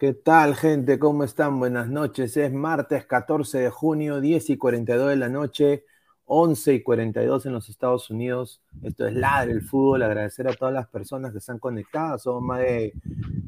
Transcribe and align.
¿Qué 0.00 0.14
tal, 0.14 0.54
gente? 0.56 0.98
¿Cómo 0.98 1.24
están? 1.24 1.58
Buenas 1.58 1.90
noches. 1.90 2.34
Es 2.38 2.50
martes 2.54 3.04
14 3.04 3.58
de 3.58 3.68
junio, 3.68 4.18
10 4.18 4.48
y 4.48 4.56
42 4.56 5.10
de 5.10 5.16
la 5.16 5.28
noche, 5.28 5.84
11 6.24 6.72
y 6.72 6.82
42 6.82 7.44
en 7.44 7.52
los 7.52 7.68
Estados 7.68 8.08
Unidos. 8.08 8.62
Esto 8.82 9.06
es 9.06 9.14
Ladre 9.14 9.52
el 9.52 9.60
Fútbol. 9.60 10.02
Agradecer 10.02 10.48
a 10.48 10.54
todas 10.54 10.72
las 10.72 10.88
personas 10.88 11.32
que 11.32 11.38
están 11.38 11.58
conectadas. 11.58 12.22
Son 12.22 12.42
más 12.46 12.60
de 12.60 12.94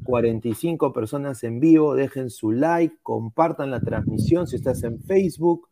45 0.05 0.93
personas 0.93 1.43
en 1.43 1.59
vivo. 1.59 1.95
Dejen 1.95 2.29
su 2.29 2.53
like, 2.53 2.99
compartan 3.03 3.71
la 3.71 3.81
transmisión. 3.81 4.47
Si 4.47 4.57
estás 4.57 4.83
en 4.83 5.01
Facebook, 5.01 5.71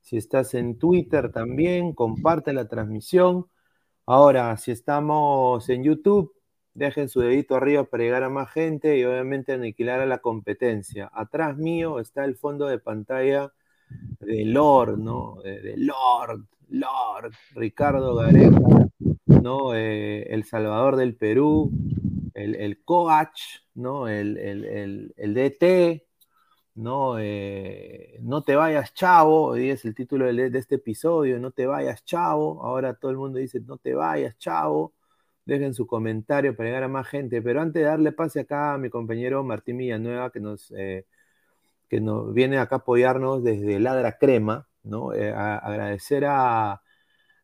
si 0.00 0.16
estás 0.16 0.54
en 0.54 0.78
Twitter 0.78 1.30
también, 1.30 1.92
comparte 1.92 2.54
la 2.54 2.68
transmisión. 2.68 3.48
Ahora, 4.06 4.56
si 4.56 4.70
estamos 4.70 5.68
en 5.68 5.84
YouTube, 5.84 6.32
dejen 6.74 7.08
su 7.08 7.20
dedito 7.20 7.56
arriba 7.56 7.84
para 7.84 8.02
llegar 8.02 8.22
a 8.22 8.28
más 8.28 8.50
gente 8.50 8.98
y 8.98 9.04
obviamente 9.04 9.52
aniquilar 9.52 10.00
a 10.00 10.06
la 10.06 10.18
competencia. 10.18 11.10
Atrás 11.12 11.56
mío 11.56 12.00
está 12.00 12.24
el 12.24 12.36
fondo 12.36 12.66
de 12.66 12.78
pantalla 12.78 13.52
de 14.20 14.44
Lord, 14.44 14.98
¿no? 14.98 15.36
De, 15.42 15.74
Lord, 15.76 16.46
Lord, 16.70 17.32
Ricardo 17.54 18.14
Gareca, 18.14 18.88
¿no? 19.26 19.74
Eh, 19.74 20.22
el 20.30 20.44
Salvador 20.44 20.96
del 20.96 21.14
Perú, 21.16 21.70
el, 22.34 22.54
el 22.54 22.82
coach, 22.84 23.40
¿no? 23.74 24.08
El, 24.08 24.38
el, 24.38 25.34
DT, 25.34 26.06
¿no? 26.76 27.18
Eh, 27.18 28.18
no 28.22 28.42
te 28.42 28.56
vayas, 28.56 28.94
chavo, 28.94 29.48
hoy 29.48 29.70
es 29.70 29.84
el 29.84 29.94
título 29.94 30.32
de, 30.32 30.48
de 30.48 30.58
este 30.58 30.76
episodio, 30.76 31.38
no 31.38 31.50
te 31.50 31.66
vayas, 31.66 32.02
chavo. 32.04 32.62
Ahora 32.62 32.94
todo 32.94 33.10
el 33.10 33.18
mundo 33.18 33.38
dice, 33.38 33.60
no 33.60 33.76
te 33.76 33.92
vayas, 33.92 34.38
chavo 34.38 34.94
dejen 35.44 35.74
su 35.74 35.86
comentario 35.86 36.56
para 36.56 36.68
llegar 36.68 36.84
a 36.84 36.88
más 36.88 37.06
gente. 37.08 37.42
Pero 37.42 37.60
antes 37.60 37.82
de 37.82 37.88
darle 37.88 38.12
pase 38.12 38.40
acá 38.40 38.74
a 38.74 38.78
mi 38.78 38.88
compañero 38.90 39.42
Martín 39.44 39.78
Villanueva, 39.78 40.30
que 40.30 40.40
nos, 40.40 40.72
eh, 40.76 41.06
que 41.88 42.00
nos 42.00 42.32
viene 42.32 42.58
acá 42.58 42.76
a 42.76 42.78
apoyarnos 42.78 43.42
desde 43.44 43.80
Ladra 43.80 44.18
Crema, 44.18 44.66
¿no? 44.84 45.12
Eh, 45.12 45.32
agradecer 45.32 46.24
a, 46.26 46.80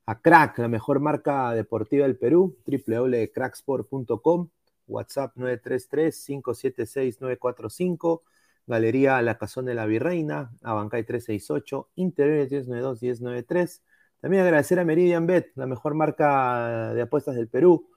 a, 0.06 0.20
Crack, 0.20 0.58
la 0.58 0.68
mejor 0.68 1.00
marca 1.00 1.52
deportiva 1.52 2.06
del 2.06 2.16
Perú, 2.16 2.56
www.cracksport.com, 2.66 4.48
WhatsApp 4.86 5.36
933-576-945, 5.36 8.22
Galería 8.66 9.20
La 9.22 9.38
Cazón 9.38 9.64
de 9.66 9.74
la 9.74 9.86
Virreina, 9.86 10.50
Abancay 10.62 11.04
368, 11.04 11.88
Interiores 11.96 12.68
1092-1093. 12.68 13.80
También 14.20 14.42
agradecer 14.42 14.80
a 14.80 14.84
Meridian 14.84 15.26
Bet, 15.26 15.52
la 15.54 15.66
mejor 15.66 15.94
marca 15.94 16.92
de 16.92 17.02
apuestas 17.02 17.36
del 17.36 17.48
Perú. 17.48 17.88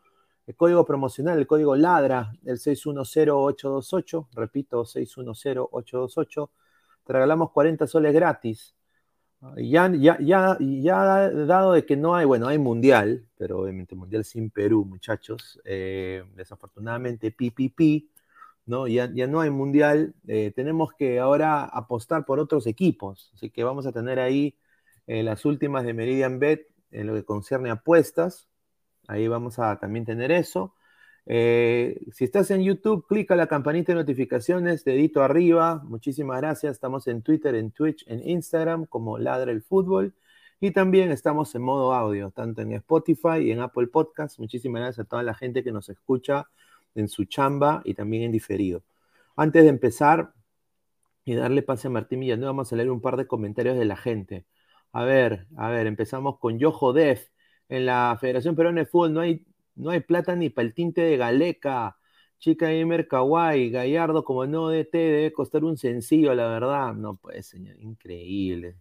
El 0.46 0.56
código 0.56 0.86
promocional, 0.86 1.38
el 1.40 1.48
código 1.48 1.76
LADRA, 1.76 2.34
el 2.46 2.60
610828, 2.60 4.30
repito, 4.34 4.86
610828. 4.86 6.52
Te 7.06 7.14
regalamos 7.14 7.52
40 7.52 7.88
soles 7.88 8.14
gratis. 8.14 8.76
Ya, 9.58 9.92
ya, 9.92 10.20
ya, 10.20 10.58
ya 10.60 11.30
dado 11.32 11.74
de 11.74 11.84
que 11.84 11.98
no 11.98 12.14
hay, 12.14 12.26
bueno, 12.26 12.48
hay 12.48 12.60
mundial, 12.60 13.26
pero 13.38 13.60
obviamente 13.60 13.96
mundial 13.96 14.24
sin 14.24 14.52
Perú, 14.52 14.86
muchachos. 14.86 15.60
Eh, 15.66 16.24
desafortunadamente, 16.36 17.32
PPP, 17.32 18.08
¿no? 18.68 18.88
Ya, 18.88 19.10
ya 19.12 19.26
no 19.26 19.42
hay 19.42 19.50
mundial. 19.50 20.14
Eh, 20.28 20.52
tenemos 20.56 20.94
que 20.94 21.20
ahora 21.20 21.64
apostar 21.64 22.24
por 22.26 22.40
otros 22.40 22.68
equipos. 22.68 23.32
Así 23.34 23.50
que 23.50 23.64
vamos 23.64 23.88
a 23.88 23.92
tener 23.92 24.20
ahí 24.20 24.56
en 25.08 25.26
las 25.26 25.46
últimas 25.46 25.84
de 25.84 25.94
Meridian 25.94 26.40
Bet 26.40 26.68
en 26.92 27.08
lo 27.08 27.14
que 27.14 27.24
concierne 27.24 27.70
a 27.70 27.74
apuestas. 27.74 28.48
Ahí 29.08 29.28
vamos 29.28 29.60
a 29.60 29.80
también 29.80 30.06
tener 30.06 30.32
eso. 30.32 30.76
Eh, 31.26 32.02
si 32.12 32.26
estás 32.26 32.52
en 32.52 32.64
YouTube, 32.64 33.06
clica 33.08 33.36
la 33.36 33.48
campanita 33.48 33.94
de 33.94 34.00
notificaciones, 34.00 34.84
dedito 34.84 35.24
arriba. 35.24 35.82
Muchísimas 35.84 36.42
gracias. 36.42 36.74
Estamos 36.74 37.08
en 37.08 37.22
Twitter, 37.22 37.56
en 37.56 37.72
Twitch, 37.72 38.06
en 38.08 38.28
Instagram 38.28 38.86
como 38.86 39.18
Ladra 39.18 39.52
el 39.52 39.62
Fútbol. 39.62 40.14
Y 40.60 40.72
también 40.72 41.12
estamos 41.12 41.56
en 41.56 41.64
modo 41.64 41.94
audio, 41.94 42.30
tanto 42.32 42.62
en 42.62 42.74
Spotify 42.74 43.40
y 43.42 43.52
en 43.52 43.62
Apple 43.62 43.88
Podcast. 43.88 44.38
Muchísimas 44.40 44.82
gracias 44.82 45.06
a 45.06 45.10
toda 45.10 45.24
la 45.24 45.34
gente 45.34 45.64
que 45.64 45.72
nos 45.72 45.90
escucha 45.90 46.48
en 46.94 47.08
su 47.08 47.26
chamba 47.26 47.82
y 47.84 47.94
también 47.96 48.24
en 48.24 48.32
diferido. 48.32 48.84
Antes 49.36 49.64
de 49.64 49.70
empezar 49.70 50.34
y 51.26 51.34
darle 51.36 51.64
pase 51.64 51.88
a 51.88 51.92
Martín 51.92 52.20
Villanueva, 52.20 52.52
vamos 52.52 52.72
a 52.72 52.76
leer 52.76 52.92
un 52.92 53.02
par 53.02 53.18
de 53.18 53.26
comentarios 53.26 53.78
de 53.78 53.86
la 53.86 53.96
gente. 53.96 54.46
A 54.94 55.04
ver, 55.06 55.48
a 55.58 55.70
ver, 55.70 55.88
empezamos 55.88 56.38
con 56.40 56.60
Yojo 56.60 56.94
Def. 56.94 57.30
En 57.70 57.86
la 57.86 58.18
Federación 58.20 58.56
Peruana 58.56 58.82
de 58.82 58.86
Fútbol 58.86 59.14
no 59.14 59.22
hay, 59.22 59.46
no 59.76 59.90
hay 59.92 60.02
plata 60.02 60.36
ni 60.36 60.50
para 60.50 60.68
el 60.68 60.74
tinte 60.74 61.02
de 61.02 61.18
Galeca. 61.18 61.98
Chica 62.40 62.68
Gamer 62.72 63.08
Kawaii, 63.08 63.70
Gallardo 63.70 64.24
como 64.24 64.46
no 64.48 64.70
DT 64.70 64.98
debe 64.98 65.32
costar 65.34 65.64
un 65.64 65.78
sencillo, 65.78 66.34
la 66.34 66.48
verdad. 66.48 66.94
No 66.96 67.16
puede, 67.16 67.44
señor, 67.44 67.80
increíble. 67.80 68.78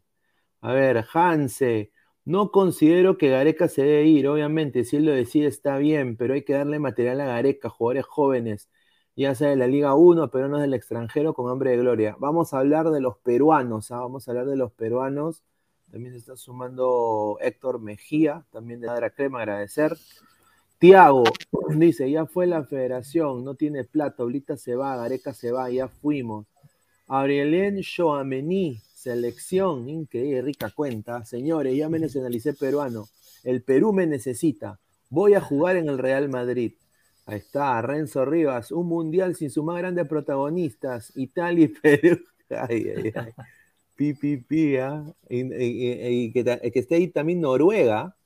A 0.62 0.73
ver, 0.73 1.07
Hanse, 1.14 1.93
no 2.25 2.50
considero 2.52 3.19
que 3.19 3.29
Gareca 3.31 3.69
se 3.69 3.83
debe 3.83 4.07
ir, 4.07 4.29
obviamente, 4.29 4.85
si 4.85 4.97
él 4.97 5.07
lo 5.07 5.12
decide 5.12 5.47
está 5.49 5.79
bien, 5.79 6.17
pero 6.17 6.35
hay 6.35 6.45
que 6.45 6.55
darle 6.55 6.79
material 6.79 7.21
a 7.21 7.26
Gareca, 7.26 7.71
jugadores 7.71 8.07
jóvenes, 8.07 8.71
ya 9.17 9.35
sea 9.35 9.50
de 9.50 9.57
la 9.57 9.67
Liga 9.67 9.95
1, 9.95 10.31
pero 10.31 10.49
no 10.49 10.59
del 10.59 10.75
extranjero, 10.75 11.35
con 11.35 11.50
hambre 11.50 11.71
de 11.73 11.79
gloria. 11.79 12.17
Vamos 12.19 12.55
a 12.55 12.59
hablar 12.61 12.90
de 12.90 13.00
los 13.00 13.19
peruanos, 13.19 13.90
¿ah? 13.90 14.00
vamos 14.00 14.29
a 14.29 14.33
hablar 14.33 14.47
de 14.47 14.57
los 14.57 14.73
peruanos 14.73 15.45
también 15.90 16.12
se 16.12 16.18
está 16.18 16.37
sumando 16.37 17.38
Héctor 17.40 17.80
Mejía, 17.80 18.44
también 18.50 18.80
de 18.80 18.87
Ladra 18.87 19.11
Crema, 19.11 19.40
agradecer. 19.40 19.97
Tiago 20.78 21.25
dice, 21.76 22.11
ya 22.11 22.26
fue 22.26 22.47
la 22.47 22.64
federación, 22.64 23.44
no 23.44 23.54
tiene 23.54 23.85
plata, 23.85 24.23
ahorita 24.23 24.56
se 24.56 24.76
va, 24.76 24.97
Gareca 24.97 25.35
se 25.35 25.52
va, 25.52 25.70
ya 25.70 25.88
fuimos. 25.88 26.47
Aurelien 27.06 27.76
Shoamení, 27.80 28.80
selección, 28.94 29.88
increíble, 29.88 30.42
rica 30.42 30.70
cuenta. 30.70 31.25
Señores, 31.25 31.76
ya 31.76 31.88
me 31.88 31.99
nacionalicé 31.99 32.54
peruano. 32.54 33.09
El 33.42 33.62
Perú 33.62 33.92
me 33.92 34.06
necesita. 34.06 34.78
Voy 35.09 35.35
a 35.35 35.40
jugar 35.40 35.76
en 35.76 35.88
el 35.88 35.99
Real 35.99 36.28
Madrid. 36.28 36.75
Ahí 37.26 37.38
está, 37.38 37.82
Renzo 37.82 38.25
Rivas, 38.25 38.70
un 38.70 38.87
mundial 38.87 39.35
sin 39.35 39.50
sus 39.50 39.64
más 39.64 39.78
grandes 39.78 40.06
protagonistas, 40.06 41.12
Italia 41.16 41.64
y 41.64 41.68
Perú. 41.80 42.20
Ay, 42.49 42.92
ay, 42.97 43.12
ay. 43.14 43.32
¿Ah? 44.80 45.04
y, 45.28 46.33
que, 46.33 46.61
esté 46.75 46.95
ahí 46.95 47.09
también 47.09 47.40
Noruega, 47.40 48.16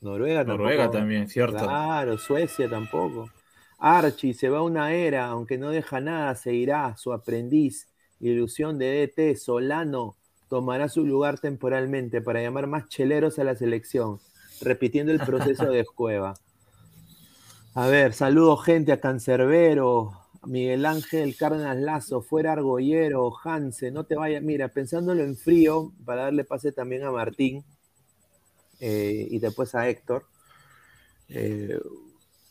Noruega 0.00 0.40
tampoco. 0.40 0.58
Noruega 0.58 0.90
también, 0.90 1.28
cierto. 1.28 1.58
Claro, 1.58 2.16
Suecia 2.16 2.68
tampoco. 2.68 3.30
Archie 3.78 4.34
se 4.34 4.48
va 4.48 4.62
una 4.62 4.92
era, 4.92 5.26
aunque 5.26 5.58
no 5.58 5.70
deja 5.70 6.00
nada, 6.00 6.34
se 6.34 6.54
irá, 6.54 6.96
su 6.96 7.12
aprendiz, 7.12 7.88
ilusión 8.20 8.78
de 8.78 9.06
DT, 9.06 9.36
Solano, 9.36 10.16
tomará 10.48 10.88
su 10.88 11.06
lugar 11.06 11.38
temporalmente 11.38 12.20
para 12.20 12.42
llamar 12.42 12.66
más 12.66 12.88
cheleros 12.88 13.38
a 13.38 13.44
la 13.44 13.56
selección, 13.56 14.20
repitiendo 14.60 15.12
el 15.12 15.20
proceso 15.20 15.66
de 15.66 15.84
Cueva. 15.94 16.34
A 17.74 17.86
ver, 17.86 18.12
saludo 18.12 18.56
gente 18.56 18.92
a 18.92 19.00
Cancerbero, 19.00 20.19
Miguel 20.46 20.86
Ángel 20.86 21.36
Cárdenas 21.36 21.76
Lazo, 21.76 22.22
fuera 22.22 22.52
Argollero, 22.52 23.32
Hanse, 23.44 23.90
no 23.90 24.04
te 24.04 24.16
vayas, 24.16 24.42
mira, 24.42 24.68
pensándolo 24.68 25.22
en 25.22 25.36
frío, 25.36 25.92
para 26.04 26.24
darle 26.24 26.44
pase 26.44 26.72
también 26.72 27.04
a 27.04 27.10
Martín 27.10 27.64
eh, 28.80 29.26
y 29.30 29.38
después 29.38 29.74
a 29.74 29.88
Héctor. 29.88 30.24
Eh, 31.28 31.78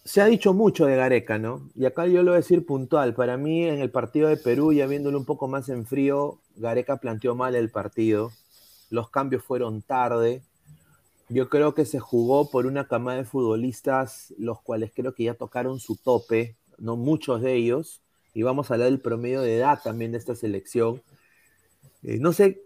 se 0.05 0.22
ha 0.22 0.25
dicho 0.25 0.53
mucho 0.53 0.86
de 0.86 0.96
Gareca, 0.96 1.38
¿no? 1.38 1.69
Y 1.75 1.86
acá 1.86 2.08
yo 2.08 2.24
lo 2.24 2.31
voy 2.31 2.38
a 2.38 2.41
decir 2.41 2.65
puntual. 2.65 3.13
Para 3.13 3.38
mí, 3.38 3.65
en 3.65 3.79
el 3.79 3.91
partido 3.91 4.29
de 4.29 4.38
Perú, 4.38 4.74
ya 4.74 4.88
viéndolo 4.88 5.17
un 5.17 5.25
poco 5.25 5.48
más 5.48 5.69
en 5.69 5.86
frío, 5.86 6.39
Gareca 6.55 6.98
planteó 6.98 7.36
mal 7.36 7.55
el 7.55 7.69
partido. 7.69 8.31
Los 8.89 9.10
cambios 9.10 9.43
fueron 9.43 9.81
tarde. 9.81 10.41
Yo 11.27 11.50
creo 11.50 11.75
que 11.75 11.86
se 11.86 12.00
jugó 12.00 12.50
por 12.50 12.65
una 12.65 12.88
camada 12.88 13.19
de 13.19 13.25
futbolistas, 13.25 14.34
los 14.39 14.62
cuales 14.62 14.91
creo 14.96 15.13
que 15.13 15.25
ya 15.25 15.36
tocaron 15.36 15.79
su 15.79 15.96
tope, 15.96 16.55
no 16.79 16.95
muchos 16.95 17.41
de 17.41 17.55
ellos. 17.55 18.01
Y 18.33 18.43
vamos 18.43 18.69
a 18.69 18.75
hablar 18.75 18.89
del 18.89 19.01
promedio 19.01 19.41
de 19.41 19.57
edad 19.57 19.79
también 19.83 20.12
de 20.12 20.17
esta 20.17 20.36
selección. 20.36 21.01
Eh, 22.03 22.17
no 22.19 22.31
sé 22.33 22.62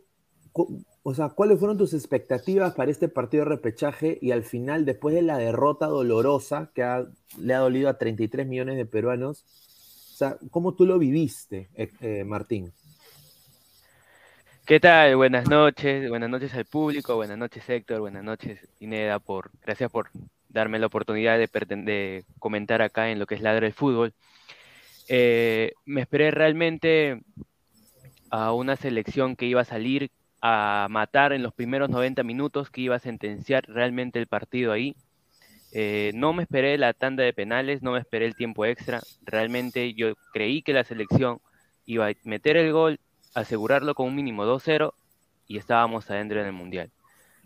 o 1.05 1.13
sea, 1.13 1.29
¿cuáles 1.29 1.59
fueron 1.59 1.77
tus 1.77 1.93
expectativas 1.93 2.73
para 2.73 2.89
este 2.89 3.09
partido 3.09 3.43
de 3.43 3.49
repechaje 3.49 4.17
y 4.21 4.31
al 4.31 4.43
final, 4.43 4.85
después 4.85 5.13
de 5.13 5.21
la 5.21 5.37
derrota 5.37 5.87
dolorosa 5.87 6.71
que 6.73 7.05
le 7.37 7.53
ha 7.53 7.59
dolido 7.59 7.89
a 7.89 7.97
33 7.97 8.47
millones 8.47 8.77
de 8.77 8.85
peruanos, 8.85 9.43
¿cómo 10.49 10.75
tú 10.75 10.85
lo 10.85 10.97
viviste, 10.97 11.69
eh, 11.75 11.91
eh, 11.99 12.23
Martín? 12.23 12.71
¿Qué 14.65 14.79
tal? 14.79 15.17
Buenas 15.17 15.49
noches, 15.49 16.07
buenas 16.07 16.29
noches 16.29 16.53
al 16.53 16.65
público, 16.65 17.15
buenas 17.15 17.37
noches 17.37 17.67
Héctor, 17.67 17.99
buenas 17.99 18.23
noches 18.23 18.65
Ineda, 18.79 19.19
por, 19.19 19.51
gracias 19.61 19.91
por 19.91 20.09
darme 20.53 20.79
la 20.79 20.85
oportunidad 20.85 21.37
de, 21.37 22.25
comentar 22.39 22.81
acá 22.81 23.09
en 23.11 23.19
lo 23.19 23.25
que 23.25 23.35
es 23.35 23.41
Ladra 23.41 23.65
del 23.65 23.73
Fútbol. 23.73 24.13
Eh, 25.09 25.73
me 25.85 26.01
esperé 26.01 26.31
realmente 26.31 27.21
a 28.29 28.53
una 28.53 28.75
selección 28.75 29.35
que 29.35 29.45
iba 29.45 29.61
a 29.61 29.65
salir 29.65 30.11
a 30.41 30.87
matar 30.89 31.33
en 31.33 31.43
los 31.43 31.53
primeros 31.53 31.89
90 31.89 32.23
minutos, 32.23 32.69
que 32.69 32.81
iba 32.81 32.95
a 32.95 32.99
sentenciar 32.99 33.65
realmente 33.67 34.19
el 34.19 34.27
partido 34.27 34.71
ahí. 34.71 34.95
Eh, 35.73 36.11
no 36.13 36.33
me 36.33 36.43
esperé 36.43 36.77
la 36.77 36.93
tanda 36.93 37.23
de 37.23 37.33
penales, 37.33 37.81
no 37.81 37.93
me 37.93 37.99
esperé 37.99 38.25
el 38.25 38.35
tiempo 38.35 38.65
extra. 38.65 39.01
Realmente 39.23 39.93
yo 39.93 40.13
creí 40.33 40.61
que 40.61 40.73
la 40.73 40.83
selección 40.83 41.39
iba 41.85 42.07
a 42.07 42.13
meter 42.23 42.57
el 42.57 42.71
gol, 42.71 42.99
asegurarlo 43.33 43.95
con 43.95 44.07
un 44.07 44.15
mínimo 44.15 44.45
2-0 44.45 44.93
y 45.47 45.57
estábamos 45.57 46.09
adentro 46.11 46.39
en 46.39 46.45
el 46.45 46.53
Mundial. 46.53 46.91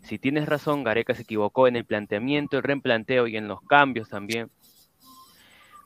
Si 0.02 0.18
tienes 0.18 0.46
razón, 0.46 0.84
Gareca 0.84 1.14
se 1.14 1.22
equivocó 1.22 1.68
en 1.68 1.76
el 1.76 1.84
planteamiento, 1.84 2.56
el 2.56 2.62
reemplanteo 2.62 3.26
y 3.26 3.36
en 3.36 3.48
los 3.48 3.60
cambios 3.62 4.08
también. 4.08 4.50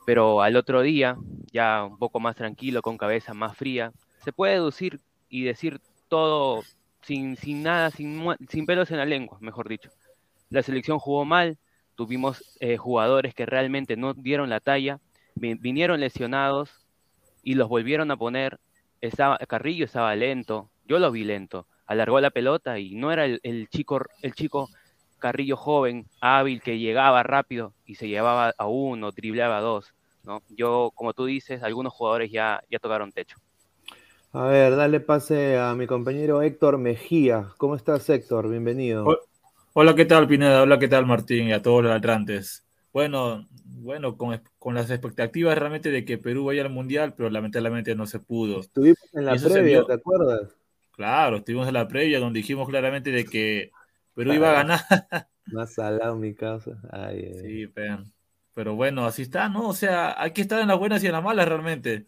Pero 0.04 0.42
al 0.42 0.56
otro 0.56 0.82
día, 0.82 1.16
ya 1.52 1.84
un 1.84 1.98
poco 1.98 2.20
más 2.20 2.36
tranquilo, 2.36 2.82
con 2.82 2.98
cabeza 2.98 3.34
más 3.34 3.56
fría, 3.56 3.92
se 4.24 4.32
puede 4.32 4.54
deducir 4.54 5.00
y 5.28 5.44
decir 5.44 5.80
todo 6.08 6.62
sin, 7.02 7.36
sin 7.36 7.62
nada, 7.62 7.90
sin, 7.90 8.22
sin 8.48 8.66
pelos 8.66 8.90
en 8.90 8.98
la 8.98 9.04
lengua, 9.06 9.38
mejor 9.40 9.68
dicho. 9.68 9.90
La 10.50 10.62
selección 10.62 10.98
jugó 10.98 11.24
mal, 11.24 11.58
tuvimos 11.94 12.56
eh, 12.60 12.76
jugadores 12.76 13.34
que 13.34 13.46
realmente 13.46 13.96
no 13.96 14.14
dieron 14.14 14.50
la 14.50 14.60
talla, 14.60 15.00
vinieron 15.34 16.00
lesionados 16.00 16.70
y 17.42 17.54
los 17.54 17.68
volvieron 17.68 18.10
a 18.10 18.16
poner. 18.16 18.60
Estaba, 19.00 19.38
Carrillo 19.38 19.84
estaba 19.84 20.14
lento, 20.14 20.70
yo 20.86 20.98
lo 20.98 21.10
vi 21.10 21.24
lento, 21.24 21.66
alargó 21.86 22.20
la 22.20 22.30
pelota 22.30 22.78
y 22.78 22.94
no 22.94 23.12
era 23.12 23.24
el, 23.24 23.68
chico, 23.70 24.00
el 24.22 24.34
chico 24.34 24.68
Carrillo 25.18 25.56
joven, 25.56 26.06
hábil, 26.20 26.60
que 26.62 26.78
llegaba 26.78 27.22
rápido 27.22 27.72
y 27.86 27.94
se 27.94 28.08
llevaba 28.08 28.54
a 28.56 28.66
uno, 28.66 29.12
dribleaba 29.12 29.58
a 29.58 29.60
dos. 29.60 29.94
¿no? 30.24 30.42
Yo, 30.50 30.90
como 30.94 31.12
tú 31.12 31.26
dices, 31.26 31.62
algunos 31.62 31.92
jugadores 31.92 32.30
ya, 32.30 32.62
ya 32.70 32.78
tocaron 32.78 33.12
techo. 33.12 33.36
A 34.32 34.46
ver, 34.46 34.76
dale 34.76 35.00
pase 35.00 35.58
a 35.58 35.74
mi 35.74 35.86
compañero 35.86 36.40
Héctor 36.42 36.78
Mejía. 36.78 37.50
¿Cómo 37.58 37.76
estás, 37.76 38.08
Héctor? 38.08 38.48
Bienvenido. 38.48 39.06
Hola, 39.74 39.94
¿qué 39.94 40.04
tal, 40.06 40.26
Pineda? 40.26 40.62
Hola, 40.62 40.78
¿qué 40.78 40.88
tal, 40.88 41.06
Martín? 41.06 41.48
Y 41.48 41.52
a 41.52 41.62
todos 41.62 41.84
los 41.84 41.92
atlantes. 41.92 42.64
Bueno, 42.92 43.46
bueno, 43.64 44.16
con, 44.16 44.74
las 44.74 44.90
expectativas 44.90 45.56
realmente 45.56 45.90
de 45.90 46.04
que 46.04 46.18
Perú 46.18 46.46
vaya 46.46 46.62
al 46.62 46.70
Mundial, 46.70 47.14
pero 47.16 47.30
lamentablemente 47.30 47.94
no 47.94 48.06
se 48.06 48.20
pudo. 48.20 48.60
Estuvimos 48.60 48.98
en 49.12 49.26
la 49.26 49.34
previa, 49.34 49.84
¿te 49.84 49.94
acuerdas? 49.94 50.54
Claro, 50.92 51.38
estuvimos 51.38 51.66
en 51.68 51.74
la 51.74 51.88
previa 51.88 52.20
donde 52.20 52.38
dijimos 52.38 52.68
claramente 52.68 53.10
de 53.10 53.24
que 53.24 53.70
Perú 54.14 54.32
iba 54.32 54.50
a 54.50 54.54
ganar. 54.54 54.80
Más 55.46 55.74
salado 55.74 56.16
mi 56.16 56.34
casa. 56.34 56.80
sí, 57.42 57.66
pero, 57.68 58.04
pero 58.54 58.74
bueno, 58.74 59.04
así 59.06 59.22
está, 59.22 59.48
¿no? 59.48 59.68
O 59.68 59.74
sea, 59.74 60.20
hay 60.20 60.32
que 60.32 60.42
estar 60.42 60.60
en 60.60 60.68
las 60.68 60.78
buenas 60.78 61.02
y 61.02 61.06
en 61.06 61.12
las 61.12 61.24
malas 61.24 61.48
realmente 61.48 62.06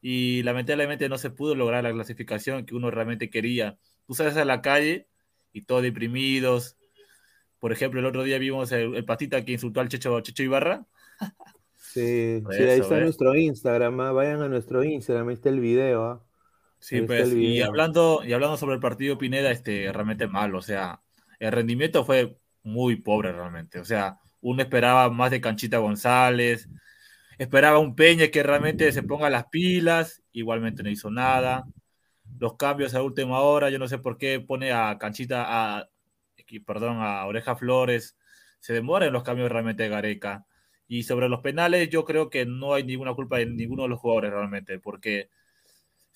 y 0.00 0.42
lamentablemente 0.42 1.08
no 1.08 1.18
se 1.18 1.30
pudo 1.30 1.54
lograr 1.54 1.82
la 1.82 1.92
clasificación 1.92 2.64
que 2.64 2.74
uno 2.74 2.90
realmente 2.90 3.30
quería. 3.30 3.78
Tú 4.06 4.14
sales 4.14 4.36
a 4.36 4.44
la 4.44 4.62
calle 4.62 5.08
y 5.52 5.62
todos 5.62 5.82
deprimidos. 5.82 6.76
Por 7.58 7.72
ejemplo, 7.72 8.00
el 8.00 8.06
otro 8.06 8.22
día 8.22 8.38
vimos 8.38 8.70
el, 8.72 9.04
patita 9.04 9.44
que 9.44 9.52
insultó 9.52 9.80
al 9.80 9.88
Checho, 9.88 10.20
Checho 10.20 10.42
Ibarra. 10.42 10.86
Sí, 11.74 12.42
sí 12.50 12.62
ahí 12.62 12.80
está 12.80 13.00
nuestro 13.00 13.34
Instagram, 13.34 13.98
¿ah? 14.00 14.12
vayan 14.12 14.42
a 14.42 14.48
nuestro 14.48 14.84
Instagram, 14.84 15.28
ahí 15.28 15.34
está 15.34 15.48
el 15.48 15.58
video. 15.58 16.04
¿ah? 16.04 16.24
Sí, 16.80 17.02
pues, 17.02 17.32
y 17.32 17.60
hablando, 17.60 18.22
y 18.24 18.32
hablando 18.32 18.56
sobre 18.56 18.74
el 18.74 18.80
partido 18.80 19.18
Pineda, 19.18 19.50
este, 19.50 19.92
realmente 19.92 20.28
mal, 20.28 20.54
o 20.54 20.62
sea, 20.62 21.02
el 21.38 21.52
rendimiento 21.52 22.04
fue 22.04 22.38
muy 22.62 22.96
pobre 22.96 23.32
realmente, 23.32 23.80
o 23.80 23.84
sea, 23.84 24.18
uno 24.40 24.62
esperaba 24.62 25.10
más 25.10 25.30
de 25.30 25.40
Canchita 25.40 25.78
González, 25.78 26.68
Esperaba 27.38 27.78
un 27.78 27.94
Peña 27.94 28.28
que 28.28 28.42
realmente 28.42 28.90
se 28.90 29.04
ponga 29.04 29.30
las 29.30 29.46
pilas, 29.46 30.22
igualmente 30.32 30.82
no 30.82 30.90
hizo 30.90 31.08
nada. 31.08 31.64
Los 32.40 32.56
cambios 32.56 32.94
a 32.94 33.02
última 33.02 33.40
hora, 33.40 33.70
yo 33.70 33.78
no 33.78 33.86
sé 33.86 33.98
por 33.98 34.18
qué 34.18 34.40
pone 34.40 34.72
a 34.72 34.98
Canchita, 34.98 35.44
a, 35.46 35.88
perdón, 36.66 36.98
a 37.00 37.24
Oreja 37.26 37.54
Flores. 37.54 38.16
Se 38.58 38.72
demoran 38.72 39.12
los 39.12 39.22
cambios 39.22 39.52
realmente 39.52 39.84
de 39.84 39.88
Gareca. 39.88 40.46
Y 40.88 41.04
sobre 41.04 41.28
los 41.28 41.40
penales, 41.40 41.88
yo 41.90 42.04
creo 42.04 42.28
que 42.28 42.44
no 42.44 42.74
hay 42.74 42.82
ninguna 42.82 43.14
culpa 43.14 43.38
de 43.38 43.46
ninguno 43.46 43.84
de 43.84 43.90
los 43.90 44.00
jugadores 44.00 44.32
realmente, 44.32 44.80
porque 44.80 45.30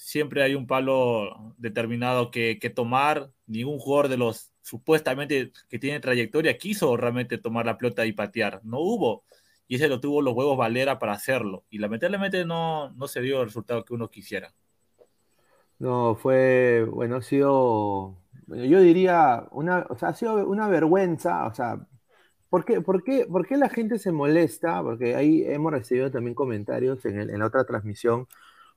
siempre 0.05 0.43
hay 0.43 0.55
un 0.55 0.67
palo 0.67 1.55
determinado 1.59 2.31
que, 2.31 2.59
que 2.61 2.71
tomar. 2.71 3.31
Ningún 3.47 3.79
jugador 3.79 4.09
de 4.09 4.17
los 4.17 4.53
supuestamente 4.63 5.53
que 5.69 5.79
tiene 5.79 6.01
trayectoria 6.01 6.57
quiso 6.57 6.97
realmente 6.97 7.39
tomar 7.39 7.67
la 7.67 7.79
pelota 7.79 8.07
y 8.07 8.13
patear. 8.13 8.61
No 8.65 8.79
hubo 8.81 9.25
y 9.73 9.77
ese 9.77 9.89
lo 9.89 10.01
tuvo 10.01 10.21
los 10.21 10.35
huevos 10.35 10.59
Valera 10.59 10.99
para 10.99 11.15
hacerlo. 11.15 11.65
Y 11.71 11.79
lamentablemente 11.79 12.45
no, 12.45 12.91
no 12.91 13.09
se 13.09 13.23
dio 13.23 13.41
el 13.41 13.47
resultado 13.47 13.87
que 13.87 13.95
uno 13.95 14.11
quisiera. 14.11 14.53
No, 15.79 16.15
fue, 16.15 16.85
bueno, 16.91 17.17
ha 17.17 17.23
sido, 17.23 18.19
yo 18.49 18.81
diría, 18.81 19.47
una, 19.51 19.87
o 19.89 19.97
sea, 19.97 20.11
ha 20.11 20.15
sido 20.15 20.47
una 20.47 20.69
vergüenza, 20.69 21.47
o 21.47 21.55
sea, 21.55 21.87
¿por 22.51 22.67
qué, 22.67 22.83
por 22.83 23.03
qué, 23.03 23.25
por 23.25 23.47
qué 23.47 23.57
la 23.57 23.71
gente 23.71 23.99
se 23.99 24.13
molesta? 24.13 24.83
Porque 24.83 25.17
ahí 25.17 25.43
hemos 25.45 25.73
recibido 25.73 26.11
también 26.11 26.35
comentarios 26.35 27.03
en, 27.07 27.19
el, 27.19 27.31
en 27.31 27.41
otra 27.41 27.65
transmisión, 27.65 28.29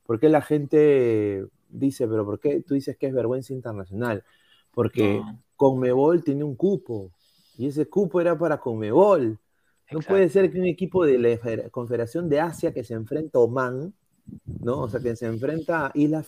¿por 0.06 0.20
qué 0.20 0.28
la 0.28 0.42
gente 0.42 1.46
dice, 1.68 2.06
pero 2.06 2.24
por 2.24 2.40
qué 2.40 2.62
tú 2.62 2.74
dices 2.74 2.96
que 2.96 3.06
es 3.06 3.14
vergüenza 3.14 3.52
internacional? 3.52 4.24
Porque 4.72 5.22
Conmebol 5.56 6.22
tiene 6.22 6.44
un 6.44 6.54
cupo, 6.54 7.10
y 7.58 7.66
ese 7.66 7.88
cupo 7.88 8.20
era 8.20 8.38
para 8.38 8.58
Conmebol. 8.58 9.38
No 9.90 10.00
puede 10.00 10.28
ser 10.28 10.50
que 10.50 10.58
un 10.58 10.66
equipo 10.66 11.04
de 11.06 11.18
la 11.18 11.70
Confederación 11.70 12.28
de 12.28 12.40
Asia 12.40 12.72
que 12.72 12.84
se 12.84 12.94
enfrenta 12.94 13.38
a 13.38 13.42
Oman, 13.42 13.94
¿no? 14.60 14.82
O 14.82 14.88
sea, 14.88 15.00
que 15.00 15.14
se 15.16 15.26
enfrenta 15.26 15.86
a 15.86 15.92
Isla 15.94 16.24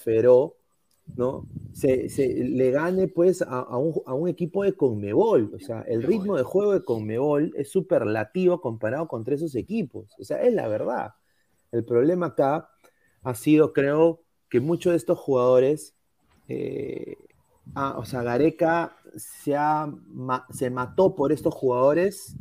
¿no? 1.17 1.47
Se, 1.73 2.09
le 2.45 2.71
gane 2.71 3.09
pues 3.09 3.43
a, 3.43 3.77
un, 3.77 4.29
equipo 4.29 4.63
de 4.63 4.75
Conmebol. 4.75 5.53
O 5.55 5.59
sea, 5.59 5.83
el 5.83 6.03
ritmo 6.03 6.37
de 6.37 6.45
juego 6.45 6.73
de 6.73 6.85
Conmebol 6.85 7.53
es 7.57 7.71
superlativo 7.71 8.61
comparado 8.61 9.09
contra 9.09 9.35
esos 9.35 9.55
equipos. 9.55 10.15
O 10.19 10.25
sea, 10.25 10.43
es 10.43 10.55
la 10.55 10.69
verdad. 10.69 11.15
El 11.73 11.85
problema 11.85 12.27
acá 12.27 12.71
ha 13.29 13.35
sido, 13.35 13.73
creo, 13.73 14.23
que 14.49 14.61
muchos 14.61 14.93
de 14.93 14.97
estos 14.97 15.19
jugadores, 15.19 15.95
eh, 16.49 17.17
ah, 17.75 17.97
o 17.99 18.05
sea, 18.05 18.23
Gareca 18.23 18.97
se, 19.17 19.55
se 20.51 20.71
mató 20.71 21.15
por 21.15 21.33
estos 21.33 21.55
jugadores 21.55 22.37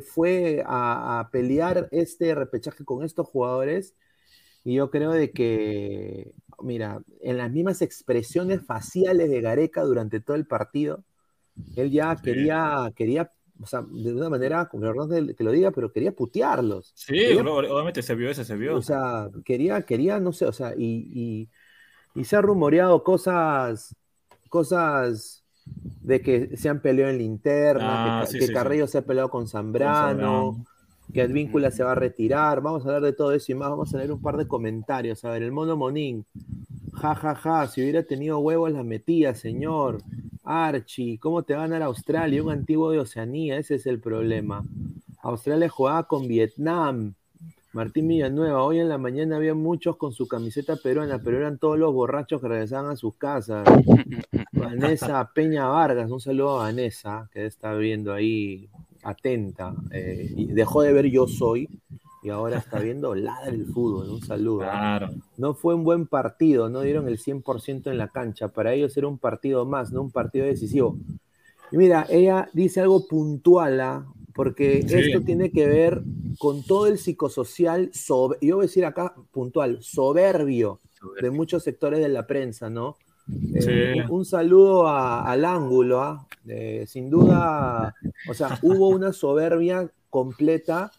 fue, 0.00 0.62
a, 0.66 1.28
pelear 1.32 1.88
este 1.90 2.34
repechaje 2.34 2.84
con 2.84 3.04
estos 3.04 3.26
jugadores 3.26 3.94
y 4.64 4.74
yo 4.74 4.90
creo 4.90 5.10
de 5.10 5.32
que, 5.32 6.32
mira, 6.60 7.02
en 7.20 7.38
las 7.38 7.50
mismas 7.50 7.82
expresiones 7.82 8.64
faciales 8.64 9.28
de 9.30 9.40
Gareca 9.40 9.82
durante 9.82 10.20
todo 10.20 10.36
el 10.36 10.46
partido, 10.46 11.04
él 11.76 11.90
ya 11.90 12.16
quería, 12.16 12.92
quería 12.94 13.32
o 13.62 13.66
sea, 13.66 13.84
de 13.88 14.12
una 14.12 14.28
manera, 14.28 14.68
con 14.68 14.80
perdón 14.80 15.34
que 15.36 15.44
lo 15.44 15.52
diga, 15.52 15.70
pero 15.70 15.92
quería 15.92 16.12
putearlos. 16.12 16.92
Sí, 16.94 17.18
obviamente 17.36 18.02
se 18.02 18.14
vio 18.14 18.30
ese, 18.30 18.44
se 18.44 18.56
vio. 18.56 18.76
O 18.76 18.82
sea, 18.82 19.30
quería, 19.44 19.82
quería, 19.82 20.18
no 20.18 20.32
sé, 20.32 20.46
o 20.46 20.52
sea, 20.52 20.74
y, 20.76 21.48
y, 22.14 22.24
se 22.24 22.36
ha 22.36 22.42
rumoreado 22.42 23.02
cosas, 23.04 23.94
cosas 24.48 25.44
de 26.02 26.20
que 26.20 26.56
se 26.56 26.68
han 26.68 26.80
peleado 26.80 27.12
en 27.12 27.18
linterna, 27.18 28.22
ah, 28.22 28.26
que, 28.30 28.52
Carrillo 28.52 28.86
se 28.86 28.98
ha 28.98 29.02
peleado 29.02 29.30
con 29.30 29.46
Zambrano, 29.46 30.64
que 31.12 31.22
Advíncula 31.22 31.70
se 31.70 31.84
va 31.84 31.92
a 31.92 31.96
retirar. 31.96 32.60
Vamos 32.60 32.84
a 32.84 32.88
hablar 32.88 33.02
de 33.02 33.12
todo 33.12 33.32
eso 33.32 33.52
y 33.52 33.54
más. 33.54 33.70
Vamos 33.70 33.94
a 33.94 33.98
leer 33.98 34.12
un 34.12 34.20
par 34.20 34.36
de 34.36 34.48
comentarios. 34.48 35.24
A 35.24 35.30
ver, 35.30 35.42
el 35.42 35.52
mono 35.52 35.76
Monín. 35.76 36.26
Ja, 36.94 37.14
ja, 37.14 37.34
ja. 37.34 37.66
Si 37.68 37.80
hubiera 37.82 38.02
tenido 38.02 38.38
huevos, 38.38 38.72
la 38.72 38.82
metía, 38.82 39.34
señor. 39.34 39.98
Archie, 40.44 41.18
¿cómo 41.18 41.42
te 41.42 41.54
va 41.54 41.60
a 41.60 41.68
ganar 41.68 41.82
Australia? 41.82 42.42
Un 42.42 42.50
antiguo 42.50 42.90
de 42.90 42.98
Oceanía, 42.98 43.58
ese 43.58 43.76
es 43.76 43.86
el 43.86 44.00
problema. 44.00 44.64
Australia 45.22 45.68
jugaba 45.68 46.06
con 46.08 46.26
Vietnam. 46.26 47.14
Martín 47.72 48.06
Villanueva, 48.08 48.62
hoy 48.62 48.80
en 48.80 48.88
la 48.88 48.98
mañana 48.98 49.36
había 49.36 49.54
muchos 49.54 49.96
con 49.96 50.12
su 50.12 50.28
camiseta 50.28 50.76
peruana, 50.76 51.20
pero 51.20 51.38
eran 51.38 51.58
todos 51.58 51.78
los 51.78 51.94
borrachos 51.94 52.40
que 52.40 52.48
regresaban 52.48 52.90
a 52.90 52.96
sus 52.96 53.14
casas. 53.14 53.66
Vanessa 54.52 55.30
Peña 55.34 55.68
Vargas, 55.68 56.10
un 56.10 56.20
saludo 56.20 56.60
a 56.60 56.64
Vanessa, 56.64 57.30
que 57.32 57.46
está 57.46 57.72
viendo 57.74 58.12
ahí 58.12 58.68
atenta. 59.02 59.74
Eh, 59.90 60.34
dejó 60.50 60.82
de 60.82 60.92
ver 60.92 61.06
Yo 61.06 61.26
Soy 61.26 61.68
y 62.22 62.30
ahora 62.30 62.58
está 62.58 62.78
viendo 62.78 63.14
Ladra 63.14 63.50
el 63.50 63.66
Fútbol. 63.66 64.08
Un 64.08 64.22
saludo. 64.22 64.64
No 65.36 65.54
fue 65.54 65.74
un 65.74 65.82
buen 65.82 66.06
partido, 66.06 66.68
no 66.68 66.82
dieron 66.82 67.08
el 67.08 67.18
100% 67.18 67.90
en 67.90 67.98
la 67.98 68.08
cancha. 68.08 68.48
Para 68.48 68.72
ellos 68.72 68.96
era 68.96 69.08
un 69.08 69.18
partido 69.18 69.66
más, 69.66 69.92
no 69.92 70.02
un 70.02 70.12
partido 70.12 70.46
decisivo. 70.46 70.96
Y 71.72 71.76
mira, 71.76 72.06
ella 72.08 72.48
dice 72.52 72.80
algo 72.80 73.08
puntual, 73.08 73.80
¿ah? 73.80 74.06
porque 74.34 74.78
esto 74.78 75.20
tiene 75.22 75.50
que 75.50 75.66
ver 75.66 76.02
con 76.38 76.62
todo 76.62 76.86
el 76.86 76.98
psicosocial, 76.98 77.90
yo 77.92 78.36
voy 78.40 78.64
a 78.64 78.68
decir 78.68 78.84
acá 78.84 79.14
puntual, 79.30 79.82
soberbio, 79.82 80.80
de 81.20 81.30
muchos 81.30 81.64
sectores 81.64 81.98
de 82.00 82.08
la 82.08 82.26
prensa, 82.26 82.70
¿no? 82.70 82.96
Eh, 83.54 84.04
un, 84.08 84.24
saludo 84.24 84.88
al 84.88 85.44
ángulo, 85.44 86.02
¿ah? 86.02 86.26
eh, 86.46 86.84
sin 86.86 87.10
duda, 87.10 87.94
o 88.28 88.34
sea, 88.34 88.58
hubo 88.62 88.88
una 88.88 89.12
soberbia 89.12 89.90
completa 90.10 90.90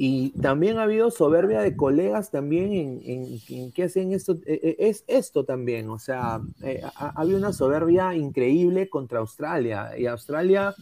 y 0.00 0.30
también 0.40 0.78
ha 0.78 0.84
habido 0.84 1.10
soberbia 1.10 1.60
de 1.60 1.74
colegas 1.76 2.30
también 2.30 3.02
en, 3.04 3.72
que 3.72 3.82
hacen 3.82 4.12
esto, 4.12 4.38
e, 4.46 4.76
e, 4.78 4.88
es 4.88 5.02
esto 5.08 5.44
también, 5.44 5.90
o 5.90 5.98
sea, 5.98 6.40
eh, 6.62 6.80
ha, 6.84 7.20
habido 7.20 7.36
una 7.36 7.52
soberbia 7.52 8.14
increíble 8.14 8.88
contra 8.88 9.18
Australia 9.18 9.98
y 9.98 10.06
Australia 10.06 10.72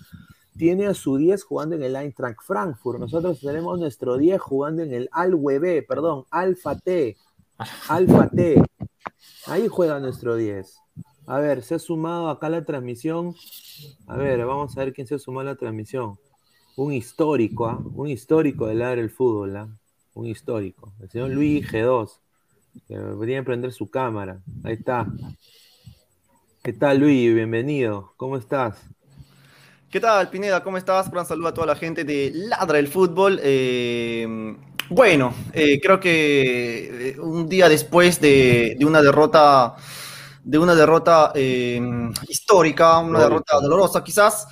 tiene 0.59 0.87
a 0.87 0.93
su 0.93 1.17
10 1.17 1.43
jugando 1.45 1.77
en 1.77 1.83
el 1.83 1.97
Eintracht 1.97 2.43
Frankfurt, 2.43 3.01
nosotros 3.01 3.41
tenemos 3.41 3.81
nuestro 3.81 4.19
10 4.19 4.39
jugando 4.39 4.83
en 4.83 4.93
el 4.93 5.09
Al 5.13 5.35
perdón, 5.89 6.27
Alfa 6.31 6.79
T, 6.79 7.17
Alfa 7.89 8.29
T, 8.29 8.63
ahí 9.47 9.67
juega 9.67 9.99
nuestro 9.99 10.37
10. 10.37 10.77
A 11.27 11.39
ver, 11.41 11.63
se 11.63 11.75
ha 11.75 11.79
sumado 11.79 12.29
acá 12.29 12.49
la 12.49 12.65
transmisión. 12.65 13.35
A 14.07 14.17
ver, 14.17 14.45
vamos 14.47 14.77
a 14.77 14.81
ver 14.81 14.93
quién 14.93 15.09
se 15.09 15.17
ha 15.17 15.19
sumado 15.19 15.49
a 15.49 15.53
la 15.53 15.59
transmisión 15.59 16.19
un 16.77 16.93
histórico, 16.93 17.67
¿ah? 17.67 17.79
un 17.95 18.09
histórico 18.09 18.67
del 18.67 18.83
área 18.83 18.97
del 18.97 19.11
fútbol, 19.11 19.57
¿ah? 19.57 19.69
un 20.15 20.27
histórico. 20.27 20.93
El 21.01 21.11
señor 21.11 21.31
Luis 21.31 21.67
G2, 21.67 22.11
que 22.87 22.99
venía 22.99 23.41
a 23.41 23.45
prender 23.45 23.73
su 23.73 23.91
cámara. 23.91 24.41
Ahí 24.63 24.75
está. 24.75 25.07
¿Qué 26.63 26.73
tal, 26.73 26.99
Luis? 26.99 27.35
Bienvenido. 27.35 28.13
¿Cómo 28.17 28.37
estás? 28.37 28.79
¿Qué 29.91 30.01
tal, 30.01 30.29
Pineda? 30.29 30.63
¿Cómo 30.63 30.77
estás? 30.77 31.07
Un 31.07 31.13
gran 31.13 31.27
saludo 31.27 31.49
a 31.49 31.55
toda 31.55 31.67
la 31.67 31.77
gente 31.77 32.05
de 32.05 32.31
Ladra 32.35 32.79
el 32.79 32.89
Fútbol. 32.89 33.41
Eh, 33.43 34.55
bueno, 34.91 35.33
eh, 35.55 35.81
creo 35.81 35.99
que 35.99 37.11
eh, 37.11 37.21
un 37.21 37.49
día 37.49 37.69
después 37.69 38.21
de, 38.21 38.77
una 38.83 39.01
derrota, 39.01 39.77
de 40.45 40.59
una 40.59 40.75
derrota 40.75 41.33
histórica, 42.29 42.99
una 42.99 43.21
derrota 43.21 43.59
dolorosa 43.61 44.05
quizás, 44.05 44.47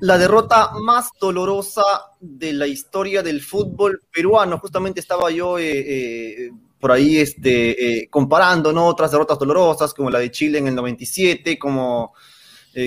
la 0.00 0.18
derrota 0.18 0.72
más 0.82 1.10
dolorosa 1.18 1.82
de 2.20 2.52
la 2.52 2.66
historia 2.66 3.22
del 3.22 3.40
fútbol 3.40 4.02
peruano. 4.12 4.58
Justamente 4.58 5.00
estaba 5.00 5.30
yo 5.30 5.58
eh, 5.58 5.78
eh, 5.78 6.50
por 6.78 6.92
ahí 6.92 7.18
este, 7.18 8.02
eh, 8.02 8.08
comparando 8.10 8.70
otras 8.84 9.10
derrotas 9.10 9.38
dolorosas, 9.38 9.94
como 9.94 10.10
la 10.10 10.18
de 10.18 10.30
Chile 10.30 10.58
en 10.58 10.68
el 10.68 10.74
97, 10.74 11.58
como, 11.58 12.12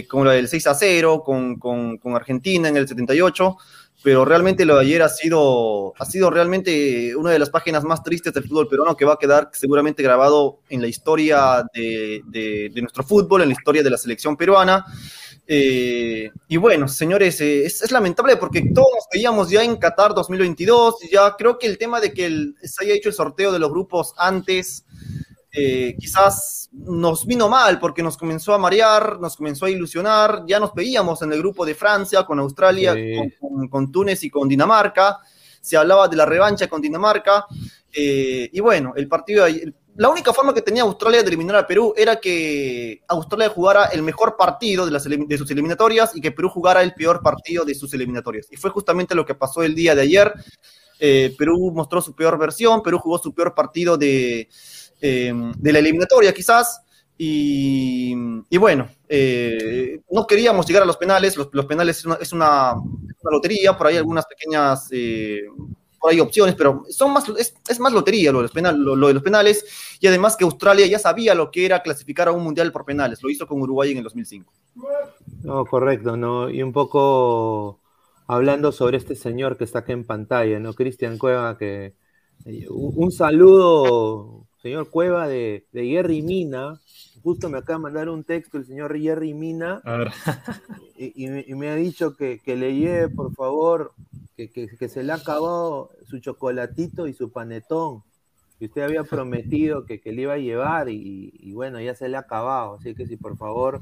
como 0.08 0.26
la 0.26 0.34
del 0.34 0.48
6 0.48 0.68
a 0.68 0.76
0, 0.76 1.24
con, 1.24 2.16
Argentina 2.16 2.70
en 2.70 2.78
el 2.78 2.88
78. 2.88 3.58
Pero 4.02 4.24
realmente 4.24 4.64
lo 4.64 4.76
de 4.76 4.82
ayer 4.82 5.02
ha 5.02 5.10
sido, 5.10 5.94
realmente 6.30 7.14
una 7.18 7.32
de 7.32 7.40
las 7.40 7.50
páginas 7.50 7.84
más 7.84 8.02
tristes 8.02 8.34
del 8.34 8.48
fútbol 8.48 8.70
peruano 8.70 8.96
que 8.96 9.04
va 9.04 9.16
a 9.16 9.18
quedar 9.18 9.50
seguramente 9.52 10.02
grabado 10.04 10.60
en 10.70 10.80
la 10.80 10.88
historia 10.88 11.66
de 11.74 12.72
nuestro 12.76 13.04
fútbol, 13.04 13.42
en 13.42 13.50
la 13.50 13.56
historia 13.56 13.84
de 13.84 13.90
la 13.90 13.98
selección 13.98 14.38
peruana. 14.38 14.86
Eh, 15.52 16.30
y 16.48 16.58
bueno, 16.58 16.88
señores, 16.88 17.42
eh, 17.42 17.66
es, 17.66 17.92
lamentable 17.92 18.38
porque 18.38 18.70
todos 18.72 18.90
nos 18.94 19.06
veíamos 19.12 19.50
ya 19.50 19.64
en 19.64 19.78
Qatar 19.78 20.14
2022. 20.14 20.98
Ya 21.12 21.36
creo 21.36 21.58
que 21.58 21.66
el 21.66 21.80
tema 21.80 22.00
de 22.00 22.14
que 22.14 22.52
se 22.62 22.86
haya 22.86 22.94
hecho 22.94 23.10
el 23.10 23.16
sorteo 23.16 23.52
de 23.52 23.58
los 23.58 23.72
grupos 23.72 24.14
antes, 24.16 24.86
eh, 25.52 25.96
quizás 26.00 26.70
nos 26.72 27.26
vino 27.26 27.50
mal 27.50 27.80
porque 27.80 28.04
nos 28.04 28.16
comenzó 28.16 28.54
a 28.54 28.60
marear, 28.60 29.20
nos 29.20 29.36
comenzó 29.36 29.66
a 29.66 29.72
ilusionar. 29.72 30.44
Ya 30.46 30.60
nos 30.60 30.76
veíamos 30.76 31.24
en 31.24 31.34
el 31.34 31.40
grupo 31.40 31.66
de 31.66 31.74
Francia, 31.74 32.24
con 32.28 32.38
Australia, 32.38 32.96
con, 33.72 33.92
Túnez 33.92 34.24
y 34.24 34.30
con 34.30 34.48
Dinamarca. 34.48 35.18
Se 35.62 35.76
hablaba 35.76 36.08
de 36.08 36.16
la 36.16 36.28
revancha 36.28 36.68
con 36.68 36.80
Dinamarca. 36.80 37.48
y 37.92 38.60
bueno, 38.60 38.94
el 38.96 39.08
partido, 39.08 39.48
la 40.00 40.08
única 40.08 40.32
forma 40.32 40.54
que 40.54 40.62
tenía 40.62 40.84
Australia 40.84 41.22
de 41.22 41.28
eliminar 41.28 41.58
a 41.58 41.68
Perú 41.68 41.94
era 41.98 42.22
que 42.22 43.04
Australia 43.06 43.50
jugara 43.50 43.88
el 43.88 44.02
mejor 44.02 44.38
partido 44.38 44.86
de, 44.86 44.94
las, 44.94 45.04
de 45.04 45.38
sus 45.38 45.52
eliminatorias 45.52 46.16
y 46.16 46.22
que 46.22 46.32
Perú 46.32 46.48
jugara 46.48 46.82
el 46.82 46.94
peor 46.94 47.22
partido 47.22 47.66
de 47.66 47.76
sus 47.76 47.94
eliminatorias. 47.94 48.48
Y 48.50 48.56
fue 48.56 48.70
justamente 48.70 49.14
lo 49.14 49.26
que 49.26 49.36
pasó 49.36 49.62
el 49.62 49.76
día 49.76 49.96
de 49.96 50.04
ayer. 50.04 50.34
Eh, 51.02 51.36
Perú 51.38 51.74
mostró 51.76 52.02
su 52.02 52.16
peor 52.16 52.38
versión, 52.40 52.82
Perú 52.82 52.98
jugó 53.00 53.18
su 53.18 53.34
peor 53.34 53.54
partido 53.54 53.98
de, 53.98 54.48
eh, 55.02 55.34
de 55.58 55.74
la 55.74 55.80
eliminatoria 55.80 56.34
quizás. 56.34 56.82
Y, 57.18 58.16
bueno, 58.58 58.88
eh, 59.10 60.00
no 60.10 60.26
queríamos 60.26 60.66
llegar 60.66 60.84
a 60.84 60.86
los 60.86 60.96
penales, 60.96 61.36
los, 61.36 61.66
penales 61.66 61.98
es 61.98 62.06
una, 62.06 62.16
es 62.16 62.32
una, 62.32 62.74
lotería, 63.30 63.78
por 63.78 63.88
ahí 63.88 63.98
algunas 63.98 64.26
pequeñas 64.28 64.88
hay 66.08 66.20
opciones, 66.20 66.56
pero 66.56 66.86
son 66.90 67.14
más, 67.14 67.26
es, 67.38 67.80
más 67.80 67.94
lotería 67.94 68.32
lo 68.32 68.42
de, 68.42 68.50
los 68.62 68.78
lo, 68.78 69.08
de 69.08 69.14
los 69.14 69.24
penales 69.24 69.98
y 70.00 70.08
además 70.08 70.38
que 70.38 70.44
Australia 70.44 70.86
ya 70.88 71.00
sabía 71.00 71.36
lo 71.36 71.52
que 71.52 71.66
era 71.66 71.82
clasificar 71.82 72.28
a 72.28 72.32
un 72.32 72.44
mundial 72.44 72.72
por 72.72 72.86
penales, 72.86 73.22
lo 73.22 73.30
hizo 73.30 73.48
con 73.48 73.62
Uruguay 73.62 73.92
en 73.92 73.98
el 73.98 74.04
2005. 74.04 74.54
No, 75.44 75.66
correcto, 75.66 76.16
¿no? 76.16 76.50
Y 76.50 76.64
un 76.64 76.72
poco 76.72 77.80
hablando 78.28 78.72
sobre 78.72 78.98
este 78.98 79.16
señor 79.16 79.58
que 79.58 79.64
está 79.64 79.80
aquí 79.80 79.92
en 79.92 80.06
pantalla, 80.06 80.60
¿no? 80.60 80.74
Cristian 80.74 81.18
Cueva, 81.18 81.58
que 81.58 81.96
eh, 82.46 82.68
un 82.70 83.12
saludo, 83.12 84.48
señor 84.62 84.90
Cueva, 84.90 85.28
de, 85.28 85.66
de 85.72 85.88
Jerry 85.88 86.22
Mina, 86.22 86.80
justo 87.22 87.50
me 87.50 87.58
acaba 87.58 87.80
de 87.80 87.84
mandar 87.84 88.10
un 88.10 88.24
texto 88.24 88.58
el 88.58 88.66
señor 88.66 88.98
Jerry 88.98 89.34
Mina 89.34 89.82
y, 90.98 91.28
me 91.56 91.70
ha 91.70 91.76
dicho 91.76 92.16
que, 92.16 92.40
que 92.40 92.56
le 92.56 92.76
lleve, 92.76 93.10
por 93.10 93.34
favor, 93.34 93.94
que, 94.48 94.90
se 94.90 95.04
le 95.04 95.12
ha 95.12 95.16
acabado 95.16 95.92
su 96.06 96.20
chocolatito 96.20 97.08
y 97.08 97.14
su 97.14 97.32
panetón, 97.32 98.04
que 98.58 98.66
usted 98.66 98.82
había 98.82 99.04
prometido 99.04 99.86
que, 99.86 100.02
le 100.06 100.22
iba 100.22 100.34
a 100.34 100.38
llevar 100.38 100.90
y, 100.90 101.52
bueno, 101.54 101.80
ya 101.82 101.96
se 101.96 102.08
le 102.08 102.18
ha 102.18 102.22
acabado. 102.22 102.76
Así 102.76 102.96
que 102.96 103.06
si 103.06 103.18
por 103.18 103.38
favor 103.38 103.82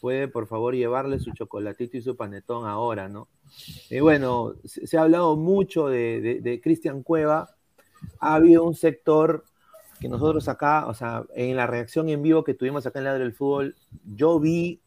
puede, 0.00 0.28
por 0.28 0.46
favor, 0.46 0.74
llevarle 0.74 1.18
su 1.18 1.32
chocolatito 1.32 1.98
y 1.98 2.02
su 2.02 2.16
panetón 2.16 2.66
ahora, 2.66 3.08
¿no? 3.08 3.28
Y 3.90 4.00
bueno, 4.00 4.54
se, 4.64 4.96
ha 4.96 5.02
hablado 5.02 5.36
mucho 5.36 5.88
de, 5.88 6.40
de, 6.42 6.60
Cristian 6.60 7.02
Cueva. 7.02 7.50
Ha 8.18 8.36
habido 8.36 8.64
un 8.64 8.74
sector 8.74 9.44
que 10.00 10.08
nosotros 10.08 10.48
acá, 10.48 10.86
o 10.86 10.94
sea, 10.94 11.24
en 11.34 11.56
la 11.56 11.66
reacción 11.66 12.08
en 12.08 12.22
vivo 12.22 12.42
que 12.42 12.54
tuvimos 12.54 12.86
acá 12.86 13.00
en 13.00 13.04
Ladro 13.04 13.24
del 13.24 13.34
Fútbol, 13.34 13.76
yo 14.14 14.40
vi 14.40 14.80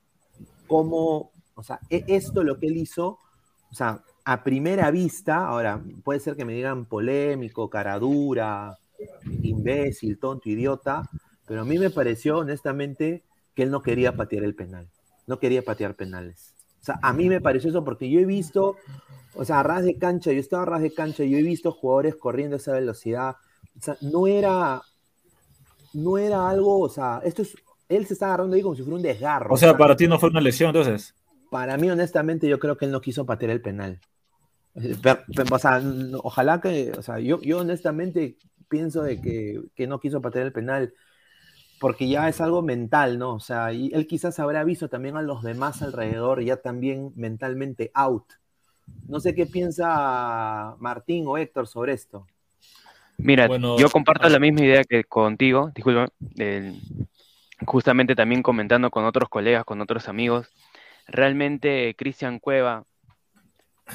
cómo, 0.65 1.31
o 1.53 1.61
sea, 1.61 1.79
e, 1.91 2.03
esto 2.07 2.43
lo 2.43 2.57
que 2.57 2.65
él 2.65 2.77
hizo, 2.77 3.19
o 3.69 3.75
sea, 3.75 4.03
a 4.25 4.43
primera 4.43 4.89
vista, 4.91 5.45
ahora 5.45 5.81
puede 6.03 6.19
ser 6.19 6.35
que 6.35 6.45
me 6.45 6.53
digan 6.53 6.85
polémico, 6.85 7.69
caradura, 7.69 8.77
imbécil, 9.41 10.17
tonto, 10.17 10.49
idiota, 10.49 11.09
pero 11.45 11.61
a 11.61 11.65
mí 11.65 11.77
me 11.77 11.89
pareció 11.89 12.39
honestamente 12.39 13.23
que 13.53 13.63
él 13.63 13.71
no 13.71 13.81
quería 13.81 14.15
patear 14.15 14.43
el 14.43 14.55
penal, 14.55 14.87
no 15.27 15.39
quería 15.39 15.61
patear 15.61 15.95
penales. 15.95 16.53
O 16.81 16.85
sea, 16.85 16.99
a 17.01 17.13
mí 17.13 17.29
me 17.29 17.41
pareció 17.41 17.69
eso 17.69 17.83
porque 17.83 18.09
yo 18.09 18.19
he 18.19 18.25
visto, 18.25 18.77
o 19.35 19.45
sea, 19.45 19.59
a 19.59 19.63
ras 19.63 19.83
de 19.83 19.97
cancha, 19.97 20.31
yo 20.31 20.39
estaba 20.39 20.63
a 20.63 20.65
ras 20.65 20.81
de 20.81 20.93
cancha 20.93 21.23
y 21.23 21.29
yo 21.29 21.37
he 21.37 21.43
visto 21.43 21.71
jugadores 21.71 22.15
corriendo 22.15 22.55
a 22.55 22.57
esa 22.57 22.73
velocidad. 22.73 23.37
O 23.77 23.81
sea, 23.81 23.97
no 24.01 24.27
era, 24.27 24.81
no 25.93 26.17
era 26.17 26.49
algo, 26.49 26.79
o 26.79 26.89
sea, 26.89 27.21
esto 27.23 27.41
es, 27.41 27.55
él 27.87 28.05
se 28.05 28.13
está 28.13 28.27
agarrando 28.27 28.55
ahí 28.55 28.61
como 28.61 28.75
si 28.75 28.83
fuera 28.83 28.97
un 28.97 29.01
desgarro. 29.01 29.53
O 29.53 29.57
sea, 29.57 29.77
para 29.77 29.95
ti 29.95 30.07
no 30.07 30.19
fue 30.19 30.29
una 30.29 30.41
lesión 30.41 30.69
entonces. 30.69 31.13
para 31.49 31.77
mí, 31.77 31.89
honestamente, 31.89 32.47
yo 32.47 32.59
creo 32.59 32.77
que 32.77 32.85
él 32.85 32.91
no 32.91 33.01
quiso 33.01 33.25
patear 33.25 33.51
el 33.51 33.61
penal. 33.61 33.99
Eh, 34.75 34.95
o 35.51 35.59
sea, 35.59 35.81
ojalá 36.23 36.61
que, 36.61 36.91
o 36.97 37.01
sea, 37.01 37.19
yo, 37.19 37.39
yo 37.41 37.59
honestamente 37.59 38.37
pienso 38.69 39.03
de 39.03 39.21
que, 39.21 39.61
que, 39.75 39.87
no 39.87 39.99
quiso 39.99 40.21
patear 40.21 40.47
el 40.47 40.53
penal 40.53 40.93
porque 41.79 42.07
ya 42.07 42.29
es 42.29 42.39
algo 42.41 42.61
mental, 42.61 43.19
¿no? 43.19 43.35
O 43.35 43.39
sea, 43.39 43.73
y 43.73 43.91
él 43.93 44.07
quizás 44.07 44.39
habrá 44.39 44.63
visto 44.63 44.89
también 44.89 45.17
a 45.17 45.21
los 45.21 45.43
demás 45.43 45.81
alrededor 45.81 46.41
ya 46.41 46.57
también 46.57 47.11
mentalmente 47.15 47.91
out. 47.93 48.23
No 49.07 49.19
sé 49.19 49.35
qué 49.35 49.45
piensa 49.45 50.75
Martín 50.79 51.25
o 51.27 51.37
Héctor 51.37 51.67
sobre 51.67 51.93
esto. 51.93 52.25
Mira, 53.17 53.47
yo 53.77 53.89
comparto 53.89 54.27
la 54.27 54.39
misma 54.39 54.61
idea 54.61 54.83
que 54.83 55.03
contigo, 55.03 55.71
disculpa, 55.75 56.07
justamente 57.65 58.15
también 58.15 58.41
comentando 58.41 58.89
con 58.89 59.05
otros 59.05 59.29
colegas, 59.29 59.65
con 59.65 59.81
otros 59.81 60.07
amigos. 60.07 60.47
Realmente 61.05 61.95
Cristian 61.97 62.39
Cueva 62.39 62.85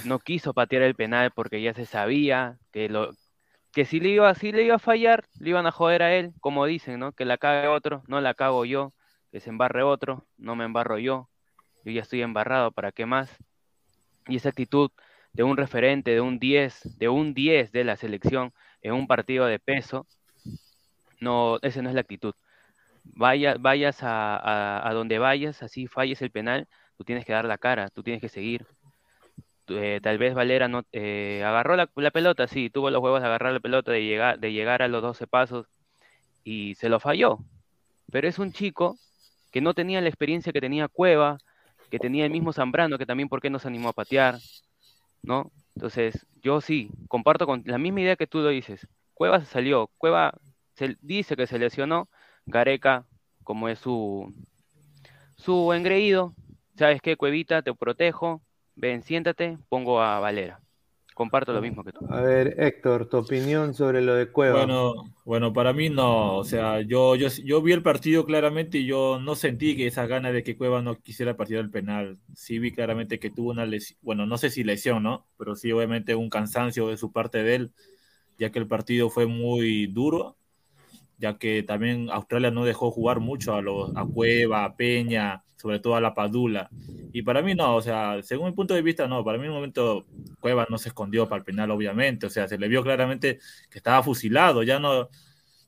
no 0.04 0.18
quiso 0.18 0.54
patear 0.54 0.82
el 0.82 0.94
penal 0.94 1.30
porque 1.34 1.62
ya 1.62 1.74
se 1.74 1.86
sabía 1.86 2.58
que 2.72 2.88
lo 2.88 3.10
que 3.72 3.84
si 3.84 4.00
le 4.00 4.08
iba, 4.10 4.34
si 4.34 4.52
le 4.52 4.64
iba 4.64 4.76
a 4.76 4.80
fallar, 4.80 5.24
le 5.38 5.50
iban 5.50 5.66
a 5.66 5.72
joder 5.72 6.02
a 6.02 6.14
él, 6.14 6.32
como 6.40 6.64
dicen, 6.66 6.98
¿no? 6.98 7.12
Que 7.12 7.24
la 7.24 7.38
cague 7.38 7.68
otro, 7.68 8.02
no 8.06 8.20
la 8.20 8.34
cago 8.34 8.64
yo, 8.64 8.92
que 9.30 9.40
se 9.40 9.50
embarre 9.50 9.82
otro, 9.82 10.26
no 10.36 10.56
me 10.56 10.64
embarro 10.64 10.98
yo, 10.98 11.28
yo 11.84 11.92
ya 11.92 12.02
estoy 12.02 12.22
embarrado, 12.22 12.72
¿para 12.72 12.92
qué 12.92 13.06
más? 13.06 13.30
Y 14.26 14.36
esa 14.36 14.48
actitud 14.48 14.90
de 15.32 15.42
un 15.42 15.56
referente, 15.56 16.12
de 16.12 16.20
un 16.20 16.38
10, 16.38 16.98
de 16.98 17.08
un 17.08 17.34
10 17.34 17.70
de 17.72 17.84
la 17.84 17.96
selección 17.96 18.52
en 18.82 18.94
un 18.94 19.06
partido 19.06 19.46
de 19.46 19.58
peso, 19.58 20.06
no, 21.20 21.58
esa 21.62 21.82
no 21.82 21.88
es 21.88 21.94
la 21.94 22.00
actitud. 22.00 22.34
Vaya, 23.04 23.56
vayas 23.58 24.02
a, 24.02 24.88
a 24.88 24.92
donde 24.94 25.18
vayas, 25.18 25.62
así 25.62 25.86
falles 25.86 26.22
el 26.22 26.30
penal, 26.30 26.68
tú 26.96 27.04
tienes 27.04 27.24
que 27.24 27.32
dar 27.32 27.44
la 27.44 27.58
cara, 27.58 27.90
tú 27.90 28.02
tienes 28.02 28.20
que 28.20 28.28
seguir, 28.28 28.66
eh, 29.70 30.00
tal 30.02 30.18
vez 30.18 30.34
Valera 30.34 30.68
no 30.68 30.84
eh, 30.92 31.42
agarró 31.44 31.76
la, 31.76 31.86
pelota, 32.10 32.46
sí, 32.46 32.70
tuvo 32.70 32.90
los 32.90 33.02
huevos 33.02 33.20
de 33.20 33.26
agarrar 33.26 33.52
la 33.52 33.60
pelota, 33.60 33.92
de 33.92 34.04
llegar, 34.04 34.38
de 34.38 34.52
llegar 34.52 34.82
a 34.82 34.88
los 34.88 35.02
12 35.02 35.26
pasos 35.26 35.66
y 36.44 36.74
se 36.76 36.88
lo 36.88 37.00
falló. 37.00 37.38
Pero 38.10 38.28
es 38.28 38.38
un 38.38 38.52
chico 38.52 38.98
que 39.50 39.60
no 39.60 39.74
tenía 39.74 40.00
la 40.00 40.08
experiencia 40.08 40.52
que 40.52 40.60
tenía 40.60 40.88
Cueva, 40.88 41.38
que 41.90 41.98
tenía 41.98 42.24
el 42.24 42.30
mismo 42.30 42.52
Zambrano, 42.52 42.98
que 42.98 43.06
también 43.06 43.28
por 43.28 43.40
qué 43.40 43.50
no 43.50 43.58
se 43.58 43.68
animó 43.68 43.90
a 43.90 43.92
patear, 43.94 44.38
¿no? 45.22 45.50
Entonces, 45.74 46.26
yo 46.42 46.60
sí, 46.60 46.90
comparto 47.08 47.46
con 47.46 47.62
la 47.66 47.78
misma 47.78 48.00
idea 48.00 48.16
que 48.16 48.26
tú 48.26 48.38
lo 48.40 48.48
dices. 48.48 48.86
Cueva 49.14 49.44
salió, 49.44 49.90
Cueva 49.98 50.34
se 50.74 50.96
dice 51.00 51.36
que 51.36 51.46
se 51.46 51.58
lesionó, 51.58 52.08
Gareca, 52.46 53.04
como 53.44 53.68
es 53.68 53.78
su, 53.78 54.32
su 55.36 55.72
engreído, 55.72 56.34
¿sabes 56.76 57.02
qué, 57.02 57.16
Cuevita? 57.16 57.62
Te 57.62 57.74
protejo, 57.74 58.42
ven, 58.78 59.02
siéntate, 59.02 59.58
pongo 59.68 60.00
a 60.00 60.20
Valera. 60.20 60.60
Comparto 61.14 61.52
lo 61.52 61.60
mismo 61.60 61.82
que 61.82 61.90
tú. 61.90 62.06
A 62.10 62.20
ver, 62.20 62.54
Héctor, 62.58 63.06
tu 63.06 63.16
opinión 63.16 63.74
sobre 63.74 64.00
lo 64.00 64.14
de 64.14 64.30
Cueva. 64.30 64.58
Bueno, 64.58 64.94
bueno, 65.24 65.52
para 65.52 65.72
mí 65.72 65.90
no, 65.90 66.36
o 66.36 66.44
sea, 66.44 66.80
yo, 66.80 67.16
yo, 67.16 67.26
yo 67.44 67.60
vi 67.60 67.72
el 67.72 67.82
partido 67.82 68.24
claramente 68.24 68.78
y 68.78 68.86
yo 68.86 69.18
no 69.20 69.34
sentí 69.34 69.76
que 69.76 69.88
esa 69.88 70.06
gana 70.06 70.30
de 70.30 70.44
que 70.44 70.56
Cueva 70.56 70.80
no 70.80 71.00
quisiera 71.00 71.36
partir 71.36 71.56
del 71.56 71.70
penal. 71.70 72.18
Sí 72.36 72.60
vi 72.60 72.70
claramente 72.70 73.18
que 73.18 73.30
tuvo 73.30 73.50
una 73.50 73.66
lesión, 73.66 73.98
bueno, 74.00 74.26
no 74.26 74.38
sé 74.38 74.48
si 74.48 74.62
lesión, 74.62 75.02
¿no? 75.02 75.26
Pero 75.36 75.56
sí 75.56 75.72
obviamente 75.72 76.14
un 76.14 76.30
cansancio 76.30 76.86
de 76.86 76.96
su 76.96 77.10
parte 77.10 77.42
de 77.42 77.54
él, 77.56 77.72
ya 78.38 78.50
que 78.50 78.60
el 78.60 78.68
partido 78.68 79.10
fue 79.10 79.26
muy 79.26 79.88
duro, 79.88 80.37
ya 81.18 81.38
que 81.38 81.62
también 81.62 82.08
Australia 82.10 82.50
no 82.50 82.64
dejó 82.64 82.90
jugar 82.90 83.20
mucho 83.20 83.54
a, 83.54 83.62
los, 83.62 83.94
a 83.96 84.04
Cueva, 84.06 84.64
a 84.64 84.76
Peña, 84.76 85.42
sobre 85.56 85.80
todo 85.80 85.96
a 85.96 86.00
la 86.00 86.14
Padula. 86.14 86.70
Y 87.12 87.22
para 87.22 87.42
mí 87.42 87.54
no, 87.54 87.76
o 87.76 87.82
sea, 87.82 88.22
según 88.22 88.46
mi 88.46 88.52
punto 88.52 88.74
de 88.74 88.82
vista, 88.82 89.06
no, 89.06 89.24
para 89.24 89.38
mí 89.38 89.44
en 89.44 89.50
un 89.50 89.56
momento 89.56 90.06
Cueva 90.40 90.66
no 90.70 90.78
se 90.78 90.90
escondió 90.90 91.28
para 91.28 91.40
el 91.40 91.44
penal, 91.44 91.70
obviamente, 91.70 92.26
o 92.26 92.30
sea, 92.30 92.46
se 92.46 92.58
le 92.58 92.68
vio 92.68 92.82
claramente 92.82 93.38
que 93.70 93.78
estaba 93.78 94.02
fusilado, 94.02 94.62
ya 94.62 94.78
no, 94.78 95.08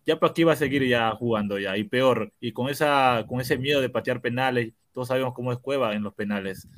ya 0.07 0.19
para 0.19 0.33
qué 0.33 0.43
iba 0.43 0.53
a 0.53 0.57
seguir 0.57 0.87
ya 0.87 1.11
jugando 1.13 1.59
ya, 1.59 1.77
y 1.77 1.85
peor, 1.85 2.33
y 2.41 2.53
con, 2.53 2.69
esa, 2.69 3.25
con 3.29 3.41
ese 3.41 3.59
miedo 3.59 3.81
de 3.81 3.91
patear 3.91 4.21
penales, 4.21 4.73
todos 4.93 5.09
sabemos 5.09 5.35
cómo 5.35 5.53
es 5.53 5.59
Cueva 5.59 5.95
en 5.95 6.03
los 6.03 6.15
penales. 6.15 6.69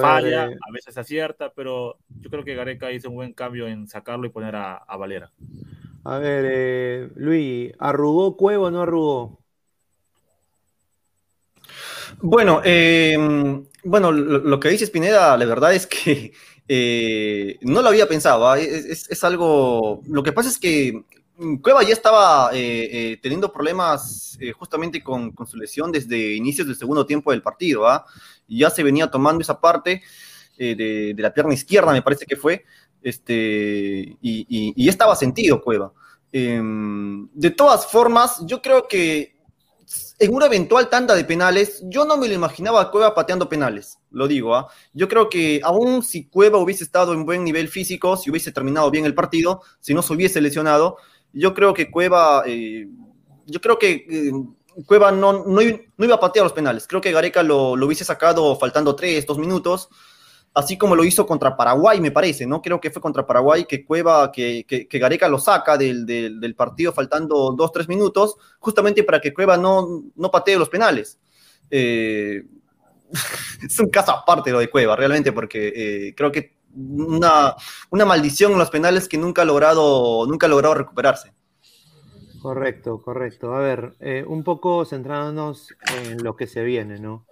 Falla, 0.00 0.46
eh. 0.46 0.58
a 0.68 0.72
veces 0.72 0.96
acierta, 0.96 1.52
pero 1.54 1.98
yo 2.20 2.30
creo 2.30 2.44
que 2.44 2.54
Gareca 2.54 2.92
hizo 2.92 3.08
un 3.08 3.16
buen 3.16 3.32
cambio 3.32 3.66
en 3.66 3.88
sacarlo 3.88 4.26
y 4.26 4.30
poner 4.30 4.56
a, 4.56 4.84
Valera. 4.96 5.30
A 6.04 6.18
ver, 6.18 6.44
eh, 6.48 7.10
Luis, 7.16 7.72
¿arrugó 7.78 8.36
Cueva 8.36 8.66
o 8.66 8.70
no 8.70 8.82
arrugó? 8.82 9.40
Bueno, 12.22 12.60
em, 12.64 13.64
bueno, 13.84 14.12
lo, 14.12 14.60
que 14.60 14.68
dice 14.68 14.86
Pineda, 14.88 15.36
la 15.36 15.44
verdad 15.46 15.74
es 15.74 15.86
que 15.86 16.32
eh, 16.68 17.58
no 17.62 17.82
lo 17.82 17.88
había 17.88 18.08
pensado. 18.08 18.48
¿ah? 18.48 18.58
Es, 18.58 19.24
algo. 19.24 20.02
Lo 20.06 20.22
que 20.22 20.32
pasa 20.32 20.48
es 20.48 20.58
que 20.58 21.04
Cueva 21.62 21.82
ya 21.82 21.92
estaba 21.92 22.50
eh, 22.52 23.12
eh, 23.12 23.18
teniendo 23.22 23.52
problemas 23.52 24.38
justamente 24.58 25.02
con, 25.02 25.34
su 25.46 25.56
lesión 25.56 25.92
desde 25.92 26.34
inicios 26.34 26.66
del 26.66 26.76
segundo 26.76 27.06
tiempo 27.06 27.30
del 27.30 27.42
partido. 27.42 27.86
¿ah? 27.86 28.04
Ya 28.48 28.70
se 28.70 28.82
venía 28.82 29.10
tomando 29.10 29.42
esa 29.42 29.60
parte 29.60 30.02
de, 30.58 31.14
la 31.16 31.32
pierna 31.32 31.54
izquierda, 31.54 31.92
me 31.92 32.02
parece 32.02 32.26
que 32.26 32.36
fue. 32.36 32.64
Este, 33.02 34.16
y, 34.20 34.74
y 34.76 34.88
estaba 34.88 35.16
sentido 35.16 35.62
Cueva. 35.62 35.92
Em, 36.32 37.28
de 37.32 37.50
todas 37.50 37.86
formas, 37.86 38.40
yo 38.46 38.62
creo 38.62 38.86
que 38.86 39.40
en 40.20 40.34
una 40.34 40.46
eventual 40.46 40.88
tanda 40.88 41.14
de 41.14 41.24
penales, 41.24 41.82
yo 41.86 42.04
no 42.04 42.16
me 42.16 42.28
lo 42.28 42.34
imaginaba 42.34 42.80
a 42.80 42.90
Cueva 42.90 43.14
pateando 43.14 43.48
penales, 43.48 43.98
lo 44.10 44.28
digo. 44.28 44.54
¿ah? 44.54 44.68
Yo 44.92 45.08
creo 45.08 45.28
que 45.28 45.60
aún 45.64 46.02
si 46.02 46.26
Cueva 46.26 46.58
hubiese 46.58 46.84
estado 46.84 47.12
en 47.12 47.24
buen 47.24 47.42
nivel 47.42 47.68
físico, 47.68 48.16
si 48.16 48.30
hubiese 48.30 48.52
terminado 48.52 48.90
bien 48.90 49.04
el 49.04 49.14
partido, 49.14 49.62
si 49.80 49.94
no 49.94 50.02
se 50.02 50.12
hubiese 50.12 50.40
lesionado, 50.40 50.98
yo 51.32 51.54
creo 51.54 51.74
que 51.74 51.90
Cueva, 51.90 52.44
eh, 52.46 52.88
yo 53.46 53.60
creo 53.60 53.78
que 53.78 54.06
eh, 54.08 54.32
Cueva 54.86 55.10
no, 55.10 55.44
no, 55.44 55.60
iba 55.62 56.14
a 56.14 56.20
patear 56.20 56.44
los 56.44 56.52
penales. 56.52 56.86
Creo 56.86 57.00
que 57.00 57.12
Gareca 57.12 57.42
lo, 57.42 57.74
lo 57.74 57.86
hubiese 57.86 58.04
sacado 58.04 58.56
faltando 58.56 58.94
tres, 58.94 59.26
dos 59.26 59.38
minutos 59.38 59.88
así 60.54 60.76
como 60.76 60.96
lo 60.96 61.04
hizo 61.04 61.26
contra 61.26 61.56
Paraguay, 61.56 62.00
me 62.00 62.10
parece, 62.10 62.46
¿no? 62.46 62.60
Creo 62.60 62.80
que 62.80 62.90
fue 62.90 63.02
contra 63.02 63.26
Paraguay 63.26 63.64
que 63.64 63.84
Cueva, 63.84 64.32
que, 64.32 64.64
que, 64.66 64.98
Gareca 64.98 65.28
lo 65.28 65.38
saca 65.38 65.76
del, 65.76 66.04
del, 66.06 66.54
partido 66.54 66.92
faltando 66.92 67.52
dos, 67.52 67.72
tres 67.72 67.88
minutos, 67.88 68.36
justamente 68.58 69.04
para 69.04 69.20
que 69.20 69.32
Cueva 69.32 69.56
no, 69.56 70.04
no 70.16 70.30
patee 70.30 70.58
los 70.58 70.68
penales. 70.68 71.18
Eh, 71.70 72.42
es 73.62 73.78
un 73.78 73.90
caso 73.90 74.12
aparte 74.12 74.50
lo 74.50 74.58
de 74.58 74.70
Cueva, 74.70 74.96
realmente, 74.96 75.32
porque 75.32 75.72
eh, 75.74 76.14
creo 76.16 76.32
que 76.32 76.56
una, 76.74 77.54
una 77.90 78.04
maldición 78.04 78.52
en 78.52 78.58
los 78.58 78.70
penales 78.70 79.08
que 79.08 79.18
nunca 79.18 79.42
ha 79.42 79.44
logrado, 79.44 80.26
nunca 80.26 80.46
ha 80.46 80.50
logrado 80.50 80.74
recuperarse. 80.74 81.32
Correcto, 82.40 83.02
correcto. 83.02 83.54
A 83.54 83.58
ver, 83.58 83.94
eh, 84.00 84.24
un 84.26 84.42
poco 84.44 84.84
centrándonos 84.86 85.74
en 85.94 86.22
lo 86.24 86.36
que 86.36 86.46
se 86.46 86.62
viene, 86.64 86.98
¿no? 86.98 87.26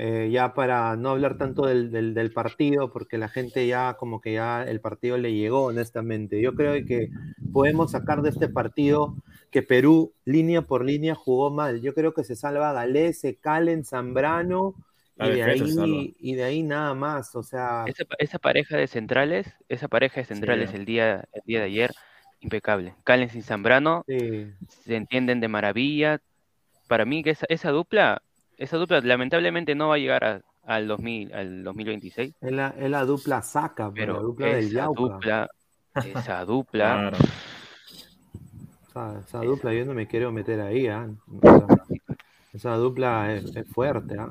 Eh, 0.00 0.30
ya 0.30 0.54
para 0.54 0.94
no 0.94 1.10
hablar 1.10 1.38
tanto 1.38 1.66
del, 1.66 1.90
del, 1.90 2.32
partido, 2.32 2.92
porque 2.92 3.18
la 3.18 3.28
gente 3.28 3.66
ya 3.66 3.94
como 3.94 4.20
que 4.20 4.34
ya 4.34 4.62
el 4.62 4.80
partido 4.80 5.18
le 5.18 5.34
llegó, 5.34 5.64
honestamente. 5.64 6.40
Yo 6.40 6.54
creo 6.54 6.86
que 6.86 7.10
podemos 7.52 7.90
sacar 7.90 8.22
de 8.22 8.30
este 8.30 8.48
partido 8.48 9.16
que 9.50 9.62
Perú, 9.62 10.12
línea 10.24 10.62
por 10.62 10.84
línea, 10.84 11.16
jugó 11.16 11.50
mal. 11.50 11.80
Yo 11.80 11.94
creo 11.94 12.14
que 12.14 12.22
se 12.22 12.36
salva 12.36 12.72
Galese, 12.72 13.38
Calen, 13.40 13.84
Zambrano. 13.84 14.76
Y 15.20 15.30
de, 15.30 15.42
ahí, 15.42 16.14
y 16.20 16.34
de 16.36 16.44
ahí 16.44 16.62
nada 16.62 16.94
más, 16.94 17.34
o 17.34 17.42
sea... 17.42 17.84
Esa, 18.18 18.38
pareja 18.38 18.76
de 18.76 18.86
centrales, 18.86 19.52
esa 19.68 19.88
pareja 19.88 20.20
de 20.20 20.26
centrales 20.26 20.74
el, 20.74 20.84
día, 20.84 21.24
el 21.32 21.42
día 21.44 21.58
de 21.58 21.64
ayer, 21.64 21.90
impecable. 22.38 22.94
Calen 23.02 23.28
y 23.34 23.42
Zambrano 23.42 24.04
se 24.06 24.94
entienden 24.94 25.40
de 25.40 25.48
maravilla. 25.48 26.20
Para 26.86 27.04
mí 27.04 27.24
que 27.24 27.30
esa, 27.30 27.46
esa 27.48 27.70
dupla 27.70 28.22
esa 28.58 28.76
dupla 28.76 29.00
lamentablemente 29.00 29.74
no 29.74 29.88
va 29.88 29.94
a 29.94 29.98
llegar 29.98 30.42
al, 30.64 30.88
2000, 30.88 31.32
al 31.32 31.64
2026. 31.64 32.34
Es 32.40 32.52
la, 32.52 32.74
es 32.76 32.90
la 32.90 33.04
dupla 33.04 33.40
saca, 33.40 33.90
pero 33.92 34.14
la 34.14 34.20
dupla 34.20 34.46
del 34.48 34.72
Dupla, 34.72 35.48
esa 35.94 36.44
dupla. 36.44 37.12
esa, 39.24 39.40
dupla 39.40 39.72
yo 39.72 39.84
no 39.84 39.94
me 39.94 40.08
quiero 40.08 40.32
meter 40.32 40.60
ahí. 40.60 40.88
¿ah? 40.88 41.08
esa 42.52 42.74
dupla 42.74 43.32
es, 43.32 43.52
fuerte. 43.68 44.16
¿ah? 44.18 44.30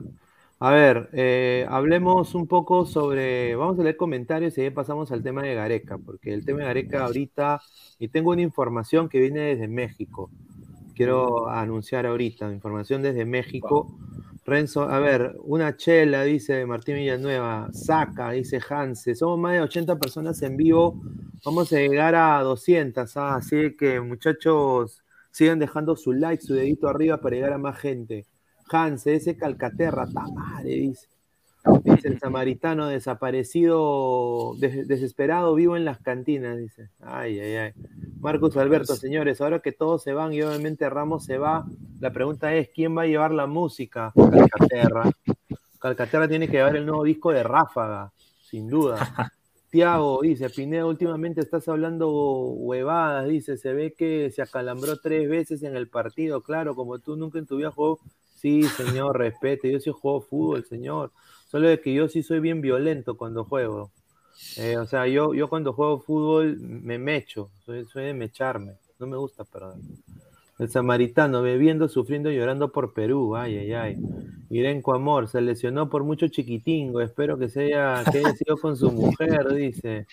A 0.59 0.71
ver, 0.71 1.09
eh, 1.13 1.65
hablemos 1.69 2.35
un 2.35 2.47
poco 2.47 2.85
sobre. 2.85 3.55
Vamos 3.55 3.79
a 3.79 3.83
leer 3.83 3.95
comentarios 3.95 4.57
y 4.57 4.61
ahí 4.61 4.71
pasamos 4.71 5.11
al 5.13 5.23
tema 5.23 5.41
de 5.43 5.55
Gareca, 5.55 5.97
porque 5.97 6.33
el 6.33 6.43
tema 6.43 6.59
de 6.59 6.65
Gareca 6.65 7.05
ahorita. 7.05 7.61
Y 7.97 8.09
tengo 8.09 8.31
una 8.31 8.41
información 8.41 9.07
que 9.07 9.19
viene 9.19 9.39
desde 9.39 9.69
México. 9.69 10.29
Quiero 10.97 11.47
anunciar 11.47 12.07
ahorita, 12.07 12.51
información 12.51 13.03
desde 13.03 13.23
México. 13.23 13.95
Renzo, 14.43 14.81
a 14.81 14.97
ver, 14.97 15.35
una 15.43 15.77
chela, 15.77 16.23
dice 16.23 16.65
Martín 16.65 16.95
Villanueva, 16.95 17.69
saca, 17.71 18.31
dice 18.31 18.59
Hanse, 18.67 19.13
somos 19.13 19.37
más 19.37 19.53
de 19.53 19.61
80 19.61 19.99
personas 19.99 20.41
en 20.41 20.57
vivo, 20.57 20.99
vamos 21.45 21.71
a 21.71 21.75
llegar 21.75 22.15
a 22.15 22.41
200, 22.41 23.15
¿ah? 23.15 23.35
así 23.35 23.75
que 23.77 24.01
muchachos, 24.01 25.03
sigan 25.29 25.59
dejando 25.59 25.95
su 25.95 26.13
like, 26.13 26.41
su 26.41 26.55
dedito 26.55 26.87
arriba 26.87 27.17
para 27.17 27.35
llegar 27.35 27.53
a 27.53 27.59
más 27.59 27.77
gente. 27.77 28.25
Hanse, 28.71 29.13
ese 29.13 29.37
Calcaterra, 29.37 30.07
madre, 30.07 30.69
dice. 30.69 31.07
Dice 31.83 32.07
el 32.07 32.19
samaritano 32.19 32.87
desaparecido, 32.87 34.53
desesperado, 34.57 35.55
vivo 35.55 35.75
en 35.75 35.85
las 35.85 35.99
cantinas, 35.99 36.57
dice. 36.57 36.89
Ay, 37.01 37.39
ay, 37.39 37.55
ay. 37.55 37.71
Marcos 38.19 38.57
Alberto, 38.57 38.95
señores, 38.95 39.41
ahora 39.41 39.59
que 39.59 39.71
todos 39.71 40.03
se 40.03 40.13
van 40.13 40.33
y 40.33 40.41
obviamente 40.41 40.89
Ramos 40.89 41.25
se 41.25 41.37
va, 41.37 41.65
la 41.99 42.11
pregunta 42.11 42.53
es, 42.53 42.69
¿quién 42.69 42.97
va 42.97 43.03
a 43.03 43.07
llevar 43.07 43.31
la 43.31 43.47
música? 43.47 44.11
Calcaterra. 44.15 45.11
Calcaterra 45.79 46.27
tiene 46.27 46.47
que 46.47 46.57
llevar 46.57 46.75
el 46.75 46.85
nuevo 46.85 47.03
disco 47.03 47.31
de 47.31 47.43
Ráfaga, 47.43 48.11
sin 48.41 48.67
duda. 48.67 48.97
Tiago 49.69 50.21
dice, 50.21 50.49
Pineda, 50.49 50.85
últimamente 50.85 51.41
estás 51.41 51.67
hablando 51.67 52.09
huevadas, 52.09 53.27
dice, 53.27 53.57
se 53.57 53.73
ve 53.73 53.93
que 53.93 54.31
se 54.31 54.41
acalambró 54.41 54.97
tres 54.97 55.29
veces 55.29 55.61
en 55.63 55.75
el 55.75 55.89
partido, 55.89 56.41
claro, 56.41 56.73
como 56.73 56.99
tú 56.99 57.17
nunca 57.17 57.37
en 57.37 57.45
tu 57.45 57.57
vida 57.57 57.71
jugó. 57.71 57.99
Sí, 58.35 58.63
señor, 58.63 59.17
respete, 59.17 59.71
yo 59.71 59.79
sí 59.79 59.91
juego 59.91 60.21
fútbol, 60.21 60.63
señor. 60.63 61.11
Solo 61.47 61.67
de 61.67 61.79
que 61.79 61.93
yo 61.93 62.07
sí 62.07 62.23
soy 62.23 62.39
bien 62.39 62.61
violento 62.61 63.17
cuando 63.17 63.45
juego. 63.45 63.91
Eh, 64.57 64.77
o 64.77 64.85
sea, 64.85 65.07
yo, 65.07 65.33
yo 65.33 65.47
cuando 65.47 65.73
juego 65.73 65.99
fútbol 65.99 66.59
me 66.59 66.97
mecho, 66.99 67.49
soy, 67.65 67.85
soy 67.85 68.05
de 68.05 68.13
mecharme, 68.13 68.73
no 68.99 69.07
me 69.07 69.17
gusta 69.17 69.43
perdón. 69.43 69.81
El 70.59 70.69
samaritano, 70.69 71.43
bebiendo, 71.43 71.87
sufriendo, 71.87 72.31
llorando 72.31 72.71
por 72.71 72.93
Perú. 72.93 73.35
Ay, 73.35 73.57
ay, 73.57 73.73
ay. 73.73 73.97
Mirenco 74.49 74.95
Amor, 74.95 75.27
se 75.27 75.39
lesionó 75.39 75.87
por 75.87 76.03
mucho 76.03 76.27
chiquitingo. 76.29 76.99
Espero 76.99 77.37
que, 77.37 77.47
sea, 77.47 78.03
que 78.11 78.19
haya 78.19 78.33
sido 78.33 78.57
con 78.57 78.75
su 78.75 78.91
mujer, 78.91 79.53
dice. 79.53 80.07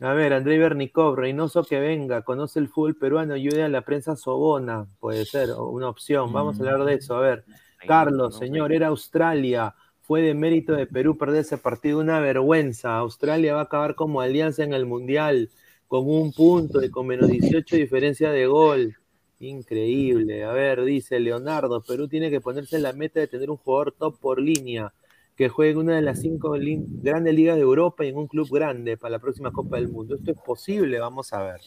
A 0.00 0.12
ver, 0.12 0.32
André 0.32 0.58
Bernikov, 0.58 1.14
Reynoso 1.14 1.62
que 1.62 1.78
venga, 1.78 2.22
conoce 2.22 2.58
el 2.58 2.68
fútbol 2.68 2.96
peruano, 2.96 3.34
ayude 3.34 3.62
a 3.62 3.68
la 3.68 3.82
prensa 3.82 4.16
sobona. 4.16 4.88
Puede 4.98 5.24
ser 5.24 5.50
una 5.52 5.88
opción. 5.88 6.32
Vamos 6.32 6.58
a 6.58 6.64
hablar 6.64 6.84
de 6.84 6.94
eso. 6.94 7.14
A 7.14 7.20
ver, 7.20 7.44
Carlos, 7.86 8.36
señor, 8.36 8.72
era 8.72 8.88
Australia. 8.88 9.72
Fue 10.06 10.20
de 10.20 10.34
mérito 10.34 10.74
de 10.74 10.86
Perú 10.86 11.16
perder 11.16 11.40
ese 11.40 11.56
partido, 11.56 11.98
una 11.98 12.20
vergüenza. 12.20 12.98
Australia 12.98 13.54
va 13.54 13.60
a 13.60 13.64
acabar 13.64 13.94
como 13.94 14.20
alianza 14.20 14.62
en 14.62 14.74
el 14.74 14.84
Mundial, 14.84 15.48
con 15.88 16.06
un 16.06 16.30
punto 16.34 16.84
y 16.84 16.90
con 16.90 17.06
menos 17.06 17.30
18 17.30 17.76
diferencia 17.76 18.30
de 18.30 18.46
gol. 18.46 18.98
Increíble. 19.40 20.44
A 20.44 20.52
ver, 20.52 20.84
dice 20.84 21.18
Leonardo, 21.20 21.82
Perú 21.82 22.06
tiene 22.06 22.28
que 22.30 22.42
ponerse 22.42 22.76
en 22.76 22.82
la 22.82 22.92
meta 22.92 23.18
de 23.18 23.28
tener 23.28 23.50
un 23.50 23.56
jugador 23.56 23.92
top 23.92 24.20
por 24.20 24.42
línea, 24.42 24.92
que 25.36 25.48
juegue 25.48 25.72
en 25.72 25.78
una 25.78 25.96
de 25.96 26.02
las 26.02 26.20
cinco 26.20 26.50
grandes 26.50 27.34
ligas 27.34 27.56
de 27.56 27.62
Europa 27.62 28.04
y 28.04 28.08
en 28.08 28.18
un 28.18 28.26
club 28.26 28.50
grande 28.50 28.98
para 28.98 29.12
la 29.12 29.20
próxima 29.20 29.52
Copa 29.52 29.76
del 29.76 29.88
Mundo. 29.88 30.16
Esto 30.16 30.32
es 30.32 30.38
posible, 30.38 30.98
vamos 31.00 31.32
a 31.32 31.42
ver. 31.42 31.62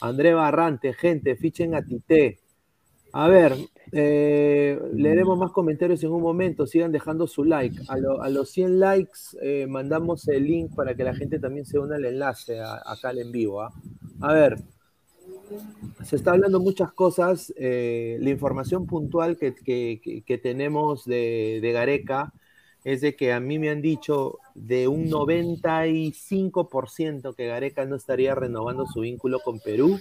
André 0.00 0.34
Barrante, 0.34 0.92
gente, 0.92 1.34
fichen 1.34 1.74
a 1.74 1.82
Tite. 1.84 2.38
A 3.12 3.26
ver, 3.26 3.56
eh, 3.94 4.80
leeremos 4.94 5.38
más 5.38 5.52
comentarios 5.52 6.02
en 6.02 6.10
un 6.10 6.22
momento. 6.22 6.66
Sigan 6.66 6.92
dejando 6.92 7.26
su 7.26 7.44
like. 7.44 7.76
A, 7.88 7.98
los 8.30 8.50
100 8.50 8.80
likes 8.80 9.18
eh, 9.42 9.66
mandamos 9.68 10.26
el 10.28 10.44
link 10.44 10.74
para 10.74 10.94
que 10.94 11.04
la 11.04 11.14
gente 11.14 11.38
también 11.38 11.66
se 11.66 11.78
una 11.78 11.96
al 11.96 12.06
enlace 12.06 12.58
acá 12.60 13.10
al 13.10 13.18
en 13.18 13.30
vivo. 13.30 13.60
¿ah? 13.60 13.70
A 14.20 14.32
ver, 14.32 14.56
se 16.04 16.16
está 16.16 16.32
hablando 16.32 16.58
muchas 16.58 16.90
cosas. 16.92 17.52
Eh, 17.56 18.16
la 18.20 18.30
información 18.30 18.86
puntual 18.86 19.36
que, 19.36 19.52
tenemos 20.42 21.04
de, 21.04 21.70
Gareca 21.72 22.32
es 22.84 23.02
de 23.02 23.14
que 23.14 23.32
a 23.32 23.40
mí 23.40 23.58
me 23.58 23.68
han 23.68 23.82
dicho 23.82 24.38
de 24.54 24.88
un 24.88 25.10
95% 25.10 27.34
que 27.34 27.46
Gareca 27.46 27.84
no 27.84 27.96
estaría 27.96 28.34
renovando 28.34 28.86
su 28.86 29.00
vínculo 29.00 29.40
con 29.40 29.60
Perú 29.60 30.00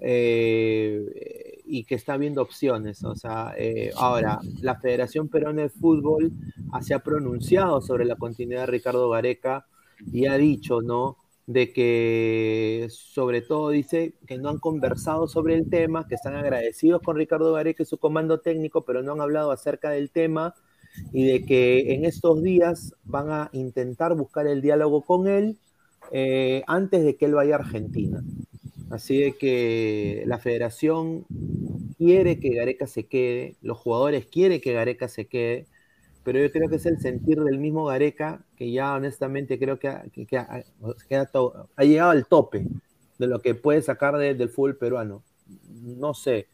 eh, 0.00 1.60
y 1.64 1.84
que 1.84 1.94
está 1.94 2.16
viendo 2.16 2.42
opciones. 2.42 3.04
O 3.04 3.14
sea, 3.14 3.54
eh, 3.56 3.90
ahora, 3.96 4.40
la 4.60 4.76
Federación 4.80 5.28
Peruana 5.28 5.62
de 5.62 5.68
Fútbol 5.68 6.32
se 6.80 6.94
ha 6.94 7.00
pronunciado 7.00 7.80
sobre 7.80 8.04
la 8.04 8.16
continuidad 8.16 8.62
de 8.62 8.66
Ricardo 8.66 9.08
Gareca 9.10 9.66
y 10.12 10.26
ha 10.26 10.36
dicho, 10.36 10.80
¿no? 10.80 11.18
de 11.52 11.72
que 11.72 12.86
sobre 12.90 13.42
todo 13.42 13.70
dice 13.70 14.14
que 14.28 14.38
no 14.38 14.50
han 14.50 14.58
conversado 14.58 15.26
sobre 15.26 15.56
el 15.56 15.68
tema, 15.68 16.06
que 16.06 16.14
están 16.14 16.36
agradecidos 16.36 17.02
con 17.02 17.16
Ricardo 17.16 17.52
Gareca 17.52 17.82
y 17.82 17.86
su 17.86 17.98
comando 17.98 18.38
técnico, 18.38 18.84
pero 18.84 19.02
no 19.02 19.14
han 19.14 19.20
hablado 19.20 19.50
acerca 19.50 19.90
del 19.90 20.12
tema 20.12 20.54
y 21.12 21.24
de 21.24 21.44
que 21.44 21.92
en 21.94 22.04
estos 22.04 22.40
días 22.42 22.94
van 23.02 23.30
a 23.30 23.50
intentar 23.52 24.14
buscar 24.14 24.46
el 24.46 24.60
diálogo 24.60 25.02
con 25.02 25.26
él 25.26 25.58
eh, 26.12 26.62
antes 26.68 27.04
de 27.04 27.16
que 27.16 27.26
él 27.26 27.34
vaya 27.34 27.56
a 27.56 27.58
Argentina. 27.58 28.22
Así 28.90 29.20
de 29.20 29.32
que 29.36 30.24
la 30.26 30.38
federación 30.38 31.24
quiere 31.96 32.40
que 32.40 32.50
Gareca 32.50 32.88
se 32.88 33.06
quede, 33.06 33.56
los 33.62 33.78
jugadores 33.78 34.26
quieren 34.26 34.60
que 34.60 34.72
Gareca 34.72 35.06
se 35.06 35.26
quede, 35.26 35.66
pero 36.24 36.40
yo 36.40 36.50
creo 36.50 36.68
que 36.68 36.76
es 36.76 36.86
el 36.86 36.98
sentir 36.98 37.40
del 37.40 37.58
mismo 37.58 37.84
Gareca 37.84 38.44
que 38.56 38.72
ya 38.72 38.94
honestamente 38.94 39.58
creo 39.58 39.78
que 39.78 39.88
ha, 39.88 40.04
llegado 41.08 42.10
al 42.10 42.26
tope 42.26 42.66
de 43.18 43.26
lo 43.28 43.40
que 43.40 43.54
puede 43.54 43.80
sacar 43.80 44.18
del 44.18 44.48
fútbol 44.48 44.76
peruano. 44.76 45.22
No 45.82 46.12
sé. 46.12 46.48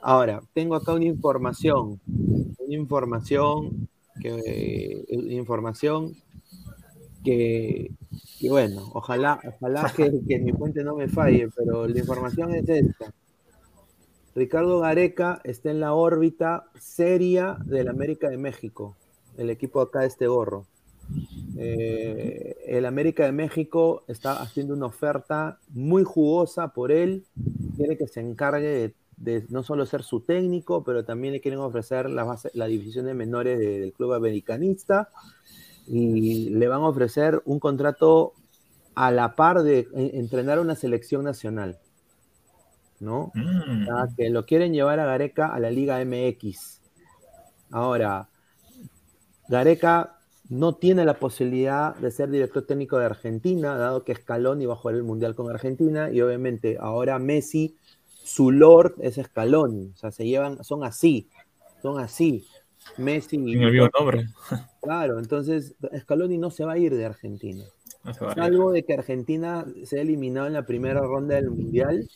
Ahora, 0.00 0.40
tengo 0.54 0.74
acá 0.74 0.94
una 0.94 1.04
información, 1.04 2.00
una 2.06 2.74
información 2.74 3.88
que, 4.20 5.04
información 5.10 6.14
que, 7.28 8.48
bueno, 8.48 8.90
ojalá, 8.94 9.40
ojalá 9.44 9.92
que, 9.94 10.10
que 10.28 10.38
mi 10.38 10.52
fuente 10.52 10.82
no 10.82 10.96
me 10.96 11.08
falle, 11.08 11.48
pero 11.54 11.86
la 11.86 11.98
información 11.98 12.54
es 12.54 12.68
esta. 12.68 13.12
Ricardo 14.34 14.80
Gareca 14.80 15.40
está 15.44 15.70
en 15.70 15.80
la 15.80 15.94
órbita 15.94 16.66
seria 16.78 17.58
del 17.64 17.88
América 17.88 18.30
de 18.30 18.38
México, 18.38 18.96
el 19.36 19.50
equipo 19.50 19.80
acá 19.80 20.00
de 20.00 20.06
este 20.06 20.26
gorro. 20.26 20.66
Eh, 21.56 22.56
el 22.66 22.86
América 22.86 23.24
de 23.24 23.32
México 23.32 24.04
está 24.06 24.40
haciendo 24.40 24.74
una 24.74 24.86
oferta 24.86 25.58
muy 25.70 26.04
jugosa 26.04 26.68
por 26.68 26.92
él, 26.92 27.24
quiere 27.76 27.96
que 27.96 28.06
se 28.06 28.20
encargue 28.20 28.94
de, 29.16 29.44
no 29.48 29.62
solo 29.62 29.84
ser 29.86 30.02
su 30.02 30.20
técnico, 30.20 30.84
pero 30.84 31.04
también 31.04 31.32
le 31.32 31.40
quieren 31.40 31.60
ofrecer 31.60 32.08
la, 32.08 32.38
la 32.52 32.66
división 32.66 33.06
de 33.06 33.14
menores 33.14 33.58
del 33.58 33.92
club 33.92 34.12
americanista 34.12 35.08
y 35.88 36.50
le 36.50 36.68
van 36.68 36.82
a 36.82 36.88
ofrecer 36.88 37.42
un 37.44 37.58
contrato 37.58 38.34
a 38.94 39.10
la 39.10 39.34
par 39.34 39.62
de 39.62 39.88
entrenar 39.94 40.58
una 40.58 40.74
selección 40.74 41.24
nacional. 41.24 41.78
¿no? 43.00 43.30
Mm. 43.34 43.86
que 44.16 44.30
lo 44.30 44.44
quieren 44.44 44.72
llevar 44.72 45.00
a 45.00 45.06
Gareca 45.06 45.46
a 45.46 45.60
la 45.60 45.70
Liga 45.70 46.04
MX. 46.04 46.80
Ahora, 47.70 48.28
Gareca 49.48 50.18
no 50.48 50.76
tiene 50.76 51.04
la 51.04 51.14
posibilidad 51.14 51.94
de 51.96 52.10
ser 52.10 52.30
director 52.30 52.66
técnico 52.66 52.98
de 52.98 53.06
Argentina, 53.06 53.76
dado 53.76 54.04
que 54.04 54.14
Scaloni 54.14 54.66
va 54.66 54.74
a 54.74 54.76
jugar 54.76 54.96
el 54.96 55.04
Mundial 55.04 55.34
con 55.34 55.50
Argentina, 55.50 56.10
y 56.10 56.20
obviamente 56.22 56.78
ahora 56.80 57.18
Messi, 57.18 57.76
su 58.06 58.50
Lord 58.50 58.94
es 59.00 59.20
Scaloni, 59.22 59.92
o 59.94 59.96
sea, 59.96 60.10
se 60.10 60.26
llevan, 60.26 60.62
son 60.64 60.84
así, 60.84 61.28
son 61.82 61.98
así. 61.98 62.46
Messi 62.96 63.36
y... 63.36 63.56
nombre. 63.98 64.26
Claro, 64.82 65.18
entonces 65.18 65.74
Scaloni 66.00 66.38
no 66.38 66.50
se 66.50 66.64
va 66.64 66.72
a 66.72 66.78
ir 66.78 66.94
de 66.94 67.04
Argentina. 67.04 67.64
Salvo 68.34 68.72
de 68.72 68.84
que 68.84 68.94
Argentina 68.94 69.66
se 69.84 69.98
ha 69.98 70.02
eliminado 70.02 70.46
en 70.46 70.54
la 70.54 70.64
primera 70.64 71.00
ronda 71.00 71.34
del 71.34 71.50
Mundial, 71.50 72.08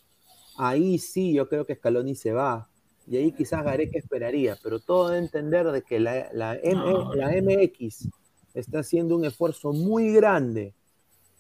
ahí 0.56 0.98
sí 0.98 1.34
yo 1.34 1.48
creo 1.48 1.66
que 1.66 1.74
Scaloni 1.74 2.14
se 2.14 2.32
va. 2.32 2.68
Y 3.06 3.16
ahí 3.16 3.32
quizás 3.32 3.64
Gareca 3.64 3.98
esperaría, 3.98 4.56
pero 4.62 4.78
todo 4.78 5.10
de 5.10 5.18
entender 5.18 5.70
de 5.72 5.82
que 5.82 5.98
la, 5.98 6.30
la, 6.32 6.58
MX 6.62 8.08
está 8.54 8.80
haciendo 8.80 9.16
un 9.16 9.24
esfuerzo 9.24 9.72
muy 9.72 10.12
grande 10.12 10.74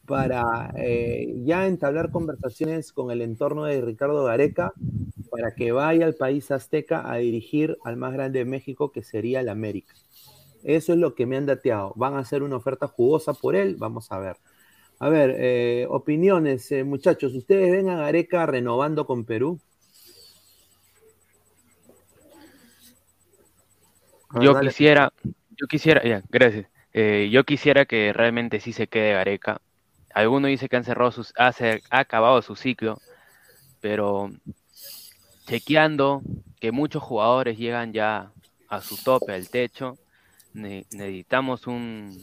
para 0.06 0.72
eh, 0.76 1.34
ya 1.44 1.66
entablar 1.66 2.10
conversaciones 2.10 2.92
con 2.92 3.10
el 3.10 3.22
entorno 3.22 3.64
de 3.64 3.80
Ricardo 3.80 4.24
Gareca 4.24 4.72
para 5.30 5.54
que 5.54 5.72
vaya 5.72 6.04
al 6.06 6.14
país 6.14 6.50
azteca 6.50 7.10
a 7.10 7.16
dirigir 7.16 7.78
al 7.84 7.96
más 7.96 8.12
grande 8.12 8.40
de 8.40 8.44
México, 8.44 8.92
que 8.92 9.02
sería 9.02 9.40
el 9.40 9.48
América. 9.48 9.94
Eso 10.62 10.92
es 10.92 10.98
lo 10.98 11.14
que 11.14 11.26
me 11.26 11.36
han 11.36 11.46
dateado. 11.46 11.92
Van 11.96 12.14
a 12.14 12.20
hacer 12.20 12.42
una 12.42 12.56
oferta 12.56 12.86
jugosa 12.86 13.32
por 13.32 13.56
él, 13.56 13.76
vamos 13.76 14.12
a 14.12 14.18
ver. 14.18 14.36
A 14.98 15.08
ver, 15.08 15.34
eh, 15.38 15.86
opiniones, 15.88 16.70
eh, 16.70 16.84
muchachos. 16.84 17.34
¿Ustedes 17.34 17.72
ven 17.72 17.88
a 17.88 17.96
Gareca 17.96 18.46
renovando 18.46 19.06
con 19.06 19.24
Perú? 19.24 19.58
yo 24.40 24.58
quisiera, 24.60 25.12
yo 25.50 25.66
quisiera, 25.66 26.02
ya, 26.04 26.22
gracias. 26.30 26.66
Eh, 26.92 27.30
yo 27.32 27.44
quisiera 27.44 27.84
que 27.84 28.12
realmente 28.12 28.60
sí 28.60 28.72
se 28.72 28.86
quede 28.86 29.12
Gareca. 29.12 29.60
Alguno 30.14 30.48
dice 30.48 30.68
que 30.68 30.76
han 30.76 30.84
cerrado 30.84 31.12
sus, 31.12 31.32
ha, 31.38 31.52
ha 31.90 31.98
acabado 31.98 32.42
su 32.42 32.56
ciclo, 32.56 33.00
pero 33.80 34.30
chequeando 35.46 36.22
que 36.60 36.72
muchos 36.72 37.02
jugadores 37.02 37.58
llegan 37.58 37.92
ya 37.92 38.30
a 38.68 38.80
su 38.80 38.96
tope, 39.02 39.32
al 39.32 39.48
techo, 39.48 39.98
necesitamos 40.54 41.66
un, 41.66 42.16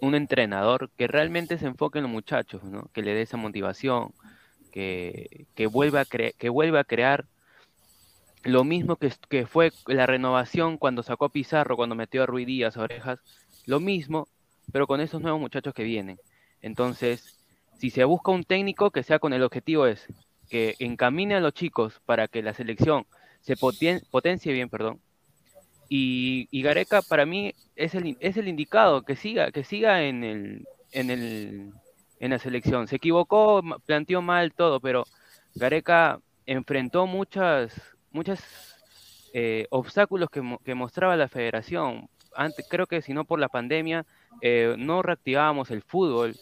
entrenador 0.00 0.90
que 0.96 1.06
realmente 1.06 1.58
se 1.58 1.66
enfoque 1.66 1.98
en 1.98 2.04
los 2.04 2.12
muchachos, 2.12 2.62
que 2.92 3.02
le 3.02 3.14
dé 3.14 3.22
esa 3.22 3.36
motivación, 3.36 4.12
que, 4.70 5.46
vuelva, 5.70 6.00
a 6.00 6.84
crear 6.84 7.24
lo 8.44 8.64
mismo 8.64 8.96
que, 8.96 9.46
fue 9.46 9.72
la 9.86 10.06
renovación 10.06 10.78
cuando 10.78 11.02
sacó 11.02 11.28
Pizarro, 11.28 11.76
cuando 11.76 11.94
metió 11.94 12.22
a 12.22 12.26
Ruidías 12.26 12.76
Orejas, 12.76 13.20
lo 13.66 13.80
mismo 13.80 14.28
pero 14.72 14.86
con 14.86 15.00
esos 15.00 15.20
nuevos 15.20 15.40
muchachos 15.40 15.74
que 15.74 15.84
vienen. 15.84 16.18
Entonces, 16.60 17.35
si 17.78 17.90
se 17.90 18.04
busca 18.04 18.32
un 18.32 18.44
técnico 18.44 18.90
que 18.90 19.02
sea 19.02 19.18
con 19.18 19.32
el 19.32 19.42
objetivo 19.42 19.86
es 19.86 20.06
que 20.48 20.76
encamine 20.78 21.34
a 21.34 21.40
los 21.40 21.52
chicos 21.54 22.00
para 22.04 22.28
que 22.28 22.42
la 22.42 22.54
selección 22.54 23.06
se 23.40 23.56
potencie 23.56 24.52
bien, 24.52 24.68
perdón. 24.68 25.00
Y, 25.88 26.62
Gareca 26.62 27.00
para 27.02 27.26
mí 27.26 27.54
es 27.76 27.94
el, 27.94 28.48
indicado, 28.48 29.02
que 29.02 29.14
siga, 29.14 29.52
que 29.52 29.62
siga 29.62 30.02
en 30.02 30.64
la 32.20 32.38
selección. 32.38 32.88
Se 32.88 32.96
equivocó, 32.96 33.62
planteó 33.86 34.20
mal 34.20 34.52
todo, 34.52 34.80
pero 34.80 35.04
Gareca 35.54 36.20
enfrentó 36.44 37.06
muchas, 37.06 37.72
muchas 38.10 38.42
eh, 39.32 39.66
obstáculos 39.70 40.30
que, 40.30 40.74
mostraba 40.74 41.16
la 41.16 41.28
federación. 41.28 42.08
Antes, 42.34 42.66
creo 42.68 42.86
que 42.86 43.02
si 43.02 43.12
no 43.12 43.24
por 43.24 43.38
la 43.40 43.48
pandemia, 43.48 44.06
eh, 44.40 44.74
no 44.78 45.02
reactivábamos 45.02 45.70
el 45.70 45.82
fútbol. 45.82 46.34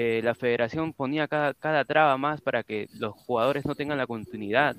Eh, 0.00 0.20
la 0.22 0.36
federación 0.36 0.92
ponía 0.92 1.26
cada, 1.26 1.54
cada 1.54 1.84
traba 1.84 2.16
más 2.16 2.40
para 2.40 2.62
que 2.62 2.88
los 3.00 3.14
jugadores 3.14 3.66
no 3.66 3.74
tengan 3.74 3.98
la 3.98 4.06
continuidad. 4.06 4.76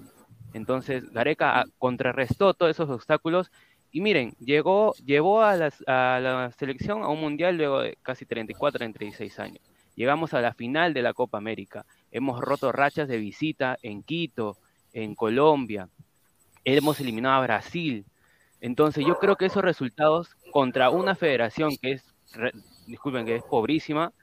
Entonces, 0.53 1.12
Gareca 1.12 1.60
ah, 1.60 1.65
contrarrestó 1.77 2.53
todos 2.53 2.71
esos 2.71 2.89
obstáculos 2.89 3.51
y 3.91 3.99
miren, 3.99 4.32
llegó, 4.39 4.93
llevó 5.05 5.41
a, 5.41 5.55
a 5.88 6.19
la 6.21 6.51
selección 6.58 7.03
a 7.03 7.10
un 7.10 7.19
mundial 7.19 7.58
luego 7.58 7.82
de 7.82 7.97
casi 8.01 8.25
34, 8.25 8.79
36 8.79 9.39
años. 9.39 9.60
Llegamos 9.93 10.34
a 10.34 10.39
la 10.39 10.53
final 10.53 10.93
de 10.93 11.01
la 11.01 11.13
Copa 11.13 11.38
América. 11.38 11.86
Hemos 12.13 12.39
roto 12.39 12.71
rachas 12.71 13.10
de 13.10 13.17
visita 13.17 13.77
en 13.82 14.03
Quito, 14.03 14.55
en 14.93 15.15
Colombia. 15.15 15.89
Hemos 16.63 17.01
eliminado 17.01 17.41
a 17.41 17.45
Brasil. 17.45 18.05
Entonces 18.62 19.05
yo 19.05 19.19
creo 19.19 19.36
que 19.36 19.47
esos 19.47 19.65
resultados 19.65 20.29
contra 20.53 20.89
una 20.89 21.13
federación 21.13 21.75
que 21.75 21.91
es, 21.91 22.05
disculpen, 22.88 23.25
que 23.25 23.36
es 23.36 23.43
pobrísima, 23.43 24.13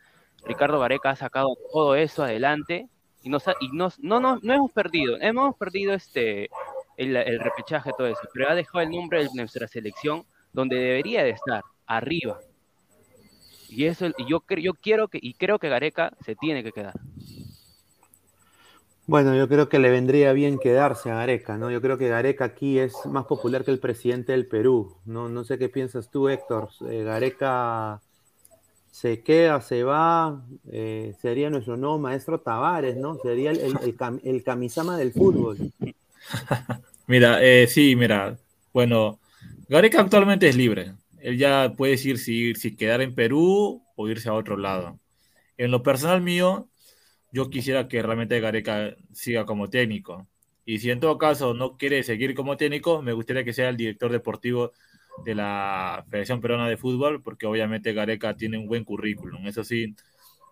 Ricardo 0.45 0.79
Gareca 0.79 1.11
ha 1.11 1.17
sacado 1.17 1.57
todo 1.73 1.95
eso 1.97 2.23
adelante 2.23 2.89
y, 3.23 3.29
nos 3.29 3.45
y 3.61 3.69
no, 3.73 3.91
no, 3.99 4.21
no 4.21 4.53
hemos 4.55 4.73
perdido, 4.73 5.17
hemos 5.21 5.57
perdido 5.57 5.95
este, 5.95 6.49
el, 6.97 7.17
el 7.17 7.41
repechaje, 7.41 7.91
todo 7.97 8.07
eso, 8.07 8.21
pero 8.33 8.49
ha 8.49 8.55
dejado 8.55 8.81
el 8.81 8.91
nombre 8.91 9.25
de 9.25 9.31
nuestra 9.35 9.67
selección 9.67 10.25
donde 10.53 10.77
debería 10.77 11.25
de 11.25 11.31
estar, 11.31 11.63
arriba. 11.87 12.39
Y 13.69 13.87
eso 13.87 14.07
yo, 14.27 14.43
yo 14.59 14.73
quiero 14.75 15.09
que, 15.09 15.19
y 15.21 15.35
creo 15.35 15.59
que 15.59 15.69
Gareca 15.69 16.13
se 16.25 16.37
tiene 16.37 16.63
que 16.63 16.73
quedar. 16.73 16.95
Bueno, 19.09 19.37
yo 19.37 19.49
creo 19.49 19.69
que 19.69 19.79
le 19.79 19.91
vendría 19.91 20.33
bien 20.33 20.59
quedarse 20.59 21.11
a 21.11 21.17
Gareca, 21.17 21.57
¿no? 21.57 21.71
Yo 21.71 21.81
creo 21.81 21.97
que 21.97 22.09
Gareca 22.09 22.45
aquí 22.45 22.81
es 22.81 22.95
más 23.07 23.27
popular 23.27 23.65
que 23.65 23.71
el 23.71 23.79
presidente 23.79 24.33
del 24.33 24.49
Perú, 24.49 24.97
¿no? 25.05 25.29
No 25.29 25.45
sé 25.45 25.59
qué 25.59 25.69
piensas 25.69 26.11
tú, 26.11 26.29
Héctor. 26.29 26.71
Eh, 26.89 27.05
Gareca 27.05 28.01
se 28.97 29.21
queda, 29.21 29.61
se 29.61 29.83
va, 29.83 30.43
eh, 30.73 31.13
sería 31.21 31.51
nuestro 31.51 31.77
nuevo 31.77 31.99
maestro 31.99 32.41
Tavares, 32.41 32.97
¿no? 32.97 33.19
Sería 33.19 33.51
el, 33.51 33.79
el, 34.25 34.43
camisama 34.43 34.97
del 34.97 35.13
fútbol. 35.13 35.59
mira, 37.07 37.45
eh, 37.45 37.67
sí, 37.67 37.95
mira, 37.95 38.39
bueno, 38.73 39.21
Gareca 39.69 40.01
actualmente 40.01 40.49
es 40.49 40.57
libre, 40.57 40.95
él 41.21 41.37
ya 41.37 41.75
puede 41.77 41.93
decir 41.93 42.17
si, 42.17 42.55
si 42.55 42.75
quedar 42.75 43.03
en 43.03 43.15
Perú 43.15 43.83
o 43.97 44.09
irse 44.09 44.31
a 44.31 44.33
otro 44.33 44.57
lado. 44.57 44.99
En 45.59 45.71
lo 45.71 45.83
personal 45.83 46.23
mío, 46.23 46.67
yo 47.33 47.51
quisiera 47.51 47.89
que 47.89 48.01
realmente 48.01 48.41
Gareca 48.41 48.97
siga 49.13 49.45
como 49.45 49.69
técnico. 49.69 50.27
Y 50.65 50.79
si 50.79 50.91
en 50.91 51.01
todo 51.01 51.19
caso 51.19 51.53
no 51.53 51.77
quiere 51.77 52.03
seguir 52.03 52.35
como 52.35 52.57
técnico, 52.57 53.03
me 53.03 53.13
gustaría 53.13 53.45
que 53.45 53.53
sea 53.53 53.69
el 53.69 53.77
director 53.77 54.11
deportivo 54.11 54.73
de 55.25 55.35
la 55.35 56.05
Federación 56.09 56.41
Peruana 56.41 56.69
de 56.69 56.77
Fútbol, 56.77 57.23
porque 57.23 57.47
obviamente 57.47 57.93
Gareca 57.93 58.37
tiene 58.37 58.59
un 58.59 58.67
buen 58.67 58.85
currículum. 58.85 59.47
Eso 59.47 59.65
sí, 59.65 59.95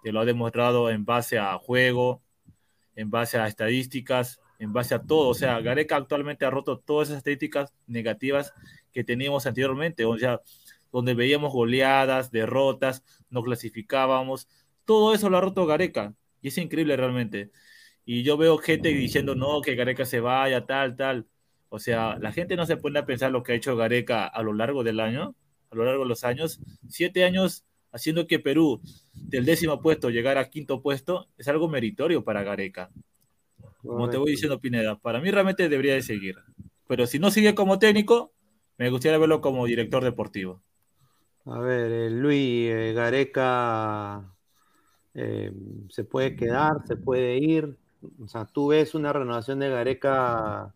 te 0.02 0.12
lo 0.12 0.20
ha 0.20 0.24
demostrado 0.24 0.90
en 0.90 1.04
base 1.04 1.38
a 1.38 1.56
juego, 1.58 2.22
en 2.96 3.10
base 3.10 3.38
a 3.38 3.46
estadísticas, 3.46 4.40
en 4.58 4.72
base 4.72 4.94
a 4.94 5.02
todo. 5.02 5.28
O 5.28 5.34
sea, 5.34 5.60
Gareca 5.60 5.96
actualmente 5.96 6.44
ha 6.44 6.50
roto 6.50 6.78
todas 6.78 7.08
esas 7.08 7.18
estadísticas 7.18 7.72
negativas 7.86 8.52
que 8.92 9.04
teníamos 9.04 9.46
anteriormente. 9.46 10.04
O 10.04 10.16
sea, 10.18 10.40
donde 10.92 11.14
veíamos 11.14 11.52
goleadas, 11.52 12.30
derrotas, 12.30 13.02
no 13.30 13.42
clasificábamos. 13.42 14.48
Todo 14.84 15.14
eso 15.14 15.28
lo 15.28 15.38
ha 15.38 15.40
roto 15.40 15.66
Gareca 15.66 16.14
y 16.40 16.48
es 16.48 16.58
increíble 16.58 16.96
realmente. 16.96 17.50
Y 18.04 18.22
yo 18.22 18.36
veo 18.36 18.58
gente 18.58 18.90
diciendo, 18.90 19.34
no, 19.34 19.60
que 19.60 19.74
Gareca 19.74 20.04
se 20.04 20.20
vaya, 20.20 20.66
tal, 20.66 20.94
tal. 20.94 21.26
O 21.74 21.80
sea, 21.80 22.16
la 22.20 22.30
gente 22.30 22.54
no 22.54 22.66
se 22.66 22.76
pone 22.76 23.00
a 23.00 23.04
pensar 23.04 23.32
lo 23.32 23.42
que 23.42 23.50
ha 23.50 23.56
hecho 23.56 23.74
Gareca 23.74 24.28
a 24.28 24.42
lo 24.44 24.52
largo 24.52 24.84
del 24.84 25.00
año, 25.00 25.34
a 25.72 25.74
lo 25.74 25.84
largo 25.84 26.04
de 26.04 26.08
los 26.08 26.22
años. 26.22 26.60
Siete 26.88 27.24
años 27.24 27.64
haciendo 27.90 28.28
que 28.28 28.38
Perú 28.38 28.80
del 29.12 29.44
décimo 29.44 29.82
puesto 29.82 30.08
llegara 30.08 30.40
a 30.40 30.50
quinto 30.50 30.80
puesto 30.82 31.26
es 31.36 31.48
algo 31.48 31.68
meritorio 31.68 32.22
para 32.22 32.44
Gareca. 32.44 32.92
Como 33.82 34.08
te 34.08 34.18
voy 34.18 34.30
diciendo, 34.30 34.60
Pineda, 34.60 35.00
para 35.00 35.20
mí 35.20 35.32
realmente 35.32 35.68
debería 35.68 35.94
de 35.94 36.02
seguir. 36.02 36.36
Pero 36.86 37.08
si 37.08 37.18
no 37.18 37.32
sigue 37.32 37.56
como 37.56 37.80
técnico, 37.80 38.32
me 38.78 38.88
gustaría 38.88 39.18
verlo 39.18 39.40
como 39.40 39.66
director 39.66 40.04
deportivo. 40.04 40.62
A 41.44 41.58
ver, 41.58 41.90
eh, 41.90 42.10
Luis 42.10 42.70
eh, 42.70 42.92
Gareca 42.94 44.32
eh, 45.12 45.50
se 45.88 46.04
puede 46.04 46.36
quedar, 46.36 46.86
se 46.86 46.94
puede 46.94 47.36
ir. 47.38 47.76
O 48.22 48.28
sea, 48.28 48.44
tú 48.44 48.68
ves 48.68 48.94
una 48.94 49.12
renovación 49.12 49.58
de 49.58 49.70
Gareca 49.70 50.72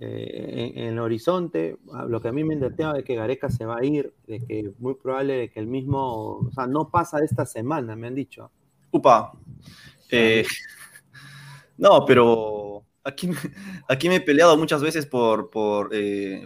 en, 0.00 0.84
el 0.84 0.98
horizonte. 0.98 1.76
Ah, 1.92 2.06
lo 2.08 2.20
que 2.20 2.28
a 2.28 2.32
mí 2.32 2.42
me 2.44 2.54
entertaba 2.54 2.94
de 2.94 3.04
que 3.04 3.14
Gareca 3.14 3.50
se 3.50 3.64
va 3.64 3.78
a 3.78 3.84
ir, 3.84 4.12
de 4.26 4.40
que 4.40 4.70
muy 4.78 4.94
probable 4.94 5.34
de 5.34 5.50
que 5.50 5.60
el 5.60 5.66
mismo, 5.66 6.38
o 6.38 6.50
sea, 6.52 6.66
no 6.66 6.90
pasa 6.90 7.18
esta 7.22 7.46
semana, 7.46 7.94
me 7.96 8.08
han 8.08 8.14
dicho. 8.14 8.50
Upa. 8.90 9.32
no, 11.78 12.04
pero 12.04 12.82
aquí, 13.04 13.30
aquí 13.88 14.08
me 14.08 14.16
he 14.16 14.20
peleado 14.20 14.56
muchas 14.56 14.82
veces 14.82 15.06
por, 15.06 15.50
por, 15.50 15.90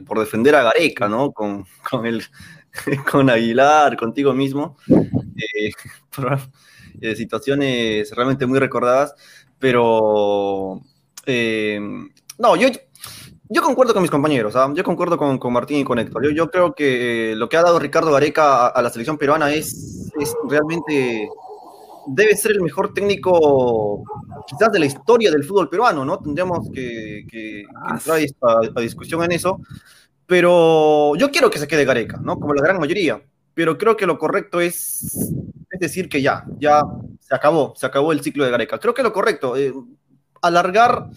por 0.07 0.19
defender 0.19 0.55
a 0.55 0.63
Gareca, 0.65 1.09
¿no? 1.09 1.33
Con, 1.33 1.65
con 1.89 2.05
el 2.05 2.23
con 3.11 3.31
Aguilar, 3.31 3.97
contigo 3.97 4.33
mismo, 4.33 4.77
eh, 4.89 5.71
eh, 7.01 7.17
situaciones 7.17 8.11
realmente 8.11 8.47
muy 8.47 8.59
recordadas, 8.59 9.15
pero 9.59 10.81
eh, 11.27 11.81
no, 12.39 12.57
yo, 12.57 12.69
yo 13.49 13.63
concuerdo 13.63 13.93
con 13.93 14.03
mis 14.03 14.11
compañeros, 14.11 14.57
¿ah? 14.57 14.73
yo 14.75 14.83
concuerdo 14.85 15.19
con, 15.19 15.39
con, 15.39 15.53
Martín 15.53 15.79
y 15.79 15.85
con 15.85 15.99
Héctor. 15.99 16.25
Yo, 16.25 16.31
yo 16.31 16.51
creo 16.51 16.75
que 16.75 17.35
lo 17.37 17.49
que 17.49 17.57
ha 17.57 17.63
dado 17.63 17.79
Ricardo 17.79 18.13
Gareca 18.13 18.69
a, 18.69 18.83
la 18.83 18.91
selección 18.91 19.19
peruana 19.19 19.53
es, 19.53 20.11
es, 20.19 20.35
realmente, 20.49 21.29
debe 22.07 22.37
ser 22.37 22.53
el 22.53 22.63
mejor 22.63 22.95
técnico 22.95 24.03
quizás 24.47 24.73
de 24.73 24.79
la 24.79 24.87
historia 24.87 25.31
del 25.31 25.45
fútbol 25.45 25.69
peruano, 25.69 26.05
¿no? 26.05 26.19
Tendríamos 26.19 26.71
que, 26.73 27.27
que, 27.31 27.65
entrar 27.91 28.19
a, 28.43 28.61
a 28.77 28.81
discusión 28.81 29.23
en 29.25 29.33
eso. 29.33 29.61
Pero 30.27 31.15
yo 31.17 31.31
quiero 31.31 31.51
que 31.51 31.59
se 31.59 31.69
quede 31.69 31.85
Gareca, 31.85 32.19
¿no? 32.23 32.39
Como 32.39 32.55
la 32.55 32.63
gran 32.63 32.79
mayoría. 32.79 33.23
Pero 33.53 33.79
creo 33.79 33.97
que 33.97 34.07
lo 34.07 34.19
correcto 34.19 34.61
es, 34.61 35.03
es 35.71 35.81
decir 35.81 36.09
que 36.09 36.23
ya, 36.23 36.45
ya 36.59 36.83
se 37.21 37.35
acabó, 37.35 37.75
se 37.77 37.87
acabó 37.87 38.13
el 38.13 38.21
ciclo 38.21 38.45
de 38.45 38.51
Gareca. 38.51 38.79
Creo 38.79 38.95
que 38.95 39.03
lo 39.03 39.13
correcto, 39.13 39.57
eh, 39.57 39.73
alargar, 40.41 41.09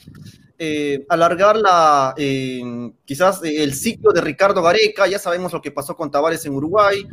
eh, 0.60 1.06
alargar 1.10 1.58
la, 1.58 2.14
eh, 2.18 2.92
quizás 3.06 3.42
el 3.44 3.74
ciclo 3.74 4.12
de 4.12 4.22
Ricardo 4.22 4.62
Gareca, 4.62 5.08
ya 5.08 5.20
sabemos 5.20 5.54
lo 5.54 5.62
que 5.62 5.72
pasó 5.72 5.96
con 5.96 6.12
Tavares 6.12 6.46
en 6.46 6.54
Uruguay 6.54 7.06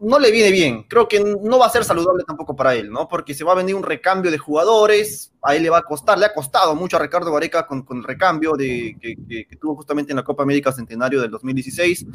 no 0.00 0.18
le 0.18 0.30
viene 0.30 0.50
bien. 0.50 0.84
Creo 0.84 1.08
que 1.08 1.20
no 1.20 1.58
va 1.58 1.66
a 1.66 1.70
ser 1.70 1.84
saludable 1.84 2.24
tampoco 2.24 2.54
para 2.54 2.74
él, 2.74 2.90
¿no? 2.90 3.08
Porque 3.08 3.34
se 3.34 3.44
va 3.44 3.52
a 3.52 3.56
venir 3.56 3.74
un 3.74 3.82
recambio 3.82 4.30
de 4.30 4.38
jugadores, 4.38 5.32
a 5.48 5.56
él 5.56 5.62
le 5.62 5.70
va 5.70 5.78
a 5.78 5.82
costar, 5.82 6.18
le 6.18 6.26
ha 6.26 6.34
costado 6.34 6.74
mucho 6.74 6.98
a 6.98 7.00
Ricardo 7.00 7.32
Gareca 7.32 7.66
con, 7.66 7.86
el 7.90 8.04
recambio 8.04 8.52
de, 8.52 8.98
que, 9.00 9.56
tuvo 9.56 9.76
justamente 9.76 10.12
en 10.12 10.16
la 10.16 10.22
Copa 10.22 10.42
América 10.42 10.72
Centenario 10.72 11.22
del 11.22 11.30
2016. 11.30 12.06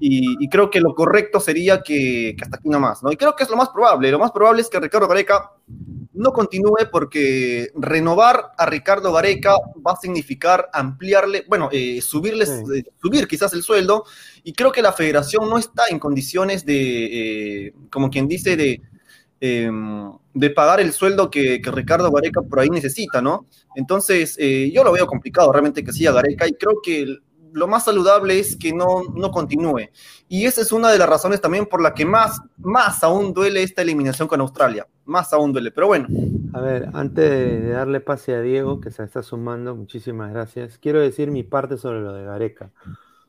Y, 0.00 0.46
creo 0.50 0.68
que 0.68 0.80
lo 0.80 0.94
correcto 0.94 1.40
sería 1.40 1.80
que, 1.80 2.34
que, 2.36 2.44
hasta 2.44 2.58
aquí 2.58 2.68
nomás, 2.68 3.02
¿no? 3.02 3.10
Y 3.10 3.16
creo 3.16 3.34
que 3.34 3.44
es 3.44 3.48
lo 3.48 3.56
más 3.56 3.70
probable. 3.70 4.10
Lo 4.10 4.18
más 4.18 4.32
probable 4.32 4.60
es 4.60 4.68
que 4.68 4.78
Ricardo 4.78 5.08
Gareca 5.08 5.52
no 6.12 6.32
continúe 6.32 6.90
porque 6.92 7.70
renovar 7.74 8.52
a 8.58 8.66
Ricardo 8.66 9.14
Gareca 9.14 9.54
va 9.86 9.92
a 9.92 9.96
significar 9.96 10.68
ampliarle, 10.74 11.46
bueno, 11.48 11.70
eh, 11.72 12.02
subirles, 12.02 12.50
eh, 12.50 12.84
subir 13.00 13.26
quizás 13.26 13.54
el 13.54 13.62
sueldo, 13.62 14.04
y 14.44 14.52
creo 14.52 14.72
que 14.72 14.82
la 14.82 14.92
federación 14.92 15.48
no 15.48 15.56
está 15.56 15.84
en 15.88 15.98
condiciones 15.98 16.66
de, 16.66 17.66
eh, 17.66 17.72
como 17.90 18.10
quien 18.10 18.28
dice, 18.28 18.56
de, 18.56 18.82
em, 19.40 20.12
de 20.38 20.50
pagar 20.50 20.80
el 20.80 20.92
sueldo 20.92 21.30
que, 21.30 21.60
que, 21.60 21.70
Ricardo 21.70 22.10
Gareca 22.10 22.42
por 22.42 22.60
ahí 22.60 22.70
necesita, 22.70 23.20
¿no? 23.20 23.46
Entonces, 23.74 24.36
yo 24.72 24.84
lo 24.84 24.92
veo 24.92 25.06
complicado 25.06 25.52
realmente 25.52 25.84
que 25.84 25.92
siga 25.92 26.12
Gareca, 26.12 26.46
y 26.46 26.52
creo 26.52 26.80
que 26.82 27.18
lo 27.52 27.66
más 27.66 27.84
saludable 27.84 28.38
es 28.38 28.56
que 28.56 28.72
no, 28.72 29.02
no 29.14 29.30
continúe. 29.30 29.90
Y 30.28 30.44
esa 30.44 30.60
es 30.60 30.72
una 30.72 30.90
de 30.90 30.98
las 30.98 31.08
razones 31.08 31.40
también 31.40 31.66
por 31.66 31.82
la 31.82 31.94
que 31.94 32.04
más, 32.04 32.40
más 32.58 33.02
aún 33.02 33.32
duele 33.32 33.62
esta 33.62 33.82
eliminación 33.82 34.28
con 34.28 34.40
Australia. 34.40 34.86
Más 35.04 35.32
aún 35.32 35.52
duele, 35.52 35.70
pero 35.70 35.86
bueno. 35.86 36.08
A 36.52 36.60
ver, 36.60 36.88
antes 36.92 37.30
de 37.30 37.70
darle 37.70 38.00
pase 38.00 38.34
a 38.34 38.40
Diego, 38.40 38.80
que 38.80 38.90
se 38.90 39.02
está 39.02 39.22
sumando, 39.22 39.74
muchísimas 39.74 40.32
gracias. 40.32 40.78
Quiero 40.78 41.00
decir 41.00 41.30
mi 41.30 41.42
parte 41.42 41.76
sobre 41.76 42.00
lo 42.00 42.12
de 42.12 42.24
Gareca. 42.24 42.70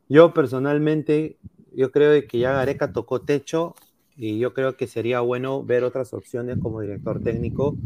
Yo 0.07 0.33
personalmente 0.33 1.37
yo 1.73 1.91
creo 1.91 2.27
que 2.27 2.39
ya 2.39 2.53
Gareca 2.53 2.91
tocó 2.91 3.21
techo 3.21 3.75
y 4.19 4.37
yo 4.37 4.53
creo 4.53 4.75
que 4.75 4.85
sería 4.85 5.21
bueno 5.21 5.63
ver 5.63 5.85
otras 5.85 6.13
opciones 6.13 6.57
como 6.61 6.81
director 6.81 7.23
técnico. 7.23 7.77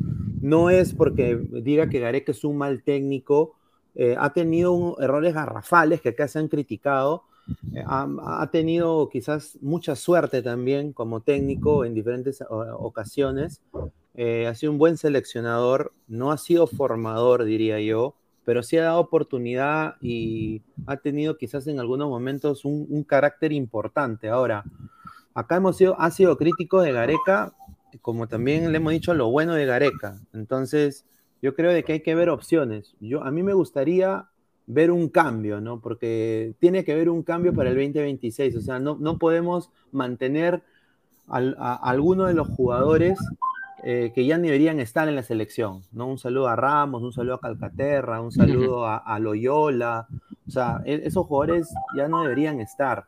No 0.42 0.72
es 0.72 0.96
porque 0.96 1.36
diga 1.36 1.90
que 1.90 2.00
Gareca 2.00 2.32
es 2.32 2.44
un 2.44 2.58
mal 2.58 2.82
técnico, 2.82 3.56
eh, 3.94 4.16
ha 4.18 4.34
tenido 4.34 4.98
errores 5.00 5.36
garrafales 5.36 6.02
que 6.02 6.10
acá 6.10 6.28
se 6.28 6.40
han 6.40 6.48
criticado, 6.48 7.26
eh, 7.76 7.84
ha, 7.86 8.50
tenido 8.52 9.10
quizás 9.10 9.60
mucha 9.62 9.96
suerte 9.96 10.42
también 10.42 10.92
como 10.92 11.22
técnico 11.22 11.86
en 11.86 11.94
diferentes 11.94 12.44
ocasiones, 12.50 13.62
eh, 14.16 14.48
ha 14.48 14.56
sido 14.56 14.72
un 14.72 14.80
buen 14.80 14.98
seleccionador, 14.98 15.94
no 16.08 16.32
ha 16.32 16.40
sido 16.40 16.66
formador, 16.66 17.44
diría 17.44 17.80
yo, 17.80 18.16
pero 18.44 18.64
sí 18.64 18.78
ha 18.78 18.86
dado 18.86 19.00
oportunidad 19.00 19.98
y 20.02 20.64
ha 20.88 20.98
tenido 20.98 21.38
quizás 21.38 21.68
en 21.68 21.80
algunos 21.80 22.10
momentos 22.10 22.66
un 22.66 23.04
carácter 23.04 23.54
importante. 23.54 24.30
Ahora, 24.30 24.66
acá 25.34 25.58
hemos 25.58 25.78
sido, 25.78 26.00
ha 26.00 26.12
sido 26.12 26.38
crítico 26.38 26.82
de 26.82 26.92
Gareca, 26.92 27.54
como 28.02 28.28
también 28.28 28.72
le 28.72 28.78
hemos 28.78 28.94
dicho 28.94 29.14
lo 29.14 29.30
bueno 29.30 29.54
de 29.54 29.66
Gareca. 29.66 30.20
Entonces, 30.34 31.06
yo 31.42 31.56
creo 31.56 31.72
de 31.72 31.84
que 31.84 31.94
hay 31.94 32.00
que 32.02 32.16
ver 32.16 32.30
opciones. 32.30 32.96
Yo, 33.00 33.24
a 33.24 33.32
mí 33.32 33.44
me 33.44 33.54
gustaría 33.54 34.28
ver 34.66 34.92
un 34.92 35.10
cambio, 35.10 35.60
¿no? 35.62 35.80
Porque 35.80 36.56
tiene 36.60 36.84
que 36.84 36.94
haber 36.94 37.10
un 37.10 37.24
cambio 37.24 37.54
para 37.54 37.70
el 37.70 37.76
2026. 37.76 38.56
O 38.56 38.62
sea, 38.62 38.80
no, 38.80 38.98
no 39.00 39.18
podemos 39.18 39.70
mantener 39.92 40.64
a, 41.28 41.76
alguno 41.90 42.26
de 42.26 42.34
los 42.34 42.48
jugadores 42.48 43.20
eh, 43.84 44.12
que 44.16 44.26
ya 44.26 44.38
deberían 44.38 44.80
estar 44.80 45.10
en 45.10 45.16
la 45.16 45.24
selección, 45.24 45.82
¿no? 45.92 46.08
Un 46.08 46.18
saludo 46.18 46.48
a 46.48 46.56
Ramos, 46.56 47.04
un 47.04 47.12
saludo 47.12 47.36
a 47.36 47.42
Calcaterra, 47.42 48.22
un 48.22 48.32
saludo 48.32 48.86
a, 48.86 48.98
a 48.98 49.20
Loyola. 49.20 50.08
O 50.48 50.52
sea, 50.52 50.82
e, 50.86 51.02
esos 51.04 51.26
jugadores 51.28 51.74
ya 51.96 52.08
no 52.08 52.24
deberían 52.24 52.62
estar. 52.62 53.06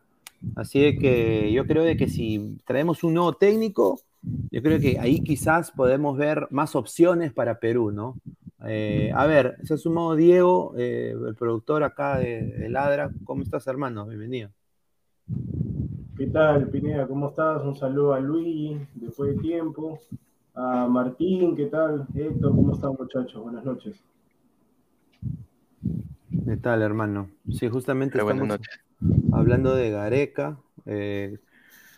Así 0.56 0.98
que 0.98 1.52
yo 1.52 1.66
creo 1.66 1.84
de 1.84 1.98
que 1.98 2.08
si 2.08 2.58
traemos 2.66 3.04
un 3.04 3.14
nuevo 3.14 3.34
técnico, 3.34 4.00
yo 4.52 4.62
creo 4.62 4.80
que 4.80 5.00
ahí 5.00 5.22
quizás 5.22 5.72
podemos 5.72 6.18
ver 6.18 6.48
más 6.50 6.76
opciones 6.76 7.34
para 7.34 7.60
Perú, 7.60 7.92
¿no? 7.92 8.16
Eh, 8.68 9.12
a 9.14 9.26
ver, 9.28 9.58
se 9.64 9.76
ha 9.76 9.78
sumado 9.78 10.16
Diego, 10.16 10.74
eh, 10.78 11.16
el 11.28 11.36
productor 11.36 11.84
acá 11.84 12.18
de, 12.18 12.68
Ladra. 12.70 13.12
¿Cómo 13.24 13.44
estás, 13.44 13.68
hermano? 13.68 14.08
Bienvenido. 14.08 14.50
¿Qué 16.18 16.28
tal, 16.28 16.70
Pineda? 16.70 17.08
¿Cómo 17.08 17.30
estás? 17.30 17.62
Un 17.64 17.76
saludo 17.76 18.14
a 18.14 18.20
Luis, 18.20 18.78
después 18.96 19.36
de 19.36 19.42
tiempo. 19.42 20.00
A 20.56 20.88
Martín, 20.88 21.56
¿qué 21.56 21.66
tal? 21.66 22.08
Héctor, 22.16 22.56
¿cómo 22.56 22.74
están, 22.74 22.96
muchachos? 22.98 23.44
Buenas 23.44 23.66
noches. 23.66 24.02
¿Qué 26.46 26.58
tal, 26.58 26.84
hermano? 26.84 27.32
Sí, 27.52 27.70
justamente 27.70 28.20
estamos 28.20 28.60
hablando 29.34 29.74
de 29.74 29.90
Gareca. 29.90 30.60
Eh, 30.86 31.40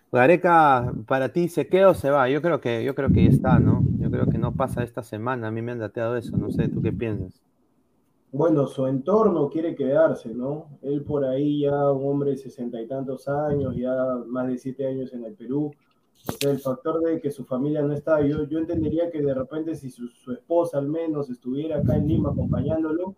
Gareca, 0.09 0.93
para 1.05 1.33
ti, 1.33 1.49
¿se 1.49 1.67
queda 1.67 1.89
o 1.89 1.93
se 1.93 2.09
va? 2.09 2.29
Yo 2.29 2.41
creo 2.41 2.61
que, 2.61 2.81
yo 2.85 2.95
creo 2.95 3.11
que 3.11 3.25
ya 3.25 3.29
está, 3.29 3.59
¿no? 3.59 3.83
Yo 3.99 4.09
creo 4.09 4.27
que 4.27 4.37
no 4.37 4.53
pasa 4.53 4.83
esta 4.83 5.03
semana. 5.03 5.49
A 5.49 5.51
mí 5.51 5.61
me 5.61 5.73
han 5.73 5.79
dateado 5.79 6.15
eso. 6.15 6.37
No 6.37 6.49
sé, 6.49 6.69
¿tú 6.69 6.81
qué 6.81 6.93
piensas? 6.93 7.41
Bueno, 8.31 8.67
su 8.67 8.87
entorno 8.87 9.49
quiere 9.49 9.75
quedarse, 9.75 10.33
¿no? 10.33 10.69
Él 10.81 11.01
por 11.03 11.25
ahí 11.25 11.61
ya 11.61 11.91
un 11.91 12.09
hombre 12.09 12.31
de 12.31 12.37
sesenta 12.37 12.81
y 12.81 12.87
tantos 12.87 13.27
años, 13.27 13.75
ya 13.75 13.93
más 14.27 14.47
de 14.47 14.57
siete 14.57 14.87
años 14.87 15.11
en 15.13 15.25
el 15.25 15.33
Perú. 15.33 15.73
O 16.25 16.31
sea, 16.39 16.51
el 16.51 16.59
factor 16.59 17.01
de 17.01 17.19
que 17.19 17.31
su 17.31 17.43
familia 17.43 17.81
no 17.81 17.93
está, 17.93 18.21
yo, 18.21 18.47
yo 18.47 18.59
entendería 18.59 19.11
que 19.11 19.21
de 19.21 19.33
repente 19.33 19.75
si 19.75 19.89
su, 19.89 20.09
esposa 20.31 20.77
al 20.77 20.87
menos 20.87 21.29
estuviera 21.29 21.77
acá 21.77 21.95
en 21.95 22.07
Lima 22.07 22.31
acompañándolo, 22.31 23.15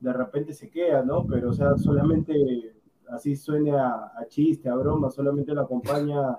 de 0.00 0.12
repente 0.12 0.52
se 0.52 0.70
queda, 0.70 1.02
¿no? 1.02 1.26
Pero, 1.26 1.50
o 1.50 1.52
sea, 1.52 1.76
solamente 1.76 2.74
así 3.08 3.36
suene 3.36 3.72
a, 3.72 4.12
chiste, 4.28 4.68
a 4.68 4.74
broma, 4.74 5.10
solamente 5.10 5.54
lo 5.54 5.62
acompaña 5.62 6.38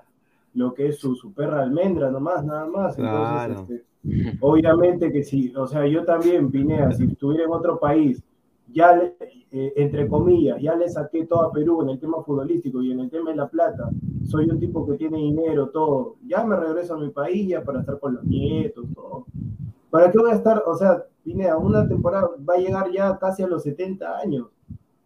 lo 0.53 0.73
que 0.73 0.87
es 0.87 0.99
su, 0.99 1.15
su 1.15 1.33
perra 1.33 1.61
almendra 1.61 2.09
nomás, 2.09 2.43
nada 2.43 2.65
más. 2.65 2.97
Entonces, 2.97 3.85
este, 4.03 4.37
obviamente 4.39 5.11
que 5.11 5.23
sí, 5.23 5.53
o 5.55 5.67
sea, 5.67 5.85
yo 5.85 6.03
también, 6.03 6.49
Pinea, 6.49 6.91
si 6.91 7.05
estuviera 7.05 7.43
en 7.43 7.51
otro 7.51 7.79
país, 7.79 8.23
ya, 8.73 8.99
eh, 9.51 9.73
entre 9.75 10.07
comillas, 10.07 10.61
ya 10.61 10.75
le 10.75 10.89
saqué 10.89 11.25
todo 11.25 11.43
a 11.43 11.51
Perú 11.51 11.83
en 11.83 11.89
el 11.89 11.99
tema 11.99 12.23
futbolístico 12.23 12.81
y 12.81 12.91
en 12.91 13.01
el 13.01 13.09
tema 13.09 13.29
de 13.29 13.37
la 13.37 13.47
plata, 13.47 13.89
soy 14.23 14.49
un 14.49 14.59
tipo 14.59 14.85
que 14.85 14.97
tiene 14.97 15.19
dinero, 15.19 15.69
todo, 15.69 16.15
ya 16.25 16.43
me 16.43 16.55
regreso 16.55 16.95
a 16.95 16.99
mi 16.99 17.09
país 17.09 17.47
ya 17.47 17.63
para 17.63 17.81
estar 17.81 17.99
con 17.99 18.15
los 18.15 18.23
nietos, 18.23 18.85
todo. 18.93 19.25
¿Para 19.97 20.11
qué 20.11 20.19
voy 20.19 20.31
a 20.31 20.35
estar? 20.35 20.63
O 20.67 20.75
sea, 20.75 21.05
una 21.57 21.87
temporada 21.87 22.29
va 22.47 22.53
a 22.53 22.57
llegar 22.57 22.91
ya 22.91 23.17
casi 23.17 23.41
a 23.41 23.47
los 23.47 23.63
70 23.63 24.19
años 24.19 24.47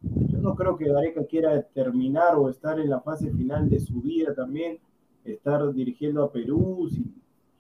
yo 0.02 0.40
no 0.40 0.56
creo 0.56 0.78
que 0.78 0.92
Gareca 0.92 1.26
quiera 1.26 1.62
terminar 1.62 2.36
o 2.36 2.50
estar 2.50 2.80
en 2.80 2.90
la 2.90 3.02
fase 3.02 3.32
final 3.32 3.70
de 3.70 3.80
su 3.80 4.02
vida 4.02 4.34
también, 4.34 4.80
estar 5.24 5.72
dirigiendo 5.74 6.24
a 6.24 6.32
Perú, 6.32 6.90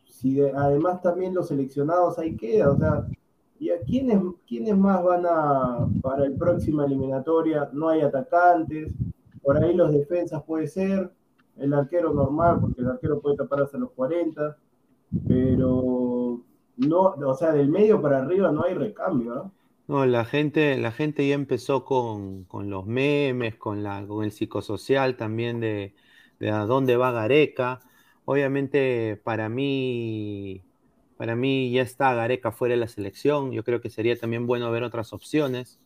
si, 0.06 0.42
además 0.42 1.02
también 1.02 1.34
los 1.34 1.48
seleccionados 1.48 2.18
ahí 2.18 2.36
queda, 2.36 2.72
o 2.72 2.78
sea, 2.78 3.08
¿y 3.60 3.70
quiénes, 3.86 4.22
quiénes 4.48 4.76
más 4.76 5.04
van 5.04 5.26
a, 5.28 5.88
para 6.02 6.26
el 6.26 6.34
próxima 6.34 6.86
eliminatoria? 6.86 7.70
No 7.74 7.90
hay 7.90 8.02
atacantes, 8.02 8.92
por 9.44 9.58
ahí 9.58 9.76
los 9.76 9.92
defensas 9.92 10.44
puede 10.44 10.68
ser, 10.68 11.12
el 11.58 11.74
arquero 11.74 12.14
normal, 12.14 12.60
porque 12.60 12.82
el 12.82 12.88
arquero 12.88 13.20
puede 13.22 13.38
tapar 13.38 13.62
hasta 13.62 13.78
los 13.78 13.92
40, 13.92 14.58
pero 15.28 16.21
no, 16.88 17.16
o 17.26 17.36
sea, 17.36 17.52
del 17.52 17.70
medio 17.70 18.02
para 18.02 18.20
arriba 18.20 18.52
no 18.52 18.64
hay 18.64 18.74
recambio, 18.74 19.36
¿no? 19.36 19.52
No, 19.88 20.06
la 20.06 20.24
gente, 20.24 20.78
la 20.78 20.92
gente 20.92 21.28
ya 21.28 21.36
empezó 21.36 21.84
con, 21.84 22.48
los 22.54 22.86
memes, 22.86 23.56
con, 23.56 23.84
la, 23.84 24.06
con 24.08 24.24
el 24.24 24.32
psicosocial 24.32 25.18
también 25.18 25.60
de, 25.60 25.94
a 26.50 26.66
dónde 26.66 26.96
va 26.96 27.12
Gareca. 27.12 27.82
Obviamente, 28.24 29.20
para 29.22 29.50
mí, 29.50 30.64
para 31.18 31.36
mí 31.36 31.72
ya 31.72 31.82
está 31.82 32.14
Gareca 32.14 32.54
fuera 32.54 32.76
de 32.76 32.80
la 32.80 32.88
selección. 32.88 33.52
Yo 33.52 33.66
creo 33.66 33.82
que 33.82 33.90
sería 33.90 34.16
también 34.18 34.48
bueno 34.48 34.72
ver 34.72 34.84
otras 34.84 35.12
opciones. 35.12 35.80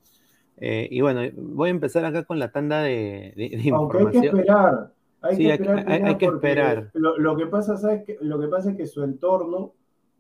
Eh, 0.58 0.88
y 0.92 1.02
bueno, 1.02 1.22
voy 1.36 1.70
a 1.70 1.72
empezar 1.72 2.06
acá 2.06 2.26
con 2.26 2.38
la 2.38 2.52
tanda 2.52 2.82
de, 2.82 3.34
información. 3.64 4.16
hay 4.16 4.22
que 4.22 4.28
esperar. 4.28 4.94
Hay 5.22 5.38
que 5.38 5.54
esperar. 5.54 5.90
Hay, 5.90 6.18
que 6.18 6.26
esperar. 6.26 6.92
Lo, 6.94 7.36
que 7.36 7.48
pasa, 7.48 7.76
¿sabes? 7.76 8.04
Que, 8.06 8.20
lo 8.22 8.40
que 8.40 8.48
pasa 8.50 8.70
es 8.70 8.78
que 8.78 8.86
su 8.86 9.04
entorno 9.04 9.74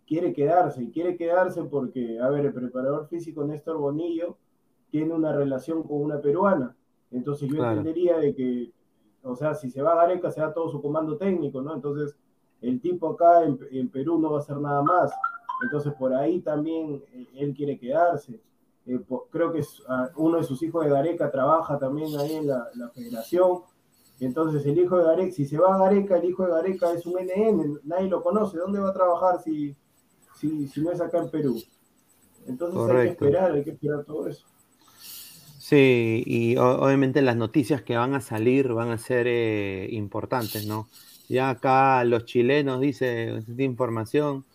quiere 0.06 0.34
quedarse, 0.34 0.84
y 0.84 0.92
quiere 0.92 1.18
quedarse 1.18 1.64
porque, 1.64 2.20
a 2.20 2.30
ver, 2.30 2.46
el 2.46 2.54
preparador 2.54 3.08
físico 3.08 3.44
Néstor 3.44 3.78
Bonillo 3.78 4.38
tiene 4.90 5.14
una 5.14 5.34
relación 5.34 5.84
con 5.84 6.02
una 6.02 6.22
peruana. 6.22 6.76
Entonces 7.12 7.50
yo 7.50 7.64
entendería 7.64 8.18
de 8.18 8.36
que, 8.36 8.72
o 9.24 9.36
sea, 9.36 9.54
si 9.54 9.70
se 9.70 9.82
va 9.82 9.94
a 9.94 9.96
Gareca, 9.96 10.32
se 10.32 10.42
va 10.42 10.54
todo 10.54 10.70
su 10.70 10.82
comando 10.82 11.18
técnico, 11.18 11.62
¿no? 11.62 11.74
Entonces 11.74 12.16
el 12.62 12.80
tipo 12.82 13.10
acá 13.10 13.44
en, 13.44 13.90
Perú 13.90 14.20
no 14.20 14.32
va 14.32 14.38
a 14.38 14.40
hacer 14.42 14.58
nada 14.58 14.82
más. 14.82 15.12
Entonces 15.64 15.94
por 15.94 16.14
ahí 16.14 16.42
también 16.42 17.04
eh, 17.14 17.28
él 17.36 17.54
quiere 17.54 17.78
quedarse. 17.78 18.42
Eh, 18.86 19.00
creo 19.30 19.52
que 19.52 19.64
ah, 19.88 20.10
uno 20.18 20.38
de 20.38 20.44
sus 20.44 20.62
hijos 20.62 20.84
de 20.84 20.92
Gareca 20.92 21.32
trabaja 21.32 21.78
también 21.80 22.18
ahí 22.20 22.36
en 22.36 22.48
la, 22.48 22.68
la 22.76 22.90
federación. 22.90 23.62
Entonces 24.20 24.66
el 24.66 24.78
hijo 24.78 24.98
de 24.98 25.04
Gareca, 25.04 25.32
si 25.32 25.46
se 25.46 25.58
va 25.58 25.76
a 25.76 25.80
Gareca, 25.80 26.18
el 26.18 26.26
hijo 26.26 26.46
de 26.46 26.52
Gareca 26.52 26.92
es 26.92 27.06
un 27.06 27.16
NN, 27.16 27.82
nadie 27.84 28.10
lo 28.10 28.22
conoce. 28.22 28.58
¿Dónde 28.58 28.80
va 28.80 28.90
a 28.90 28.94
trabajar 28.94 29.42
si, 29.42 29.76
si, 30.40 30.68
si 30.68 30.82
no 30.82 30.92
es 30.92 31.02
acá 31.02 31.20
en 31.20 31.30
Perú. 31.30 31.62
Entonces 32.48 32.96
hay 32.96 33.06
que 33.06 33.12
esperar, 33.12 33.52
hay 33.54 33.64
que 33.64 33.72
esperar 33.72 34.04
todo 34.04 34.28
eso. 34.28 34.46
Sí, 35.60 36.22
y 36.28 36.58
obviamente 36.58 37.24
las 37.24 37.36
noticias 37.36 37.82
que 37.82 37.98
van 37.98 38.14
a 38.14 38.22
salir 38.22 38.72
van 38.74 38.90
a 38.90 39.00
ser 39.00 39.26
eh, 39.28 39.88
importantes, 39.92 40.68
¿no? 40.68 40.88
Ya 41.28 41.50
acá 41.50 42.04
los 42.04 42.26
chilenos, 42.26 42.82
dice 42.82 43.38
esta 43.38 43.64
información, 43.64 44.46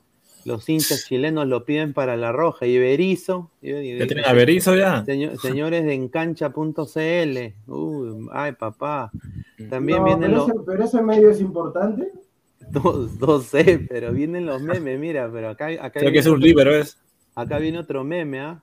los 0.45 0.69
hinchas 0.69 1.05
chilenos 1.07 1.49
lo 1.49 1.65
piden 1.65 1.93
para 1.93 2.17
la 2.17 2.31
roja 2.31 2.67
y 2.67 2.79
Berizo. 2.79 3.51
¿Ya 3.61 3.81
tienen 3.81 4.25
a 4.25 4.33
Berizo 4.33 4.77
ya? 4.77 5.05
señores 5.05 5.85
de 5.85 5.95
encancha.cl. 5.95 7.73
Uy, 7.73 8.29
ay, 8.33 8.53
papá. 8.53 9.11
También 9.69 10.05
viene 10.05 10.29
pero, 10.29 10.45
ese, 10.45 10.55
pero 10.65 10.85
ese 10.85 11.03
medio 11.03 11.31
es 11.31 11.41
importante. 11.41 12.13
No, 13.21 13.41
sé, 13.41 13.87
pero 13.89 14.13
vienen 14.13 14.47
los 14.47 14.63
memes, 14.63 14.99
mira, 14.99 15.31
pero 15.33 15.51
acá. 15.51 15.67
acá 15.67 16.01
Creo 16.01 16.13
que 16.13 16.19
es 16.19 16.27
un 16.27 16.41
libro, 16.41 16.75
es. 16.75 16.99
Acá 17.35 17.59
viene 17.59 17.79
otro 17.79 18.05
meme, 18.05 18.41
¿ah? 18.41 18.63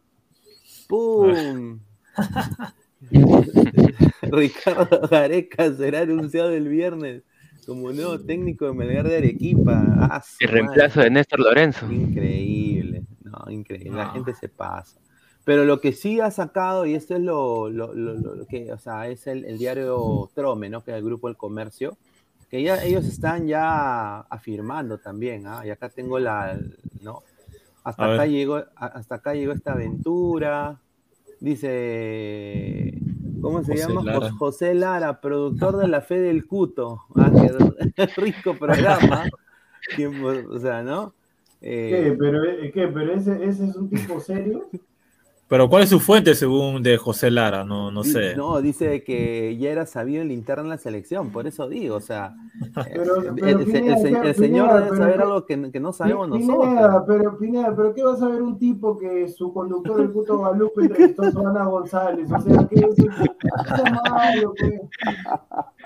¡Pum! 0.87 1.79
Ricardo 4.21 5.07
Gareca 5.07 5.71
será 5.73 6.01
anunciado 6.01 6.51
el 6.51 6.67
viernes 6.67 7.23
como 7.65 7.91
nuevo 7.91 8.19
técnico 8.19 8.65
de 8.65 8.73
Melgar 8.73 9.07
de 9.07 9.17
Arequipa. 9.17 9.83
Ah, 9.99 10.23
el 10.39 10.49
reemplazo 10.49 11.01
de 11.01 11.09
Néstor 11.09 11.39
Lorenzo. 11.39 11.91
Increíble, 11.91 13.03
no, 13.23 13.51
increíble. 13.51 13.97
La 13.97 14.11
gente 14.11 14.33
se 14.33 14.49
pasa. 14.49 14.99
Pero 15.43 15.63
lo 15.63 15.79
que 15.79 15.93
sí 15.93 16.19
ha 16.19 16.31
sacado, 16.31 16.85
y 16.85 16.95
esto 16.95 17.15
es 17.15 17.21
lo, 17.21 17.69
que, 18.49 18.71
o 18.71 18.77
sea, 18.77 19.07
es 19.07 19.27
el, 19.27 19.45
el, 19.45 19.57
diario 19.57 20.29
Trome, 20.33 20.69
¿no? 20.69 20.83
Que 20.83 20.91
es 20.91 20.97
el 20.97 21.03
grupo 21.03 21.29
El 21.29 21.37
Comercio 21.37 21.97
que 22.49 22.63
ya 22.63 22.83
ellos 22.83 23.05
están 23.05 23.47
ya 23.47 24.19
afirmando 24.21 24.97
también, 24.99 25.47
¿ah? 25.47 25.65
Y 25.65 25.69
acá 25.69 25.89
tengo 25.89 26.19
la, 26.19 26.59
¿no? 27.01 27.23
Hasta 27.83 28.13
acá, 28.13 28.25
llegó, 28.25 28.63
hasta 28.75 29.15
acá 29.15 29.33
llegó 29.33 29.53
esta 29.53 29.73
aventura. 29.73 30.81
Dice, 31.39 32.99
¿Cómo 33.41 33.63
se 33.63 33.75
llama? 33.75 34.31
José 34.31 34.73
Lara, 34.73 35.21
productor 35.21 35.77
de 35.77 35.87
La 35.87 36.01
Fe 36.01 36.19
del 36.19 36.45
Cuto. 36.45 37.03
Ah, 37.15 37.31
qué 37.95 38.05
rico 38.17 38.55
programa. 38.55 39.25
o 40.49 40.59
sea, 40.59 40.83
¿no? 40.83 41.13
¿Qué? 41.61 42.15
¿Pero, 42.17 42.41
¿qué? 42.73 42.87
¿Pero 42.87 43.13
ese, 43.13 43.43
ese 43.43 43.65
es 43.67 43.75
un 43.75 43.89
tipo 43.89 44.19
serio? 44.19 44.69
Pero 45.49 45.69
¿cuál 45.69 45.83
es 45.83 45.89
su 45.89 46.01
fuente 46.01 46.35
según 46.35 46.83
de 46.83 46.97
José 46.97 47.31
Lara? 47.31 47.63
No, 47.63 47.89
no 47.89 48.03
sé. 48.03 48.35
No, 48.35 48.61
dice 48.61 49.03
que 49.03 49.55
ya 49.57 49.69
era 49.69 49.85
sabido 49.85 50.21
el 50.21 50.31
interno 50.31 50.63
en 50.63 50.69
la 50.69 50.77
selección, 50.77 51.31
por 51.31 51.47
eso 51.47 51.69
digo, 51.69 51.95
o 51.95 52.01
sea, 52.01 52.35
el, 52.85 53.65
señor 54.35 54.83
debe 54.83 54.97
saber 54.97 55.21
algo 55.21 55.45
que, 55.45 55.71
que, 55.71 55.79
no 55.79 55.93
sabemos 55.93 56.27
nosotros. 56.27 57.03
Pero 57.07 57.37
Pineda, 57.37 57.73
pero 57.75 57.93
¿qué 57.93 58.03
va 58.03 58.13
a 58.13 58.17
saber 58.17 58.41
un 58.41 58.59
tipo 58.59 58.97
que 58.97 59.29
su 59.29 59.53
conductor 59.53 59.97
del 59.97 60.11
puto 60.11 60.41
Galupe 60.41 60.81
entrevistó 60.81 61.23
a 61.23 61.49
Ana 61.49 61.63
González? 61.63 62.29
O 62.29 62.41
sea, 62.41 62.67
¿qué 62.67 62.79
es 62.79 62.97
Está 62.99 64.01
malo, 64.09 64.53
pues. 64.59 64.81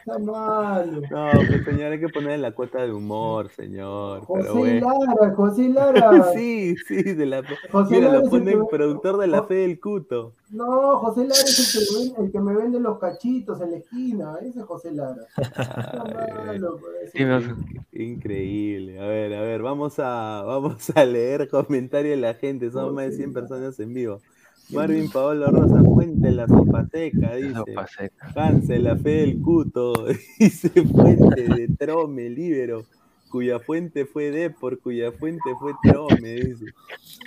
Está 0.05 0.17
malo. 0.17 1.01
No, 1.11 1.29
pues 1.47 1.63
señor, 1.63 1.91
hay 1.91 1.99
que 1.99 2.09
ponerle 2.09 2.39
la 2.39 2.51
cuota 2.53 2.81
de 2.81 2.91
humor, 2.91 3.49
señor. 3.49 4.21
José 4.21 4.81
Lara, 4.81 5.35
José 5.35 5.69
Lara. 5.73 6.33
sí, 6.33 6.75
sí, 6.87 7.03
de 7.03 7.25
la 7.27 7.43
José 7.71 7.95
Mira, 7.95 8.07
Lara 8.07 8.23
lo 8.23 8.29
pone 8.29 8.51
el 8.51 8.65
productor 8.65 9.17
de 9.17 9.27
la 9.27 9.43
fe 9.43 9.55
del 9.55 9.79
cuto. 9.79 10.33
No, 10.49 10.97
José 10.97 11.21
Lara 11.21 11.41
es 11.41 11.75
el 11.75 11.85
que, 11.85 11.91
me 11.91 11.99
vende, 11.99 12.21
el 12.23 12.31
que 12.31 12.39
me 12.39 12.55
vende 12.55 12.79
los 12.79 12.97
cachitos 12.97 13.61
en 13.61 13.71
la 13.71 13.77
esquina. 13.77 14.35
Ese 14.41 14.59
es 14.59 14.65
José 14.65 14.91
Lara. 14.91 15.21
Pues, 17.11 17.43
increíble. 17.91 18.99
A 18.99 19.05
ver, 19.05 19.33
a 19.33 19.41
ver, 19.41 19.61
vamos 19.61 19.99
a, 19.99 20.43
vamos 20.45 20.89
a 20.95 21.05
leer 21.05 21.49
comentarios 21.51 22.15
de 22.15 22.21
la 22.21 22.33
gente. 22.33 22.71
Son 22.71 22.95
más 22.95 23.05
de 23.05 23.11
100 23.17 23.33
personas 23.33 23.79
en 23.79 23.93
vivo. 23.93 24.19
Marvin 24.71 25.09
Paolo 25.09 25.47
Rosa, 25.47 25.83
Fuente 25.83 26.31
la 26.31 26.47
Sopateca, 26.47 27.35
dice. 27.35 28.09
Hanse, 28.35 28.79
la 28.79 28.95
fe 28.95 29.09
del 29.09 29.41
cuto, 29.41 30.05
dice 30.39 30.69
Fuente 30.69 31.43
de 31.43 31.67
Trome, 31.77 32.29
Libero, 32.29 32.85
cuya 33.29 33.59
fuente 33.59 34.05
fue 34.05 34.31
Depor, 34.31 34.79
cuya 34.79 35.11
fuente 35.11 35.49
fue 35.59 35.73
Trome, 35.83 36.35
dice. 36.35 36.65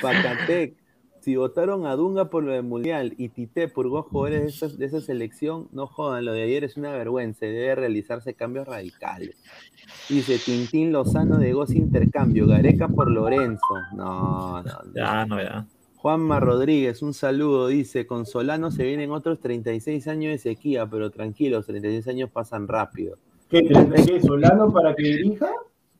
Pacatec, 0.01 0.75
si 1.21 1.37
votaron 1.37 1.87
a 1.87 1.97
Dunga 1.97 2.29
por 2.29 2.45
lo 2.45 2.53
del 2.53 2.65
Mundial 2.65 3.15
y 3.17 3.31
Tite 3.31 3.69
por 3.69 3.91
dos 3.91 4.07
jugadores 4.07 4.61
de, 4.61 4.77
de 4.77 4.85
esa, 4.85 5.01
selección, 5.01 5.69
no 5.73 5.87
jodan, 5.87 6.25
lo 6.25 6.33
de 6.33 6.43
ayer 6.43 6.65
es 6.65 6.77
una 6.77 6.93
vergüenza, 6.93 7.47
debe 7.47 7.75
realizarse 7.75 8.35
cambios 8.35 8.67
radicales. 8.69 9.37
Dice 10.09 10.39
Tintín 10.39 10.93
Lozano 10.93 11.39
de 11.39 11.53
Goz 11.53 11.71
Intercambio, 11.71 12.47
Gareca 12.47 12.89
por 12.89 13.11
Lorenzo. 13.11 13.75
No, 13.97 14.63
no, 14.63 14.83
no. 14.85 14.95
Ya, 14.95 15.25
no, 15.25 15.43
ya. 15.43 15.67
Juanma 16.05 16.39
Rodríguez, 16.39 17.01
un 17.01 17.15
saludo, 17.15 17.69
dice, 17.69 18.07
con 18.07 18.27
Solano 18.27 18.71
se 18.71 18.85
vienen 18.85 19.11
otros 19.11 19.41
36 19.41 20.07
años 20.07 20.33
de 20.33 20.37
sequía, 20.37 20.87
pero 20.87 21.11
tranquilos, 21.11 21.65
36 21.65 22.07
años 22.09 22.31
pasan 22.31 22.69
rápido. 22.69 23.17
¿Qué, 23.49 23.63
¿qué 23.63 24.21
Solano 24.21 24.71
para 24.71 24.95
que 24.95 25.03
dirija? 25.03 25.51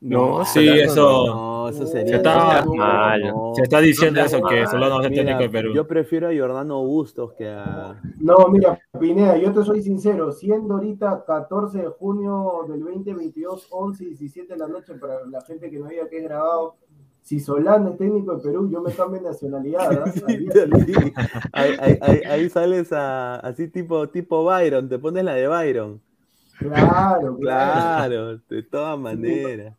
No, 0.03 0.45
sí, 0.45 0.69
eso, 0.69 1.27
no, 1.27 1.69
eso 1.71 1.87
sería 1.87 2.09
se 2.09 2.17
está, 2.17 2.67
mal. 2.67 3.33
se 3.55 3.63
está 3.63 3.81
diciendo 3.81 4.21
eso, 4.21 4.43
que 4.43 4.67
Solano 4.67 5.01
es 5.01 5.07
el 5.07 5.15
técnico 5.15 5.39
de 5.39 5.49
Perú. 5.49 5.73
Yo 5.73 5.87
prefiero 5.87 6.29
a 6.29 6.37
Jordano 6.39 6.85
Bustos 6.85 7.33
que 7.33 7.49
a... 7.49 7.99
No, 8.19 8.49
mira, 8.49 8.79
Pineda, 9.01 9.39
yo 9.39 9.55
te 9.55 9.65
soy 9.65 9.81
sincero, 9.81 10.33
siendo 10.33 10.75
ahorita 10.75 11.25
14 11.27 11.79
de 11.79 11.89
junio 11.89 12.67
del 12.69 12.81
2022, 12.81 13.69
11 13.71 14.05
y 14.05 14.07
17 14.09 14.53
de 14.53 14.59
la 14.59 14.69
noche, 14.69 14.97
para 14.97 15.25
la 15.25 15.41
gente 15.41 15.71
que 15.71 15.79
no 15.79 15.87
había 15.87 16.07
que 16.11 16.19
es 16.19 16.25
grabado, 16.25 16.77
si 17.25 17.41
Solano 17.41 17.93
es 17.93 17.99
técnico 17.99 18.37
de 18.37 18.43
Perú, 18.43 18.71
yo 18.71 18.83
me 18.83 18.93
cambio 18.93 19.19
de 19.19 19.29
nacionalidad. 19.29 20.05
ahí, 21.53 22.51
sales 22.51 22.93
a, 22.93 23.37
así 23.37 23.69
tipo, 23.69 24.11
tipo 24.11 24.45
Byron, 24.45 24.91
te 24.91 24.99
pones 24.99 25.25
la 25.25 25.33
de 25.33 25.49
Byron. 25.49 26.03
Claro, 26.59 27.37
claro, 27.41 28.37
de 28.37 28.63
todas 28.63 28.99
maneras. 28.99 29.75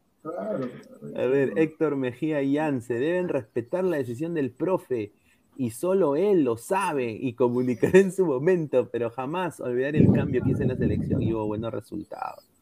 A 1.16 1.26
ver, 1.26 1.54
Héctor 1.56 1.96
Mejía 1.96 2.42
y 2.42 2.54
Yance, 2.54 2.96
deben 2.96 3.30
respetar 3.30 3.84
la 3.84 3.98
decisión 3.98 4.34
del 4.34 4.50
profe 4.50 5.14
y 5.56 5.70
solo 5.70 6.16
él 6.16 6.44
lo 6.44 6.58
sabe 6.58 7.12
y 7.12 7.34
comunicará 7.34 8.00
en 8.00 8.12
su 8.12 8.26
momento, 8.26 8.90
pero 8.90 9.12
jamás 9.12 9.60
olvidar 9.60 9.96
el 9.96 10.12
cambio 10.12 10.44
que 10.44 10.50
hizo 10.50 10.64
en 10.64 10.70
la 10.70 10.76
selección 10.78 11.22
y 11.22 11.32
hubo 11.32 11.46
buenos 11.46 11.72
resultados. 11.72 12.55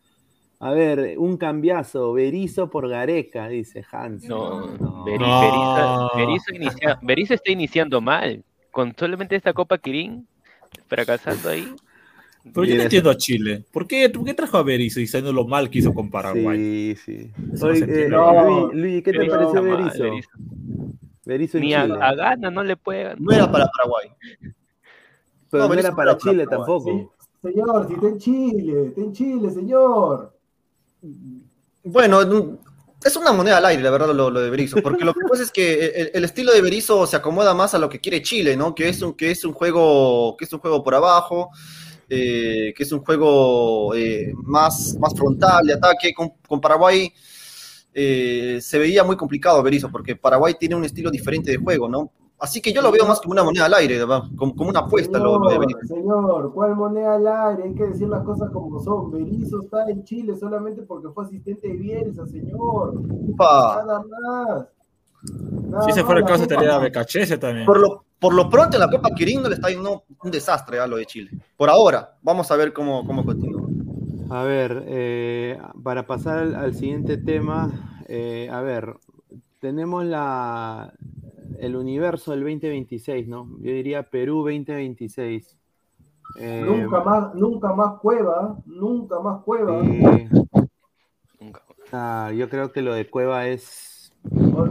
A 0.64 0.72
ver, 0.72 1.20
un 1.20 1.36
cambiazo, 1.36 2.14
Berizo 2.14 2.70
por 2.70 2.88
Gareca, 2.88 3.50
dice 3.50 3.84
Hans. 3.92 4.24
No, 4.24 4.78
no. 4.78 5.04
Berizzo, 7.02 7.34
está 7.34 7.52
iniciando 7.52 8.00
mal. 8.00 8.46
Con 8.72 8.96
solamente 8.98 9.36
esta 9.36 9.52
Copa 9.52 9.78
Kirin, 9.78 10.26
fracasando 10.88 11.50
ahí. 11.50 11.68
Pero 12.54 12.64
yo 12.64 12.78
no 12.78 12.84
entiendo 12.84 13.10
a 13.10 13.18
Chile. 13.18 13.66
¿Por 13.74 13.86
qué, 13.88 14.10
¿Por 14.10 14.24
qué 14.24 14.34
trajo 14.34 14.56
a 14.56 14.64
Berizzo 14.64 15.02
diciendo 15.02 15.34
lo 15.34 15.46
mal 15.46 15.70
que 15.70 15.80
hizo 15.80 15.94
con 15.94 16.10
Paraguay? 16.10 16.96
Sí, 16.96 16.96
sí. 16.96 17.32
Eh, 17.62 18.10
Luis, 18.72 19.04
¿qué 19.04 19.12
te 19.12 19.26
pareció 19.26 19.62
Berizzo? 19.62 20.06
Berizzo 21.26 21.60
Ni 21.60 21.74
a, 21.74 21.86
gana 21.88 22.50
no 22.50 22.64
le 22.64 22.78
puede 22.78 23.18
No 23.18 23.34
era 23.34 23.52
para 23.52 23.68
Paraguay. 23.68 24.08
Pero 25.50 25.68
no, 25.68 25.74
era 25.74 25.94
para 25.94 26.18
Chile 26.18 26.48
tampoco. 26.48 27.14
señor, 27.42 27.86
si 27.86 27.96
está 27.96 28.08
en 28.08 28.18
Chile, 28.18 28.86
está 28.88 29.02
en 29.02 29.12
Chile, 29.12 29.50
señor. 29.50 30.34
Bueno, 31.84 32.22
es 33.04 33.16
una 33.18 33.34
moneda 33.34 33.58
al 33.58 33.66
aire, 33.66 33.84
la 33.84 33.92
verdad, 33.92 34.14
lo, 34.14 34.32
de 34.32 34.50
Berizzo, 34.50 34.82
porque 34.82 35.04
lo 35.04 35.14
que 35.14 35.26
pasa 35.30 35.44
es 35.44 35.52
que 35.52 36.12
el, 36.14 36.24
estilo 36.24 36.54
de 36.54 36.62
Berizzo 36.62 37.06
se 37.06 37.18
acomoda 37.18 37.54
más 37.54 37.74
a 37.74 37.80
lo 37.80 37.90
que 37.90 38.00
quiere 38.00 38.22
Chile, 38.22 38.56
¿no? 38.56 38.74
Que 38.74 38.90
es 38.90 39.02
un, 39.02 39.14
que 39.14 39.32
es 39.32 39.44
un 39.44 39.54
juego, 39.54 40.38
que 40.38 40.46
es 40.46 40.54
un 40.54 40.60
juego 40.60 40.82
por 40.84 40.96
abajo, 40.96 41.50
eh, 42.10 42.74
que 42.76 42.84
es 42.84 42.92
un 42.92 43.04
juego 43.04 43.94
eh, 43.96 44.32
más, 44.44 44.96
más 45.00 45.14
frontal 45.14 45.66
de 45.66 45.74
ataque. 45.74 46.14
Con, 46.14 46.62
Paraguay 46.62 47.12
eh, 47.94 48.60
se 48.62 48.80
veía 48.80 49.04
muy 49.04 49.18
complicado 49.18 49.62
Berizzo, 49.62 49.92
porque 49.92 50.16
Paraguay 50.16 50.56
tiene 50.58 50.76
un 50.76 50.86
estilo 50.86 51.12
diferente 51.12 51.52
de 51.52 51.58
juego, 51.58 51.90
¿no? 51.90 52.12
Así 52.44 52.62
que 52.62 52.74
yo 52.74 52.82
lo 52.82 52.92
veo 52.92 53.06
más 53.06 53.22
como 53.22 53.32
una 53.32 53.44
moneda 53.46 53.68
al 53.68 53.74
aire, 53.76 54.02
como, 54.36 54.54
como 54.54 54.70
una 54.70 54.82
apuesta. 54.82 55.18
Señor, 55.18 55.42
lo, 55.42 55.66
de 55.66 55.88
señor, 55.88 56.54
¿cuál 56.54 56.76
moneda 56.76 57.16
al 57.16 57.26
aire? 57.26 57.64
Hay 57.70 57.74
que 57.74 57.86
decir 57.86 58.10
las 58.10 58.22
cosas 58.24 58.52
como 58.52 58.82
son. 58.82 59.12
Berizzo 59.12 59.62
está 59.62 59.90
en 59.90 60.04
Chile 60.04 60.36
solamente 60.36 60.82
porque 60.82 61.08
fue 61.14 61.24
asistente 61.24 61.70
de 61.70 61.76
Bielsa, 61.76 62.28
señor. 62.28 63.02
Nada 63.40 64.04
más. 64.10 65.86
si 65.86 65.92
ese 65.92 66.04
fuera 66.04 66.20
el 66.20 66.26
caso, 66.26 66.44
estaría 66.44 66.78
Becachese 66.80 67.38
también. 67.38 67.66
Por 67.66 67.80
lo, 67.80 68.04
por 68.20 68.34
lo 68.34 68.50
pronto, 68.50 68.76
en 68.76 68.82
la 68.82 68.90
Copa 68.90 69.12
Quirín 69.16 69.42
le 69.44 69.56
está 69.56 69.70
yendo 69.70 70.04
un 70.22 70.30
desastre 70.30 70.82
a 70.82 70.86
lo 70.86 70.98
de 70.98 71.06
Chile. 71.06 71.32
Por 71.56 71.70
ahora, 71.70 72.18
vamos 72.22 72.52
a 72.52 72.58
ver 72.58 72.74
cómo, 72.74 73.08
cómo 73.08 73.24
continúa. 73.24 73.70
A 74.30 74.44
ver, 74.44 74.84
eh, 74.88 75.58
para 75.82 76.06
pasar 76.06 76.40
al, 76.56 76.76
siguiente 76.76 77.16
tema, 77.16 78.02
eh, 78.10 78.50
a 78.52 78.60
ver, 78.60 78.98
tenemos 79.62 80.04
la, 80.04 80.94
el 81.64 81.78
universo 81.78 82.32
del 82.32 82.42
2026, 82.42 83.28
¿no? 83.28 83.48
Yo 83.60 83.72
diría 83.72 84.04
Perú 84.04 84.40
2026. 84.40 85.58
Eh, 86.40 86.64
nunca 86.66 87.04
más, 87.04 87.36
nunca 87.36 87.74
más 87.74 88.00
cueva, 88.00 88.58
nunca 88.66 89.20
más 89.20 89.42
cueva. 89.44 89.82
Ah, 91.92 92.32
yo 92.36 92.50
creo 92.50 92.72
que 92.72 92.82
lo 92.82 92.94
de 92.94 93.10
cueva 93.10 93.48
es. 93.48 94.14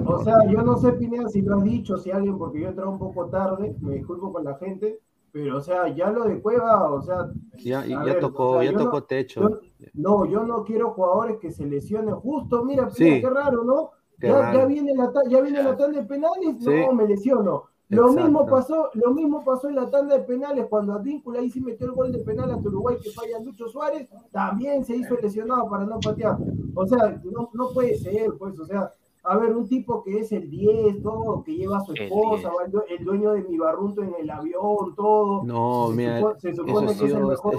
O, 0.07 0.25
sea, 0.25 0.35
yo 0.51 0.63
no 0.63 0.77
sé, 0.77 0.93
Pineda, 0.93 1.29
si 1.29 1.41
lo 1.41 1.59
has 1.59 1.65
dicho, 1.65 1.97
si 1.97 2.11
alguien, 2.11 2.37
porque 2.37 2.61
yo 2.61 2.69
entré 2.69 2.85
un 2.85 2.99
poco 2.99 3.27
tarde, 3.27 3.77
me 3.81 3.95
disculpo 3.95 4.33
con 4.33 4.45
la 4.45 4.57
gente, 4.57 4.99
pero 5.31 5.59
o 5.59 5.61
sea, 5.61 5.89
ya 5.95 6.11
lo 6.11 6.25
de 6.25 6.41
cueva, 6.41 6.91
o 6.91 7.01
sea. 7.01 7.31
Ya, 7.59 7.87
ya 7.87 8.19
tocó, 8.19 8.63
ya 8.63 8.73
tocó 8.73 9.05
techo. 9.05 9.61
no, 9.95 10.27
yo 10.27 10.45
no 10.45 10.65
quiero 10.65 10.93
jugadores 10.93 11.39
que 11.39 11.53
se 11.53 11.65
lesionen 11.65 12.17
justo, 12.17 12.65
mira, 12.65 12.89
Pineda, 12.89 13.21
qué 13.21 13.31
raro, 13.31 13.65
¿no? 13.65 13.91
Ya, 14.23 14.65
viene 14.67 14.95
la, 14.95 15.11
ya 15.29 15.41
viene 15.41 15.63
la 15.63 15.77
tanda 15.77 16.01
de 16.01 16.07
penales, 16.07 16.61
no, 16.61 16.93
me 16.93 17.07
lesiono. 17.07 17.65
Lo 17.89 18.11
mismo, 18.11 18.47
pasó, 18.47 18.89
lo 18.95 19.11
mismo 19.13 19.45
pasó 19.45 19.69
en 19.69 19.75
la 19.75 19.91
tanda 19.91 20.17
de 20.17 20.25
penales 20.25 20.67
cuando 20.71 20.95
Advíncula 20.95 21.41
ahí 21.41 21.51
sí 21.51 21.61
metió 21.61 21.87
el 21.89 21.93
gol 21.93 22.11
de 22.11 22.21
penal 22.21 22.51
ante 22.51 22.69
Uruguay 22.69 22.97
que 23.03 23.11
falla 23.11 23.39
Lucho 23.41 23.69
Suárez, 23.69 24.09
también 24.31 24.83
se 24.83 24.97
hizo 24.97 25.15
lesionado 25.17 25.69
para 25.69 25.85
no 25.85 26.01
patear. 26.01 26.39
O 26.75 26.87
sea, 26.87 27.21
no, 27.25 27.51
no 27.53 27.69
puede 27.75 27.99
ser, 27.99 28.33
pues, 28.39 28.59
o 28.59 28.65
sea, 28.65 28.91
a 29.25 29.37
ver, 29.37 29.55
un 29.55 29.69
tipo 29.69 30.03
que 30.03 30.19
es 30.19 30.33
el 30.33 30.51
10, 30.51 31.03
todo, 31.03 31.45
que 31.45 31.55
lleva 31.55 31.79
a 31.79 31.85
su 31.85 31.93
esposa, 31.93 32.51
el, 32.89 33.05
dueño 33.05 33.33
de 33.33 33.43
mi 33.43 33.59
barrunto 33.59 34.03
en 34.03 34.15
el 34.19 34.31
avión, 34.31 34.95
todo. 34.97 35.45
No, 35.45 35.89
mira, 35.91 36.21
se 36.39 36.55
supone 36.55 36.97
que 36.97 37.05
es 37.05 37.13
el 37.13 37.27
mejor 37.27 37.55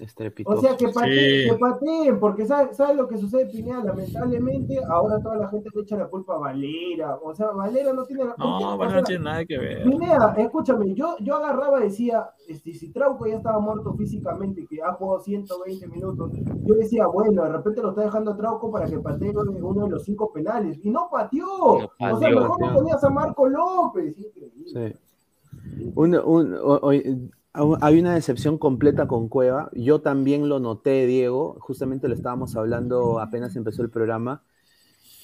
estrepitoso. 0.00 0.58
O 0.58 0.60
sea, 0.60 0.76
que 0.76 0.88
pateen, 0.88 2.18
porque 2.18 2.46
¿sabes 2.46 2.76
sabe 2.76 2.94
lo 2.94 3.08
que 3.08 3.18
sucede, 3.18 3.46
Pineda? 3.46 3.84
Lamentablemente, 3.84 4.78
ahora 4.88 5.20
toda 5.20 5.36
la 5.36 5.48
gente 5.48 5.68
le 5.74 5.82
echa 5.82 5.96
la 5.96 6.08
culpa 6.08 6.34
a 6.34 6.38
Valera. 6.38 7.16
O 7.22 7.34
sea, 7.34 7.50
Valera 7.50 7.92
no 7.92 8.04
tiene 8.04 8.24
la 8.24 8.34
culpa. 8.34 8.60
No, 8.60 8.78
Valera 8.78 9.00
no 9.00 9.06
tiene 9.06 9.24
nada 9.24 9.44
que 9.44 9.58
ver. 9.58 9.84
Pineda, 9.84 10.34
escúchame, 10.38 10.94
yo, 10.94 11.16
yo 11.20 11.36
agarraba, 11.36 11.80
decía, 11.80 12.30
este, 12.48 12.72
si 12.72 12.92
Trauco 12.92 13.26
ya 13.26 13.36
estaba 13.36 13.60
muerto 13.60 13.94
físicamente, 13.94 14.66
que 14.68 14.82
ha 14.82 14.92
jugado 14.94 15.20
120 15.20 15.88
minutos, 15.88 16.32
yo 16.64 16.74
decía, 16.74 17.06
bueno, 17.06 17.44
de 17.44 17.52
repente 17.52 17.82
lo 17.82 17.90
está 17.90 18.02
dejando 18.02 18.32
a 18.32 18.36
Trauco 18.36 18.70
para 18.70 18.86
que 18.86 18.98
patee 18.98 19.30
uno 19.30 19.84
de 19.84 19.90
los 19.90 20.04
cinco 20.04 20.32
penales. 20.32 20.78
Y 20.82 20.90
no 20.90 21.08
pateó. 21.10 21.46
o 21.46 22.18
sea, 22.18 22.30
mejor 22.30 22.60
no 22.60 22.74
ponías 22.74 23.02
a 23.04 23.10
Marco 23.10 23.48
López. 23.48 24.18
Increíble. 24.18 24.96
Sí. 24.96 25.92
Un, 25.94 26.14
un, 26.14 27.32
Hay 27.52 27.98
una 27.98 28.14
decepción 28.14 28.58
completa 28.58 29.08
con 29.08 29.28
Cueva. 29.28 29.70
Yo 29.72 30.00
también 30.00 30.48
lo 30.48 30.60
noté, 30.60 31.06
Diego. 31.06 31.56
Justamente 31.60 32.06
lo 32.06 32.14
estábamos 32.14 32.54
hablando 32.54 33.18
apenas 33.18 33.56
empezó 33.56 33.82
el 33.82 33.90
programa. 33.90 34.42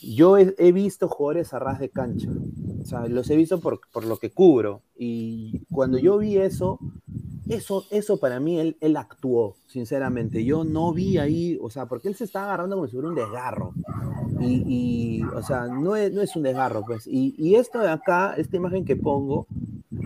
Yo 0.02 0.36
he, 0.36 0.72
visto 0.72 1.08
jugadores 1.08 1.54
a 1.54 1.60
ras 1.60 1.78
de 1.78 1.88
cancha. 1.88 2.30
O 2.82 2.84
sea, 2.84 3.06
los 3.06 3.30
he 3.30 3.36
visto 3.36 3.60
por, 3.60 3.80
por, 3.92 4.04
lo 4.04 4.16
que 4.16 4.30
cubro. 4.30 4.82
Y 4.96 5.62
cuando 5.70 5.98
yo 5.98 6.18
vi 6.18 6.36
eso, 6.36 6.80
eso, 7.48 7.84
eso 7.90 8.18
para 8.18 8.40
mí, 8.40 8.58
él, 8.58 8.76
él 8.80 8.96
actuó, 8.96 9.56
sinceramente. 9.66 10.44
Yo 10.44 10.64
no 10.64 10.92
vi 10.92 11.18
ahí, 11.18 11.58
o 11.62 11.70
sea, 11.70 11.86
porque 11.86 12.08
él 12.08 12.16
se 12.16 12.24
está 12.24 12.44
agarrando 12.44 12.74
como 12.74 12.88
si 12.88 12.94
fuera 12.94 13.08
un 13.08 13.14
desgarro. 13.14 13.72
Y, 14.40 14.64
y 14.66 15.22
o 15.22 15.42
sea, 15.42 15.66
no 15.68 15.94
es, 15.94 16.12
no 16.12 16.22
es 16.22 16.34
un 16.34 16.42
desgarro, 16.42 16.82
pues. 16.84 17.06
Y, 17.06 17.36
y 17.38 17.54
esto 17.54 17.78
de 17.78 17.90
acá, 17.90 18.34
esta 18.36 18.56
imagen 18.56 18.84
que 18.84 18.96
pongo, 18.96 19.46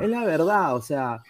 es 0.01 0.09
la 0.09 0.25
verdad, 0.25 0.77
o 0.77 0.83
sea, 0.83 1.23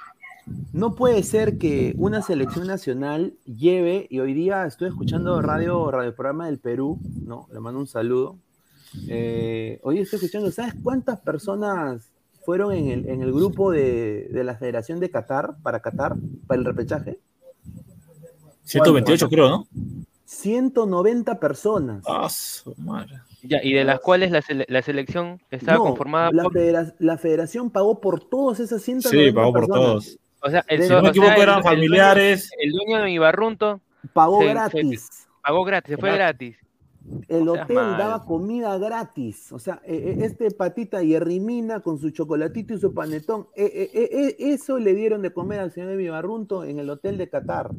no 0.80 0.94
puede 0.94 1.22
ser 1.22 1.58
que 1.58 1.94
una 1.98 2.22
selección 2.22 2.66
nacional 2.66 3.34
lleve, 3.44 4.06
y 4.08 4.18
hoy 4.20 4.32
día 4.32 4.64
estoy 4.64 4.88
escuchando 4.88 5.42
radio, 5.42 5.90
radio 5.90 6.14
programa 6.14 6.46
del 6.46 6.58
Perú, 6.58 6.98
¿no? 7.26 7.46
Le 7.52 7.60
mando 7.60 7.80
un 7.80 7.86
saludo. 7.86 8.38
Eh, 9.06 9.78
hoy 9.82 9.98
estoy 9.98 10.16
escuchando, 10.16 10.50
¿sabes 10.50 10.74
cuántas 10.82 11.20
personas 11.20 12.10
fueron 12.46 12.72
en 12.72 12.88
el, 12.88 13.08
en 13.10 13.20
el 13.20 13.30
grupo 13.30 13.70
de, 13.70 14.28
de, 14.32 14.42
la 14.42 14.56
Federación 14.56 15.00
de 15.00 15.10
Qatar, 15.10 15.56
para 15.62 15.80
Qatar, 15.80 16.16
para 16.46 16.58
el 16.58 16.64
repechaje? 16.64 17.18
128 18.64 19.28
creo, 19.28 19.48
¿no? 19.50 19.68
190 20.24 21.38
personas. 21.38 22.04
Ah, 22.08 22.26
su 22.30 22.74
madre. 22.78 23.20
Ya, 23.42 23.62
y 23.62 23.74
de 23.74 23.84
las 23.84 24.00
cuales 24.00 24.30
la, 24.30 24.40
sele 24.40 24.64
la 24.66 24.80
selección 24.80 25.42
estaba 25.50 25.76
no, 25.76 25.84
conformada 25.84 26.30
la 26.32 26.44
por... 26.44 26.54
Federa 26.54 26.94
la 26.98 27.18
federación 27.18 27.68
pagó 27.68 28.00
por 28.00 28.20
todos 28.20 28.60
esas 28.60 28.80
190 28.80 29.10
Sí, 29.10 29.34
pagó 29.34 29.52
por 29.52 29.66
personas. 29.66 29.86
todos. 29.86 30.18
O 30.42 30.50
sea, 30.50 30.64
el, 30.68 30.82
Si 30.82 30.88
no 30.88 30.94
me 30.96 31.00
o 31.00 31.02
sea, 31.02 31.10
equivoco, 31.10 31.42
eran 31.42 31.58
el- 31.58 31.64
familiares. 31.64 32.50
El, 32.58 32.72
dueño, 32.72 32.82
el 32.82 32.88
dueño 32.92 33.04
de 33.04 33.10
Ibarrunto 33.12 33.80
Pagó 34.12 34.40
se- 34.40 34.46
se- 34.46 34.50
gratis. 34.54 35.28
pagó 35.42 35.64
gratis, 35.64 35.94
se 35.94 36.00
fue 36.00 36.12
Gratis. 36.14 36.56
El 37.28 37.48
hotel 37.48 37.76
daba 37.76 38.24
comida 38.24 38.76
gratis. 38.78 39.50
O 39.52 39.58
sea, 39.58 39.80
eh, 39.84 40.16
eh, 40.18 40.24
este 40.24 40.50
patita 40.50 41.02
Yerrimina 41.02 41.80
con 41.80 41.98
su 41.98 42.10
chocolatito 42.10 42.74
y 42.74 42.78
su 42.78 42.92
panetón, 42.94 43.48
eh, 43.56 43.64
eh, 43.74 43.90
eh, 43.92 44.08
eh, 44.12 44.36
eso 44.52 44.78
le 44.78 44.94
dieron 44.94 45.20
de 45.22 45.32
comer 45.32 45.60
al 45.60 45.72
señor 45.72 45.88
de 45.90 45.96
Vivarrunto 45.96 46.62
en 46.64 46.78
el 46.78 46.88
hotel 46.90 47.16
de 47.18 47.28
Qatar. 47.28 47.70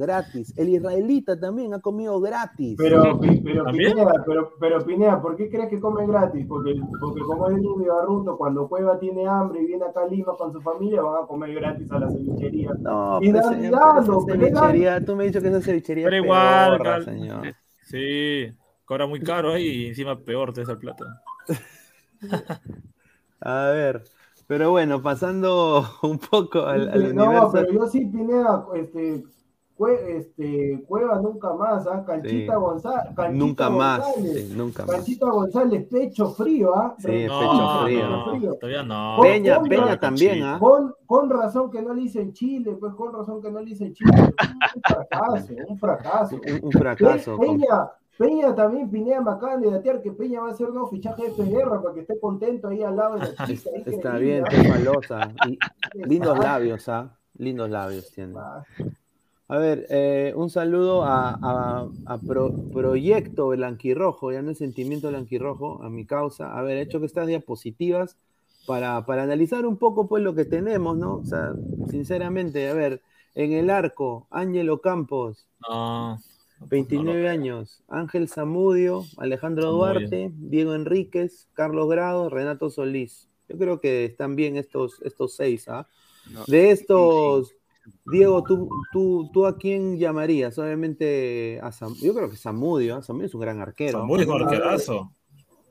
Gratis. 0.00 0.52
El 0.56 0.70
israelita 0.70 1.38
también 1.38 1.74
ha 1.74 1.80
comido 1.80 2.20
gratis. 2.20 2.76
Pero, 2.78 3.20
pero. 3.44 3.64
Pineda, 3.70 4.12
pero, 4.26 4.52
pero 4.58 4.84
Pineda, 4.84 5.20
¿por 5.20 5.36
qué 5.36 5.50
crees 5.50 5.68
que 5.68 5.78
come 5.80 6.06
gratis? 6.06 6.46
Porque, 6.48 6.80
porque 7.00 7.20
como 7.20 7.48
es 7.48 7.56
niño 7.58 7.76
de 7.76 7.88
Barruto, 7.88 8.36
cuando 8.38 8.68
Cueva 8.68 8.98
tiene 8.98 9.26
hambre 9.26 9.62
y 9.62 9.66
viene 9.66 9.84
acá 9.84 10.00
a 10.02 10.06
Lima 10.06 10.34
con 10.36 10.52
su 10.52 10.60
familia, 10.60 11.02
van 11.02 11.24
a 11.24 11.26
comer 11.26 11.54
gratis 11.54 11.90
a 11.92 11.98
la 11.98 12.10
cevichería. 12.10 12.72
no, 12.80 13.18
y 13.22 13.30
pues, 13.32 13.46
señor, 13.46 13.64
y 13.64 13.70
pero 13.70 13.78
dalo, 13.78 14.00
esa 14.00 14.26
pero 14.26 14.26
cevichería, 14.26 15.04
tú 15.04 15.16
me 15.16 15.24
has 15.24 15.32
dicho 15.32 15.42
que 15.42 15.48
esa 15.48 15.60
cevichería 15.60 16.04
Pero 16.06 16.16
es 16.16 16.22
igual, 16.24 16.82
cal- 16.82 17.04
señor. 17.04 17.54
Sí, 17.82 18.52
cobra 18.84 19.06
muy 19.06 19.20
caro 19.20 19.52
ahí 19.52 19.66
y 19.66 19.86
encima 19.88 20.18
peor 20.18 20.52
te 20.52 20.62
es 20.62 20.68
el 20.68 20.78
plato. 20.78 21.04
A 23.40 23.68
ver, 23.70 24.02
pero 24.46 24.70
bueno, 24.70 25.02
pasando 25.02 25.84
un 26.02 26.18
poco 26.18 26.66
al, 26.66 26.88
al 26.88 27.14
no, 27.14 27.24
universo. 27.24 27.52
pero 27.52 27.72
yo 27.72 27.86
sí, 27.86 28.04
Pineda, 28.06 28.66
este, 28.74 29.24
Cue- 29.80 30.18
este, 30.18 30.84
Cueva 30.86 31.18
nunca 31.22 31.54
más, 31.54 31.86
¿ah? 31.86 32.04
Canchita 32.06 32.52
Sí. 32.52 32.60
González. 32.60 33.32
Nunca 33.32 33.70
más, 33.70 34.00
González. 34.00 34.46
sí, 34.48 34.54
nunca 34.54 34.84
más. 34.84 34.94
Canchita 34.96 35.30
González, 35.30 35.86
pecho 35.88 36.30
frío, 36.32 36.76
¿ah? 36.76 36.94
Sí, 36.98 37.24
No, 37.26 37.40
pecho 37.40 37.82
frío. 37.84 38.08
no, 38.10 38.24
todavía 38.56 38.82
no. 38.82 39.16
Peña, 39.22 39.58
Con- 39.58 39.68
Peña 39.70 39.86
con- 39.88 39.98
también, 40.00 40.42
¿ah? 40.42 40.58
Con, 40.60 40.94
con 41.06 41.30
razón 41.30 41.70
que 41.70 41.80
no 41.80 41.94
le 41.94 42.02
hice 42.02 42.20
en 42.20 42.34
Chile, 42.34 42.76
pues 42.78 42.92
con 42.92 43.10
razón 43.14 43.40
que 43.40 43.50
no 43.50 43.60
le 43.60 43.70
hice 43.70 43.86
en 43.86 43.94
Chile. 43.94 44.12
Un 44.76 44.82
fracaso, 44.82 45.54
un 45.66 45.78
fracaso. 45.78 46.36
Un, 46.36 46.64
un 46.66 46.72
fracaso. 46.72 47.38
Pe- 47.38 47.46
con- 47.46 47.56
Peña, 47.58 47.90
Peña 48.18 48.54
también, 48.54 48.90
Pineda 48.90 49.22
me 49.22 49.30
acaban 49.30 49.62
de 49.62 49.70
datear 49.70 50.02
que 50.02 50.12
Peña 50.12 50.42
va 50.42 50.50
a 50.50 50.54
ser 50.54 50.66
un 50.68 50.74
nuevo 50.74 50.90
fichaje 50.90 51.30
de 51.30 51.44
Guerra 51.46 51.80
para 51.80 51.94
que 51.94 52.00
esté 52.00 52.20
contento 52.20 52.68
ahí 52.68 52.82
al 52.82 52.96
lado 52.96 53.14
de 53.14 53.20
la 53.20 53.46
chica. 53.46 53.70
Está 53.86 54.18
bien, 54.18 54.44
qué 54.44 54.68
malosa. 54.68 55.32
Lindos 55.94 56.38
labios, 56.38 56.86
¿ah? 56.90 57.16
Lindos 57.38 57.70
labios 57.70 58.10
tiene. 58.12 58.34
A 59.52 59.58
ver, 59.58 59.86
eh, 59.90 60.32
un 60.36 60.48
saludo 60.50 61.02
a, 61.04 61.30
a- 61.42 61.88
a 62.04 62.18
Pro- 62.18 62.56
Proyecto 62.72 63.48
Blanquirrojo, 63.48 64.30
ya 64.32 64.42
no 64.42 64.52
es 64.52 64.58
Sentimiento 64.58 65.08
Blanquirrojo, 65.08 65.82
a 65.82 65.90
mi 65.90 66.06
causa. 66.06 66.56
A 66.56 66.62
ver, 66.62 66.76
he 66.78 66.82
hecho 66.82 67.00
que 67.00 67.06
estas 67.06 67.26
diapositivas 67.26 68.16
para, 68.66 69.04
para 69.06 69.24
analizar 69.24 69.66
un 69.66 69.76
poco 69.76 70.06
pues 70.08 70.22
lo 70.22 70.34
que 70.36 70.44
tenemos, 70.44 70.96
¿no? 70.98 71.16
O 71.16 71.24
sea, 71.24 71.54
sinceramente, 71.90 72.68
a 72.68 72.74
ver, 72.74 73.02
en 73.34 73.52
el 73.52 73.70
arco, 73.70 74.26
Ángelo 74.30 74.80
Campos, 74.80 75.46
No. 75.68 76.18
29 76.60 77.28
años, 77.28 77.82
Ángel 77.88 78.28
Zamudio, 78.28 79.04
Alejandro. 79.16 79.72
Duarte, 79.72 80.30
Diego 80.34 80.74
Enríquez, 80.74 81.48
Carlos 81.54 81.88
Grado, 81.88 82.28
Renato 82.28 82.70
Solís. 82.70 83.28
Yo 83.48 83.58
creo 83.58 83.80
que 83.80 84.04
están 84.04 84.36
bien 84.36 84.56
estos, 84.56 85.00
estos 85.02 85.34
seis, 85.34 85.68
¿ah? 85.68 85.88
No, 86.30 86.44
De 86.46 86.70
estos, 86.70 87.54
Diego, 88.06 88.42
¿tú, 88.42 88.68
tú, 88.92 89.30
¿tú 89.32 89.46
a 89.46 89.56
quién 89.56 89.98
llamarías? 89.98 90.58
Obviamente 90.58 91.60
a 91.62 91.72
Sam, 91.72 91.94
yo 92.00 92.14
creo 92.14 92.30
que 92.30 92.36
Samudio, 92.36 92.96
¿ah? 92.96 93.02
Samudio 93.02 93.26
es 93.26 93.34
un 93.34 93.40
gran 93.40 93.60
arquero. 93.60 94.00
Samuel 94.00 94.22
es 94.22 94.28
un 94.28 94.42
arquerazo. 94.42 95.12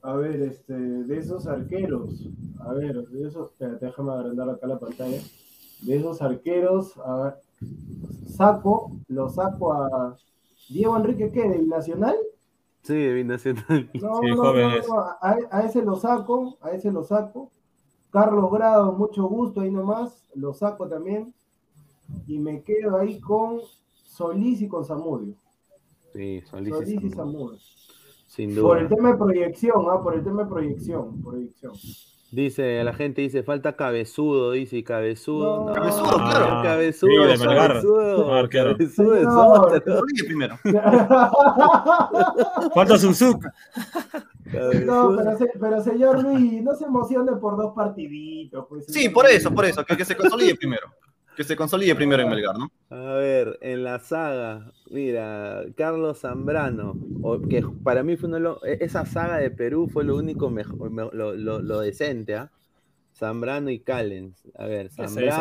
A 0.01 0.13
ver, 0.15 0.41
este, 0.41 0.73
de 0.73 1.17
esos 1.17 1.45
arqueros, 1.47 2.29
a 2.59 2.73
ver, 2.73 3.05
de 3.09 3.27
esos, 3.27 3.51
espérate, 3.51 3.85
déjame 3.87 4.13
agrandar 4.13 4.49
acá 4.49 4.67
la 4.67 4.79
pantalla. 4.79 5.21
De 5.81 5.95
esos 5.95 6.21
arqueros, 6.21 6.97
a 6.97 7.23
ver, 7.23 7.33
saco, 8.27 8.97
lo 9.07 9.29
saco 9.29 9.73
a 9.73 10.17
Diego 10.69 10.95
Enrique, 10.95 11.31
¿qué? 11.31 11.49
¿Del 11.49 11.67
Nacional? 11.67 12.15
Sí, 12.81 12.95
de 12.95 13.13
Binacional. 13.13 13.89
No, 14.01 14.19
Sí, 14.21 14.27
no, 14.27 14.37
joven 14.37 14.69
no, 14.69 14.87
no, 14.87 14.99
a, 14.99 15.37
a 15.51 15.61
ese 15.65 15.81
lo 15.83 15.97
saco, 15.97 16.57
a 16.61 16.71
ese 16.71 16.91
lo 16.91 17.03
saco. 17.03 17.51
Carlos 18.09 18.49
Grado, 18.51 18.93
mucho 18.93 19.27
gusto 19.27 19.61
ahí 19.61 19.69
nomás, 19.69 20.27
lo 20.33 20.53
saco 20.53 20.87
también. 20.87 21.33
Y 22.27 22.39
me 22.39 22.63
quedo 22.63 22.97
ahí 22.97 23.19
con 23.19 23.59
Solís 24.03 24.61
y 24.61 24.67
con 24.67 24.85
Zamudio. 24.85 25.35
Sí, 26.13 26.41
Solís 26.49 26.69
y 26.69 26.71
Solís 26.71 26.89
y 27.03 27.09
Zamudio, 27.09 27.15
Zamudio. 27.15 27.59
sin 28.27 28.55
Por 28.55 28.77
el 28.79 28.87
duda. 28.87 28.95
tema 28.95 29.11
de 29.11 29.17
proyección, 29.17 29.85
ah, 29.91 30.01
por 30.01 30.15
el 30.15 30.23
tema 30.23 30.43
de 30.43 30.49
proyección, 30.49 31.21
proyección. 31.21 31.73
Dice, 32.31 32.83
la 32.83 32.93
gente 32.93 33.23
dice, 33.23 33.41
falta 33.41 33.75
cabezudo, 33.75 34.51
dice, 34.51 34.77
y 34.77 34.83
cabezudo. 34.83 35.61
No. 35.61 35.65
No, 35.69 35.73
Cabezudo, 35.73 36.13
claro. 36.15 36.61
Cabezudo, 36.61 37.09
Sí, 37.09 37.17
de 37.17 37.37
Melgar. 37.39 37.67
cabezudo, 37.69 38.17
No, 38.27 38.33
arquero. 38.35 38.71
cabezudo 38.77 39.15
es 39.15 39.23
No, 39.23 39.67
primero. 40.27 40.55
Falta 42.75 42.97
Suzuki. 42.97 43.45
No, 43.45 43.51
Cabezudo. 44.51 45.17
pero, 45.17 45.37
se- 45.37 45.51
pero 45.59 45.83
señor 45.83 46.23
Luis, 46.23 46.63
no 46.63 46.75
se 46.75 46.85
emocione 46.85 47.33
por 47.37 47.57
dos 47.57 47.73
partiditos. 47.73 48.65
Pues, 48.69 48.85
Sí, 48.87 49.09
por 49.09 49.25
eso, 49.27 49.53
por 49.53 49.65
eso, 49.65 49.83
que, 49.85 49.97
que 49.97 50.05
se 50.05 50.15
consolide 50.15 50.55
primero. 50.55 50.87
Que 51.39 51.45
se 51.45 51.55
consolide 51.55 51.95
primero 51.95 52.21
en 52.21 52.29
Melgar, 52.29 52.57
¿no? 52.57 52.69
A 52.89 53.13
ver, 53.13 53.57
en 53.61 53.85
la 53.85 53.99
saga, 53.99 54.73
mira, 54.91 55.63
Carlos 55.77 56.19
Zambrano, 56.19 56.97
que 57.49 57.63
para 57.81 58.03
mí 58.03 58.17
fue 58.17 58.27
uno 58.27 58.35
de 58.35 58.41
los- 58.41 58.63
e- 58.65 58.79
esa 58.81 59.05
saga 59.05 59.37
de 59.37 59.49
Perú 59.49 59.87
fue 59.87 60.03
lo 60.03 60.17
único 60.17 60.49
mejor, 60.49 60.89
me- 60.91 61.07
lo, 61.13 61.33
lo- 61.33 61.61
lo 61.61 61.79
decente, 61.79 62.35
¿ah? 62.35 62.51
Zambrano 63.15 63.69
y 63.69 63.79
Callens. 63.79 64.43
A 64.57 64.65
ver, 64.65 64.87
es 64.87 64.95
Zambrano, 64.95 65.31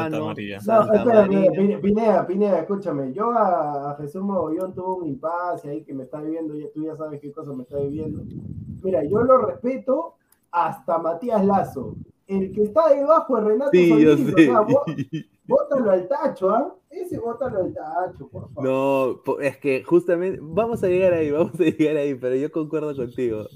Santa 0.60 1.04
María. 1.04 1.48
No. 1.48 1.52
Pine- 1.52 1.78
Pineda, 1.78 2.26
Pineda, 2.28 2.58
escúchame. 2.60 3.12
Yo 3.12 3.32
a, 3.32 3.90
a 3.90 3.96
Jesús 3.96 4.22
Mogollón 4.22 4.72
tuve 4.76 5.02
un 5.02 5.06
impasse 5.08 5.68
ahí 5.68 5.82
que 5.82 5.94
me 5.94 6.04
está 6.04 6.20
viviendo, 6.20 6.54
ya, 6.54 6.66
tú 6.72 6.84
ya 6.84 6.94
sabes 6.94 7.20
qué 7.20 7.32
cosa 7.32 7.52
me 7.52 7.64
está 7.64 7.76
viviendo. 7.76 8.22
Mira, 8.84 9.02
yo 9.02 9.20
lo 9.24 9.38
respeto 9.38 10.14
hasta 10.52 10.98
Matías 10.98 11.44
Lazo. 11.44 11.96
El 12.28 12.52
que 12.52 12.62
está 12.62 12.88
debajo 12.94 13.34
de 13.36 13.42
Renato 13.48 13.70
Sí, 13.72 13.88
yo 13.88 14.12
Solís, 14.16 14.32
o 14.32 14.36
sé. 14.36 14.44
sea, 14.46 14.60
bó- 14.60 14.84
bótalo 15.48 15.90
al 15.90 16.06
tacho, 16.06 16.50
¿ah? 16.50 16.76
Ese 16.90 17.18
bótalo 17.18 17.64
al 17.64 17.74
tacho, 17.74 18.28
por 18.28 18.52
favor. 18.52 19.22
No, 19.26 19.40
es 19.40 19.56
que 19.56 19.82
justamente, 19.82 20.38
vamos 20.40 20.84
a 20.84 20.88
llegar 20.88 21.14
ahí, 21.14 21.30
vamos 21.30 21.58
a 21.58 21.64
llegar 21.64 21.96
ahí, 21.96 22.14
pero 22.14 22.36
yo 22.36 22.52
concuerdo 22.52 22.94
contigo. 22.94 23.46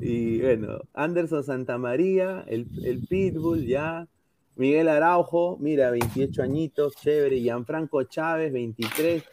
Y 0.00 0.40
bueno, 0.40 0.78
Anderson 0.94 1.44
Santamaría, 1.44 2.44
el, 2.46 2.66
el 2.84 3.06
Pitbull, 3.06 3.66
ya. 3.66 4.08
Miguel 4.56 4.88
Araujo, 4.88 5.56
mira, 5.58 5.90
28 5.90 6.42
añitos, 6.42 6.94
chévere. 6.96 7.40
Gianfranco 7.40 8.02
Chávez, 8.04 8.52
23. 8.52 9.24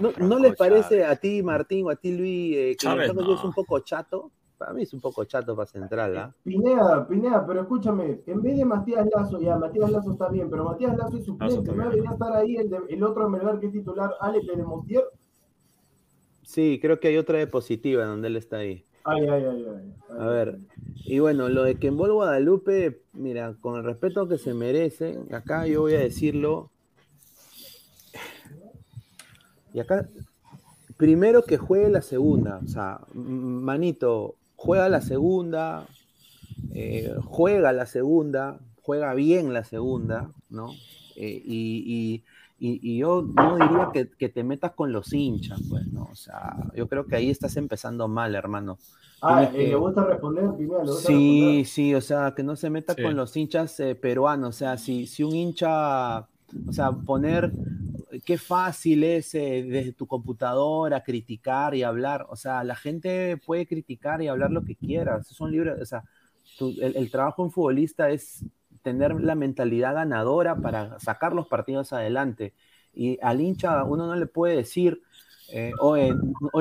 ¿No, 0.00 0.12
¿no 0.18 0.38
les 0.38 0.56
parece 0.56 1.04
a 1.04 1.16
ti, 1.16 1.42
Martín, 1.42 1.86
o 1.86 1.90
a 1.90 1.96
ti, 1.96 2.16
Luis, 2.16 2.56
eh, 2.56 2.70
que 2.70 2.76
Chávez, 2.76 3.10
es 3.10 3.44
un 3.44 3.52
poco 3.52 3.80
chato? 3.80 4.30
Para 4.62 4.74
mí 4.74 4.84
es 4.84 4.94
un 4.94 5.00
poco 5.00 5.24
chato 5.24 5.56
para 5.56 5.66
central, 5.66 6.16
¿ah? 6.16 6.32
Pineda, 6.44 7.04
Pineda, 7.08 7.44
pero 7.44 7.62
escúchame, 7.62 8.20
en 8.24 8.42
vez 8.42 8.56
de 8.56 8.64
Matías 8.64 9.04
Lazo, 9.12 9.40
ya 9.40 9.56
Matías 9.58 9.90
Lazo 9.90 10.12
está 10.12 10.28
bien, 10.28 10.48
pero 10.48 10.62
Matías 10.64 10.96
Lazo 10.96 11.16
es 11.16 11.24
suplente, 11.24 11.72
¿no 11.72 11.82
debería 11.90 12.10
estar 12.10 12.32
ahí 12.36 12.54
el, 12.54 12.70
de- 12.70 12.78
el 12.88 13.02
otro 13.02 13.28
Melgar 13.28 13.58
que 13.58 13.66
es 13.66 13.72
titular, 13.72 14.12
Alex 14.20 14.46
de 14.46 14.62
Montier? 14.62 15.02
Sí, 16.44 16.78
creo 16.80 17.00
que 17.00 17.08
hay 17.08 17.16
otra 17.16 17.38
diapositiva 17.38 18.04
donde 18.04 18.28
él 18.28 18.36
está 18.36 18.58
ahí. 18.58 18.84
Ay, 19.02 19.22
ay, 19.22 19.44
ay, 19.44 19.66
ay. 19.68 19.94
ay. 20.10 20.16
A 20.20 20.26
ver, 20.28 20.58
y 21.06 21.18
bueno, 21.18 21.48
lo 21.48 21.64
de 21.64 21.74
que 21.74 21.88
en 21.88 21.96
Guadalupe, 21.96 23.02
mira, 23.14 23.56
con 23.60 23.74
el 23.74 23.82
respeto 23.82 24.28
que 24.28 24.38
se 24.38 24.54
merece, 24.54 25.18
acá 25.32 25.66
yo 25.66 25.80
voy 25.80 25.94
a 25.94 25.98
decirlo, 25.98 26.70
Y 29.74 29.80
acá, 29.80 30.06
primero 30.98 31.42
que 31.42 31.56
juegue 31.56 31.88
la 31.88 32.02
segunda, 32.02 32.60
o 32.62 32.68
sea, 32.68 33.00
manito, 33.14 34.36
juega 34.62 34.88
la 34.88 35.00
segunda, 35.00 35.86
eh, 36.72 37.12
juega 37.24 37.72
la 37.72 37.84
segunda, 37.84 38.60
juega 38.82 39.12
bien 39.14 39.52
la 39.52 39.64
segunda, 39.64 40.30
¿no? 40.50 40.70
Eh, 41.16 41.42
y, 41.44 42.24
yo 42.60 43.22
no 43.22 43.56
diría 43.56 43.90
que, 43.92 44.28
te 44.28 44.44
metas 44.44 44.70
con 44.70 44.92
los 44.92 45.12
hinchas, 45.12 45.60
pues, 45.68 45.84
¿no? 45.88 46.04
O 46.04 46.14
sea, 46.14 46.56
yo 46.76 46.86
creo 46.86 47.06
que 47.06 47.16
ahí 47.16 47.28
estás 47.28 47.56
empezando 47.56 48.06
mal, 48.06 48.36
hermano. 48.36 48.78
Ah, 49.20 49.50
eh, 49.52 49.66
¿le 49.70 49.74
gusta 49.74 50.04
responder, 50.04 50.44
Sí, 51.04 51.64
sí, 51.64 51.92
o 51.96 52.00
sea, 52.00 52.32
que 52.36 52.44
no 52.44 52.54
se 52.54 52.70
meta 52.70 52.94
con 52.94 53.16
los 53.16 53.36
hinchas 53.36 53.82
peruanos, 54.00 54.50
o 54.50 54.58
sea, 54.58 54.78
si, 54.78 55.08
si 55.08 55.24
un 55.24 55.34
hincha, 55.34 56.20
o 56.20 56.72
sea, 56.72 56.92
poner 56.92 57.50
qué 58.24 58.38
fácil 58.38 59.04
es 59.04 59.32
desde 59.32 59.92
tu 59.92 60.06
computadora 60.06 61.02
criticar 61.02 61.74
y 61.74 61.82
hablar. 61.82 62.26
O 62.28 62.36
sea, 62.36 62.64
la 62.64 62.76
gente 62.76 63.36
puede 63.38 63.66
criticar 63.66 64.22
y 64.22 64.28
hablar 64.28 64.50
lo 64.50 64.64
que 64.64 64.76
quiera. 64.76 65.22
Son 65.22 65.50
libres, 65.50 65.80
o 65.80 65.86
sea, 65.86 66.04
el, 66.80 67.10
trabajo 67.10 67.44
en 67.44 67.50
futbolista 67.50 68.10
es 68.10 68.44
tener 68.82 69.20
la 69.20 69.34
mentalidad 69.34 69.94
ganadora 69.94 70.56
para 70.56 70.98
sacar 71.00 71.32
los 71.32 71.46
partidos 71.46 71.92
adelante. 71.92 72.52
Y 72.94 73.18
al 73.22 73.40
hincha 73.40 73.84
uno 73.84 74.06
no 74.06 74.16
le 74.16 74.26
puede 74.26 74.56
decir, 74.56 75.02
eh, 75.50 75.72
oye, 75.80 76.14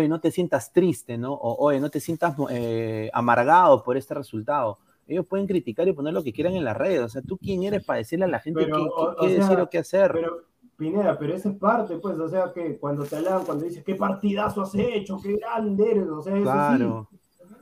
no 0.07 0.19
te 0.19 0.31
sientas 0.31 0.71
triste, 0.71 1.17
¿no? 1.17 1.33
O 1.33 1.65
oye, 1.65 1.79
no 1.79 1.89
te 1.89 1.99
sientas 1.99 2.35
eh, 2.49 3.09
amargado 3.13 3.83
por 3.83 3.97
este 3.97 4.13
resultado. 4.13 4.77
Ellos 5.07 5.25
pueden 5.25 5.47
criticar 5.47 5.87
y 5.87 5.93
poner 5.93 6.13
lo 6.13 6.23
que 6.23 6.31
quieran 6.31 6.55
en 6.55 6.63
las 6.63 6.77
redes. 6.77 7.01
O 7.01 7.09
sea, 7.09 7.21
¿tú 7.21 7.37
quién 7.37 7.63
eres 7.63 7.83
para 7.83 7.97
decirle 7.97 8.25
a 8.25 8.29
la 8.29 8.39
gente 8.39 8.65
qué, 8.65 9.27
decir 9.27 9.59
o 9.59 9.69
qué 9.69 9.79
hacer? 9.79 10.11
Pero, 10.13 10.50
Pineda, 10.81 11.15
pero 11.19 11.35
esa 11.35 11.49
es 11.49 11.57
parte, 11.57 11.97
pues, 11.97 12.17
o 12.17 12.27
sea, 12.27 12.51
que 12.51 12.79
cuando 12.79 13.05
te 13.05 13.15
hablan, 13.15 13.45
cuando 13.45 13.65
dices, 13.65 13.83
qué 13.83 13.93
partidazo 13.93 14.63
has 14.63 14.73
hecho, 14.73 15.19
qué 15.21 15.35
grande 15.35 15.91
eres, 15.91 16.09
o 16.09 16.23
sea, 16.23 16.33
eso 16.33 16.41
claro. 16.41 17.09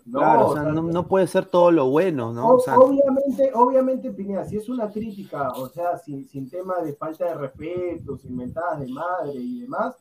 No, 0.06 0.20
claro, 0.20 0.48
o 0.48 0.54
sea, 0.54 0.64
no, 0.64 1.06
puede 1.06 1.28
ser 1.28 1.46
todo 1.46 1.70
lo 1.70 1.90
bueno, 1.90 2.32
¿no? 2.32 2.48
obviamente, 2.48 3.52
obviamente, 3.54 4.12
Pineda, 4.12 4.46
si 4.46 4.56
es 4.56 4.70
una 4.70 4.90
crítica, 4.90 5.52
o 5.52 5.68
sea, 5.68 5.98
sin, 5.98 6.30
sin 6.30 6.50
tema 6.50 6.80
de 6.80 6.94
falta 6.94 7.26
de 7.26 7.36
respeto, 7.36 8.18
sin 8.18 8.38
mentadas 8.38 8.80
de 8.80 8.88
madre 8.88 9.34
y 9.34 9.60
demás, 9.64 9.98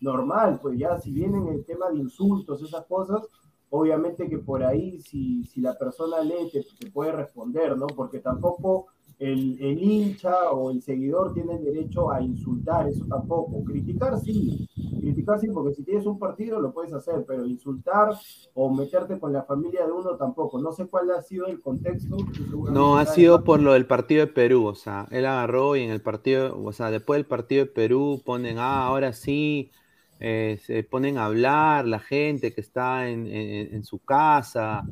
normal, 0.00 0.58
pues 0.62 0.78
ya 0.78 0.98
si 0.98 1.12
vienen 1.12 1.46
el 1.48 1.66
tema 1.66 1.90
de 1.90 1.98
insultos, 1.98 2.62
esas 2.62 2.86
cosas, 2.86 3.28
obviamente 3.68 4.26
que 4.26 4.38
por 4.38 4.64
ahí, 4.64 5.02
si, 5.02 5.44
si 5.44 5.60
la 5.60 5.76
persona 5.76 6.22
lee, 6.22 6.50
te, 6.50 6.64
te 6.80 6.90
puede 6.90 7.12
responder, 7.12 7.76
¿no? 7.76 7.88
Porque 7.88 8.20
tampoco 8.20 8.86
el, 9.18 9.58
el, 9.60 9.82
hincha 9.82 10.50
o 10.50 10.70
el 10.70 10.82
seguidor 10.82 11.32
tiene 11.32 11.54
el 11.54 11.64
derecho 11.64 12.10
a 12.10 12.20
insultar, 12.20 12.88
eso 12.88 13.04
tampoco. 13.06 13.62
Criticar 13.64 14.18
sí, 14.18 14.68
criticar 15.00 15.38
sí, 15.40 15.48
porque 15.48 15.74
si 15.74 15.84
tienes 15.84 16.06
un 16.06 16.18
partido 16.18 16.60
lo 16.60 16.72
puedes 16.72 16.92
hacer, 16.92 17.24
pero 17.26 17.46
insultar 17.46 18.14
o 18.54 18.72
meterte 18.72 19.18
con 19.18 19.32
la 19.32 19.42
familia 19.44 19.86
de 19.86 19.92
uno 19.92 20.16
tampoco. 20.16 20.60
No 20.60 20.72
sé 20.72 20.86
cuál 20.86 21.10
ha 21.12 21.22
sido 21.22 21.46
el 21.46 21.60
contexto. 21.60 22.16
No, 22.70 22.98
ha 22.98 23.06
sido 23.06 23.44
por 23.44 23.60
lo 23.60 23.72
del 23.72 23.86
partido 23.86 24.26
de 24.26 24.32
Perú, 24.32 24.66
o 24.66 24.74
sea, 24.74 25.06
él 25.10 25.26
agarró 25.26 25.76
y 25.76 25.82
en 25.82 25.90
el 25.90 26.00
partido, 26.00 26.60
o 26.62 26.72
sea, 26.72 26.90
después 26.90 27.18
del 27.18 27.26
partido 27.26 27.64
de 27.64 27.70
Perú 27.70 28.22
ponen, 28.24 28.58
ah, 28.58 28.86
ahora 28.86 29.12
sí. 29.12 29.70
Eh, 30.20 30.60
se 30.62 30.84
ponen 30.84 31.18
a 31.18 31.26
hablar 31.26 31.86
la 31.86 31.98
gente 31.98 32.54
que 32.54 32.60
está 32.60 33.08
en, 33.08 33.26
en, 33.26 33.74
en 33.74 33.84
su 33.84 33.98
casa, 33.98 34.84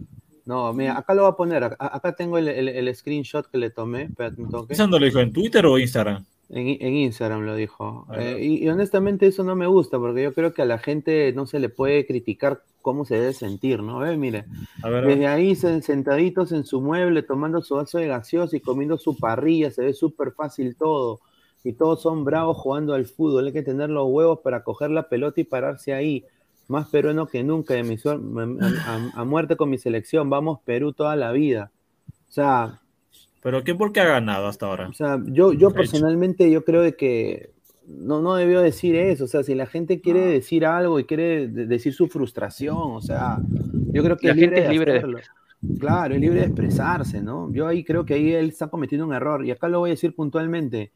no, 0.45 0.73
mira, 0.73 0.99
acá 0.99 1.15
lo 1.15 1.23
voy 1.23 1.33
a 1.33 1.37
poner. 1.37 1.65
Acá, 1.65 2.15
tengo 2.17 2.39
el, 2.39 2.95
screenshot 2.95 3.49
que 3.49 3.59
le 3.59 3.71
tomé. 3.71 4.11
¿Eso 4.69 4.87
lo 4.87 4.99
dijo 4.99 5.21
en 5.21 5.33
Twitter 5.33 5.65
o 5.67 5.79
Instagram? 5.79 6.25
En, 6.49 6.69
Instagram 6.97 7.47
lo 7.47 7.55
dijo. 7.55 8.07
Eh, 8.17 8.39
y, 8.43 8.69
honestamente 8.69 9.27
eso 9.27 9.45
no 9.45 9.57
me 9.57 9.67
gusta 9.67 9.99
porque 9.99 10.23
yo 10.23 10.35
creo 10.35 10.53
que 10.53 10.63
a 10.63 10.67
la 10.67 10.79
gente 10.79 11.33
no 11.33 11.47
se 11.47 11.61
le 11.61 11.69
puede 11.69 12.07
criticar 12.07 12.63
cómo 12.83 13.05
se 13.05 13.15
debe 13.15 13.33
sentir, 13.33 13.81
¿no? 13.81 14.01
mire, 14.17 14.45
desde 14.83 15.27
ahí 15.29 15.55
sentaditos 15.55 16.51
en 16.51 16.67
su 16.67 16.81
mueble 16.81 17.23
tomando 17.23 17.63
su 17.63 17.77
vaso 17.77 17.99
de 17.99 18.09
gaseosa 18.09 18.57
y 18.57 18.61
comiendo 18.61 18.99
su 18.99 19.17
parrilla, 19.17 19.71
se 19.71 19.83
ve 19.83 19.95
súper 19.95 20.33
fácil 20.33 20.77
todo. 20.77 21.21
Y 21.65 21.75
todos 21.75 22.03
son 22.03 22.25
bravos 22.25 22.57
jugando 22.57 22.93
al 22.93 23.07
fútbol. 23.07 23.47
Hay 23.47 23.53
que 23.53 23.63
tener 23.63 23.89
los 23.89 24.09
huevos 24.11 24.41
para 24.41 24.65
coger 24.65 24.91
la 24.91 25.09
pelota 25.09 25.41
y 25.41 25.45
pararse 25.45 25.93
ahí 25.93 26.25
más 26.69 26.89
peruano 26.89 27.27
que 27.27 27.43
nunca, 27.43 27.75
a, 27.75 29.25
muerte 29.25 29.57
con 29.57 29.71
mi 29.71 29.79
selección, 29.79 30.31
vamos 30.31 30.61
Perú 30.65 30.93
toda 30.93 31.17
la 31.17 31.33
vida. 31.33 31.71
O 32.29 32.33
sea... 32.33 32.81
¿Pero 33.43 33.65
qué 33.65 33.75
por 33.75 33.93
qué 33.93 34.01
ha 34.01 34.07
ganado 34.07 34.47
hasta 34.47 34.67
ahora? 34.67 34.89
O 34.89 34.93
sea, 34.93 35.21
yo, 35.27 35.53
yo 35.53 35.71
personalmente 35.71 36.51
yo 36.51 36.65
creo 36.65 36.83
de 36.83 36.95
que 36.95 37.51
no, 37.87 38.21
no 38.21 38.37
debió 38.37 38.61
decir 38.61 38.95
eso, 38.95 39.25
o 39.25 39.27
sea, 39.27 39.43
si 39.43 39.55
la 39.55 39.67
gente 39.67 40.01
quiere 40.01 40.21
decir 40.21 40.65
algo 40.65 41.01
y 41.01 41.05
quiere 41.05 41.49
decir 41.49 41.93
su 41.93 42.07
frustración, 42.07 42.77
o 42.77 43.01
sea, 43.01 43.39
yo 43.93 44.03
creo 44.05 44.17
que 44.17 44.29
la 44.29 44.35
gente 44.35 44.63
es 44.63 44.71
libre 44.71 44.93
de 44.93 45.23
Claro, 45.79 46.15
es 46.15 46.21
libre 46.21 46.41
de 46.41 46.47
expresarse, 46.47 47.23
¿no? 47.23 47.53
Yo 47.53 47.69
ahí 47.69 47.85
creo 47.85 48.05
que 48.05 48.15
ahí 48.15 48.33
él 48.33 48.49
está 48.49 48.67
cometiendo 48.69 49.07
un 49.07 49.15
error. 49.15 49.47
Y 49.47 49.53
acá 49.53 49.69
lo 49.69 49.79
voy 49.79 49.91
a 49.91 49.93
decir 49.93 50.15
puntualmente. 50.15 50.91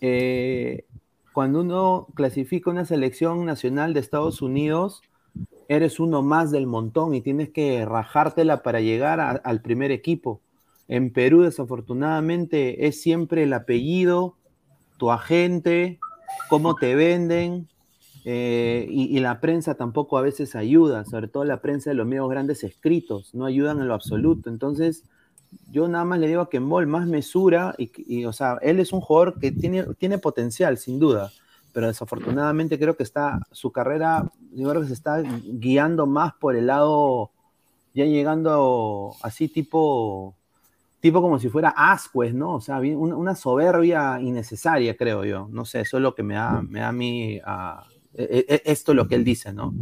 Eh, 0.00 0.86
cuando 1.34 1.62
uno 1.62 2.06
clasifica 2.14 2.70
una 2.70 2.84
selección 2.84 3.44
nacional 3.44 3.92
de 3.92 3.98
Estados 3.98 4.40
Unidos, 4.40 5.02
eres 5.68 5.98
uno 5.98 6.22
más 6.22 6.52
del 6.52 6.68
montón 6.68 7.12
y 7.12 7.22
tienes 7.22 7.50
que 7.50 7.84
rajártela 7.84 8.62
para 8.62 8.80
llegar 8.80 9.42
al 9.42 9.60
primer 9.60 9.90
equipo. 9.90 10.40
En 10.86 11.12
Perú, 11.12 11.42
desafortunadamente, 11.42 12.86
es 12.86 13.02
siempre 13.02 13.42
el 13.42 13.52
apellido, 13.52 14.36
tu 14.96 15.10
agente, 15.10 15.98
cómo 16.48 16.76
te 16.76 16.94
venden, 16.94 17.66
eh, 18.24 18.86
y, 18.88 19.18
la 19.18 19.40
prensa 19.40 19.74
tampoco 19.74 20.16
a 20.16 20.22
veces 20.22 20.54
ayuda, 20.54 21.04
sobre 21.04 21.26
todo 21.26 21.44
la 21.44 21.60
prensa 21.60 21.90
de 21.90 21.96
los 21.96 22.06
medios 22.06 22.30
grandes 22.30 22.62
escritos, 22.62 23.34
no 23.34 23.44
ayudan 23.44 23.80
en 23.80 23.88
lo 23.88 23.94
absoluto. 23.94 24.50
Entonces, 24.50 25.02
yo 25.70 25.88
nada 25.88 26.04
más 26.04 26.18
le 26.18 26.28
digo 26.28 26.42
a 26.42 26.50
Kembol 26.50 26.86
más 26.86 27.06
mesura 27.06 27.74
y, 27.78 28.24
o 28.24 28.32
sea, 28.32 28.58
él 28.62 28.80
es 28.80 28.92
un 28.92 29.00
jugador 29.00 29.38
que 29.38 29.52
tiene, 29.52 29.84
tiene 29.98 30.18
potencial, 30.18 30.78
sin 30.78 30.98
duda, 30.98 31.32
pero 31.72 31.88
desafortunadamente 31.88 32.78
creo 32.78 32.96
que 32.96 33.02
está, 33.02 33.40
su 33.50 33.72
carrera, 33.72 34.30
yo 34.52 34.70
creo 34.70 34.82
que 34.82 34.88
se 34.88 34.94
está 34.94 35.22
guiando 35.22 36.06
más 36.06 36.32
por 36.34 36.54
el 36.54 36.68
lado, 36.68 37.32
ya 37.94 38.04
llegando 38.04 39.14
así 39.22 39.48
tipo, 39.48 40.36
tipo 41.00 41.20
como 41.20 41.38
si 41.38 41.48
fuera 41.48 41.74
Ascuez, 41.76 42.32
¿no? 42.32 42.54
O 42.54 42.60
sea, 42.60 42.78
una, 42.78 43.34
soberbia 43.34 44.20
innecesaria, 44.20 44.96
creo 44.96 45.24
yo. 45.24 45.48
No 45.50 45.64
sé, 45.64 45.80
eso 45.80 45.96
es 45.96 46.02
lo 46.02 46.14
que 46.14 46.22
me 46.22 46.34
da, 46.34 46.62
me 46.62 46.80
da 46.80 46.88
a 46.88 46.92
mí, 46.92 47.34
e, 47.34 47.42
e, 48.14 48.62
esto 48.64 48.92
es 48.92 48.96
lo 48.96 49.08
que 49.08 49.16
él 49.16 49.24
dice, 49.24 49.52
¿no? 49.52 49.74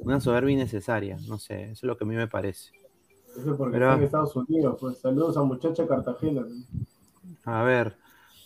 Una 0.00 0.20
soberbia 0.20 0.54
innecesaria, 0.54 1.18
no 1.26 1.38
sé, 1.38 1.70
eso 1.70 1.72
es 1.72 1.82
lo 1.84 1.96
que 1.96 2.04
a 2.04 2.06
mí 2.06 2.16
me 2.16 2.28
parece. 2.28 2.77
Eso 3.40 3.56
porque 3.56 3.76
está 3.76 3.94
en 3.94 4.02
Estados 4.02 4.36
Unidos. 4.36 4.76
Pues 4.80 4.98
saludos 4.98 5.36
a 5.36 5.42
muchacha 5.42 5.86
Cartagena. 5.86 6.44
A 7.44 7.62
ver, 7.62 7.96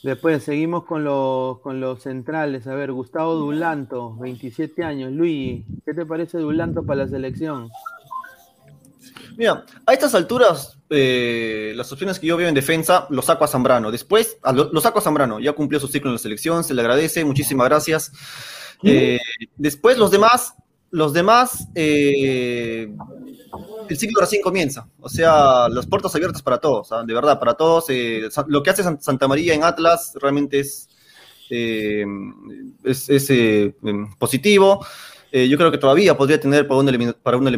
después 0.03 0.43
seguimos 0.43 0.85
con 0.85 1.05
los, 1.05 1.61
con 1.61 1.81
los 1.81 2.03
centrales. 2.03 2.67
A 2.67 2.75
ver, 2.75 2.93
Gustavo 2.93 3.35
Dulanto, 3.35 4.17
27 4.17 4.85
años. 4.85 5.13
Luis, 5.13 5.65
¿qué 5.85 5.95
te 5.95 6.07
parece 6.07 6.39
Dulanto 6.39 6.85
para 6.85 7.05
la 7.05 7.09
selección? 7.09 7.71
Mira, 9.37 9.65
a 9.87 9.93
estas 9.93 10.15
alturas, 10.15 10.79
eh, 10.91 11.73
las 11.75 11.91
opciones 11.91 12.19
que 12.19 12.27
yo 12.27 12.37
veo 12.37 12.49
en 12.49 12.55
defensa, 12.55 13.07
lo 13.11 13.23
saco 13.23 13.45
a 13.45 13.49
Zambrano. 13.49 13.91
Después, 13.91 14.39
lo, 14.53 14.81
saco 14.81 14.99
a 14.99 15.03
Zambrano. 15.03 15.41
Ya 15.41 15.53
cumplió 15.53 15.81
su 15.81 15.89
ciclo 15.89 16.11
en 16.11 16.15
la 16.15 16.19
selección, 16.19 16.65
se 16.65 16.75
le 16.75 16.83
agradece, 16.83 17.25
muchísimas 17.25 17.69
gracias. 17.69 18.13
Eh, 18.83 19.19
después, 19.57 19.97
los 19.97 20.11
demás, 20.11 20.55
los 20.91 21.13
demás, 21.13 21.69
eh, 21.75 22.95
el 23.93 23.99
ciclo 23.99 24.21
recién 24.21 24.43
comienza. 24.43 24.89
O 25.01 25.09
sea, 25.09 25.69
las 25.69 25.87
puertas 25.87 26.15
abiertas 26.15 26.43
para 26.43 26.59
todos, 26.59 26.89
de 27.07 27.15
verdad, 27.15 27.39
para 27.39 27.55
todos. 27.55 27.87
Eh, 27.89 28.29
lo 28.49 28.63
que 28.63 28.71
hace 28.71 28.83
Santa 29.01 29.29
María 29.29 29.55
en 29.55 29.65
Atlas 29.65 30.13
realmente 30.21 30.61
es, 30.61 30.89
eh, 31.51 32.05
es, 32.85 33.31
em, 33.31 34.11
positivo. 34.19 34.85
yo 35.33 35.57
creo 35.57 35.71
que 35.71 35.79
todavía 35.79 36.17
podría 36.17 36.41
tener 36.41 36.67
para 36.67 36.81
una, 36.81 37.15
para 37.23 37.37
una, 37.37 37.51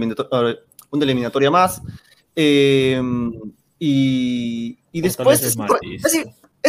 eliminatoria, 1.05 1.51
más. 1.51 1.83
y, 2.37 2.99
y 4.93 5.01
después 5.01 5.43
es 5.43 5.57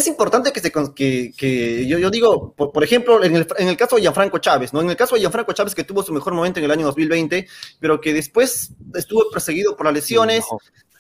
importante 0.08 0.52
que, 0.52 0.60
se, 0.60 0.74
que, 0.94 1.32
que 1.38 1.88
yo, 1.88 1.98
yo, 1.98 2.10
digo, 2.10 2.54
por, 2.54 2.84
ejemplo, 2.84 3.24
en 3.24 3.34
el, 3.34 3.48
en 3.58 3.70
el, 3.70 3.78
caso 3.78 3.96
de 3.96 4.02
Gianfranco 4.02 4.40
Chávez, 4.40 4.74
¿no? 4.74 4.82
En 4.82 4.90
el 4.90 4.98
caso 4.98 5.16
de 5.16 5.22
Gianfranco 5.22 5.54
Chávez, 5.54 5.74
que 5.74 5.86
tuvo 5.86 6.04
su 6.04 6.12
mejor 6.12 6.34
momento 6.34 6.60
en 6.60 6.66
el 6.66 6.72
año 6.72 6.86
2020, 6.86 7.48
pero 7.80 8.02
que 8.02 8.14
después 8.14 8.74
estuvo 8.94 9.30
perseguido 9.32 9.78
por 9.78 9.86
las 9.86 9.94
lesiones, 9.96 10.44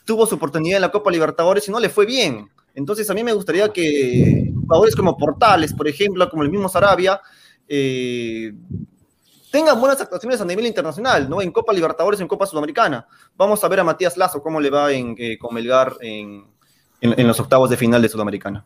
tuvo 0.06 0.26
su 0.26 0.36
oportunidad 0.36 0.78
en 0.78 0.82
la 0.84 0.92
Copa 0.92 1.12
Libertadores 1.12 1.68
y 1.68 1.72
no 1.72 1.80
le 1.82 1.90
fue 1.90 2.06
bien. 2.06 2.50
Entonces, 2.74 3.10
a 3.10 3.14
mí 3.14 3.22
me 3.22 3.34
gustaría 3.34 3.68
que 3.74 4.54
jugadores 4.62 4.96
como 4.96 5.18
Portales, 5.18 5.74
por 5.74 5.90
ejemplo, 5.90 6.30
como 6.30 6.44
el 6.44 6.50
mismo 6.50 6.70
Sarabia, 6.70 7.20
eh, 7.68 8.54
tengan 9.52 9.78
buenas 9.78 10.00
actuaciones 10.00 10.40
a 10.40 10.46
nivel 10.46 10.68
internacional, 10.68 11.30
¿no? 11.30 11.42
En 11.42 11.52
Copa 11.52 11.74
Libertadores, 11.74 12.22
en 12.22 12.30
Copa 12.30 12.46
Sudamericana. 12.46 13.06
Vamos 13.36 13.62
a 13.62 13.68
ver 13.68 13.82
a 13.82 13.84
Matías 13.84 14.16
Lazo 14.16 14.42
cómo 14.42 14.62
le 14.62 14.70
va 14.70 14.94
en, 14.94 15.16
eh, 15.18 15.38
con 15.38 15.54
Melgar 15.54 15.98
en, 16.00 16.46
en 17.02 17.28
los 17.28 17.42
octavos 17.42 17.70
de 17.70 17.76
final 17.76 18.02
de 18.02 18.08
Sudamericana. 18.08 18.66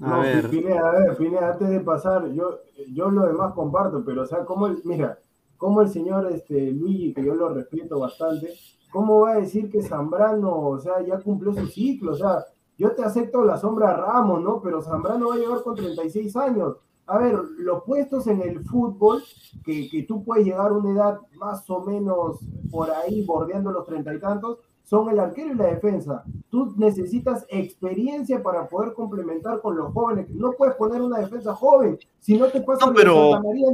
A 0.00 0.18
ver. 0.20 0.48
Pineda, 0.48 0.88
a 0.88 0.92
ver, 0.92 1.16
Pineda, 1.16 1.52
antes 1.52 1.68
de 1.68 1.80
pasar, 1.80 2.26
yo, 2.32 2.60
yo 2.92 3.10
lo 3.10 3.26
demás 3.26 3.52
comparto, 3.54 4.02
pero 4.04 4.22
o 4.22 4.26
sea, 4.26 4.44
como 4.44 4.66
el, 4.66 4.80
mira, 4.84 5.18
como 5.58 5.82
el 5.82 5.88
señor 5.88 6.30
este, 6.32 6.70
Luigi, 6.72 7.12
que 7.12 7.24
yo 7.24 7.34
lo 7.34 7.50
respeto 7.50 8.00
bastante, 8.00 8.54
¿cómo 8.90 9.20
va 9.20 9.32
a 9.32 9.40
decir 9.40 9.70
que 9.70 9.82
Zambrano, 9.82 10.68
o 10.68 10.78
sea, 10.78 11.02
ya 11.02 11.18
cumplió 11.20 11.52
su 11.52 11.66
ciclo? 11.66 12.12
O 12.12 12.16
sea, 12.16 12.46
yo 12.78 12.92
te 12.92 13.04
acepto 13.04 13.44
la 13.44 13.58
sombra 13.58 13.94
Ramos, 13.94 14.42
¿no? 14.42 14.62
Pero 14.62 14.80
Zambrano 14.80 15.28
va 15.28 15.34
a 15.34 15.38
llegar 15.38 15.62
con 15.62 15.74
36 15.74 16.34
años. 16.36 16.76
A 17.06 17.18
ver, 17.18 17.38
los 17.58 17.82
puestos 17.82 18.26
en 18.26 18.40
el 18.40 18.64
fútbol, 18.64 19.22
que, 19.64 19.88
que 19.90 20.04
tú 20.04 20.24
puedes 20.24 20.46
llegar 20.46 20.70
a 20.70 20.74
una 20.74 20.92
edad 20.92 21.20
más 21.36 21.68
o 21.68 21.84
menos 21.84 22.38
por 22.70 22.90
ahí, 22.90 23.22
bordeando 23.24 23.70
los 23.70 23.84
treinta 23.84 24.14
y 24.14 24.20
tantos, 24.20 24.58
son 24.90 25.08
el 25.08 25.20
arquero 25.20 25.52
y 25.52 25.56
la 25.56 25.66
defensa. 25.66 26.24
Tú 26.50 26.74
necesitas 26.76 27.46
experiencia 27.48 28.42
para 28.42 28.66
poder 28.68 28.92
complementar 28.92 29.60
con 29.60 29.76
los 29.76 29.92
jóvenes. 29.92 30.28
No 30.30 30.50
puedes 30.52 30.74
poner 30.74 31.00
una 31.00 31.18
defensa 31.20 31.54
joven, 31.54 31.96
si 32.18 32.36
no 32.36 32.46
te 32.48 32.60
pasa 32.60 32.86
No, 32.86 32.92
pero- 32.92 33.30
Santa 33.30 33.48
María 33.48 33.68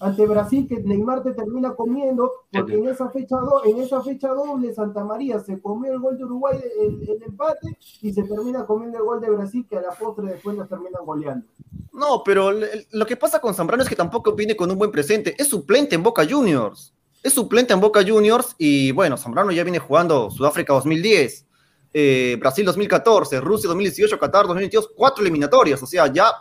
ante 0.00 0.26
Brasil 0.26 0.66
que 0.68 0.82
Neymar 0.82 1.22
te 1.22 1.32
termina 1.32 1.74
comiendo, 1.76 2.28
porque 2.50 2.74
en 2.74 2.88
esa 2.88 3.08
fecha 3.10 3.36
do- 3.36 3.64
en 3.64 3.78
esa 3.78 4.02
fecha 4.02 4.30
doble 4.30 4.74
Santa 4.74 5.04
María 5.04 5.38
se 5.38 5.60
comió 5.60 5.92
el 5.92 6.00
gol 6.00 6.18
de 6.18 6.24
Uruguay, 6.24 6.58
el, 6.80 7.08
el 7.08 7.22
empate, 7.22 7.78
y 8.00 8.12
se 8.12 8.24
termina 8.24 8.66
comiendo 8.66 8.98
el 8.98 9.04
gol 9.04 9.20
de 9.20 9.30
Brasil 9.30 9.64
que 9.70 9.76
a 9.76 9.80
la 9.82 9.90
postre 9.92 10.26
después 10.32 10.56
nos 10.56 10.68
terminan 10.68 11.04
goleando. 11.06 11.46
No, 11.92 12.22
pero 12.24 12.50
lo 12.50 13.06
que 13.06 13.16
pasa 13.16 13.38
con 13.40 13.54
Zambrano 13.54 13.84
es 13.84 13.88
que 13.88 13.94
tampoco 13.94 14.32
viene 14.34 14.56
con 14.56 14.68
un 14.72 14.78
buen 14.78 14.90
presente. 14.90 15.36
Es 15.38 15.46
suplente 15.46 15.94
en 15.94 16.02
Boca 16.02 16.24
Juniors. 16.28 16.92
Es 17.22 17.32
suplente 17.34 17.72
en 17.72 17.80
Boca 17.80 18.02
Juniors 18.06 18.54
y 18.58 18.90
bueno, 18.92 19.16
Zambrano 19.16 19.52
ya 19.52 19.62
viene 19.62 19.78
jugando 19.78 20.30
Sudáfrica 20.30 20.72
2010, 20.74 21.46
eh, 21.94 22.36
Brasil 22.40 22.64
2014, 22.64 23.40
Rusia 23.40 23.68
2018, 23.68 24.18
Qatar 24.18 24.46
2022, 24.46 24.90
cuatro 24.96 25.22
eliminatorias. 25.22 25.82
O 25.82 25.86
sea, 25.86 26.06
ya 26.12 26.32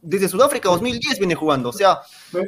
desde 0.00 0.28
Sudáfrica 0.28 0.68
2010 0.68 1.18
viene 1.18 1.34
jugando. 1.34 1.70
O 1.70 1.72
sea, 1.72 2.00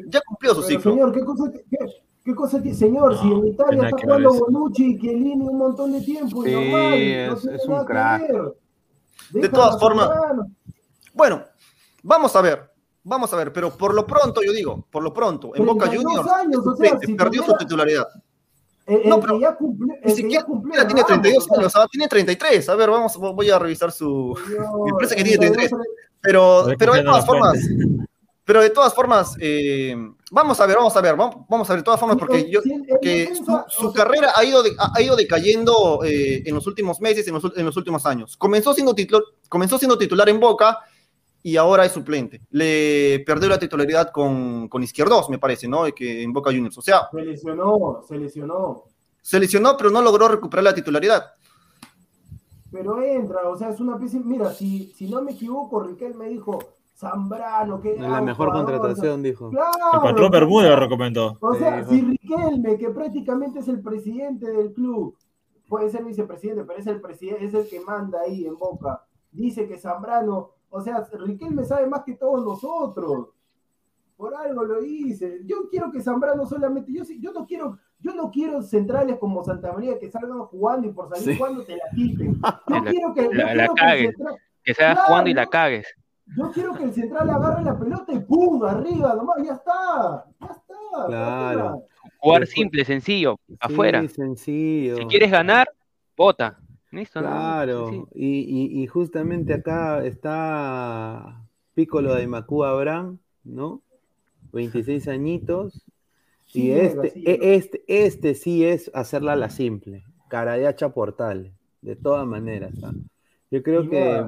ya 0.06 0.20
cumplió 0.26 0.54
su 0.54 0.62
ciclo. 0.62 0.92
señor, 0.92 1.12
¿qué 1.12 1.24
cosa, 1.24 1.50
qué, 1.52 1.78
qué 2.24 2.34
cosa 2.34 2.62
tiene? 2.62 2.76
Señor, 2.76 3.18
si 3.18 3.26
en 3.32 3.46
Italia 3.48 3.84
está 3.88 3.96
jugando. 4.02 4.34
Bonucci, 4.34 4.98
Chiellini 5.00 5.48
un 5.48 5.58
montón 5.58 5.92
de 5.92 6.00
tiempo, 6.02 6.46
y 6.46 6.48
Sí, 6.50 6.54
normal, 6.54 6.92
es- 6.94 7.44
no 7.44 7.52
es 7.52 7.64
un 7.66 7.84
crack. 7.84 8.22
De 9.30 9.48
todas 9.48 9.80
formas-. 9.80 10.10
Bueno, 11.14 11.42
vamos 12.02 12.36
a 12.36 12.40
ver. 12.42 12.70
Vamos 13.09 13.32
a 13.32 13.36
ver, 13.36 13.52
pero 13.52 13.70
por 13.70 13.94
lo 13.94 14.04
pronto, 14.04 14.42
yo 14.42 14.52
digo, 14.52 14.84
por 14.90 15.02
lo 15.02 15.12
pronto, 15.14 15.52
en 15.54 15.64
Boca 15.64 15.88
32 15.88 16.04
Juniors 16.24 16.26
o 16.26 16.28
sea, 16.28 16.62
suplente, 16.72 17.07
si 17.07 17.14
perdió 17.14 17.42
tuviera- 17.42 17.59
su 17.59 17.64
titularidad. 17.64 18.07
El, 18.86 19.00
el 19.02 19.09
No, 19.09 19.20
pero 19.20 19.38
ya 19.40 19.54
cumplió, 19.54 19.94
el 19.94 20.00
Ni 20.11 20.12
siquiera, 20.16 20.44
cumplió 20.44 20.74
tiene 20.86 21.02
Ramos, 21.02 21.07
32 21.07 21.44
o 21.44 21.48
sea, 21.48 21.59
años, 21.61 21.72
ah, 21.76 21.86
tiene 21.90 22.09
33. 22.09 22.68
A 22.68 22.74
ver, 22.74 22.90
vamos, 22.90 23.16
voy 23.16 23.48
a 23.50 23.59
revisar 23.61 23.92
su. 23.92 24.36
señor, 24.44 24.84
Me 24.86 24.92
parece 24.92 25.14
que 25.16 25.22
tiene 25.24 25.38
32 25.38 25.68
33. 25.70 25.98
Pero, 26.20 26.66
pero 26.78 26.94
de 26.94 27.02
todas 27.04 27.24
formas, 27.26 27.59
pero 28.44 28.61
de 28.61 28.70
todas 28.70 28.92
formas, 28.94 29.36
eh, 29.40 29.94
vamos 30.32 30.59
a 30.61 30.66
ver, 30.66 30.76
vamos 30.76 30.96
a 30.96 31.00
ver, 31.00 31.14
vamos, 31.16 31.36
vamos 31.48 31.68
a 31.70 31.72
ver 31.74 31.80
de 31.80 31.84
todas 31.84 32.00
formas, 32.00 32.16
porque 32.18 32.50
yo, 32.50 32.61
que 33.02 33.32
su, 33.36 33.44
su 33.68 33.92
sea- 33.92 34.04
carrera 34.04 34.32
ha 34.34 34.44
ido, 34.44 34.62
de- 34.64 34.74
ha 34.78 35.00
ido 35.00 35.14
decayendo 35.14 36.00
eh, 36.04 36.42
en 36.44 36.54
los 36.57 36.66
últimos 36.66 37.00
meses, 37.00 37.26
en 37.28 37.34
los, 37.34 37.44
en 37.57 37.64
los 37.66 37.76
últimos 37.76 38.04
años. 38.07 38.36
Comenzó 38.36 38.74
siendo, 38.74 38.94
titular, 38.94 39.22
comenzó 39.48 39.78
siendo 39.78 39.96
titular 39.98 40.28
en 40.28 40.40
Boca 40.40 40.78
y 41.47 41.57
ahora 41.57 41.84
es 41.84 41.92
suplente. 41.92 42.40
Le 42.51 43.22
perdió 43.24 43.49
la 43.49 43.57
titularidad 43.57 44.11
con, 44.11 44.66
con 44.66 44.82
Izquierdos, 44.82 45.30
me 45.30 45.38
parece, 45.38 45.68
¿no? 45.68 45.84
Que 45.94 46.24
en 46.24 46.32
Boca 46.32 46.51
Juniors. 46.51 46.76
O 46.76 46.82
sea, 46.82 47.09
Se 47.12 47.22
lesionó, 47.22 48.03
se 48.03 48.18
lesionó. 48.18 48.82
se 49.22 49.38
lesionó, 49.38 49.76
pero 49.76 49.90
no 49.90 50.03
logró 50.03 50.26
recuperar 50.26 50.64
la 50.64 50.74
titularidad. 50.74 51.22
Pero 52.72 53.01
entra, 53.01 53.49
o 53.49 53.57
sea, 53.57 53.68
es 53.68 53.78
una 53.78 53.97
pieza. 53.97 54.18
Mira, 54.24 54.51
si, 54.51 54.92
si 54.97 55.09
no 55.09 55.22
me 55.22 55.32
equivoco, 55.32 55.78
Riquel 55.84 56.16
me 56.16 56.28
dijo 56.28 56.59
Zambrano, 56.97 57.80
que 57.80 57.97
La 57.97 58.20
mejor 58.20 58.51
contratación, 58.51 59.22
dijo. 59.22 59.49
Claro, 59.51 59.70
El 59.94 60.01
patrón 60.01 60.32
Bermúdez 60.32 60.70
lo 60.70 60.76
recomendó. 60.80 61.36
O 61.40 61.55
sea, 61.55 61.84
Sí, 61.84 62.01
si 62.01 62.07
Riquelme, 62.07 62.76
que 62.76 62.88
prácticamente 62.90 63.61
es 63.61 63.68
el 63.68 63.80
presidente 63.82 64.51
del 64.51 64.72
club, 64.72 65.16
puede 65.68 65.90
ser 65.90 66.03
vicepresidente, 66.03 66.64
pero 66.64 66.80
es 66.80 66.88
el 66.88 67.01
presidente, 67.01 67.44
es 67.44 67.55
el 67.55 67.68
que 67.68 67.78
manda 67.78 68.22
ahí 68.22 68.47
en 68.47 68.57
Boca, 68.57 69.05
dice 69.30 69.68
que 69.68 69.78
Zambrano, 69.78 70.55
o 70.76 70.80
sea, 70.80 71.06
Riquelme 71.12 71.64
sabe 71.64 71.86
más 71.86 72.02
que 72.04 72.14
todos 72.14 72.44
nosotros. 72.44 73.28
Por 74.16 74.34
algo 74.34 74.64
lo 74.64 74.82
hice. 74.82 75.40
Yo 75.44 75.68
quiero 75.70 75.90
que 75.90 76.00
Zambrano 76.00 76.46
solamente, 76.46 76.92
yo, 76.92 77.04
sí- 77.04 77.20
yo 77.20 77.32
no 77.32 77.46
quiero, 77.46 77.78
yo 77.98 78.14
no 78.14 78.30
quiero 78.30 78.62
centrales 78.62 79.18
como 79.18 79.44
Santa 79.44 79.72
María 79.72 79.98
que 79.98 80.10
salgan 80.10 80.38
jugando 80.46 80.88
y 80.88 80.92
por 80.92 81.08
salir 81.10 81.32
Sí. 81.34 81.36
jugando 81.38 81.64
te 81.64 81.76
la 81.76 81.84
quiten. 81.94 82.34
Yo 82.68 82.82
La- 82.84 82.90
quiero 82.90 83.14
que, 83.14 83.24
yo 83.24 83.32
la- 83.32 83.54
la 83.54 83.66
quiero 83.68 83.74
que 83.74 83.80
el 83.82 83.86
cagues. 83.88 84.10
central- 84.16 84.36
Que 84.64 84.74
sea 84.74 84.92
Claro, 84.94 85.06
jugando 85.08 85.30
y 85.30 85.34
la 85.34 85.46
cagues. 85.46 85.86
yo 86.36 86.50
quiero 86.50 86.74
que 86.74 86.84
el 86.84 86.92
central 86.94 87.30
agarre 87.30 87.62
la 87.64 87.78
pelota 87.78 88.12
y 88.12 88.18
¡pum! 88.20 88.64
arriba, 88.64 89.14
nomás, 89.14 89.36
ya 89.44 89.52
está, 89.54 90.24
ya 90.40 90.46
está. 90.46 91.06
Claro. 91.06 91.82
Jugar 92.18 92.46
simple, 92.46 92.84
sencillo, 92.84 93.38
Sí, 93.46 93.56
afuera. 93.60 94.08
sencillo. 94.08 94.96
Si 94.96 95.06
quieres 95.06 95.30
ganar, 95.30 95.68
vota. 96.16 96.58
Listo, 96.97 97.20
¿no? 97.20 97.28
Claro, 97.28 97.90
Sí, 97.90 97.97
sí. 97.97 98.05
y, 98.14 98.78
y- 98.80 98.82
y 98.82 98.86
justamente 98.86 99.55
acá 99.55 100.05
está 100.05 101.42
Piccolo 101.74 102.14
de 102.14 102.24
Imacú 102.24 102.64
Abraham, 102.64 103.18
¿no? 103.44 103.82
26 104.53 105.09
añitos. 105.09 105.84
Sí 106.47 106.62
y 106.62 106.70
este, 106.70 107.11
sí 107.11 107.24
e- 107.26 107.55
este, 107.57 107.84
este 107.88 108.34
sí 108.34 108.64
es 108.64 108.90
hacerla 108.94 109.32
a 109.32 109.36
la 109.36 109.51
simple, 109.51 110.05
cara 110.28 110.55
de 110.55 110.66
hacha 110.66 110.90
portal, 110.90 111.53
de 111.82 111.97
todas 111.97 112.26
maneras. 112.26 112.72
¿ah? 112.82 112.92
Yo 113.51 113.62
creo 113.62 113.82
Y 113.84 113.88
que 113.88 114.24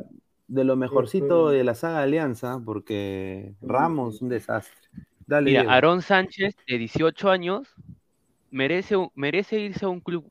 de 0.49 0.65
lo 0.65 0.77
mejorcito 0.77 1.47
este- 1.49 1.59
de 1.59 1.65
la 1.65 1.75
saga 1.75 2.03
Alianza, 2.03 2.61
porque 2.65 3.55
Ramos, 3.63 4.21
un 4.23 4.29
desastre. 4.31 4.75
Dale, 5.27 5.51
Mira, 5.51 5.61
Diego. 5.61 5.73
Aarón 5.73 6.03
Sánchez, 6.03 6.57
de 6.67 6.79
18 6.79 7.31
años, 7.31 7.69
merece, 8.51 8.97
merece 9.15 9.61
irse 9.61 9.85
a 9.85 9.89
un 9.89 10.01
club 10.01 10.31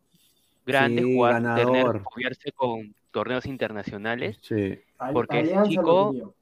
grande, 0.67 1.01
Sí, 1.01 1.13
jugar, 1.15 1.41
tener, 1.55 2.01
foguearse 2.01 2.51
con 2.51 2.93
torneos 3.11 3.45
internacionales. 3.45 4.37
Sí. 4.41 4.79
Porque 5.13 5.39
ese 5.39 5.51
Alianza 5.55 5.69
chico- 5.71 6.33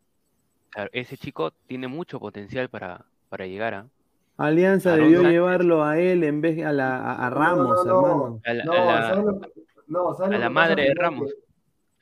ese 0.92 1.18
chico 1.18 1.52
tiene 1.68 1.88
mucho 1.88 2.20
potencial 2.20 2.68
para, 2.70 3.06
para 3.30 3.46
llegar 3.48 3.74
a, 3.76 3.88
Alianza 4.38 4.98
debió 4.98 5.22
llevarlo 5.24 5.86
a 5.86 5.98
él 5.98 6.26
en 6.26 6.42
vez 6.42 6.58
de 6.58 6.66
a, 6.66 6.74
la, 6.74 7.14
a, 7.14 7.30
Ramos, 7.30 7.86
no, 7.86 8.02
no, 8.02 8.08
hermano. 8.08 8.42
a 8.44 8.54
la, 8.54 8.64
No, 8.66 8.74
a 8.74 8.76
la- 8.86 9.08
¿sabes 9.10 9.26
lo 9.26 9.40
que- 9.40 9.52
no, 9.88 10.14
¿sabes 10.16 10.20
a 10.20 10.34
lo 10.34 10.40
la 10.40 10.46
que 10.48 10.50
madre 10.54 10.84
de? 10.84 10.94
Ramos. 10.96 11.34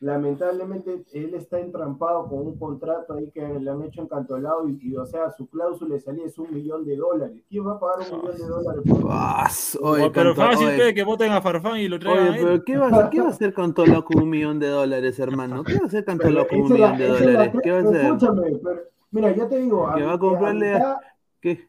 Lamentablemente 0.04 1.06
él 1.14 1.34
está 1.34 1.60
entrampado 1.60 2.28
con 2.28 2.40
un 2.40 2.58
contrato 2.58 3.14
ahí 3.14 3.32
que 3.32 3.42
le 3.42 3.70
han 3.72 3.82
hecho 3.84 4.02
encantolado 4.02 4.68
y, 4.68 4.78
y, 4.82 4.98
o 4.98 5.06
sea, 5.06 5.32
su 5.32 5.48
cláusula 5.50 5.96
de 5.96 6.02
salida 6.02 6.26
es 6.26 6.38
un 6.38 6.54
millón 6.54 6.84
de 6.86 6.98
dólares. 6.98 7.38
¿Quién 7.50 7.66
va 7.66 7.74
a 7.74 7.80
pagar 7.80 8.00
un 8.12 8.20
millón 8.22 8.38
de 8.38 8.46
dólares? 8.46 8.82
por 8.86 9.92
oye, 9.92 10.12
pero 10.14 10.36
canto- 10.36 10.52
fácil 10.52 10.68
oye, 10.68 10.94
que 10.94 11.04
voten 11.04 11.32
a 11.32 11.42
Farfán 11.42 11.78
y 11.80 11.88
lo 11.88 12.00
traigan 12.00 12.28
Oye, 12.30 12.40
a 12.40 12.44
pero 12.44 12.64
¿qué 12.66 12.78
va, 12.78 12.86
a 12.86 12.90
hacer, 12.90 13.10
¿qué 13.12 13.20
va 13.22 13.28
a 13.28 13.30
hacer 13.30 13.54
Cantolao 13.54 14.04
con 14.04 14.24
un 14.24 14.30
millón 14.30 14.60
de 14.60 14.68
dólares, 14.68 15.18
hermano? 15.20 15.64
¿Qué 15.64 15.74
va 15.76 15.84
a 15.84 15.88
hacer 15.88 16.04
Cantolao 16.04 16.48
con 16.48 16.60
un 16.64 16.70
la- 16.80 16.92
millón 16.94 16.98
de 16.98 17.08
la- 17.08 17.14
dólares? 17.20 17.54
¿Qué 17.64 17.72
va 17.72 17.78
a 17.78 17.82
hacer? 17.82 18.06
Escúchame, 18.06 18.60
pero, 18.62 18.80
mira, 19.12 19.32
yo 19.36 19.48
te 19.48 19.58
digo, 19.60 19.90
Que 19.96 20.04
va 20.04 20.14
a 20.14 20.20
comprarle- 20.20 20.74
mitad- 20.74 20.98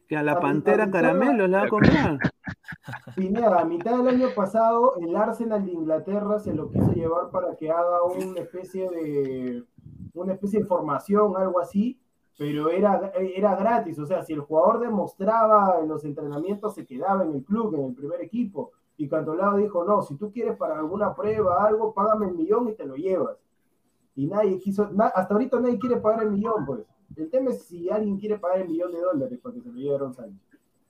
¿Que 0.07 0.15
a 0.15 0.23
la 0.23 0.33
a 0.33 0.39
pantera 0.39 0.83
a 0.83 0.85
mi 0.85 0.91
caramelos 0.93 1.49
le 1.49 1.57
va 1.57 1.63
a 1.63 1.67
comprar? 1.69 2.17
Pineda, 3.15 3.59
a 3.59 3.65
mitad 3.65 3.97
del 3.97 4.07
año 4.07 4.27
pasado, 4.35 4.95
el 4.97 5.15
Arsenal 5.15 5.65
de 5.65 5.71
Inglaterra 5.71 6.39
se 6.39 6.53
lo 6.53 6.69
quiso 6.69 6.91
llevar 6.93 7.29
para 7.29 7.55
que 7.55 7.69
haga 7.69 8.03
una 8.03 8.39
especie 8.39 8.89
de 8.89 9.63
una 10.13 10.33
especie 10.33 10.59
de 10.61 10.65
formación, 10.65 11.35
algo 11.35 11.59
así, 11.59 11.99
pero 12.37 12.69
era, 12.69 13.11
era 13.15 13.55
gratis. 13.55 13.99
O 13.99 14.05
sea, 14.05 14.23
si 14.23 14.31
el 14.33 14.39
jugador 14.41 14.79
demostraba 14.79 15.79
en 15.81 15.89
los 15.89 16.05
entrenamientos, 16.05 16.73
se 16.75 16.85
quedaba 16.85 17.23
en 17.23 17.33
el 17.33 17.43
club, 17.43 17.75
en 17.75 17.83
el 17.85 17.93
primer 17.93 18.21
equipo. 18.21 18.71
Y 18.97 19.09
Cantolao 19.09 19.57
dijo: 19.57 19.83
No, 19.83 20.01
si 20.01 20.15
tú 20.15 20.31
quieres 20.31 20.55
para 20.57 20.79
alguna 20.79 21.13
prueba, 21.13 21.65
algo, 21.65 21.93
págame 21.93 22.27
el 22.27 22.35
millón 22.35 22.69
y 22.69 22.75
te 22.75 22.85
lo 22.85 22.95
llevas. 22.95 23.35
Y 24.15 24.27
nadie 24.27 24.57
quiso, 24.59 24.89
na- 24.93 25.07
hasta 25.07 25.33
ahorita 25.33 25.59
nadie 25.59 25.77
quiere 25.77 25.97
pagar 25.97 26.23
el 26.23 26.31
millón, 26.31 26.65
pues. 26.65 26.79
El 27.15 27.29
tema 27.29 27.51
es 27.51 27.63
si 27.63 27.89
alguien 27.89 28.17
quiere 28.17 28.37
pagar 28.37 28.61
el 28.61 28.69
millón 28.69 28.91
de 28.91 28.99
dólares 28.99 29.39
para 29.41 29.55
que 29.55 29.61
se 29.61 29.69
lo 29.69 29.75
lleve 29.75 29.95
Aaron 29.95 30.13
Sánchez. 30.13 30.41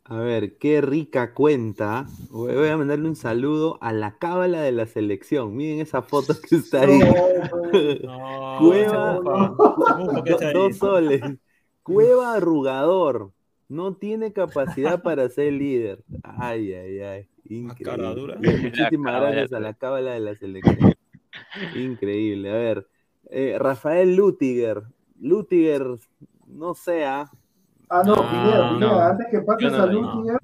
A 0.07 0.17
ver, 0.19 0.57
qué 0.57 0.81
rica 0.81 1.33
cuenta. 1.33 2.05
Voy 2.29 2.67
a 2.67 2.77
mandarle 2.77 3.07
un 3.07 3.15
saludo 3.15 3.79
a 3.81 3.91
la 3.91 4.17
cábala 4.19 4.61
de 4.61 4.71
la 4.71 4.85
selección. 4.85 5.55
Miren 5.55 5.79
esa 5.79 6.03
foto 6.03 6.35
que 6.47 6.57
está 6.57 6.81
ahí. 6.81 6.99
No, 6.99 7.13
pues. 7.71 8.03
No, 8.03 8.57
Cueva- 8.59 9.19
dos 10.53 10.77
soles. 10.77 11.21
Cueva 11.81 12.35
arrugador. 12.35 13.31
No 13.67 13.95
tiene 13.95 14.31
capacidad 14.31 15.01
para 15.01 15.27
ser 15.29 15.53
líder. 15.53 16.03
Ay, 16.21 16.71
ay, 16.73 16.99
ay. 16.99 17.27
Increíble. 17.49 18.35
Muchísimas 18.61 19.21
gracias 19.21 19.53
a 19.53 19.59
la 19.59 19.73
cábala 19.73 20.11
de 20.11 20.19
la 20.19 20.35
selección. 20.35 20.93
Increíble. 21.75 22.51
A 22.51 22.53
ver, 22.55 22.87
eh, 23.31 23.55
Rafael 23.57 24.15
Lutiger. 24.15 24.83
Lutiger, 25.19 25.97
no 26.47 26.73
sea. 26.73 27.29
Ah, 27.89 28.03
no, 28.05 28.13
Ah, 28.17 28.29
Pineda, 28.31 28.69
Pineda, 28.71 28.91
no. 28.93 28.99
antes 28.99 29.27
que 29.31 29.41
pases 29.41 29.71
no 29.71 29.77
a. 29.83 29.85
Lutiger, 29.85 30.39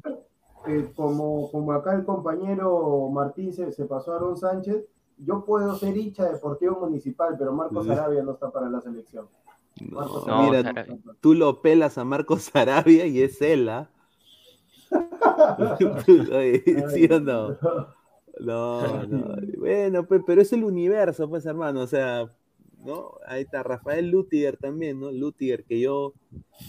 eh, 0.67 0.91
como, 0.95 1.49
como 1.51 1.71
acá 1.73 1.93
el 1.95 2.05
compañero 2.05 3.09
Martín 3.11 3.51
se, 3.53 3.71
se 3.71 3.85
pasó 3.85 4.13
a 4.13 4.17
Aaron 4.17 4.37
Sánchez, 4.37 4.85
yo 5.17 5.43
puedo 5.45 5.75
ser 5.75 5.97
hincha 5.97 6.31
deportivo 6.31 6.79
municipal, 6.79 7.35
pero 7.37 7.51
Marcos 7.53 7.85
Sí. 7.85 7.91
Arabia 7.91 8.23
no 8.23 8.31
está 8.33 8.51
para 8.51 8.69
la 8.69 8.79
selección. 8.81 9.27
No, 9.89 10.01
Mira, 10.43 10.63
no 10.63 11.13
tú 11.21 11.33
lo 11.33 11.61
pelas 11.61 11.97
a 11.97 12.03
Marcos 12.03 12.51
Arabia 12.55 13.05
y 13.07 13.21
es 13.21 13.41
él, 13.41 13.69
¿ah? 13.69 13.89
¿Sí 16.93 17.07
o 17.11 17.19
no? 17.19 17.57
No, 18.39 19.05
no. 19.07 19.35
Bueno, 19.57 20.05
pues, 20.05 20.21
pero 20.25 20.41
es 20.41 20.51
el 20.53 20.63
universo, 20.63 21.29
pues, 21.29 21.45
hermano. 21.45 21.81
O 21.81 21.87
sea, 21.87 22.27
¿no? 22.85 23.13
Ahí 23.27 23.43
está 23.43 23.63
Rafael 23.63 24.09
Lutiger 24.09 24.57
también, 24.57 24.99
¿no? 24.99 25.11
Lutiger, 25.11 25.63
que 25.63 25.79
yo. 25.79 26.13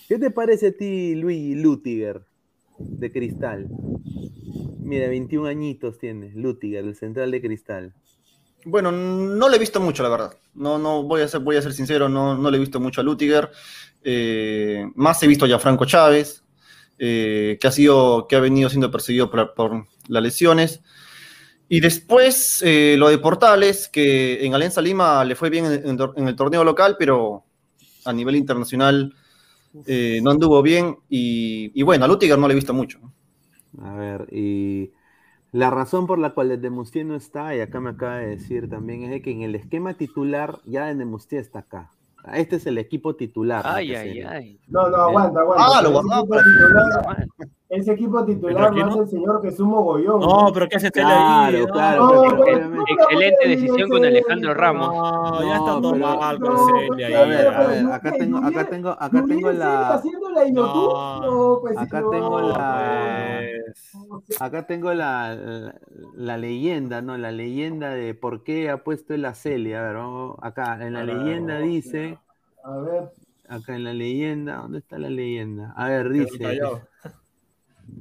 ¿Qué 0.09 0.19
te 0.19 0.31
parece 0.31 0.69
a 0.69 0.73
ti, 0.73 1.15
Luis 1.15 1.57
Lutiger, 1.57 2.23
de 2.79 3.13
Cristal? 3.13 3.69
Mira, 4.81 5.09
21 5.09 5.49
añitos 5.49 5.99
tiene, 5.99 6.33
Lutiger, 6.35 6.85
el 6.85 6.97
central 6.97 7.31
de 7.31 7.41
Cristal. 7.41 7.95
Bueno, 8.65 8.93
no 8.93 9.49
le 9.49 9.57
he 9.57 9.61
visto 9.61 9.81
mucho, 9.81 10.03
la 10.03 10.09
verdad. 10.09 10.37
No, 10.55 10.79
no, 10.79 11.03
voy 11.03 11.23
a 11.23 11.29
ser, 11.29 11.41
voy 11.41 11.57
a 11.57 11.63
ser 11.63 11.73
sincero, 11.73 12.09
no, 12.09 12.37
no 12.37 12.51
le 12.51 12.57
he 12.57 12.61
visto 12.61 12.79
mucho 12.79 13.01
a 13.01 13.05
Lutiger. 13.05 13.51
Eh, 14.05 14.87
más 14.95 15.23
he 15.23 15.27
visto 15.27 15.47
a 15.47 15.59
Franco 15.59 15.85
Chávez, 15.85 16.45
eh, 16.99 17.59
que 17.61 17.67
ha 17.67 17.73
sido, 17.73 18.27
que 18.29 18.37
ha 18.37 18.41
venido 18.41 18.69
siendo 18.69 18.91
perseguido 18.91 19.31
por 19.31 19.87
las 20.09 20.23
lesiones. 20.23 20.83
Y 21.75 21.81
después 21.81 22.63
eh, 22.67 22.97
lo 22.99 23.09
de 23.09 23.17
Portales, 23.17 23.89
que 23.89 24.45
en 24.45 24.55
Alianza 24.55 24.83
Lima 24.83 25.25
le 25.25 25.35
fue 25.35 25.49
bien 25.49 25.65
en, 25.65 26.29
el 26.29 26.37
torneo 26.37 26.65
local, 26.65 26.97
pero 26.99 27.45
a 28.05 28.13
nivel 28.13 28.37
internacional 28.37 29.15
eh, 29.87 30.21
no 30.23 30.33
anduvo 30.33 30.61
bien. 30.61 30.99
Y, 31.09 31.73
y 31.75 31.83
bueno, 31.83 32.05
a 32.05 32.09
Lutiger 32.09 32.39
no 32.39 32.47
le 32.47 32.53
he 32.53 32.57
visto 32.57 32.75
mucho. 32.75 32.99
A 33.81 33.95
ver, 33.95 34.29
y 34.31 34.91
la 35.51 35.71
razón 35.71 36.07
por 36.07 36.19
la 36.19 36.35
cual 36.35 36.51
el 36.51 36.61
Demustier 36.61 37.07
no 37.07 37.17
está, 37.17 37.57
y 37.57 37.61
acá 37.61 37.81
me 37.81 37.89
acaba 37.89 38.19
de 38.19 38.27
decir 38.37 38.69
también, 38.69 39.05
es 39.05 39.11
de 39.11 39.23
que 39.23 39.31
en 39.31 39.41
el 39.41 39.55
esquema 39.55 39.95
titular 39.95 40.59
ya 40.67 40.91
el 40.91 40.99
Demustier 40.99 41.41
está 41.41 41.61
acá. 41.61 41.91
Este 42.35 42.57
es 42.57 42.67
el 42.67 42.77
equipo 42.77 43.17
titular. 43.17 43.65
¿no? 43.65 43.71
Ay, 43.73 43.95
ay, 43.95 44.21
ay. 44.21 44.61
No, 44.69 44.91
no, 44.91 44.97
aguanta, 44.97 45.41
aguanta. 45.41 45.65
Ah, 45.67 45.81
lo 45.81 45.91
guardaba 45.93 46.21
equipo 46.21 46.29
para- 46.29 46.43
titular- 46.45 47.27
Ese 47.73 47.93
equipo 47.93 48.23
titular 48.27 48.71
no 48.75 48.89
es 48.91 48.97
el 48.97 49.09
señor 49.09 49.41
Jesús 49.43 49.67
Mogollón. 49.67 50.21
No, 50.21 50.51
pero 50.53 50.69
¿qué 50.69 50.77
hace 50.77 50.91
Tele 50.91 51.07
Claro, 51.07 51.57
ahí? 51.59 51.67
claro, 51.67 52.05
No, 52.05 52.21
pero- 52.23 52.45
pero- 52.45 52.85
Excelente 52.87 53.49
decisión 53.49 53.89
con 53.89 54.05
Alejandro 54.05 54.53
Ramos. 54.53 54.89
No, 54.95 55.43
ya 55.43 55.57
está 55.57 55.81
todo 55.81 55.93
pero- 55.95 56.17
mal 56.19 56.39
No, 56.39 56.47
con 56.47 56.59
Celia. 56.69 57.07
A 57.23 57.25
ver, 57.25 57.47
a 57.49 57.53
ya. 57.63 57.67
ver, 57.69 57.87
acá 57.87 58.13
tengo, 58.13 58.39
acá 58.39 58.65
tengo, 58.69 58.89
acá 58.91 59.11
tengo 59.11 59.51
Yuriel 59.53 59.59
la, 59.59 60.03
YouTube? 60.53 61.61
Pues 61.63 61.79
acá 61.79 62.03
tengo 62.11 62.41
la- 62.43 63.41
acá 64.41 64.67
tengo 64.67 64.93
la, 64.93 65.35
la, 65.35 65.75
la 66.15 66.37
leyenda, 66.37 67.01
¿no? 67.01 67.17
La 67.17 67.33
leyenda 67.33 67.89
de 67.95 68.13
por 68.13 68.43
qué 68.43 68.69
ha 68.69 68.85
puesto 68.85 69.15
el 69.15 69.27
Celia. 69.35 69.81
A 69.81 69.85
ver, 69.87 69.97
vamos, 69.97 70.37
acá 70.43 70.77
en 70.87 70.93
la 70.93 71.05
leyenda 71.05 71.59
dice, 71.59 72.19
A 72.65 72.77
ver, 72.77 73.05
acá 73.49 73.75
en 73.77 73.85
la 73.85 73.95
leyenda, 73.95 74.57
¿dónde 74.57 74.81
está 74.81 74.99
la 74.99 75.09
leyenda? 75.09 75.73
A 75.75 75.89
ver, 75.89 76.11
dice. 76.11 76.61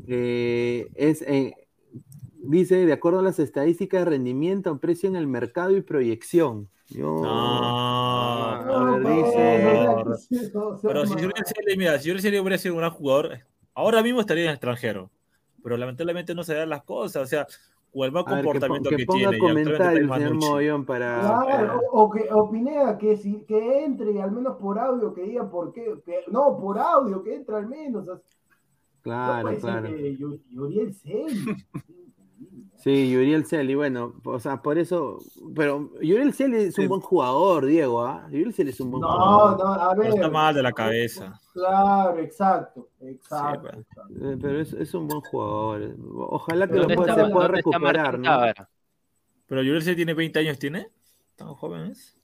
Eh, 0.08 0.90
es, 0.96 1.22
eh, 1.24 1.54
dice, 2.44 2.86
de 2.86 2.94
acuerdo 2.94 3.20
a 3.20 3.24
las 3.24 3.40
estadísticas 3.40 4.02
de 4.06 4.12
rendimiento, 4.12 4.78
precio 4.80 5.08
en 5.10 5.16
el 5.16 5.28
mercado 5.28 5.76
y 5.76 5.82
proyección. 5.82 6.70
Yo, 6.88 7.22
No, 7.24 9.00
ver, 9.00 9.02
no, 9.02 9.10
dice-. 9.10 10.30
Pero 10.84 11.06
si 11.06 11.16
Yuri 11.16 11.34
Celia, 11.46 11.76
mira, 11.78 12.00
si 12.00 12.10
Yuri 12.10 12.22
Celia 12.22 12.42
hubiera 12.42 12.58
sido 12.58 12.74
un 12.76 12.80
gran 12.82 12.92
jugador, 12.92 13.40
ahora 13.74 14.04
mismo 14.04 14.20
estaría 14.20 14.44
en 14.44 14.50
el 14.50 14.56
extranjero. 14.56 15.10
Pero 15.64 15.78
lamentablemente 15.78 16.36
no 16.36 16.44
se 16.44 16.56
dan 16.56 16.70
las 16.70 16.84
cosas. 16.84 17.24
O 17.24 17.26
sea, 17.28 17.48
o 17.94 18.04
el 18.06 18.12
mal 18.12 18.24
ver, 18.26 18.36
que, 18.36 18.42
comportamiento 18.44 18.90
pon- 18.90 18.98
que, 18.98 19.04
que 19.04 19.06
ponga 19.06 19.30
tiene. 19.30 19.40
comentarios, 19.40 20.12
señor. 20.18 20.34
Mogollón, 20.36 20.86
para, 20.86 21.20
Claro, 21.20 21.46
para- 21.46 21.78
o, 21.78 22.04
o 22.04 22.10
que 22.10 22.28
o 22.32 22.50
Pineda, 22.52 22.98
que, 22.98 23.16
si, 23.18 23.44
que 23.46 23.84
entre 23.86 24.22
al 24.22 24.32
menos 24.32 24.58
por 24.58 24.80
audio, 24.80 25.14
que 25.14 25.24
diga 25.24 25.50
por 25.50 25.72
qué, 25.72 25.86
que, 26.06 26.22
no, 26.32 26.58
por 26.60 26.80
audio, 26.80 27.22
que 27.24 27.36
entre 27.36 27.56
al 27.56 27.68
menos. 27.68 28.08
o 28.08 28.16
sea, 28.18 28.22
Claro, 29.02 29.58
claro. 29.60 29.90
Yuriel 30.50 30.94
Celi. 30.96 31.56
Sí, 32.78 33.12
Yuriel 33.12 33.46
Celi, 33.46 33.76
bueno, 33.76 34.16
o 34.24 34.40
sea, 34.40 34.64
por 34.64 34.80
eso, 34.80 35.20
pero 35.56 35.92
Yuriel 36.02 36.34
Celi 36.34 36.58
es 36.58 36.78
un 36.80 36.84
Sí. 36.86 36.88
buen 36.88 37.00
jugador, 37.02 37.68
Diego, 37.68 38.04
¿ah? 38.04 38.28
Yuriel 38.32 38.54
Celi 38.56 38.72
es 38.72 38.80
un 38.80 38.90
buen 38.90 39.02
No, 39.02 39.08
jugador. 39.08 39.60
no, 39.60 39.66
a 39.74 39.90
Pero 39.92 40.02
ver. 40.02 40.14
está 40.16 40.30
mal 40.32 40.56
de 40.56 40.64
la 40.64 40.72
cabeza. 40.72 41.40
Claro, 41.54 42.18
exacto, 42.18 42.90
exacto. 43.02 43.70
Sí, 43.72 43.78
exacto. 43.82 44.32
Eh, 44.32 44.38
Pero 44.42 44.60
es, 44.62 44.74
es 44.74 44.94
un 44.96 45.08
buen 45.08 45.22
jugador. 45.22 45.96
Ojalá 46.18 46.66
que 46.66 46.74
lo 46.74 46.80
¿Dónde 46.80 46.96
pueda, 46.96 47.14
se 47.14 47.22
pueda 47.22 47.30
¿Dónde 47.30 47.60
está 47.60 47.70
recuperar, 47.72 48.18
¿no? 48.18 48.66
Pero 49.46 49.62
Yuri 49.62 49.82
Celia 49.82 49.96
tiene 49.98 50.14
20 50.16 50.40
años, 50.40 50.58
¿tiene? 50.58 50.88
¿Tan 51.36 51.50
jóvenes? 51.54 52.18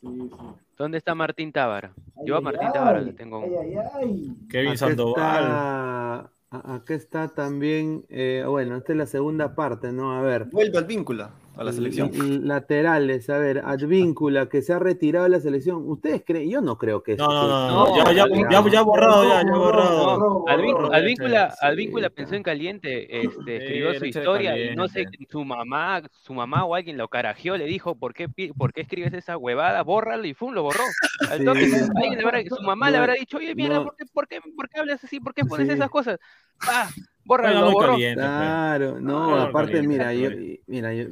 Sí, 0.00 0.06
sí. 0.30 0.36
¿Dónde 0.76 0.98
está 0.98 1.14
Martín 1.14 1.52
Tábara? 1.52 1.92
Yo 2.24 2.36
a 2.36 2.40
Martín 2.40 2.66
ay, 2.66 2.72
Tábara 2.72 2.98
ay, 2.98 3.04
lo 3.06 3.14
tengo. 3.14 3.42
Ay, 3.42 3.54
ay, 3.54 3.86
ay. 3.94 4.36
Kevin 4.48 4.68
Acá 4.70 4.78
Sandoval. 4.78 5.42
está, 5.44 6.30
acá 6.50 6.94
está 6.94 7.28
también, 7.28 8.04
eh, 8.08 8.44
bueno, 8.46 8.76
esta 8.76 8.92
es 8.92 8.98
la 8.98 9.06
segunda 9.06 9.54
parte, 9.54 9.92
¿no? 9.92 10.12
A 10.12 10.22
ver. 10.22 10.46
Vuelve 10.46 10.78
al 10.78 10.84
víncula 10.84 11.30
a 11.56 11.64
la 11.64 11.72
selección. 11.72 12.10
Laterales, 12.46 13.30
a 13.30 13.38
ver, 13.38 13.62
Advíncula, 13.64 14.48
que 14.48 14.62
se 14.62 14.72
ha 14.72 14.78
retirado 14.78 15.24
de 15.24 15.30
la 15.30 15.40
selección. 15.40 15.88
¿Ustedes 15.88 16.22
creen? 16.26 16.50
Yo 16.50 16.60
no 16.60 16.76
creo 16.78 17.02
que 17.02 17.16
No, 17.16 17.26
no, 17.28 17.46
no, 17.48 17.68
No, 17.68 17.86
no. 17.88 17.96
Ya, 17.96 18.12
ya, 18.12 18.26
ya, 18.50 18.70
ya 18.70 18.80
borrado, 18.82 19.24
ya, 19.28 19.42
ya 19.44 19.52
borrado. 19.56 20.48
Advíncula. 20.48 21.54
Advíncula, 21.60 22.08
sí, 22.08 22.14
pensó 22.14 22.34
en 22.34 22.42
caliente, 22.42 23.20
este, 23.20 23.56
escribió 23.56 23.92
Sí, 23.92 23.98
su 23.98 24.06
historia 24.06 24.56
y 24.72 24.74
no 24.74 24.88
sé, 24.88 25.06
su 25.30 25.44
mamá, 25.44 26.02
su 26.10 26.34
mamá 26.34 26.64
o 26.64 26.74
alguien 26.74 26.96
lo 26.96 27.08
carajeó, 27.08 27.56
le 27.56 27.66
dijo, 27.66 27.94
¿por 27.94 28.14
qué, 28.14 28.28
por 28.56 28.72
qué 28.72 28.82
escribes 28.82 29.12
esa 29.14 29.36
huevada? 29.36 29.82
Bórralo 29.82 30.24
y 30.26 30.34
¡fum! 30.34 30.52
lo 30.54 30.62
borró. 30.62 30.82
Al 31.30 31.38
Sí. 31.38 31.44
toque, 31.44 31.60
alguien 31.96 32.18
le 32.18 32.22
habrá- 32.24 32.42
su 32.48 32.62
mamá 32.62 32.90
le 32.90 32.96
habrá 32.98 33.14
dicho, 33.14 33.36
oye, 33.38 33.54
mierda, 33.54 33.76
no. 33.76 33.84
¿por, 33.84 33.96
qué, 33.96 34.04
por, 34.12 34.28
qué, 34.28 34.40
por 34.56 34.68
qué 34.68 34.80
hablas 34.80 35.02
así? 35.04 35.20
¿Por 35.20 35.34
qué 35.34 35.44
pones 35.44 35.66
Sí. 35.68 35.74
esas 35.74 35.90
cosas? 35.90 36.18
¡Ah! 36.60 36.88
Bórralo, 37.26 37.72
pues. 37.72 38.14
Claro, 38.14 39.00
no, 39.00 39.36
aparte, 39.40 39.72
caliente, 39.72 39.88
mira, 39.88 40.12
yo, 40.12 40.28
caliente. 40.28 40.62
mira, 40.66 40.92
yo, 40.94 41.04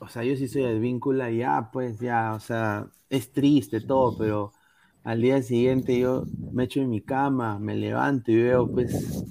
o 0.00 0.08
sea, 0.08 0.24
yo 0.24 0.34
sí 0.36 0.48
soy 0.48 0.64
advíncula, 0.64 1.30
ya, 1.30 1.70
pues, 1.72 1.98
ya, 2.00 2.34
o 2.34 2.40
sea, 2.40 2.86
es 3.08 3.30
triste 3.32 3.80
todo, 3.80 4.16
pero 4.18 4.52
al 5.04 5.20
día 5.22 5.40
siguiente 5.42 5.98
yo 5.98 6.24
me 6.52 6.64
echo 6.64 6.80
en 6.80 6.90
mi 6.90 7.00
cama, 7.00 7.58
me 7.58 7.74
levanto 7.76 8.30
y 8.32 8.36
veo, 8.42 8.66
pues, 8.66 9.24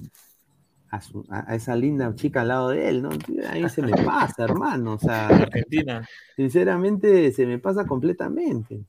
a, 0.90 1.00
su- 1.00 1.24
a- 1.28 1.50
a 1.52 1.54
esa 1.54 1.76
linda 1.76 2.12
chica 2.16 2.40
al 2.40 2.48
lado 2.48 2.68
de 2.70 2.88
él, 2.88 3.02
¿no? 3.02 3.10
Ahí 3.48 3.68
se 3.68 3.82
me 3.82 3.92
pasa, 3.92 4.44
hermano, 4.44 4.94
o 4.94 4.98
sea, 4.98 5.28
Argentina. 5.28 6.06
sinceramente 6.36 7.30
se 7.32 7.46
me 7.46 7.58
pasa 7.58 7.86
completamente. 7.86 8.80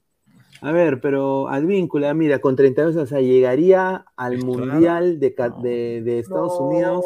A 0.63 0.71
ver, 0.71 1.01
pero 1.01 1.47
Advíncula, 1.47 2.13
mira, 2.13 2.39
con 2.39 2.55
32, 2.55 2.95
o 2.95 3.05
sea, 3.07 3.19
llegaría 3.21 4.05
al 4.15 4.37
Claro. 4.37 4.45
Mundial 4.45 5.19
de, 5.19 5.33
ca- 5.33 5.49
de- 5.49 6.01
de 6.03 6.19
Estados 6.19 6.59
No, 6.59 6.67
Unidos 6.67 7.05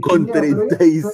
con 0.00 0.26
pero- 0.26 0.66
36 0.68 1.04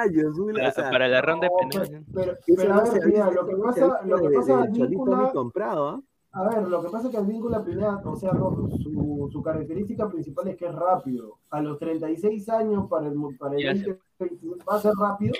años. 0.00 0.38
güey, 0.38 0.54
Para, 0.54 0.68
o 0.68 0.72
sea, 0.72 0.90
para 0.90 1.08
la 1.08 1.20
ronda 1.22 1.48
de 1.48 1.52
penales. 1.68 2.02
pero, 2.14 2.74
a 2.74 2.82
ver, 2.82 3.06
mira, 3.06 3.30
lo 3.30 3.46
que 3.46 3.56
pasa, 3.56 4.00
lo 4.04 4.16
que 4.20 4.30
pasa 4.30 4.62
de 4.62 4.86
Víncula, 4.86 5.30
comprado, 5.32 5.88
¿ah? 5.88 6.00
a 6.32 6.48
ver, 6.48 6.68
lo 6.68 6.82
que 6.82 6.88
pasa 6.90 7.06
es 7.06 7.10
que 7.12 7.16
al 7.18 7.26
vínculo 7.26 7.64
Pineda, 7.64 8.02
o 8.04 8.14
sea, 8.16 8.32
no, 8.32 8.68
su, 8.68 9.28
su 9.32 9.42
característica 9.42 10.06
principal 10.08 10.48
es 10.48 10.56
que 10.56 10.66
es 10.66 10.74
rápido. 10.74 11.38
A 11.50 11.62
los 11.62 11.78
36 11.78 12.48
años 12.50 12.88
para 12.90 13.06
el, 13.08 13.14
mu- 13.14 13.34
para 13.38 13.56
el 13.56 13.62
Ya 13.62 13.74
sé. 13.74 13.98
2022 14.18 14.58
va 14.68 14.76
a 14.76 14.80
ser 14.80 14.92
rápido. 14.98 15.34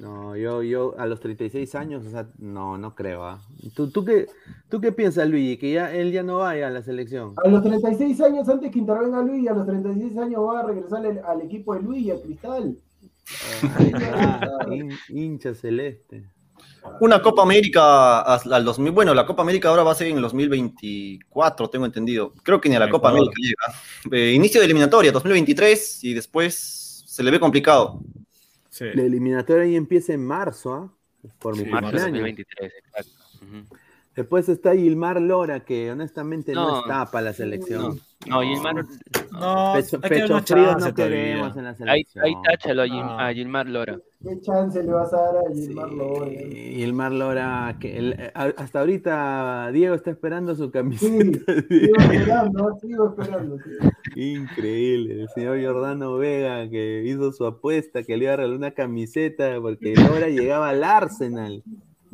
No, 0.00 0.36
yo, 0.36 0.62
yo 0.62 0.94
a 0.98 1.06
los 1.06 1.20
36 1.20 1.74
años, 1.74 2.06
o 2.06 2.10
sea, 2.10 2.26
no, 2.38 2.78
no 2.78 2.94
creo. 2.94 3.24
¿ah? 3.24 3.40
¿Tú, 3.74 3.90
tú, 3.90 4.04
qué, 4.04 4.26
¿Tú 4.68 4.80
qué 4.80 4.92
piensas, 4.92 5.28
Luigi? 5.28 5.56
Que 5.58 5.72
ya 5.72 5.92
él 5.94 6.12
ya 6.12 6.22
no 6.22 6.38
vaya 6.38 6.68
a 6.68 6.70
la 6.70 6.82
selección. 6.82 7.34
A 7.44 7.48
los 7.48 7.62
36 7.62 8.20
años 8.22 8.48
antes 8.48 8.70
que 8.70 8.78
intervenga 8.78 9.20
Luis, 9.22 9.48
a 9.48 9.54
los 9.54 9.66
36 9.66 10.16
años 10.18 10.40
va 10.42 10.60
a 10.60 10.66
regresar 10.66 11.04
al, 11.04 11.22
al 11.24 11.40
equipo 11.42 11.74
de 11.74 11.82
Luis 11.82 12.06
y 12.06 12.10
a 12.10 12.20
Cristal. 12.20 12.76
Hin- 14.70 14.98
hincha 15.08 15.54
celeste. 15.54 16.24
Una 17.00 17.22
Copa 17.22 17.42
América 17.42 18.20
al 18.22 18.64
2000. 18.64 18.92
Bueno, 18.92 19.14
la 19.14 19.24
Copa 19.24 19.42
América 19.42 19.68
ahora 19.68 19.84
va 19.84 19.92
a 19.92 19.94
ser 19.94 20.08
en 20.08 20.16
el 20.16 20.22
2024, 20.22 21.70
tengo 21.70 21.86
entendido. 21.86 22.32
Creo 22.42 22.60
que 22.60 22.68
ni 22.68 22.74
a 22.74 22.80
la 22.80 22.90
Copa. 22.90 23.10
América 23.10 23.32
llega. 23.36 24.16
Eh, 24.16 24.32
inicio 24.32 24.60
de 24.60 24.64
eliminatoria, 24.66 25.12
2023, 25.12 26.02
y 26.04 26.14
después 26.14 27.04
se 27.06 27.22
le 27.22 27.30
ve 27.30 27.38
complicado. 27.38 28.00
Sí. 28.72 28.86
La 28.94 29.02
eliminatoria 29.02 29.64
ahí 29.64 29.76
empieza 29.76 30.14
en 30.14 30.24
marzo, 30.26 30.72
¿ah? 30.74 30.90
Por 31.38 31.56
mi 31.56 31.64
Marzo 31.66 31.90
cumpleaños. 31.90 32.20
2023, 32.22 32.72
exacto. 32.78 33.12
Ujú. 33.44 33.76
Después 34.14 34.46
está 34.50 34.74
Gilmar 34.74 35.20
Lora, 35.22 35.60
que 35.60 35.90
honestamente 35.90 36.52
no, 36.52 36.68
No. 36.68 36.80
está 36.80 37.06
para 37.10 37.24
la 37.26 37.32
selección. 37.32 37.98
No, 38.28 38.42
Gilmar, 38.42 38.84
No, 39.32 39.72
pecho, 39.74 39.98
frío 40.00 40.28
no 40.28 40.94
queremos 40.94 41.56
en 41.56 41.64
la 41.64 41.70
Ahí, 41.70 42.04
selección. 42.04 42.24
ahí 42.24 42.34
táchalo 42.44 42.82
a, 42.82 42.86
Gil- 42.86 43.02
Ah. 43.02 43.26
a 43.28 43.32
Gilmar 43.34 43.66
Lora. 43.68 43.98
¿Qué 44.22 44.38
chance 44.42 44.82
le 44.82 44.92
vas 44.92 45.12
a 45.14 45.16
dar 45.16 45.36
a 45.38 45.54
Gilmar 45.54 45.90
Lora? 45.90 46.26
Gilmar 46.30 47.12
Lora, 47.12 47.76
que 47.80 47.96
el- 47.98 48.30
hasta 48.34 48.80
ahorita 48.80 49.70
Diego 49.72 49.94
está 49.94 50.10
esperando 50.10 50.54
su 50.54 50.66
Sí, 50.66 50.70
camiseta. 50.70 51.52
de- 51.54 51.62
sigo 51.68 51.96
esperando, 51.98 52.78
sigo 52.82 53.08
esperando. 53.18 53.56
Increíble, 54.14 55.22
el 55.22 55.28
señor 55.30 55.60
Jordano 55.64 56.16
Vega 56.16 56.68
que 56.68 57.02
hizo 57.06 57.32
su 57.32 57.46
apuesta 57.46 58.02
que 58.02 58.16
le 58.16 58.24
iba 58.24 58.34
a 58.34 58.36
regalar 58.36 58.56
una 58.58 58.70
camiseta 58.72 59.58
porque 59.60 59.94
Lora 59.96 60.28
llegaba 60.28 60.68
al 60.68 60.84
Arsenal. 60.84 61.62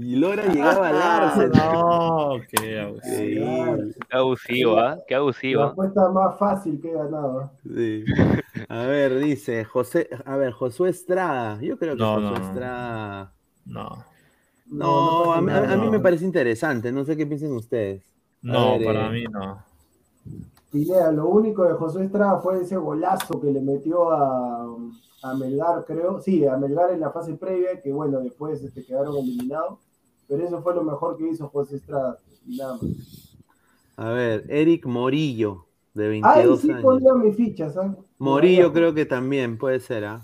Y 0.00 0.14
Lora 0.14 0.46
llegaba 0.46 0.88
al 0.88 1.02
Arsenal. 1.02 1.72
No, 1.74 2.30
qué 2.48 2.78
abusivo. 2.80 3.92
Qué 4.08 4.16
abusivo, 4.16 4.78
¿ah? 4.78 4.96
Qué 5.08 5.54
La 5.56 5.64
apuesta 5.66 6.08
más 6.10 6.38
fácil 6.38 6.80
que 6.80 6.90
he 6.90 6.94
ganado. 6.94 7.50
Sí. 7.64 8.04
A 8.68 8.82
ver, 8.82 9.18
dice 9.18 9.64
José, 9.64 10.08
a 10.24 10.36
ver, 10.36 10.52
Josué 10.52 10.90
Estrada. 10.90 11.60
Yo 11.60 11.76
creo 11.78 11.96
que 11.96 12.00
No, 12.02 12.14
Josué 12.14 12.30
no, 12.30 12.38
no. 12.38 12.46
Estrada. 12.46 13.32
No, 13.66 14.04
No, 14.66 15.32
a, 15.32 15.40
mí- 15.40 15.48
nada. 15.48 15.72
a 15.72 15.76
mí 15.76 15.90
me 15.90 15.98
parece 15.98 16.24
interesante. 16.24 16.92
No 16.92 17.04
sé 17.04 17.16
qué 17.16 17.26
piensan 17.26 17.50
ustedes. 17.52 18.04
A 18.04 18.06
no, 18.42 18.78
ver, 18.78 18.86
para 18.86 19.06
eh, 19.08 19.10
mí 19.10 19.24
no. 19.24 19.58
Pineda, 20.70 21.10
lo 21.10 21.26
único 21.26 21.64
de 21.64 21.74
José 21.74 22.04
Estrada 22.04 22.38
fue 22.38 22.60
ese 22.62 22.76
golazo 22.76 23.40
que 23.40 23.50
le 23.50 23.60
metió 23.60 24.12
a, 24.12 24.64
a 25.24 25.34
Melgar, 25.34 25.84
creo. 25.86 26.20
Sí, 26.20 26.46
a 26.46 26.56
Melgar 26.56 26.92
en 26.92 27.00
la 27.00 27.10
fase 27.10 27.34
previa, 27.34 27.80
que 27.82 27.92
bueno, 27.92 28.20
después 28.20 28.62
este, 28.62 28.84
quedaron 28.84 29.16
eliminados. 29.16 29.80
Pero 30.28 30.44
eso 30.44 30.62
fue 30.62 30.74
lo 30.74 30.84
mejor 30.84 31.16
que 31.16 31.28
hizo 31.28 31.48
José 31.48 31.76
Estrada. 31.76 32.18
y 32.46 32.58
nada 32.58 32.74
más. 32.74 33.36
A 33.96 34.10
ver, 34.10 34.44
Eric 34.48 34.86
Morillo, 34.86 35.66
de 35.94 36.04
Ahí 36.04 36.46
22 36.46 36.60
sí 36.60 36.70
años. 36.70 37.18
mis 37.24 37.36
fichas, 37.36 37.76
¿ah? 37.76 37.96
Morillo 38.18 38.72
creo 38.72 38.94
que 38.94 39.06
también 39.06 39.58
puede 39.58 39.80
ser, 39.80 40.04
¿ah? 40.04 40.22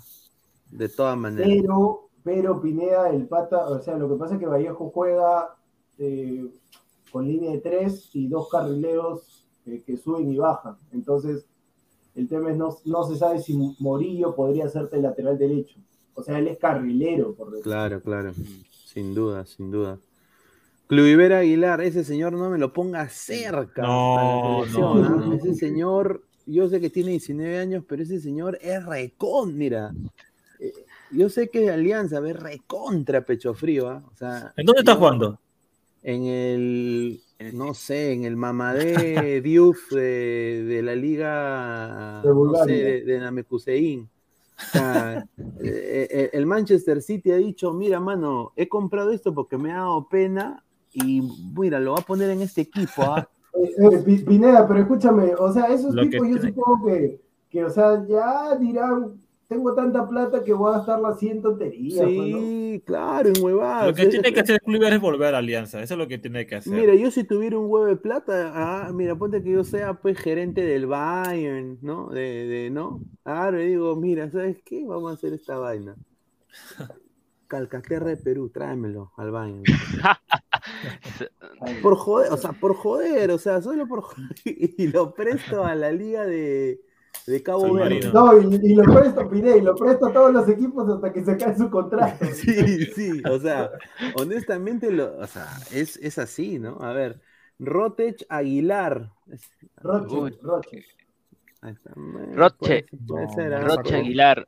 De 0.71 0.89
todas 0.89 1.17
maneras. 1.17 1.49
Pero, 1.49 2.09
pero 2.23 2.61
Pineda, 2.61 3.11
el 3.11 3.27
pata, 3.27 3.69
o 3.69 3.81
sea, 3.81 3.97
lo 3.97 4.09
que 4.09 4.17
pasa 4.17 4.35
es 4.35 4.41
que 4.41 4.47
Vallejo 4.47 4.91
juega 4.91 5.57
eh, 5.99 6.47
con 7.11 7.27
línea 7.27 7.51
de 7.51 7.59
tres 7.59 8.11
y 8.15 8.29
dos 8.29 8.49
carrileros 8.49 9.47
eh, 9.67 9.83
que 9.85 9.97
suben 9.97 10.31
y 10.31 10.37
bajan. 10.37 10.77
Entonces, 10.93 11.47
el 12.15 12.29
tema 12.29 12.51
es 12.51 12.57
no, 12.57 12.77
no 12.85 13.05
se 13.05 13.17
sabe 13.17 13.41
si 13.41 13.57
Morillo 13.81 14.35
podría 14.37 14.67
hacerte 14.67 14.97
el 14.97 15.03
lateral 15.03 15.37
derecho. 15.37 15.81
O 16.15 16.23
sea, 16.23 16.39
él 16.39 16.47
es 16.47 16.59
carrilero, 16.59 17.35
por 17.35 17.51
decirlo. 17.51 17.73
Claro, 17.73 18.01
claro. 18.01 18.33
Sin 18.95 19.15
duda, 19.15 19.45
sin 19.47 19.71
duda. 19.71 19.99
Cluivera 20.87 21.39
Aguilar, 21.39 21.81
ese 21.81 22.05
señor 22.05 22.33
no 22.35 22.49
me 22.51 22.59
lo 22.59 22.73
ponga 22.73 23.09
cerca. 23.09 23.83
No, 23.83 24.19
a 24.19 24.25
la 24.25 24.65
selección, 24.65 25.03
no, 25.03 25.07
¿ah? 25.09 25.27
no. 25.27 25.35
Ese 25.35 25.55
señor, 25.55 26.23
yo 26.47 26.69
sé 26.69 26.81
que 26.81 26.91
tiene 26.91 27.11
19 27.13 27.59
años, 27.59 27.85
pero 27.89 28.03
ese 28.03 28.21
señor 28.21 28.59
es 28.61 28.85
recon, 28.85 29.57
mira. 29.57 29.93
Eh, 30.61 30.73
Yo 31.11 31.29
sé 31.29 31.49
que 31.49 31.61
es 31.61 31.67
de 31.67 31.73
Alianza, 31.73 32.21
ve 32.21 32.33
recontra 32.35 33.25
pecho 33.25 33.55
frío, 33.55 33.89
¿ah? 33.89 34.03
O 34.13 34.17
sea, 34.17 34.53
¿En 34.57 34.67
dónde 34.67 34.81
está 34.81 34.93
yo- 34.93 34.99
jugando? 34.99 35.41
En 36.03 36.25
el, 36.27 37.21
no 37.55 37.73
sé, 37.73 38.13
en 38.13 38.25
el 38.25 38.37
Mamadé 38.37 39.41
Diouf 39.43 39.91
de, 39.91 40.65
de 40.69 40.83
la 40.83 40.95
liga, 40.95 42.21
De 42.23 42.29
no 42.29 42.35
sé, 42.35 42.35
Bulgaria. 42.35 42.77
de, 42.85 43.05
de 43.05 43.19
Namekusein. 43.21 44.09
Eh, 44.75 46.09
eh, 46.11 46.31
el 46.33 46.47
Manchester 46.47 47.01
City 47.01 47.31
ha 47.31 47.37
dicho, 47.37 47.73
mira, 47.73 48.01
mano, 48.01 48.53
he 48.57 48.69
comprado 48.69 49.11
esto 49.13 49.33
porque 49.35 49.57
me 49.57 49.73
ha 49.73 49.77
dado 49.77 50.09
pena 50.09 50.63
y 50.93 51.23
mira, 51.57 51.81
lo 51.81 51.93
va 51.93 51.99
a 52.01 52.05
poner 52.07 52.31
en 52.31 52.43
este 52.43 52.63
equipo, 52.63 53.03
¿ah? 53.03 53.29
Eh, 53.55 53.99
Pi- 54.05 54.25
Pineda, 54.25 54.67
pero 54.67 54.81
escúchame, 54.81 55.35
o 55.37 55.53
sea, 55.53 55.67
esos 55.67 55.95
Lo 55.95 56.03
tipos 56.03 56.29
yo 56.29 56.39
supongo 56.39 56.87
que, 56.87 57.21
que, 57.49 57.65
o 57.65 57.71
sea, 57.71 58.05
ya 58.07 58.57
dirán, 58.57 59.13
tengo 59.55 59.75
tanta 59.75 60.09
plata 60.09 60.43
que 60.43 60.53
voy 60.53 60.73
a 60.73 60.79
gastarla 60.79 61.11
así 61.11 61.29
en 61.29 61.41
tonterías. 61.41 62.09
Sí, 62.09 62.83
claro, 62.85 63.29
en 63.29 63.43
huevadas. 63.43 63.87
Lo 63.87 63.95
que 63.95 64.07
tiene 64.07 64.33
que 64.33 64.41
hacer 64.41 64.57
el 64.57 64.61
club 64.61 64.83
es 64.83 65.01
volver 65.01 65.35
a 65.35 65.39
Alianza. 65.39 65.81
Eso 65.81 65.95
es 65.95 65.99
lo 65.99 66.09
que 66.09 66.19
tiene 66.19 66.45
que 66.45 66.57
hacer. 66.57 66.73
Mira, 66.73 66.95
yo 66.95 67.11
si 67.11 67.23
tuviera 67.23 67.57
un 67.57 67.71
huevo 67.71 67.87
de 67.87 67.97
plata, 67.97 68.51
ah, 68.53 68.91
mira, 68.93 69.15
ponte 69.15 69.43
que 69.43 69.53
yo 69.53 69.63
sea 69.63 69.95
pues 69.95 70.19
gerente 70.19 70.63
del 70.63 70.87
Bayern, 70.87 71.79
¿no? 71.83 72.09
De, 72.09 72.47
de, 72.47 72.71
¿no? 72.71 73.01
Ahora 73.25 73.59
le 73.59 73.67
digo, 73.67 73.95
mira, 73.95 74.29
¿sabes 74.31 74.61
qué? 74.65 74.85
Vamos 74.85 75.13
a 75.13 75.15
hacer 75.15 75.33
esta 75.33 75.57
vaina. 75.57 75.95
Calcaterra 77.47 78.09
de 78.09 78.17
Perú, 78.17 78.49
tráemelo 78.49 79.13
al 79.17 79.31
Bayern. 79.31 79.63
Por 81.83 81.97
joder, 81.97 82.33
o 82.33 82.37
sea, 82.37 82.53
por 82.53 82.75
joder, 82.75 83.31
o 83.31 83.39
sea, 83.39 83.63
solo 83.63 83.87
por 83.87 84.03
joder. 84.03 84.35
Y 84.45 84.89
lo 84.89 85.15
presto 85.15 85.65
a 85.65 85.75
la 85.75 85.93
liga 85.93 86.27
de, 86.27 86.81
de 87.27 87.43
Cabo 87.43 87.73
Verde. 87.75 88.11
No, 88.13 88.39
y, 88.39 88.55
y 88.63 88.75
lo 88.75 88.85
presto, 88.95 89.29
Pineda, 89.29 89.57
y 89.57 89.61
lo 89.63 89.75
presto 89.75 90.07
a 90.07 90.13
todos 90.13 90.33
los 90.33 90.49
equipos 90.49 90.89
hasta 90.89 91.13
que 91.13 91.25
se 91.25 91.37
cae 91.37 91.57
su 91.57 91.71
contrato. 91.71 92.25
Sí, 92.27 92.87
sí, 92.87 93.23
o 93.29 93.39
sea, 93.39 93.71
honestamente, 94.17 94.91
lo, 94.91 95.17
o 95.19 95.27
sea, 95.27 95.49
es, 95.73 95.97
es 95.97 96.19
así, 96.19 96.59
¿no? 96.59 96.79
A 96.81 96.93
ver, 96.93 97.21
Rotech 97.59 98.25
Aguilar. 98.29 99.11
Roche, 99.77 100.15
Uy. 100.15 100.39
Roche. 100.43 100.85
Roche. 102.35 102.87
Roche 103.63 103.97
Aguilar. 103.97 104.47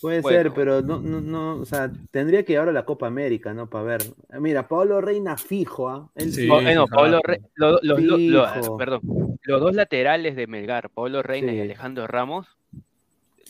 Puede 0.00 0.22
Bueno. 0.22 0.36
ser, 0.38 0.52
pero 0.54 0.82
no, 0.82 0.98
no, 0.98 1.20
no, 1.20 1.56
o 1.56 1.64
sea, 1.64 1.90
tendría 2.10 2.44
que 2.44 2.54
llevar 2.54 2.68
a 2.68 2.72
la 2.72 2.84
Copa 2.84 3.06
América, 3.06 3.54
¿no? 3.54 3.70
Para 3.70 3.84
ver. 3.84 4.02
Mira, 4.40 4.66
Pablo 4.66 5.00
Reina 5.00 5.36
fijo, 5.36 5.88
¿ah? 5.88 6.10
Sí. 6.16 6.48
No. 6.48 6.86
Pablo 6.88 7.20
Re- 7.22 7.40
lo- 7.54 7.78
los, 7.80 8.02
lo- 8.02 8.18
lo- 8.18 8.48
Fijo. 8.48 8.76
perdón, 8.76 9.33
los 9.44 9.60
dos 9.60 9.74
laterales 9.74 10.36
de 10.36 10.46
Melgar, 10.46 10.90
Pablo 10.90 11.22
Reina 11.22 11.52
Sí. 11.52 11.58
y 11.58 11.60
Alejandro 11.60 12.06
Ramos, 12.06 12.46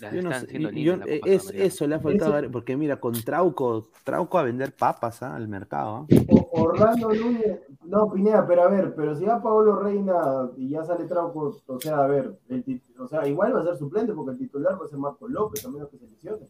las 0.01 0.12
Yo 0.12 0.23
no 0.23 0.31
están 0.31 0.41
sé, 0.41 0.47
haciendo 0.49 0.71
yo- 0.73 0.93
en 0.95 1.01
la 1.01 1.07
eh, 1.07 1.21
es, 1.25 1.51
eso 1.51 1.87
le 1.87 1.95
ha 1.95 2.01
faltado, 2.01 2.33
Eso- 2.33 2.41
ver, 2.43 2.51
porque 2.51 2.77
mira, 2.77 2.97
con 2.99 3.12
Trauco, 3.15 3.87
Trauco 4.03 4.39
a 4.39 4.43
vender 4.43 4.73
papas 4.73 5.23
¿ah? 5.23 5.37
al 5.37 5.47
mercado. 5.47 6.09
¿ah? 6.11 6.25
O- 6.31 6.62
Orlando 6.62 7.15
Núñez, 7.15 7.61
no, 7.85 8.11
Pineda, 8.12 8.45
pero 8.45 8.62
a 8.65 8.69
ver, 8.69 8.93
pero 8.97 9.15
si 9.15 9.25
va 9.25 9.41
Pablo 9.41 9.77
Reina 9.77 10.51
y 10.57 10.71
ya 10.71 10.83
sale 10.85 11.05
Trauco, 11.05 11.61
o 11.66 11.81
sea, 11.81 11.99
a 11.99 12.07
ver, 12.09 12.33
el 12.49 12.65
tit- 12.65 12.83
o 12.99 13.07
sea, 13.07 13.27
igual 13.29 13.55
va 13.55 13.61
a 13.61 13.65
ser 13.65 13.77
suplente 13.77 14.12
porque 14.12 14.33
el 14.33 14.39
titular 14.39 14.81
va 14.81 14.85
a 14.87 14.89
ser 14.89 14.99
Marco 14.99 15.29
López, 15.29 15.65
a 15.65 15.71
menos 15.71 15.89
que 15.91 15.99
se 15.99 16.07
lesione. 16.09 16.47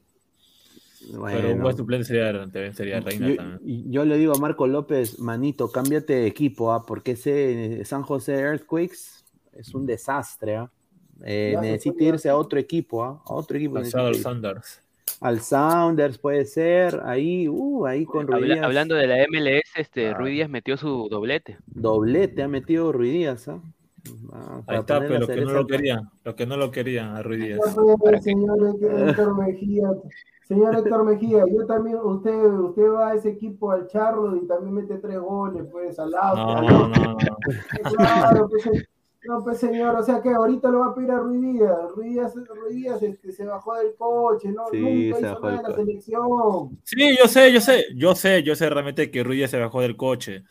Pero 1.23 1.53
un 1.53 1.61
buen 1.61 1.77
suplente 1.77 2.07
sería, 2.07 2.33
sería 2.73 3.01
Reina 3.01 3.29
yo, 3.29 3.37
también. 3.37 3.61
y- 3.63 3.91
yo 3.91 4.07
le 4.07 4.17
digo 4.17 4.33
a 4.35 4.39
Marco 4.39 4.67
López, 4.67 5.19
manito, 5.19 5.71
cámbiate 5.71 6.15
de 6.15 6.27
equipo, 6.27 6.73
¿ah? 6.73 6.87
porque 6.87 7.11
ese 7.13 7.85
San 7.85 8.03
José 8.05 8.39
Earthquakes 8.41 9.23
es 9.57 9.75
un 9.75 9.87
desastre. 9.87 10.57
¿ah? 10.57 10.71
Eh, 11.23 11.57
necesita 11.61 12.03
irse 12.05 12.29
a 12.29 12.37
otro 12.37 12.59
equipo, 12.59 13.03
¿ah? 13.05 13.23
a 13.25 13.35
otro 13.35 13.57
equipo. 13.57 13.77
al 13.79 13.85
irse. 13.87 14.23
Sanders. 14.23 14.81
Al 15.21 15.41
Sounders 15.41 16.19
puede 16.19 16.45
ser, 16.45 17.01
ahí, 17.05 17.47
uh, 17.49 17.87
ahí 17.87 18.05
con 18.05 18.23
Habla- 18.25 18.37
Ruiz 18.39 18.53
Díaz. 18.55 18.65
hablando 18.65 18.95
de 18.95 19.07
la 19.07 19.17
MLS, 19.29 19.63
este, 19.77 20.09
Ah. 20.09 20.15
Rui 20.15 20.33
Díaz 20.33 20.49
metió 20.51 20.77
su 20.77 21.09
doblete. 21.09 21.59
Doblete 21.67 22.43
ha 22.43 22.49
metido 22.49 22.91
Ruiz 22.91 23.13
Díaz, 23.13 23.49
¿ah? 23.49 23.61
Ah, 24.33 24.61
Ahí 24.67 24.79
está, 24.79 25.01
pero 25.01 25.21
los 25.21 25.29
que 25.29 25.41
no 25.41 25.53
lo 25.53 25.67
querían. 25.67 26.11
Los 26.25 26.35
que 26.35 26.47
no 26.47 26.57
lo 26.57 26.71
querían 26.71 27.17
a 27.17 27.23
Ruiz 27.23 27.59
señor 28.21 28.77
Héctor 29.09 29.39
Mejía, 29.39 29.89
señor 30.47 30.77
Héctor 30.77 31.05
Mejía, 31.05 31.45
yo 31.51 31.67
también, 31.67 31.97
usted, 32.03 32.45
usted 32.45 32.91
va 32.91 33.11
a 33.11 33.15
ese 33.15 33.31
equipo 33.31 33.71
al 33.71 33.87
Charlo 33.87 34.37
y 34.37 34.47
también 34.47 34.75
mete 34.75 34.99
tres 34.99 35.19
goles, 35.21 35.65
pues, 35.71 35.99
al 35.99 36.15
auto. 36.15 36.63
No, 36.63 36.89
no, 36.89 36.89
no. 36.89 37.13
no. 37.13 37.37
Claro, 37.97 38.49
pues, 38.51 38.87
no, 39.27 39.43
pues 39.43 39.59
señor, 39.59 39.97
o 39.97 40.03
sea 40.03 40.21
que 40.21 40.31
ahorita 40.31 40.69
lo 40.69 40.81
va 40.81 40.87
a 40.87 40.95
pedir 40.95 41.11
a 41.11 41.19
Ruiz 41.19 41.41
Díaz. 41.41 41.79
Ruiz 41.95 42.13
Díaz, 42.13 42.35
Ruiz 42.35 42.75
Díaz, 42.75 43.03
este, 43.03 43.33
se 43.33 43.45
bajó 43.45 43.75
del 43.77 43.95
coche, 43.97 44.53
¿no? 44.53 44.67
Sí, 44.71 44.81
Nunca 44.81 45.17
se 45.17 45.23
hizo 45.23 45.35
bajó 45.35 45.47
nada 45.47 45.57
en 45.57 45.63
la 45.63 45.77
selección. 45.77 46.79
Sí, 46.83 47.17
yo 47.19 47.29
sé, 47.29 47.53
yo 47.53 47.61
sé, 47.61 47.85
yo 47.95 48.15
sé, 48.15 48.43
yo 48.43 48.55
sé 48.55 48.69
realmente 48.69 49.11
que 49.11 49.25
Ruiz 49.25 49.39
Díaz 49.39 49.51
se 49.51 49.59
bajó 49.59 49.81
del 49.81 49.97
coche. 49.97 50.45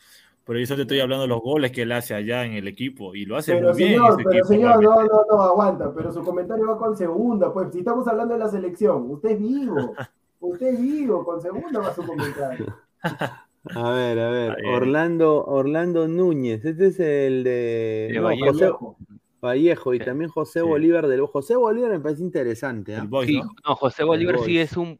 Pero 0.44 0.58
yo 0.58 0.66
solo 0.66 0.76
te 0.78 0.82
estoy 0.82 1.00
hablando 1.00 1.22
de 1.22 1.28
los 1.28 1.40
goles 1.40 1.72
que 1.72 1.82
él 1.82 1.92
hace 1.92 2.14
allá 2.14 2.44
en 2.44 2.52
el 2.52 2.68
equipo. 2.68 3.14
Y 3.14 3.24
lo 3.24 3.36
hace 3.36 3.54
Pero 3.54 3.68
muy 3.68 3.78
bien. 3.78 3.92
señor, 3.92 4.10
ese 4.10 4.16
pero 4.24 4.30
equipo, 4.30 4.48
señor, 4.48 4.82
no, 4.82 5.02
no, 5.04 5.24
no, 5.30 5.42
aguanta, 5.42 5.92
pero 5.94 6.12
su 6.12 6.22
comentario 6.22 6.66
va 6.66 6.78
con 6.78 6.96
segunda, 6.96 7.52
pues, 7.52 7.72
si 7.72 7.78
estamos 7.78 8.06
hablando 8.08 8.34
de 8.34 8.40
la 8.40 8.48
selección, 8.48 9.10
usted 9.10 9.30
es 9.30 9.38
vivo, 9.38 9.76
usted 10.40 10.66
es 10.66 10.80
vivo, 10.80 11.24
con 11.24 11.40
segunda 11.40 11.80
va 11.80 11.94
su 11.94 12.04
comentario. 12.04 12.66
A 13.74 13.90
ver, 13.92 14.18
a 14.18 14.30
ver. 14.30 14.56
Orlando, 14.66 15.44
Orlando 15.44 16.06
Núñez, 16.06 16.64
este 16.64 16.88
es 16.88 17.00
el 17.00 17.44
de, 17.44 18.08
De 18.12 18.16
no, 18.16 18.24
Vallejo. 18.24 18.52
José 18.52 19.04
Vallejo 19.40 19.94
y 19.94 19.98
Sí. 19.98 20.04
también 20.04 20.30
José 20.30 20.60
Sí. 20.60 20.66
Bolívar 20.66 21.06
del 21.08 21.26
José 21.26 21.56
Bolívar 21.56 21.90
me 21.90 22.00
parece 22.00 22.22
interesante, 22.22 22.94
¿ah? 22.96 23.02
El 23.02 23.08
Boys, 23.08 23.28
Sí, 23.28 23.38
¿no? 23.40 23.50
no, 23.66 23.74
José 23.76 24.04
Bolívar 24.04 24.36
sí 24.40 24.54
Boys. 24.56 24.70
es 24.72 24.76
un, 24.76 24.98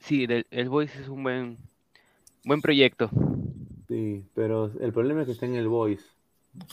sí, 0.00 0.26
el 0.50 0.68
Boys 0.68 0.94
es 0.96 1.08
un 1.08 1.22
buen, 1.22 1.56
buen 2.44 2.60
proyecto. 2.60 3.10
Sí, 3.88 4.24
pero 4.34 4.70
el 4.80 4.92
problema 4.92 5.20
es 5.20 5.26
que 5.26 5.32
está 5.32 5.46
en 5.46 5.54
el 5.54 5.68
Voice 5.68 6.04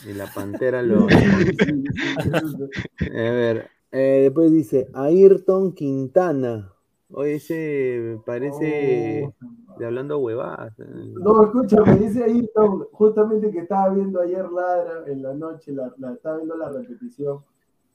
y 0.07 0.13
la 0.13 0.27
Pantera 0.33 0.81
lo... 0.81 1.07
A 2.99 3.13
ver, 3.13 3.69
eh, 3.91 4.19
después 4.23 4.51
dice 4.51 4.87
Ayrton 4.93 5.73
Quintana. 5.73 6.71
Oye, 7.11 7.35
ese 7.35 8.19
parece 8.25 9.29
de 9.77 9.85
hablando 9.85 10.19
huevadas. 10.19 10.77
eh. 10.79 10.85
No, 11.15 11.43
escúchame, 11.43 11.95
dice 11.99 12.23
Ayrton, 12.23 12.85
justamente 12.91 13.49
que 13.51 13.59
estaba 13.59 13.89
viendo 13.93 14.21
ayer 14.21 14.49
Ladra 14.51 15.03
en 15.07 15.21
la 15.23 15.33
noche, 15.33 15.71
la, 15.71 15.93
la- 15.97 16.13
estaba 16.13 16.37
viendo 16.37 16.55
la 16.57 16.69
repetición, 16.71 17.39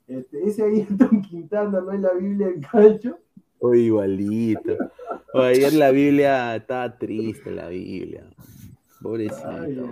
Este, 0.08 0.42
ese 0.44 0.64
Ayrton 0.64 1.22
Quintana 1.30 1.80
no 1.80 1.92
es 1.92 2.00
la 2.00 2.12
Biblia 2.12 2.48
del 2.48 2.66
calcio. 2.66 3.18
Uy, 3.60 3.86
igualito. 3.86 4.76
Ayer 5.32 5.72
la 5.74 5.90
Biblia 5.90 6.56
estaba 6.56 6.98
triste, 6.98 7.50
la 7.50 7.68
Biblia. 7.68 8.24
Pobrecito. 9.00 9.88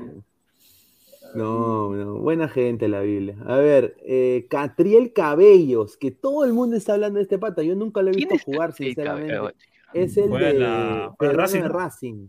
No, 1.34 1.94
no, 1.94 2.14
buena 2.16 2.48
gente 2.48 2.88
la 2.88 3.00
Biblia. 3.00 3.36
A 3.46 3.56
ver, 3.56 3.96
eh, 4.04 4.46
Catriel 4.50 5.12
Cabellos, 5.12 5.96
que 5.96 6.10
todo 6.10 6.44
el 6.44 6.52
mundo 6.52 6.76
está 6.76 6.94
hablando 6.94 7.18
de 7.18 7.24
este 7.24 7.38
pata. 7.38 7.62
Yo 7.62 7.74
nunca 7.74 8.02
lo 8.02 8.10
he 8.10 8.14
visto 8.14 8.34
jugar, 8.44 8.72
sinceramente. 8.72 9.54
Es 9.94 10.16
el 10.16 10.30
de, 10.30 11.10
Racing. 11.18 11.62
Racing. 11.62 12.28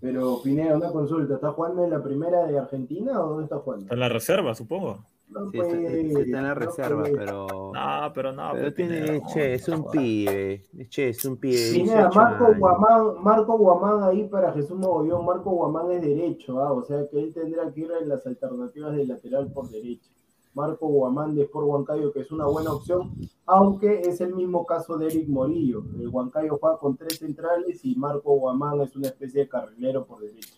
Pero 0.00 0.40
Pineda, 0.42 0.76
una 0.76 0.90
consulta, 0.90 1.34
¿está 1.34 1.52
jugando 1.52 1.84
en 1.84 1.90
la 1.90 2.02
primera 2.02 2.46
de 2.46 2.58
Argentina 2.58 3.20
o 3.22 3.30
dónde 3.30 3.44
está 3.44 3.58
jugando? 3.58 3.84
Está 3.84 3.94
en 3.94 4.00
la 4.00 4.08
reserva, 4.08 4.54
supongo. 4.54 5.04
No 5.28 5.50
Sí, 5.50 5.58
está, 5.58 5.68
puede, 5.68 6.08
está 6.08 6.20
en 6.20 6.32
la 6.32 6.42
no 6.42 6.54
reserva, 6.54 7.02
pero. 7.02 7.46
No, 7.74 8.12
pero 8.14 8.32
no. 8.32 8.52
Pero 8.52 8.72
tiene, 8.72 9.18
no, 9.18 9.26
che, 9.32 9.54
es 9.54 9.68
un 9.68 9.90
pibe. 9.90 10.64
Che, 10.88 11.08
es 11.08 11.24
un 11.24 11.36
pibe. 11.36 11.56
de 11.56 11.72
Pineda, 11.72 12.08
18 12.08 12.14
Marco. 12.14 12.54
Guamán, 12.58 13.22
Marco 13.22 13.58
Guamán 13.58 14.02
ahí 14.04 14.28
para 14.28 14.52
Jesús 14.52 14.78
Mogollón, 14.78 15.26
Marco 15.26 15.50
Guamán 15.50 15.90
es 15.90 16.02
derecho, 16.02 16.60
ah, 16.60 16.72
o 16.72 16.84
sea 16.84 17.08
que 17.08 17.18
él 17.18 17.32
tendrá 17.34 17.72
que 17.72 17.80
ir 17.80 17.90
en 18.00 18.08
las 18.08 18.26
alternativas 18.26 18.94
de 18.94 19.06
lateral 19.06 19.50
por 19.52 19.68
derecha. 19.68 20.10
Marco 20.56 20.86
Guamán 20.86 21.34
de 21.34 21.42
Sport 21.42 21.66
Huancayo, 21.66 22.12
que 22.12 22.20
es 22.20 22.32
una 22.32 22.46
buena 22.46 22.72
opción, 22.72 23.12
aunque 23.44 24.00
es 24.00 24.22
el 24.22 24.34
mismo 24.34 24.64
caso 24.64 24.96
de 24.96 25.08
Eric 25.08 25.28
Morillo. 25.28 25.84
El 25.98 26.08
Huancayo 26.08 26.56
juega 26.58 26.78
con 26.78 26.96
tres 26.96 27.18
centrales 27.18 27.84
y 27.84 27.94
Marco 27.94 28.34
Guamán 28.36 28.80
es 28.80 28.96
una 28.96 29.08
especie 29.08 29.42
de 29.42 29.48
carrilero 29.48 30.06
por 30.06 30.20
derecha. 30.20 30.54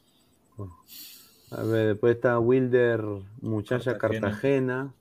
A 1.51 1.63
ver, 1.63 1.89
después 1.89 2.17
está 2.17 2.39
Wilder, 2.39 3.03
muchacha 3.41 3.97
Cartagena. 3.97 4.29
Cartagena, 4.29 4.95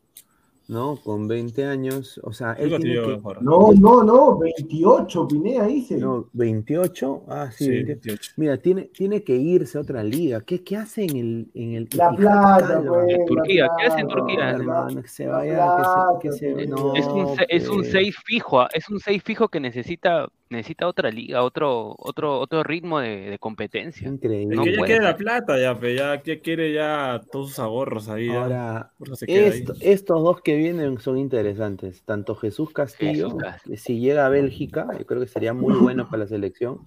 ¿no? 0.69 0.98
Con 1.03 1.28
20 1.28 1.65
años. 1.65 2.19
O 2.24 2.32
sea, 2.32 2.53
él 2.53 2.69
tiene 2.80 2.95
que... 3.02 3.19
No, 3.41 3.72
no, 3.74 4.03
no, 4.03 4.38
28, 4.38 5.28
Pineda 5.28 5.65
dice. 5.65 5.98
No, 5.98 6.28
28. 6.34 7.24
Ah, 7.28 7.49
sí, 7.52 7.65
Sí, 7.65 7.69
28. 7.72 7.99
28. 8.06 8.32
Mira, 8.38 8.57
tiene, 8.57 8.84
tiene 8.84 9.24
que 9.24 9.36
irse 9.36 9.78
a 9.78 9.82
otra 9.82 10.03
liga. 10.03 10.41
¿Qué, 10.41 10.64
qué 10.64 10.78
hace 10.78 11.03
en 11.03 11.15
el, 11.18 11.48
en 11.53 11.74
el 11.74 11.88
La 11.94 12.10
Alba? 12.10 12.84
pues. 12.88 13.10
En 13.10 13.26
Turquía, 13.26 13.69
¿qué 13.78 13.86
hace 13.88 13.99
en 14.02 14.07
Turquía? 14.07 14.49
hermano, 14.52 15.02
que 15.02 15.07
se 15.10 15.28
vaya, 15.28 15.53
plata, 15.56 16.19
que 16.22 16.32
se, 16.32 16.38
que 16.40 16.48
se- 16.48 16.53
pues. 16.53 16.69
no, 16.69 16.95
es 16.95 17.07
un, 17.07 17.36
se- 17.36 17.45
es 17.49 17.68
un 17.69 17.78
pues. 17.80 17.91
6 17.91 18.15
fijo, 18.26 18.61
ah, 18.61 18.69
es 18.74 18.90
un 18.90 18.99
6 18.99 19.22
fijo 19.24 19.49
que 19.49 19.60
necesita 19.60 20.28
necesita 20.49 20.88
otra 20.88 21.10
liga, 21.11 21.44
otro 21.44 21.95
otro 21.98 22.40
otro 22.40 22.64
ritmo 22.64 22.99
de, 22.99 23.30
de 23.30 23.40
competencia. 23.40 24.07
Increíble. 24.07 24.56
No 24.56 24.64
que 24.64 24.76
ya 24.76 24.84
quiere 24.84 25.03
la 25.03 25.15
plata, 25.18 25.60
ya, 25.60 25.78
pe, 25.78 25.95
ya, 25.95 26.22
ya 26.24 26.40
quiere 26.40 26.74
ya 26.74 27.22
todos 27.32 27.49
sus 27.49 27.60
ahorros 27.60 28.10
ahí. 28.10 28.30
Ahora, 28.30 28.91
ahí. 29.28 29.36
esto- 29.36 29.74
estos 29.82 30.24
dos 30.24 30.41
que 30.41 30.56
vienen 30.56 30.99
son 30.99 31.18
interesantes. 31.18 32.03
Tanto 32.03 32.36
Jesús 32.36 32.72
Castillo, 32.72 33.28
Jesús 33.30 33.41
Castillo. 33.41 33.74
que 33.74 33.78
si 33.78 33.99
llega 33.99 34.26
a 34.26 34.30
Bélgica, 34.30 34.88
yo 34.98 35.06
creo 35.06 35.22
que 35.22 35.28
sería 35.28 35.53
muy 35.53 35.74
bueno 35.76 36.06
para 36.10 36.24
la 36.24 36.28
selección. 36.28 36.80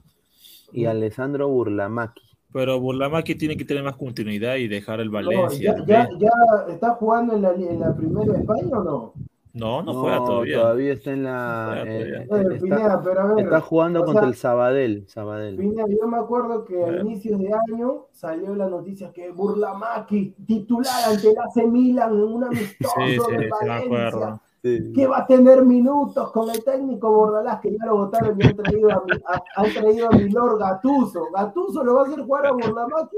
Y 0.73 0.85
Alessandro 0.85 1.49
Burlamaki. 1.49 2.23
Pero 2.53 2.81
Burlamaki 2.81 3.35
tiene 3.37 3.57
que 3.57 3.65
tener 3.65 3.83
más 3.85 3.97
continuidad 3.97 4.57
y 4.57 4.67
dejar 4.69 5.01
el 5.01 5.07
No, 5.07 5.13
Valencia. 5.13 5.75
ya, 5.77 5.83
¿ve? 5.85 5.87
ya, 5.87 6.09
ya 6.19 6.73
está 6.73 6.91
jugando 6.95 7.35
en 7.37 7.43
la, 7.43 7.51
en 7.53 7.79
la 7.81 7.95
primera 7.97 8.33
de 8.33 8.39
España 8.41 8.79
o 8.79 8.83
no? 8.85 9.15
No, 9.53 9.83
no, 9.83 9.95
juega 9.95 10.19
todavía. 10.19 10.93
está 10.93 11.11
en 11.13 11.25
la. 11.25 11.83
Eh, 11.87 12.27
Oye, 12.31 12.43
está, 12.55 12.59
Pineda, 12.65 13.03
pero 13.03 13.21
a 13.21 13.35
ver. 13.35 13.45
está 13.45 13.61
jugando 13.61 14.05
contra 14.05 14.23
sea, 14.23 14.29
el 14.31 14.35
Sabadell. 14.37 15.09
Sabadell. 15.09 15.57
Pineda, 15.57 15.85
yo 15.89 16.07
me 16.07 16.19
acuerdo 16.19 16.65
que 16.65 16.85
a 16.85 17.01
inicios 17.01 17.39
de 17.41 17.53
año 17.53 18.07
salió 18.13 18.55
la 18.55 18.69
noticia 18.69 19.13
que 19.13 19.33
Burlamaki, 19.33 20.37
titular 20.47 21.05
ante 21.11 21.31
el 21.31 21.39
AC 21.39 21.67
Milan 21.67 22.13
en 22.13 22.23
un 22.23 22.45
amistoso 22.45 22.95
Sí, 23.07 23.19
sí, 23.19 23.37
de 23.37 23.49
Valencia. 23.49 24.41
Sí. 24.63 24.93
que 24.95 25.07
va 25.07 25.19
a 25.21 25.27
tener 25.27 25.65
minutos 25.65 26.31
con 26.33 26.51
el 26.51 26.63
técnico 26.63 27.11
Bordalás, 27.11 27.61
que 27.61 27.73
ya 27.77 27.87
lo 27.87 27.97
votaron 27.97 28.37
y 28.39 28.47
han 28.47 28.57
traído 28.57 28.91
a, 28.91 29.03
mi, 29.07 29.13
a- 29.27 29.43
han 29.57 29.73
traído 29.73 30.09
a 30.09 30.11
Milor 30.13 30.59
Gatuso. 30.59 31.29
¿Gatuso 31.35 31.83
lo 31.83 31.95
va 31.95 32.03
a 32.03 32.05
hacer 32.05 32.21
jugar 32.21 32.47
a 32.47 32.53
Burlamaki? 32.53 33.17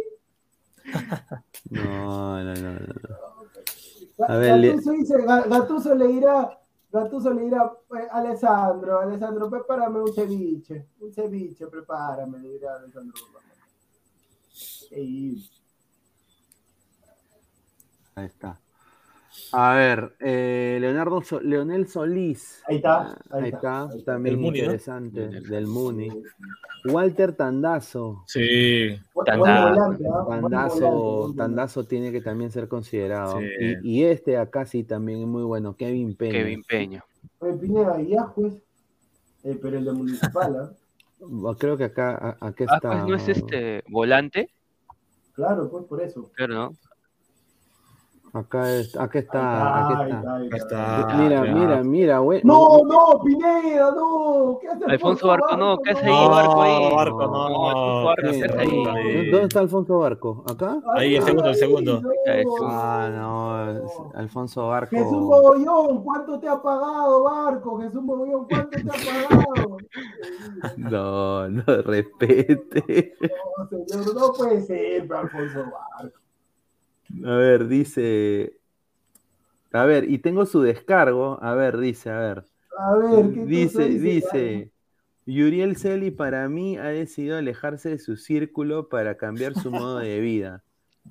No, 1.71 2.43
no, 2.43 2.55
no, 2.55 2.73
no. 2.73 3.32
A 4.19 4.37
ver, 4.37 4.61
Gatuso 4.61 4.93
dice, 4.93 5.95
le 5.97 6.09
dirá, 6.09 6.59
Gatuso 6.91 7.33
le 7.33 7.43
dirá, 7.45 7.73
"Eh, 7.99 8.09
Alessandro, 8.11 9.01
Alessandro, 9.01 9.49
prepárame 9.49 10.01
un 10.01 10.13
ceviche, 10.13 10.89
un 11.01 11.13
ceviche, 11.13 11.67
prepárame, 11.67 12.39
le 12.39 12.51
dirá 12.51 12.77
Alessandro. 12.77 13.15
Ahí 18.15 18.27
está. 18.27 18.62
A 19.53 19.75
ver, 19.75 20.15
eh, 20.21 20.79
Leonardo 20.81 21.21
So- 21.23 21.41
Leonel 21.41 21.87
Solís. 21.89 22.63
Ahí 22.67 22.77
está, 22.77 23.13
Ahí, 23.31 23.45
ahí 23.45 23.49
está, 23.51 23.89
también 24.05 24.37
Muni, 24.41 24.59
¿no? 24.59 24.65
interesante. 24.65 25.21
Del 25.43 25.67
Muni. 25.67 26.09
Walter 26.85 27.33
Tandazo. 27.35 28.25
Sí, 28.27 28.99
buen 29.15 29.25
Tandazo. 29.27 29.69
volante, 29.69 30.05
¿ah? 30.09 31.33
Tandazo, 31.37 31.85
tiene 31.85 32.11
que 32.11 32.21
también 32.21 32.51
ser 32.51 32.67
considerado. 32.69 33.39
Sí. 33.39 33.47
Y, 33.83 34.01
y 34.01 34.05
este 34.05 34.37
acá 34.37 34.67
sí 34.67 34.83
también 34.85 35.21
es 35.21 35.27
muy 35.27 35.43
bueno, 35.45 35.77
Kevin 35.77 36.17
Peña. 36.17 36.33
Kevin 36.33 36.63
Peña. 36.65 37.05
Pineda, 37.61 38.01
y 38.01 38.15
eh, 39.45 39.59
pero 39.61 39.79
el 39.79 39.85
de 39.85 39.93
Municipal, 39.93 40.57
¿ah? 40.57 41.55
Creo 41.59 41.77
que 41.77 41.85
acá, 41.85 42.37
a- 42.41 42.47
acá 42.49 42.65
Ah, 42.69 42.75
está. 42.77 43.07
no 43.07 43.15
es 43.15 43.29
este 43.29 43.85
volante, 43.89 44.51
Claro, 45.35 45.71
pues 45.71 45.85
por 45.87 46.03
eso. 46.03 46.31
pero 46.37 46.55
no. 46.55 46.73
Acá, 48.35 48.77
es- 48.79 48.97
acá 48.97 49.19
está, 49.19 49.43
Ahí 49.77 49.93
acá 49.93 50.05
está, 50.07 50.17
está. 50.17 50.35
ahí 50.37 50.47
Acá 50.47 50.57
está. 50.57 51.01
está. 51.01 51.15
Mira, 51.17 51.45
ya. 51.47 51.53
mira, 51.53 51.83
mira, 51.83 52.19
güey. 52.21 52.41
No, 52.45 52.79
no, 52.83 53.21
Pineda, 53.23 53.91
no. 53.95 54.59
¿Qué 54.59 54.69
hace 54.69 54.85
Alfonso 54.87 55.29
Barco, 55.29 55.55
no, 55.59 55.77
¿qué 55.79 55.91
hace 55.91 56.07
ahí, 56.07 56.13
No, 56.13 56.31
Barco 56.31 56.63
ahí? 56.63 56.95
Barco, 56.95 57.27
no. 57.27 57.49
No, 57.51 58.09
Alfonso 58.09 58.41
Barco. 58.41 58.71
¿Dónde 59.31 59.43
está 59.43 59.61
Alfonso 59.61 59.99
Barco? 59.99 60.45
¿Acá? 60.51 60.79
Ahí, 60.97 61.17
el 61.17 61.23
segundo, 61.23 61.49
el 61.51 61.55
segundo. 61.57 62.01
No. 62.01 62.11
Ah, 62.71 63.11
no, 63.13 64.19
Alfonso 64.19 64.67
Barco. 64.69 64.97
Jesús 64.97 65.13
Mogollón, 65.13 66.03
¿cuánto 66.03 66.41
te 66.41 66.49
ha 66.49 66.61
pagado, 66.63 67.25
Barco? 67.25 67.81
Jesús 67.83 68.03
Mogollón, 68.03 68.47
¿cuánto 68.49 68.71
te 68.71 68.89
ha 68.89 69.29
pagado? 69.29 69.77
No, 70.79 71.49
no 71.49 71.63
respete. 71.85 73.15
No, 73.21 73.69
señor, 73.87 74.15
no 74.15 74.33
puede 74.33 74.63
ser, 74.63 75.07
pero 75.07 75.21
Alfonso 75.21 75.59
Barco. 75.59 76.19
A 77.25 77.35
ver, 77.37 77.69
dice. 77.69 78.59
A 79.73 79.85
ver, 79.85 80.11
y 80.11 80.19
tengo 80.19 80.47
su 80.47 80.63
descargo. 80.63 81.39
A 81.43 81.55
ver, 81.55 81.79
dice, 81.79 82.11
a 82.11 82.19
ver. 82.19 82.45
A 82.79 82.97
ver, 82.97 83.33
¿qué 83.33 83.45
Dice, 83.45 83.89
dice. 83.89 84.73
Yuriel 85.25 85.77
Celi 85.77 86.11
para 86.11 86.49
mí 86.49 86.77
ha 86.79 86.89
decidido 86.89 87.39
alejarse 87.39 87.91
de 87.91 87.99
su 87.99 88.17
círculo 88.17 88.89
para 88.89 89.17
cambiar 89.17 89.55
su 89.55 89.71
modo 89.71 89.99
de 89.99 90.21
vida. 90.21 90.65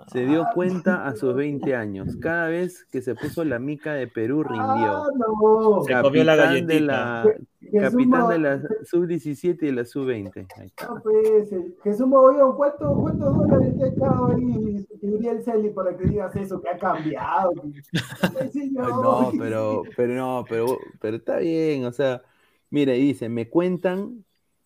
Se 0.08 0.26
dio 0.26 0.46
cuenta 0.54 1.06
a 1.06 1.16
sus 1.16 1.36
20 1.36 1.76
años. 1.76 2.16
Cada 2.22 2.48
vez 2.48 2.86
que 2.86 3.02
se 3.02 3.14
puso 3.14 3.44
la 3.44 3.60
mica 3.60 3.94
de 3.94 4.08
Perú 4.08 4.42
rindió. 4.44 4.64
Ah, 4.64 5.08
no. 5.18 5.84
Se 5.84 6.02
comió 6.02 6.24
la 6.24 6.38
Capitán 6.38 6.66
de 6.68 6.80
galletita. 6.80 7.24
la, 7.24 7.82
capitán 7.90 8.30
de 8.30 8.40
la 8.40 8.62
sub-17 8.86 9.58
y 9.62 9.66
de 9.68 9.72
la 9.74 9.86
sub-20. 9.86 10.48
Ahí 10.58 10.68
está. 10.68 10.88
No, 10.88 11.02
pues, 11.04 11.52
eh, 11.52 11.76
Jesús 11.84 12.08
Mogollón, 12.08 12.56
¿cuánto- 12.56 12.96
¿cuántos 12.96 13.38
dólares 13.38 13.78
te 13.78 13.84
ha 13.84 13.88
echado 13.90 14.28
ahí 14.28 14.88
Uriel 15.02 15.44
Celi 15.44 15.70
para 15.72 15.96
que 15.98 16.06
digas 16.06 16.36
eso? 16.38 16.62
Que 16.62 16.70
ha 16.70 16.78
cambiado. 16.78 17.52
No, 18.72 19.32
pero, 19.38 19.84
pero 19.96 20.14
no, 20.14 20.46
pero, 20.50 20.78
pero 21.00 21.18
está 21.18 21.38
bien, 21.38 21.86
o 21.86 21.92
sea, 21.92 22.22
mire, 22.70 22.94
dice, 22.94 23.30
me 23.30 23.50
cuentan, 23.50 24.24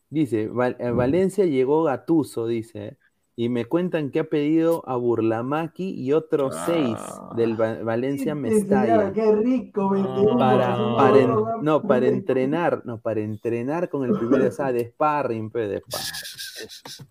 dice, 0.10 0.47
Val- 0.47 0.77
a 0.80 0.91
Valencia 0.91 1.45
llegó 1.45 1.84
Gatuso, 1.84 2.47
dice, 2.47 2.97
y 3.38 3.49
me 3.49 3.66
cuentan 3.66 4.12
que 4.12 4.22
ha 4.22 4.30
pedido 4.30 4.82
a 4.88 4.95
Burlamaki 4.95 5.90
y 5.94 6.14
otros 6.14 6.56
seis 6.66 6.98
del 7.36 7.60
Va- 7.60 7.84
Valencia 7.84 8.34
Mestalla 8.34 9.12
Qué 9.12 9.32
rico, 9.36 9.90
vende 9.90 10.36
para, 10.40 10.76
en- 11.20 11.36
no, 11.62 11.82
para 11.82 12.07
entrenar, 12.07 12.82
no, 12.86 12.99
para 12.99 13.20
entrenar 13.20 13.90
con 13.90 14.06
el 14.06 14.18
primer, 14.18 14.41
o 14.48 14.52
sea, 14.52 14.72
de 14.72 14.86
sparring, 14.90 15.49
pues, 15.49 15.70
de 15.70 15.82
sparring. 15.82 17.07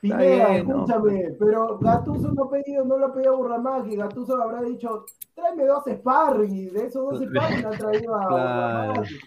Pineda, 0.00 0.48
bien, 0.50 0.68
¿no? 0.68 0.74
escúchame, 0.84 1.36
pero 1.38 1.78
Gatuso 1.78 2.32
no, 2.32 2.44
ha 2.44 2.50
pedido, 2.50 2.84
no 2.84 2.98
lo 2.98 3.06
ha 3.06 3.12
pedido 3.12 3.34
a 3.34 3.36
Burramaki, 3.36 3.96
Gatuso 3.96 4.40
habrá 4.40 4.62
dicho, 4.62 5.04
tráeme 5.34 5.66
dos 5.66 5.82
sparring, 5.86 6.54
y 6.54 6.66
de 6.70 6.86
esos 6.86 7.04
dos 7.10 7.20
sparring 7.28 7.66
ha 7.66 7.70
traído 7.70 8.14
a 8.14 8.28
Claro. 8.28 8.92
Burramaki. 8.94 9.18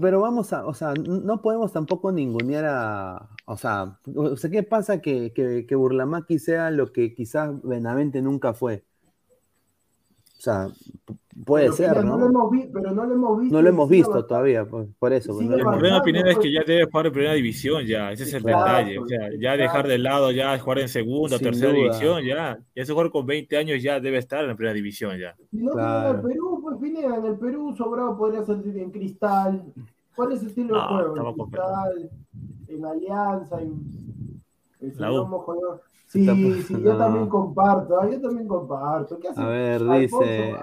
Pero 0.00 0.20
vamos 0.20 0.52
a, 0.52 0.66
o 0.66 0.74
sea, 0.74 0.92
no 0.94 1.40
podemos 1.42 1.72
tampoco 1.72 2.12
ningunear 2.12 2.64
a, 2.66 3.28
o 3.46 3.56
sea, 3.56 3.98
o 4.14 4.36
sea, 4.36 4.50
¿qué 4.50 4.62
pasa 4.62 5.00
que, 5.00 5.32
que, 5.32 5.64
que 5.66 5.74
Burlamaki 5.74 6.38
sea 6.38 6.70
lo 6.70 6.92
que 6.92 7.14
quizás 7.14 7.50
Benavente 7.62 8.20
nunca 8.20 8.52
fue? 8.54 8.84
O 10.38 10.40
sea, 10.46 10.68
puede 11.44 11.64
Pero, 11.64 11.76
ser, 11.76 11.88
Pineda, 11.94 12.04
¿no? 12.04 12.18
lo 12.18 12.26
hemos 12.26 12.50
vi- 12.50 12.68
pero 12.72 12.90
no 12.92 13.04
lo 13.06 13.14
hemos 13.14 13.40
visto. 13.40 13.56
No 13.56 13.62
lo 13.62 13.68
hemos 13.70 13.88
visto 13.88 14.24
todavía, 14.26 14.64
por, 14.66 14.86
por 14.98 15.12
eso. 15.14 15.32
pues, 15.34 15.46
no 15.48 15.54
El 15.54 15.60
hemos 15.60 15.72
problema, 15.76 16.02
Pineda, 16.02 16.28
es 16.30 16.34
pues. 16.36 16.44
que 16.46 16.52
ya 16.52 16.62
debe 16.64 16.84
jugar 16.84 17.06
en 17.06 17.12
primera 17.12 17.32
división, 17.34 17.86
ya. 17.86 18.12
Ese 18.12 18.24
es 18.24 18.34
el 18.34 18.42
Claro, 18.42 18.64
detalle. 18.66 18.98
O 18.98 19.06
sea, 19.06 19.30
ya 19.40 19.56
dejar 19.56 19.88
de 19.88 19.98
lado, 19.98 20.30
ya 20.32 20.56
jugar 20.58 20.80
en 20.80 20.88
segunda, 20.88 21.38
Sin 21.38 21.46
tercera 21.46 21.70
duda. 21.72 21.82
división, 21.84 22.22
ya. 22.24 22.58
Y 22.74 22.80
ese 22.80 22.92
jugador 22.92 23.10
con 23.12 23.26
20 23.26 23.56
años 23.56 23.82
ya 23.82 23.98
debe 23.98 24.18
estar 24.18 24.44
en 24.44 24.56
primera 24.56 24.74
división, 24.74 25.18
ya. 25.18 25.34
Si 25.50 25.56
no 25.56 25.72
Claro. 25.72 26.02
tienen 26.02 26.16
al 26.16 26.22
Perú, 26.22 26.78
Pineda, 26.80 27.16
en 27.16 27.24
el 27.24 27.38
Perú 27.38 27.74
Sobrado 27.76 28.16
podría 28.18 28.44
ser 28.44 28.56
en 28.64 28.90
Cristal. 28.90 29.64
¿Cuál 30.14 30.32
es 30.32 30.42
el 30.42 30.48
estilo 30.48 30.74
de 30.74 30.80
No, 30.80 30.88
juego? 30.88 31.16
En 31.28 31.34
Cristal, 31.34 32.10
en 32.68 32.84
Alianza, 32.84 33.60
en... 33.60 34.42
Sinómo, 34.80 35.38
joder. 35.40 35.80
Sí, 36.06 36.24
sí, 36.62 36.76
yo 36.82 36.96
también 36.96 37.28
comparto, 37.28 38.00
ah, 38.00 38.08
yo 38.08 38.20
también 38.20 38.46
comparto. 38.46 39.18
¿Qué 39.18 39.28
hace 39.28 39.40
A 39.40 39.46
ver, 39.48 39.82
Alfonso 39.82 40.20
dice, 40.20 40.56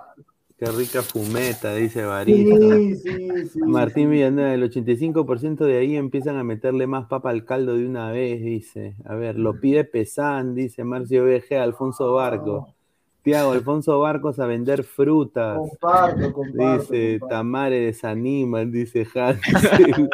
qué 0.58 0.66
rica 0.68 1.02
fumeta, 1.02 1.76
dice 1.76 2.06
Varita. 2.06 2.56
Sí, 2.56 2.96
sí, 2.96 3.48
sí. 3.48 3.60
Martín. 3.60 4.10
Villanueva, 4.10 4.54
el 4.54 4.64
85% 4.64 5.66
de 5.66 5.78
ahí 5.78 5.98
empiezan 5.98 6.38
a 6.38 6.44
meterle 6.46 6.88
más 6.88 7.08
papa 7.08 7.30
al 7.30 7.44
caldo 7.44 7.76
de 7.76 7.86
una 7.86 8.10
vez, 8.12 8.42
dice. 8.42 8.96
A 9.04 9.16
ver, 9.16 9.38
lo 9.38 9.60
pide 9.60 9.84
Pesán, 9.84 10.56
dice 10.56 10.86
Marcio 10.86 11.26
BG, 11.26 11.56
Alfonso 11.56 12.14
Barco. 12.14 12.74
Tiago, 13.22 13.52
Alfonso 13.52 14.00
Barcos 14.00 14.40
a 14.40 14.46
vender 14.46 14.84
frutas. 14.84 15.58
Comparto, 15.58 16.34
comparto. 16.34 16.94
Dice 16.94 17.20
comparto. 17.20 17.36
Tamare 17.36 17.80
desaniman, 17.80 18.72
dice 18.72 19.08
Hans. 19.16 19.42
Dice 19.78 20.10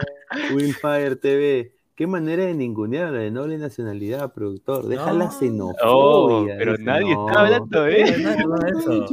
Willfire 0.53 1.15
TV. 1.15 1.78
Qué 1.99 2.07
manera 2.07 2.45
de 2.45 2.53
ningunear 2.53 3.07
a 3.07 3.11
la 3.11 3.17
de 3.19 3.29
noble 3.29 3.57
nacionalidad, 3.57 4.31
productor. 4.31 4.87
Deja 4.87 5.11
la 5.11 5.25
No. 5.25 5.31
xenofobia. 5.31 5.83
Oh, 5.85 6.45
pero 6.57 6.71
dice, 6.71 6.83
nadie 6.85 7.13
no. 7.13 7.27
está 7.27 7.41
hablando 7.41 7.83
de 7.83 8.01
eso. 8.03 9.07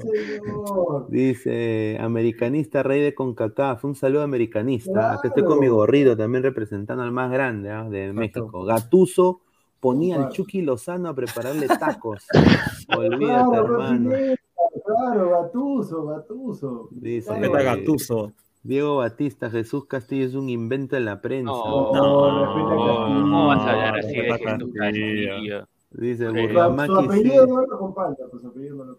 Señor. 0.00 1.06
Dice, 1.08 1.98
americanista, 2.00 2.84
rey 2.84 3.00
de 3.00 3.12
CONCACAF. 3.12 3.84
Un 3.84 3.96
saludo 3.96 4.22
americanista. 4.22 5.14
Acá 5.14 5.26
estoy 5.26 5.42
con 5.42 5.58
mi 5.58 5.66
gorrito 5.66 6.16
también 6.16 6.44
representando 6.44 7.02
al 7.02 7.10
más 7.10 7.28
grande 7.32 7.72
¿ah? 7.72 7.88
de 7.90 8.12
México. 8.12 8.62
Gatuso 8.64 9.40
ponía 9.80 10.14
al. 10.14 10.28
Chucky 10.28 10.62
Lozano 10.62 11.08
a 11.08 11.14
prepararle 11.14 11.66
tacos. 11.66 12.24
Olvídate, 12.96 13.48
Claro, 13.50 13.64
hermano. 13.64 14.10
Claro, 14.86 15.30
Gatuso, 15.30 16.06
Gatuso. 16.06 16.88
Dice, 16.92 17.26
Claro. 17.26 17.40
Meta 17.40 17.62
Gattuso. 17.64 18.32
Diego 18.62 18.96
Batista, 18.98 19.50
Jesús 19.50 19.86
Castillo 19.86 20.26
es 20.26 20.34
un 20.34 20.48
invento 20.50 20.96
de 20.96 21.00
la 21.02 21.20
prensa. 21.20 21.50
No, 21.50 21.92
No, 21.92 22.44
Castillo. 22.44 22.94
¿Cómo 23.06 23.46
vas 23.48 23.60
a 23.66 23.70
hablar 23.70 23.98
así 23.98 24.14
de 24.16 24.22
Jesús 24.22 24.72
Castillo. 24.76 25.66
Dice 25.92 26.28
Burlamaki, 26.28 26.92
no 26.92 27.02
pues, 27.06 27.24
no 27.24 28.96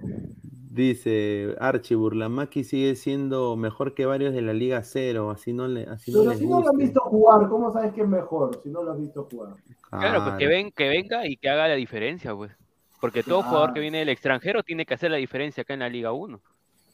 dice 0.72 1.56
Archie, 1.60 1.96
Burlamaki 1.96 2.64
sigue 2.64 2.96
siendo 2.96 3.56
mejor 3.56 3.94
que 3.94 4.06
varios 4.06 4.34
de 4.34 4.42
la 4.42 4.54
Liga 4.54 4.82
Cero, 4.84 5.30
así 5.30 5.54
no 5.54 5.68
le, 5.68 5.84
así 5.84 6.12
no 6.12 6.20
Pero 6.20 6.32
les 6.32 6.40
si 6.40 6.48
no 6.48 6.60
lo 6.60 6.68
guste. 6.72 6.78
visto 6.78 7.00
jugar, 7.02 7.50
¿cómo 7.50 7.72
sabes 7.74 7.94
que 7.94 8.02
es 8.02 8.08
mejor? 8.08 8.60
Si 8.64 8.70
no 8.70 8.84
lo 8.84 8.92
has 8.92 9.00
visto 9.00 9.28
jugar. 9.32 9.56
Claro, 9.90 10.24
pues 10.24 10.36
que, 10.38 10.48
ven, 10.48 10.72
que 10.72 10.88
venga 10.90 11.28
y 11.28 11.38
que 11.38 11.50
haga 11.50 11.68
la 11.68 11.76
diferencia, 11.76 12.34
pues. 12.36 12.52
Porque 13.00 13.24
todo 13.24 13.42
jugador 13.44 13.70
que 13.70 13.74
Claro. 13.74 13.82
viene 13.82 14.00
del 14.00 14.10
extranjero 14.10 14.64
tiene 14.64 14.86
que 14.86 14.94
hacer 14.94 15.12
la 15.12 15.18
diferencia 15.18 15.62
acá 15.62 15.74
en 15.74 15.80
la 15.82 15.90
Liga 15.90 16.12
1. 16.14 16.40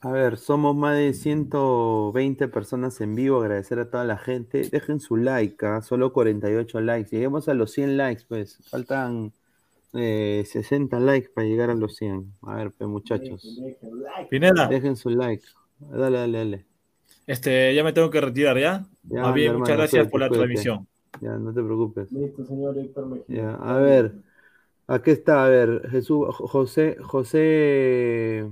A 0.01 0.11
ver, 0.11 0.37
somos 0.37 0.75
más 0.75 0.95
de 0.95 1.13
120 1.13 2.47
personas 2.47 3.01
en 3.01 3.15
vivo. 3.15 3.41
Agradecer 3.41 3.79
a 3.79 3.89
toda 3.89 4.03
la 4.05 4.17
gente. 4.17 4.69
Dejen 4.69 4.99
su 4.99 5.17
like, 5.17 5.65
¿ah? 5.65 5.81
solo 5.81 6.13
48 6.13 6.81
likes. 6.81 7.09
Lleguemos 7.09 7.49
a 7.49 7.53
los 7.55 7.71
100 7.71 7.97
likes, 7.97 8.23
pues. 8.27 8.59
Faltan 8.69 9.33
eh, 9.93 10.43
60 10.45 10.99
likes 10.99 11.29
para 11.29 11.47
llegar 11.47 11.71
a 11.71 11.73
los 11.75 11.95
100. 11.95 12.31
A 12.43 12.55
ver, 12.57 12.71
pues, 12.77 12.87
muchachos. 12.89 13.59
Pineda, 14.29 14.67
Dejen 14.67 14.95
su 14.95 15.09
like. 15.09 15.43
Dale, 15.79 16.17
dale, 16.17 16.37
dale. 16.37 16.65
este, 17.25 17.73
ya 17.73 17.83
me 17.83 17.91
tengo 17.93 18.09
que 18.11 18.21
retirar, 18.21 18.57
¿ya? 18.59 18.85
Ya, 19.03 19.21
Más 19.21 19.33
bien, 19.33 19.57
muchas 19.57 19.77
gracias 19.77 20.07
por 20.09 20.19
la 20.19 20.27
cuídate. 20.29 20.45
transmisión. 20.47 20.87
Ya, 21.21 21.37
no 21.37 21.51
te 21.53 21.63
preocupes. 21.63 22.11
Listo, 22.11 22.45
señor 22.45 22.77
Héctor 22.77 23.07
Mejía. 23.07 23.35
Ya, 23.35 23.55
a 23.55 23.77
ver. 23.79 24.13
Aquí 24.85 25.11
está, 25.11 25.43
a 25.45 25.49
ver, 25.49 25.87
Jesús, 25.89 26.27
Jo- 26.35 26.47
José, 26.47 26.97
José 27.01 28.47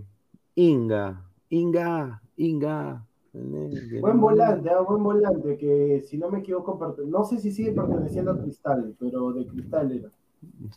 Inga. 0.55 1.21
Inga, 1.55 2.21
Inga. 2.35 3.05
Buen 4.01 4.19
volante, 4.19 4.69
ah, 4.69 4.81
buen 4.81 5.03
volante, 5.03 5.57
que 5.57 6.01
si 6.05 6.17
no 6.17 6.29
me 6.29 6.39
equivoco, 6.39 6.77
no 7.07 7.23
sé 7.23 7.37
si 7.39 7.51
sigue 7.51 7.71
perteneciendo 7.71 8.31
a 8.31 8.37
Cristal, 8.41 8.93
pero 8.99 9.31
de 9.33 9.45
Cristal 9.47 9.91
era. 9.91 10.09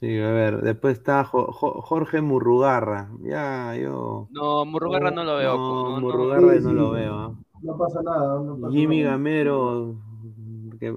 Sí, 0.01 0.19
a 0.21 0.31
ver, 0.31 0.63
después 0.63 0.99
está 0.99 1.25
Jo- 1.25 1.51
Jo- 1.53 1.83
Jorge 1.83 2.21
Murrugarra. 2.23 3.11
Ya, 3.23 3.75
yo. 3.77 4.29
No, 4.31 4.65
Murrugarra 4.65 5.11
no 5.11 5.25
lo 5.25 5.37
veo. 5.37 5.57
No, 5.57 5.83
no, 5.83 5.91
no. 5.97 6.01
Murrugarra 6.01 6.55
Sí, 6.55 6.61
no 6.63 6.71
sí. 6.71 6.75
lo 6.77 6.91
veo. 6.93 7.37
No 7.63 7.77
pasa 7.77 8.03
nada. 8.03 8.41
No 8.41 8.57
pasa 8.57 8.73
Jimmy 8.73 9.01
nada. 9.03 9.13
Gamero, 9.13 9.97
que, 10.79 10.95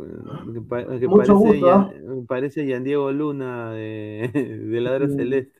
que 0.54 0.62
pa- 0.62 0.86
que 0.86 1.08
Mucho 1.08 1.34
parece, 1.34 1.34
gusto, 1.34 1.70
¿ah? 1.72 1.92
Parece 2.28 2.66
Yan 2.68 2.84
Diego 2.84 3.12
Luna 3.12 3.72
de, 3.72 4.30
de 4.68 4.82
Ladra 4.82 5.08
Mm. 5.08 5.16
Celeste. 5.16 5.60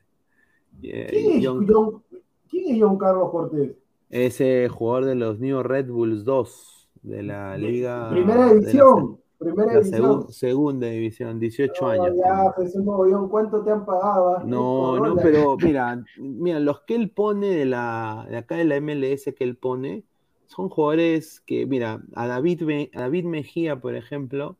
Eh, 0.82 1.06
¿Quién 1.10 1.32
es, 1.38 1.46
John- 1.46 1.66
John, 1.68 2.02
¿Quién 2.48 2.74
es 2.76 2.82
John 2.82 2.96
Carlos 2.98 3.30
Cortés? 3.30 3.72
Ese 4.12 4.68
jugador 4.68 5.06
de 5.06 5.14
los 5.16 5.40
New 5.40 5.62
Red 5.64 5.88
Bulls 5.90 6.24
2 6.24 6.88
de 7.02 7.22
la 7.24 7.56
Liga. 7.58 8.10
Primera 8.10 8.46
la 8.46 8.52
división. 8.54 9.18
Primera 9.38 9.72
La 9.72 9.80
división. 9.80 10.02
segu- 10.22 10.30
segunda 10.30 10.86
división, 10.86 11.40
18 11.40 11.84
No, 11.86 11.90
años. 11.90 12.16
ya, 12.16 12.52
pues, 12.54 12.76
un 12.76 12.84
mogollón, 12.84 13.28
¿cuánto 13.28 13.64
te 13.64 13.72
han 13.72 13.84
pagado? 13.84 14.36
ah? 14.36 14.42
No, 14.44 14.96
no, 14.98 15.08
dólares. 15.14 15.20
pero 15.24 15.56
mira, 15.76 16.04
mira, 16.18 16.60
los 16.60 16.82
que 16.82 16.94
él 16.94 17.10
pone 17.10 17.48
de 17.48 17.64
la 17.64 18.24
de 18.30 18.36
acá 18.36 18.54
de 18.56 18.64
la 18.64 18.76
MLS 18.80 19.34
que 19.34 19.42
él 19.42 19.56
pone 19.56 20.04
son 20.46 20.68
jugadores 20.68 21.40
que, 21.40 21.66
mira, 21.66 22.02
a 22.14 22.26
David, 22.28 22.62
Me- 22.62 22.90
a 22.94 23.00
David 23.00 23.24
Mejía, 23.24 23.80
por 23.80 23.96
ejemplo, 23.96 24.58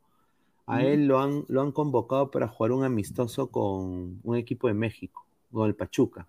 a 0.65 0.83
él 0.83 1.05
lo 1.07 1.19
han, 1.19 1.45
lo 1.47 1.61
han 1.61 1.71
convocado 1.71 2.31
para 2.31 2.47
jugar 2.47 2.71
un 2.71 2.83
amistoso 2.83 3.47
con 3.51 4.19
un 4.23 4.35
equipo 4.35 4.67
de 4.67 4.73
México, 4.73 5.25
con 5.51 5.67
el 5.67 5.75
Pachuca, 5.75 6.27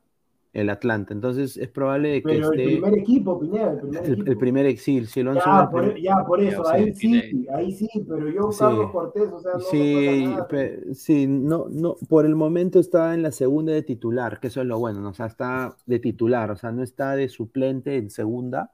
el 0.55 0.71
Atlanta. 0.71 1.13
Entonces 1.13 1.57
es 1.57 1.69
probable 1.69 2.23
que 2.23 2.23
Pero 2.23 2.53
el 2.53 2.59
esté 2.61 2.77
primer 2.77 2.99
equipo, 2.99 3.41
Pineda, 3.41 3.73
el 3.73 3.79
primer 3.81 4.05
el, 4.05 4.13
equipo. 4.13 4.31
el 4.31 4.39
primer 4.39 4.67
exil, 4.67 5.09
si 5.09 5.23
lo 5.23 5.35
Ya 5.35 5.69
por, 5.71 5.81
primer- 5.83 6.01
ya, 6.03 6.25
por 6.25 6.41
eso, 6.41 6.63
Ya, 6.65 6.71
ahí 6.71 6.95
sí, 6.95 7.21
sí, 7.31 7.47
ahí 7.53 7.73
sí, 7.73 7.89
pero 8.09 8.27
John 8.35 8.53
Sí. 8.53 8.59
Carlos 8.61 8.91
Cortés, 8.93 9.33
o 9.33 9.41
sea, 9.41 9.53
no, 9.53 9.59
no 9.59 9.65
Sí, 9.71 10.37
pe- 10.49 10.95
sí, 10.95 11.27
no, 11.27 11.67
no, 11.71 11.97
por 12.09 12.25
el 12.25 12.37
momento 12.37 12.79
está 12.79 13.15
en 13.15 13.23
la 13.23 13.33
segunda 13.33 13.73
de 13.73 13.83
titular, 13.83 14.41
que 14.41 14.47
eso 14.47 14.61
es 14.61 14.67
lo 14.67 14.79
bueno, 14.79 15.01
¿no? 15.01 15.11
O 15.11 15.15
sea, 15.15 15.27
está 15.27 15.77
de 15.87 15.99
titular, 15.99 16.51
o 16.51 16.57
sea, 16.57 16.73
no 16.73 16.83
está 16.83 17.17
de 17.17 17.29
suplente 17.29 17.97
en 17.97 18.11
segunda, 18.11 18.71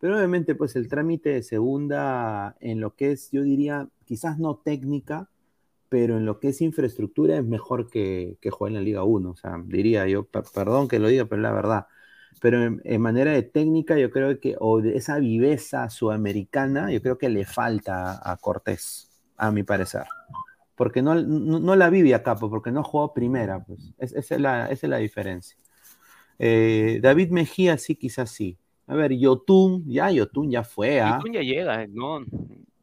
pero 0.00 0.16
obviamente, 0.16 0.54
pues 0.54 0.76
el 0.76 0.88
trámite 0.88 1.30
de 1.30 1.42
segunda 1.42 2.56
en 2.60 2.80
lo 2.80 2.94
que 2.96 3.12
es, 3.12 3.30
yo 3.30 3.42
diría, 3.42 3.88
quizás 4.04 4.38
no 4.38 4.56
técnica, 4.56 5.28
pero 5.90 6.18
en 6.18 6.26
lo 6.26 6.40
que 6.40 6.50
es 6.50 6.62
infraestructura 6.62 7.38
es 7.38 7.44
mejor 7.44 7.90
que, 7.90 8.38
que 8.42 8.50
jugar 8.50 8.70
en 8.72 8.76
la 8.76 8.82
Liga 8.82 9.04
1, 9.04 9.32
o 9.32 9.36
sea, 9.36 9.62
diría 9.66 10.08
yo, 10.08 10.24
per- 10.26 10.44
perdón 10.54 10.88
que 10.88 11.00
lo 11.00 11.08
diga, 11.08 11.26
pero 11.26 11.42
es 11.42 11.44
la 11.44 11.52
verdad. 11.52 11.88
Pero 12.40 12.62
en, 12.64 12.82
en 12.84 13.02
manera 13.02 13.32
de 13.32 13.42
técnica, 13.42 13.98
yo 13.98 14.10
creo 14.10 14.40
que, 14.40 14.56
o 14.60 14.80
de 14.82 14.96
esa 14.96 15.18
viveza 15.18 15.90
sudamericana, 15.90 16.92
yo 16.92 17.02
creo 17.02 17.18
que 17.18 17.28
le 17.30 17.46
falta 17.46 18.20
a 18.30 18.36
Cortés, 18.38 19.10
a 19.38 19.52
mi 19.52 19.64
parecer 19.64 20.04
porque 20.76 21.02
no, 21.02 21.14
no, 21.14 21.60
no 21.60 21.76
la 21.76 21.90
vive 21.90 22.14
acá, 22.14 22.36
pues, 22.36 22.50
porque 22.50 22.70
no 22.70 22.82
jugó 22.82 23.12
primera, 23.12 23.62
pues. 23.64 23.92
Es- 23.98 24.12
esa, 24.14 24.34
es 24.36 24.40
la, 24.40 24.66
esa 24.66 24.86
es 24.86 24.90
la 24.90 24.96
diferencia. 24.98 25.56
Eh, 26.38 27.00
David 27.02 27.30
Mejía 27.30 27.78
sí, 27.78 27.96
quizás 27.96 28.30
sí. 28.30 28.56
A 28.86 28.94
ver, 28.94 29.12
Yotun, 29.16 29.84
ya 29.86 30.10
Yotun 30.10 30.50
ya 30.50 30.64
fue, 30.64 31.00
¿ah? 31.00 31.18
Yotun 31.18 31.32
ya 31.34 31.42
llega, 31.42 31.86
no, 31.86 32.24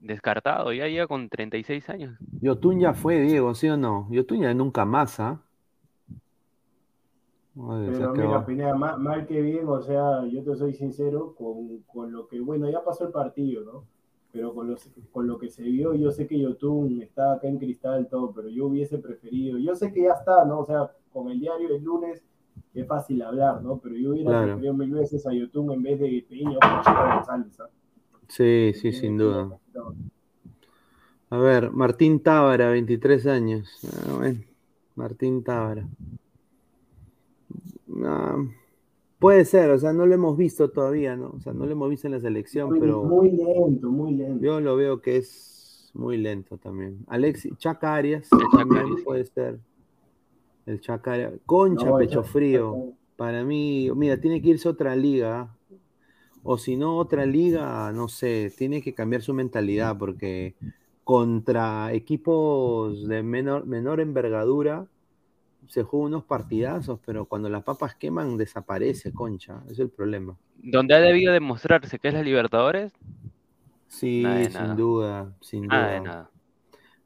descartado, 0.08 0.74
ya 0.74 0.88
llega 0.88 1.08
con 1.08 1.30
36 1.30 1.90
años. 1.90 2.18
Yotun 2.42 2.80
ya 2.80 2.94
fue, 2.94 3.20
Diego, 3.22 3.54
¿sí 3.54 3.68
o 3.70 3.78
no? 3.78 4.08
Yotun 4.10 4.42
ya 4.42 4.54
nunca 4.54 4.86
más, 4.86 5.20
¿ah? 5.20 5.42
Se 7.56 7.92
Pero 7.92 8.14
mira, 8.14 8.46
Pineda, 8.46 8.76
mal, 8.76 9.00
mal 9.00 9.26
que 9.26 9.42
bien, 9.42 9.68
o 9.68 9.82
sea, 9.82 10.26
yo 10.28 10.44
te 10.44 10.56
soy 10.56 10.74
sincero 10.74 11.34
con, 11.36 11.80
con 11.88 12.12
lo 12.12 12.28
que, 12.28 12.40
bueno, 12.40 12.70
ya 12.70 12.84
pasó 12.84 13.06
el 13.08 13.12
partido, 13.12 13.64
¿no? 13.64 13.84
Pero 14.32 14.54
con, 14.54 14.68
los, 14.68 14.88
con 15.12 15.26
lo 15.26 15.40
que 15.40 15.50
se 15.50 15.64
vio, 15.64 15.96
yo 15.96 16.12
sé 16.12 16.28
que 16.28 16.40
Yotun 16.40 17.02
está 17.02 17.34
acá 17.34 17.48
en 17.48 17.58
cristal, 17.58 18.08
todo, 18.10 18.32
pero 18.32 18.50
yo 18.50 18.68
hubiese 18.68 19.00
preferido, 19.00 19.58
yo 19.58 19.74
sé 19.76 19.92
que 19.92 20.04
ya 20.04 20.14
está, 20.14 20.46
¿no? 20.46 20.60
O 20.60 20.66
sea, 20.66 20.92
con 21.12 21.32
el 21.32 21.40
diario 21.40 21.76
el 21.76 21.84
lunes 21.84 22.24
es 22.76 22.86
fácil 22.88 23.24
hablar, 23.24 23.64
¿no? 23.64 23.80
Pero 23.80 23.96
yo 23.96 24.12
hubiera 24.12 24.30
Claro. 24.30 24.46
preferido 24.48 24.74
mil 24.76 24.92
veces 24.92 25.26
a 25.26 25.34
Yotun 25.34 25.72
en 25.72 25.82
vez 25.82 26.00
de 26.00 26.26
Peña 26.30 26.58
o 26.58 27.14
González, 27.16 27.60
¿ah? 27.60 27.70
Sí, 28.30 28.74
sí, 28.76 28.92
sin 28.92 29.18
duda. 29.18 29.58
A 31.30 31.38
ver, 31.38 31.72
Martín 31.72 32.22
Tábara, 32.22 32.70
23 32.70 33.28
años. 33.28 33.70
Ah, 33.86 34.14
bueno, 34.18 34.40
Martín 34.96 35.44
Tábara. 35.44 35.88
Ah, 38.04 38.38
puede 39.20 39.46
ser, 39.46 39.70
o 39.72 39.80
sea, 39.80 39.94
no 39.94 40.06
lo 40.06 40.14
hemos 40.14 40.38
visto 40.38 40.70
todavía, 40.70 41.16
¿no? 41.16 41.32
O 41.36 41.40
sea, 41.42 41.54
no 41.54 41.66
lo 41.66 41.72
hemos 41.72 41.90
visto 41.90 42.08
en 42.08 42.14
la 42.14 42.20
selección, 42.20 42.70
Muy, 42.70 42.80
pero 42.80 43.04
muy 43.04 43.32
lento, 43.32 43.90
muy 43.90 44.14
lento. 44.14 44.44
yo 44.44 44.60
lo 44.62 44.76
veo 44.76 45.02
que 45.02 45.18
es 45.18 45.90
muy 45.94 46.18
lento 46.18 46.58
también. 46.58 47.00
Alexis, 47.08 47.58
Chaca 47.58 47.96
Arias, 47.96 48.30
también 48.56 49.04
puede 49.04 49.26
ser. 49.26 49.60
El 50.66 50.80
Chaca 50.82 51.14
Arias. 51.14 51.34
Concha, 51.46 51.86
No, 51.88 51.98
pecho 51.98 52.24
frío. 52.24 52.94
Para 53.16 53.44
mí, 53.44 53.90
mira, 53.96 54.20
tiene 54.20 54.42
que 54.42 54.50
irse 54.50 54.68
a 54.68 54.72
otra 54.72 54.96
liga. 54.96 55.57
O 56.50 56.58
si 56.58 56.78
no, 56.78 56.96
otra 56.98 57.26
liga, 57.26 57.92
no 57.92 58.08
sé, 58.08 58.54
tiene 58.58 58.82
que 58.82 58.94
cambiar 58.94 59.22
su 59.22 59.34
mentalidad 59.34 59.98
porque 59.98 60.56
contra 61.04 61.92
equipos 61.92 63.06
de 63.06 63.22
menor, 63.22 63.66
menor 63.66 64.00
envergadura, 64.00 64.88
se 65.68 65.84
juega 65.84 66.06
unos 66.06 66.24
partidazos, 66.24 67.02
pero 67.06 67.26
cuando 67.26 67.50
las 67.50 67.64
papas 67.64 67.96
queman 67.96 68.38
desaparece, 68.38 69.12
concha. 69.12 69.62
Es 69.70 69.78
el 69.80 69.90
problema. 69.90 70.38
¿Dónde 70.56 70.96
ha 70.96 71.02
debido 71.02 71.34
demostrarse 71.34 72.00
que 72.00 72.08
es 72.08 72.14
la 72.14 72.24
Libertadores? 72.24 72.94
Sí, 73.90 74.24
sin 74.50 74.78
duda, 74.78 75.34
sin 75.42 75.68
Nada 75.68 75.88
de 75.90 76.00
duda. 76.00 76.10
nada. 76.10 76.30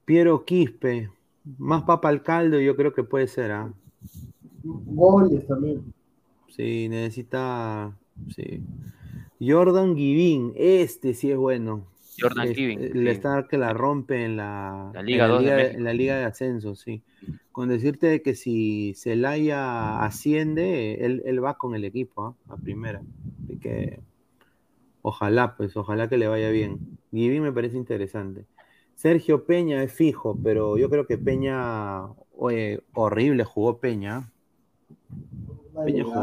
Piero 0.06 0.46
Quispe, 0.46 1.10
más 1.58 1.82
papa 1.82 2.10
al 2.10 2.22
caldo, 2.22 2.60
yo 2.60 2.76
creo 2.76 2.94
que 2.94 3.04
puede 3.04 3.28
ser, 3.28 3.54
¿ah? 3.54 3.74
Goles 4.64 5.48
también. 5.48 5.92
Sí, 6.48 6.88
necesita. 6.90 7.92
Sí. 8.36 8.62
Jordan 9.46 9.96
Givín, 9.96 10.54
este 10.56 11.14
sí 11.14 11.32
es 11.32 11.38
bueno. 11.38 11.88
Jordan 12.20 12.48
Le- 12.50 12.56
Givín, 12.56 12.80
Le 12.94 13.12
sí. 13.12 13.18
está 13.18 13.48
que 13.50 13.58
la 13.58 13.74
rompe 13.74 14.24
en 14.26 14.38
la, 14.38 14.92
La 14.94 15.02
Liga 15.02 15.26
en, 15.26 15.32
la 15.32 15.36
2 15.36 15.40
de 15.40 15.44
liga, 15.46 15.56
México. 15.56 15.78
en 15.78 15.84
la 15.84 15.94
Liga 15.94 16.16
de 16.18 16.26
Ascenso, 16.26 16.76
sí. 16.76 17.02
Con 17.52 17.70
decirte 17.70 18.22
que 18.22 18.36
si 18.36 18.94
Celaya 18.96 20.04
asciende, 20.04 21.06
él, 21.06 21.22
él 21.26 21.44
va 21.44 21.58
con 21.58 21.76
el 21.76 21.84
equipo 21.86 22.24
¿ah? 22.48 22.54
a 22.54 22.58
primera. 22.58 23.02
Así 23.44 23.58
que 23.58 24.00
ojalá, 25.02 25.56
pues, 25.58 25.76
ojalá 25.76 26.08
que 26.08 26.18
le 26.18 26.28
vaya 26.28 26.50
bien. 26.52 26.78
Givín 27.12 27.44
me 27.44 27.52
parece 27.52 27.78
interesante. 27.78 28.46
Sergio 28.96 29.46
Peña 29.46 29.82
es 29.84 29.92
fijo, 29.92 30.38
pero 30.44 30.78
yo 30.78 30.90
creo 30.90 31.08
que 31.08 31.18
Peña, 31.18 32.04
oye, 32.38 32.82
horrible 32.94 33.44
jugó 33.44 33.80
Peña. 33.80 34.30
Dale 35.74 35.92
Peña 35.92 36.04
jugó. 36.04 36.16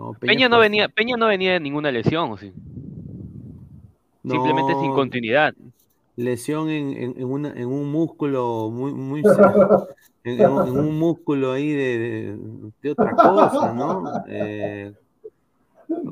No, 0.00 0.14
Peña 0.14 0.48
no 0.48 0.58
venía, 0.58 0.88
Peña 0.88 1.16
no 1.16 1.26
venía 1.26 1.52
de 1.52 1.60
ninguna 1.60 1.92
lesión, 1.92 2.32
¿o 2.32 2.36
sí? 2.38 2.52
Simplemente 4.22 4.74
sin 4.80 4.92
continuidad. 4.94 5.54
lesión 6.16 6.68
en, 6.68 6.90
en- 6.96 7.14
en 7.18 7.24
una- 7.24 7.52
en 7.54 7.66
un 7.66 7.90
músculo 7.90 8.70
muy, 8.70 8.92
muy 8.92 9.22
en, 10.24 10.50
un- 10.50 10.98
músculo 10.98 11.52
ahí 11.52 11.70
de, 11.72 11.98
de- 11.98 12.38
de 12.82 12.90
otra 12.90 13.14
cosa, 13.14 13.72
¿no? 13.74 14.04
Eh, 14.28 14.92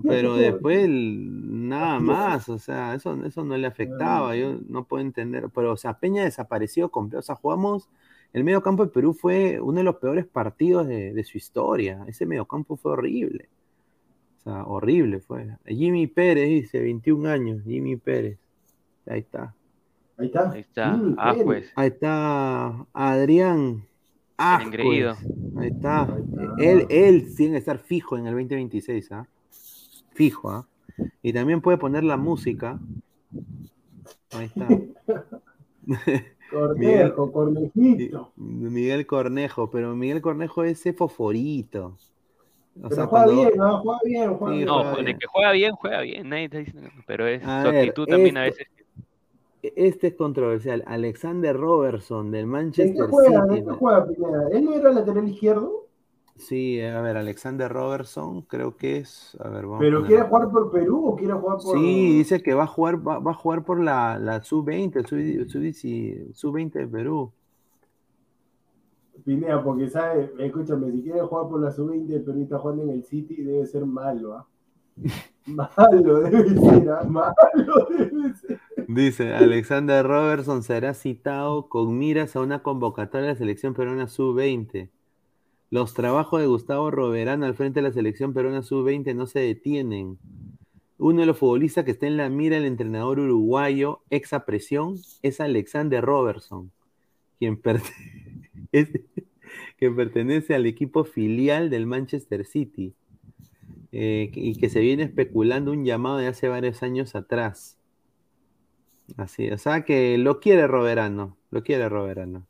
pero 0.03 0.35
después 0.37 0.89
nada 0.89 1.99
más, 2.01 2.49
o 2.49 2.59
sea, 2.59 2.95
eso, 2.95 3.15
eso 3.25 3.45
no 3.45 3.57
le 3.57 3.67
afectaba, 3.67 4.35
yo 4.37 4.59
no 4.69 4.85
puedo 4.85 5.03
entender, 5.03 5.49
pero 5.55 5.73
o 5.73 5.77
sea, 5.77 5.99
Peña 5.99 6.25
desapareció 6.25 6.91
completo, 6.91 7.21
o 7.21 7.23
sea, 7.23 7.35
jugamos, 7.37 7.89
el 8.33 8.45
medio 8.45 8.63
campo 8.63 8.85
de 8.85 8.93
Perú 8.93 9.13
fue 9.15 9.61
uno 9.61 9.79
de 9.79 9.85
los 9.85 9.97
peores 9.97 10.27
partidos 10.27 10.87
de, 10.87 11.13
de 11.13 11.25
su 11.25 11.37
historia, 11.39 12.05
ese 12.07 12.27
medio 12.27 12.45
campo 12.47 12.77
fue 12.77 12.93
horrible, 12.93 13.49
o 14.39 14.43
sea, 14.43 14.65
horrible 14.65 15.21
fue. 15.21 15.57
Jimmy 15.67 16.07
Pérez 16.07 16.49
dice, 16.49 16.81
21 16.81 17.29
años, 17.29 17.63
Jimmy 17.65 17.97
Pérez, 17.97 18.39
ahí 19.07 19.21
está. 19.21 19.55
Ahí 20.17 20.27
está. 20.27 20.51
Ahí 20.51 20.61
está. 20.61 21.01
Ah, 21.17 21.33
Pérez. 21.33 21.45
pues. 21.45 21.73
Ahí 21.77 21.89
está 21.89 22.87
Adrián. 22.93 23.85
Ascuez. 24.37 25.17
Ahí 25.57 25.69
está. 25.69 26.17
Él, 26.59 26.87
él 26.89 27.35
tiene 27.37 27.53
que 27.53 27.59
estar 27.59 27.79
fijo 27.79 28.17
en 28.17 28.27
el 28.27 28.35
2026, 28.35 29.13
¿ah? 29.13 29.27
Fijo, 30.13 30.51
¿ah? 30.51 30.67
Y 31.23 31.33
también 31.33 31.61
puede 31.61 31.79
poner 31.79 32.05
la 32.05 32.17
música. 32.17 32.81
Ahí 34.33 34.47
está. 34.47 34.69
Cornejo, 36.51 37.33
Cornejito. 37.33 38.33
Miguel 38.37 39.07
Cornejo, 39.07 39.71
pero 39.71 39.95
Miguel 39.95 40.21
Cornejo 40.23 40.65
es 40.65 40.81
ese 40.81 40.93
foforito. 40.93 41.97
O 42.79 42.83
Pero 42.89 42.95
sea, 42.95 43.07
juega 43.07 43.25
cuando- 43.27 43.43
bien, 43.43 43.53
¿no? 43.57 43.79
Juega 43.81 44.01
bien, 44.05 44.35
juega 44.35 44.53
Sí, 44.53 44.57
bien. 44.57 44.67
No, 44.67 44.75
juega 44.79 44.97
de 44.97 45.03
bien. 45.05 45.19
que 45.19 45.27
juega 45.27 45.53
bien, 45.53 45.73
juega 45.73 46.01
bien. 46.03 46.29
Nadie 46.29 46.45
está 46.45 46.59
diciendo 46.59 46.89
que 46.91 46.97
no, 46.97 47.03
Pero 47.07 47.27
es 47.27 47.45
A 47.45 47.63
su 47.63 47.69
ver, 47.71 47.77
actitud 47.79 48.07
también 48.07 48.37
a 48.37 48.43
veces. 48.43 48.67
Este 49.63 50.07
es 50.09 50.15
controversial. 50.15 50.85
Alexander 50.87 51.57
Robertson 51.57 52.31
del 52.31 52.43
¿En 52.43 52.47
qué 52.47 52.53
Manchester 52.53 53.07
juega? 53.11 53.43
City. 53.47 53.59
¿En 53.59 53.65
qué 53.67 53.73
juega 53.73 54.07
Pineda? 54.07 54.49
¿Él 54.53 54.65
no 54.65 54.73
era 54.75 54.93
lateral 54.93 55.29
izquierdo? 55.29 55.87
Sí, 56.37 56.81
a 56.81 57.01
ver, 57.01 57.17
Alexander 57.17 57.69
Robertson, 57.69 58.43
creo 58.43 58.77
que 58.77 58.99
es. 58.99 59.37
A 59.41 59.49
ver, 59.49 59.63
vamos 59.65 59.81
¿Pero 59.81 60.05
quiere 60.07 60.23
jugar 60.23 60.51
por 60.53 60.71
Perú 60.71 61.07
o 61.09 61.17
quiere 61.17 61.33
jugar 61.35 61.59
por.? 61.59 61.77
Sí, 61.77 62.19
dice 62.19 62.41
que 62.41 62.55
va 62.55 62.63
a 62.63 62.67
jugar, 62.69 63.07
va, 63.07 63.19
va 63.19 63.33
a 63.33 63.35
jugar 63.35 63.65
por 63.65 63.81
la, 63.83 64.17
la 64.21 64.41
sub-20, 64.45 64.95
el 65.01 65.07
sub- 65.07 65.49
sub- 65.51 66.35
sub-20 66.35 66.79
de 66.79 66.87
Perú. 66.87 67.33
Pineda, 69.25 69.63
porque 69.63 69.89
sabe, 69.89 70.33
escúchame, 70.39 70.91
si 70.93 71.03
quiere 71.03 71.21
jugar 71.23 71.49
por 71.49 71.61
la 71.61 71.71
sub-20, 71.71 72.25
Perú 72.25 72.43
está 72.43 72.59
jugando 72.59 72.83
en 72.85 72.91
el 72.91 73.05
City, 73.05 73.43
debe 73.43 73.67
ser 73.67 73.85
malo, 73.87 74.35
¿ah? 74.35 74.47
Malo 75.47 76.21
debe 76.21 76.49
ser, 76.49 76.91
¿ah? 76.91 77.05
Malo 77.09 77.35
debe 77.91 78.35
ser. 78.35 78.61
Dice, 78.89 79.35
Alexander 79.35 80.07
Robertson 80.07 80.63
será 80.63 80.95
citado 80.95 81.69
con 81.69 81.99
miras 81.99 82.37
a 82.37 82.41
una 82.41 82.63
convocatoria 82.63 83.27
de 83.29 83.33
la 83.35 83.39
selección 83.39 83.75
peruana 83.75 84.09
sub-20. 84.09 84.89
Los 85.71 85.93
trabajos 85.95 86.41
de 86.41 86.47
Gustavo 86.47 86.91
Roberano 86.91 87.45
al 87.45 87.55
frente 87.55 87.81
de 87.81 87.89
la 87.89 87.93
selección 87.93 88.33
peruana 88.33 88.63
sub-20 88.63 89.15
no 89.15 89.27
se 89.27 89.41
detienen. 89.41 90.19
Uno 90.97 91.21
de 91.21 91.27
los 91.27 91.39
futbolistas 91.39 91.85
que 91.85 91.91
está 91.93 92.07
en 92.07 92.17
la 92.17 92.29
mira 92.29 92.57
del 92.57 92.65
entrenador 92.65 93.21
uruguayo, 93.21 94.01
ex 94.11 94.31
presión, 94.47 94.97
es 95.23 95.41
Alexander 95.41 96.03
Robertson, 96.05 96.73
quien, 97.39 97.61
perte- 97.61 97.93
es- 98.73 98.91
quien 99.79 99.97
pertenece 99.97 100.55
al 100.55 100.67
equipo 100.67 101.05
filial 101.05 101.71
del 101.71 101.87
Manchester 101.87 102.45
City 102.45 102.95
eh, 103.93 104.31
y 104.35 104.57
que 104.57 104.69
se 104.71 104.81
viene 104.81 105.05
especulando 105.05 105.73
un 105.73 105.85
llamado 105.85 106.19
de 106.19 106.29
hace 106.29 106.49
varios 106.49 106.83
años 106.83 107.15
atrás. 107.15 107.79
Así, 109.17 109.51
o 109.51 109.59
sea 109.59 109.85
que 109.85 110.19
lo 110.19 110.39
quiere 110.41 110.67
Roberano, 110.67 111.37
lo 111.51 111.63
quiere 111.63 111.89
Roberano. 111.89 112.47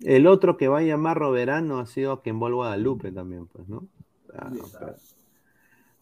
El 0.00 0.26
otro 0.26 0.56
que 0.56 0.68
va 0.68 0.78
a 0.78 0.82
llamar 0.82 1.18
Roberano 1.18 1.78
ha 1.78 1.86
sido 1.86 2.22
Kembol 2.22 2.54
Guadalupe 2.54 3.10
también, 3.10 3.46
pues, 3.46 3.68
¿no? 3.68 3.88
Ah, 4.34 4.52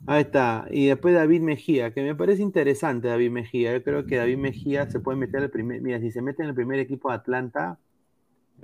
Ahí 0.06 0.22
está. 0.22 0.66
Y 0.70 0.86
después 0.86 1.14
David 1.14 1.40
Mejía, 1.42 1.92
que 1.94 2.02
me 2.02 2.14
parece 2.14 2.42
interesante 2.42 3.08
David 3.08 3.30
Mejía. 3.30 3.72
Yo 3.72 3.82
creo 3.84 4.04
que 4.06 4.16
David 4.16 4.36
Mejía 4.38 4.90
se 4.90 4.98
puede 5.00 5.18
meter 5.18 5.42
al 5.42 5.50
primer. 5.50 5.80
Mira, 5.80 6.00
si 6.00 6.10
se 6.10 6.22
mete 6.22 6.42
en 6.42 6.48
el 6.48 6.54
primer 6.54 6.80
equipo 6.80 7.08
de 7.10 7.14
Atlanta, 7.16 7.78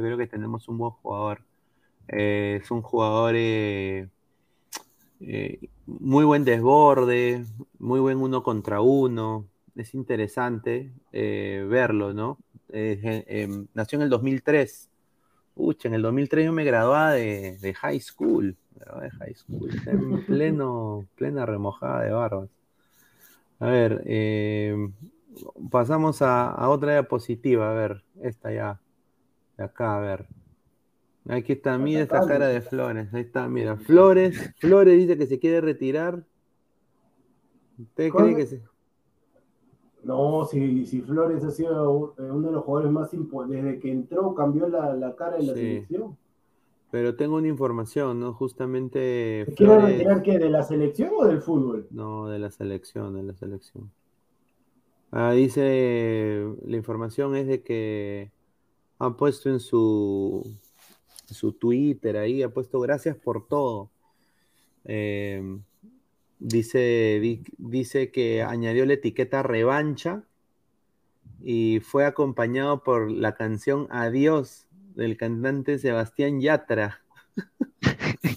creo 0.04 0.18
que 0.18 0.26
tenemos 0.26 0.68
un 0.68 0.78
buen 0.78 0.92
jugador. 0.92 1.42
Eh, 2.08 2.60
es 2.62 2.70
un 2.70 2.82
jugador 2.82 3.34
eh, 3.36 4.08
eh, 5.20 5.68
muy 5.86 6.24
buen 6.24 6.44
desborde, 6.44 7.44
muy 7.78 8.00
buen 8.00 8.18
uno 8.18 8.42
contra 8.42 8.80
uno. 8.80 9.46
Es 9.76 9.94
interesante 9.94 10.90
verlo, 11.12 12.12
¿no? 12.12 12.38
Nació 13.74 13.96
en 13.98 14.02
el 14.02 14.10
2003. 14.10 14.90
Ucha, 15.54 15.88
en 15.88 15.94
el 15.94 16.02
2003 16.02 16.46
yo 16.46 16.52
me 16.52 16.64
graduaba 16.64 17.12
de, 17.12 17.74
high 17.80 18.00
school. 18.00 18.56
de 18.74 19.10
high 19.10 19.34
school. 19.34 19.70
En 19.86 20.24
pleno, 20.26 21.06
plena 21.14 21.46
remojada 21.46 22.02
de 22.02 22.10
barbas. 22.10 22.50
A 23.60 23.66
ver, 23.66 24.04
pasamos 25.70 26.22
a, 26.22 26.50
a 26.50 26.68
otra 26.70 26.92
diapositiva. 26.92 27.70
A 27.70 27.74
ver, 27.74 28.04
esta 28.20 28.52
ya. 28.52 28.80
Acá, 29.58 29.96
a 29.96 30.00
ver. 30.00 30.26
Aquí 31.28 31.52
está, 31.52 31.76
mira 31.76 32.00
esta 32.00 32.26
cara 32.26 32.46
de 32.48 32.60
Flores. 32.62 33.12
Ahí 33.12 33.20
está, 33.22 33.48
mira. 33.48 33.76
Flores, 33.76 34.54
Flores 34.58 34.96
dice 34.96 35.18
que 35.18 35.26
se 35.26 35.38
quiere 35.38 35.60
retirar. 35.60 36.24
¿Usted 37.78 38.10
cree 38.10 38.36
que 38.36 38.46
se.? 38.46 38.62
No, 40.04 40.44
si, 40.46 40.86
si 40.86 41.02
Flores 41.02 41.44
ha 41.44 41.50
sido 41.50 42.14
uno 42.16 42.46
de 42.48 42.52
los 42.52 42.64
jugadores 42.64 42.92
más 42.92 43.12
importantes, 43.12 43.64
desde 43.64 43.78
que 43.80 43.90
entró 43.92 44.34
cambió 44.34 44.68
la, 44.68 44.94
la 44.94 45.14
cara 45.16 45.36
de 45.36 45.42
la 45.42 45.54
Sí. 45.54 45.60
selección. 45.60 46.16
Pero 46.90 47.16
tengo 47.16 47.36
una 47.36 47.48
información, 47.48 48.18
¿no? 48.20 48.32
Justamente. 48.32 49.44
¿Se 49.48 49.54
quiere 49.54 49.74
Flores- 49.74 49.92
retirar 49.92 50.22
qué? 50.22 50.38
¿De 50.38 50.48
la 50.48 50.62
selección 50.62 51.10
o 51.18 51.26
del 51.26 51.42
fútbol? 51.42 51.86
No, 51.90 52.28
de 52.28 52.38
la 52.38 52.50
selección, 52.50 53.14
de 53.14 53.24
la 53.24 53.34
selección. 53.34 53.90
Ah, 55.10 55.32
dice, 55.32 56.46
la 56.64 56.76
información 56.76 57.36
es 57.36 57.46
de 57.46 57.62
que 57.62 58.30
ha 58.98 59.16
puesto 59.16 59.48
en 59.50 59.60
su, 59.60 60.54
su 61.26 61.52
Twitter 61.52 62.16
ahí, 62.16 62.42
ha 62.42 62.48
puesto 62.48 62.80
gracias 62.80 63.16
por 63.16 63.46
todo. 63.46 63.90
Eh, 64.84 65.42
dice, 66.38 67.18
di- 67.20 67.42
dice 67.58 68.10
que 68.10 68.42
añadió 68.42 68.86
la 68.86 68.94
etiqueta 68.94 69.42
revancha 69.42 70.22
y 71.42 71.80
fue 71.80 72.04
acompañado 72.04 72.82
por 72.82 73.10
la 73.10 73.34
canción 73.34 73.86
Adiós 73.90 74.66
del 74.94 75.16
cantante 75.16 75.78
Sebastián 75.78 76.40
Yatra. 76.40 77.00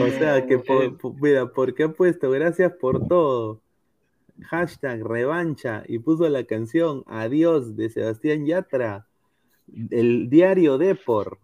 O 0.00 0.08
sea, 0.08 0.46
que 0.46 0.58
por- 0.58 1.20
mira, 1.20 1.52
¿por 1.52 1.74
qué 1.74 1.84
ha 1.84 1.92
puesto 1.92 2.30
gracias 2.30 2.72
por 2.80 3.06
todo? 3.08 3.60
Hashtag 4.42 5.02
revancha 5.04 5.84
y 5.86 5.98
puso 5.98 6.28
la 6.28 6.44
canción 6.44 7.04
Adiós 7.06 7.76
de 7.76 7.90
Sebastián 7.90 8.46
Yatra. 8.46 9.06
El 9.90 10.28
diario 10.30 10.78
Depor 10.78 11.38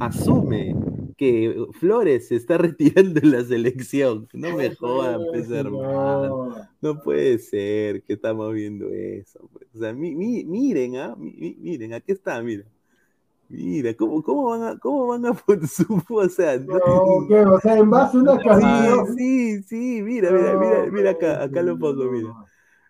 asume 0.00 0.74
que 1.16 1.54
Flores 1.80 2.28
se 2.28 2.36
está 2.36 2.58
retirando 2.58 3.20
de 3.20 3.26
la 3.26 3.44
selección. 3.44 4.28
No 4.32 4.56
me 4.56 4.74
jodan, 4.74 5.20
pues, 5.30 5.50
hermano. 5.50 6.68
No 6.80 7.00
puede 7.02 7.38
ser 7.38 8.02
que 8.04 8.14
estamos 8.14 8.52
viendo 8.54 8.88
eso. 8.90 9.48
pues. 9.52 9.66
O 9.74 9.78
sea, 9.78 9.92
mi- 9.92 10.14
mi- 10.14 10.44
miren, 10.44 10.96
¿ah? 10.96 11.14
Mi- 11.18 11.32
mi- 11.32 11.56
miren, 11.58 11.94
aquí 11.94 12.12
está, 12.12 12.40
mira. 12.42 12.64
Mira, 13.50 13.94
¿cómo, 13.94 14.22
cómo 14.22 14.44
van 14.50 14.62
a, 14.62 14.78
cómo 14.78 15.06
van 15.06 15.24
a 15.26 15.32
poner 15.46 15.66
su, 15.66 16.02
o 16.08 16.28
sea, 16.28 16.58
no, 16.58 16.78
¿qué? 17.28 17.40
O 17.46 17.58
sea, 17.60 17.78
en 17.78 17.90
base 17.90 18.18
a 18.18 18.20
una 18.20 18.38
canción. 18.42 19.16
Sí, 19.16 19.62
sí, 19.62 20.02
mira, 20.02 20.30
mira, 20.30 20.58
mira, 20.58 20.86
mira 20.92 21.10
acá, 21.12 21.42
acá 21.42 21.62
lo 21.62 21.78
pongo, 21.78 22.10
mira. 22.10 22.28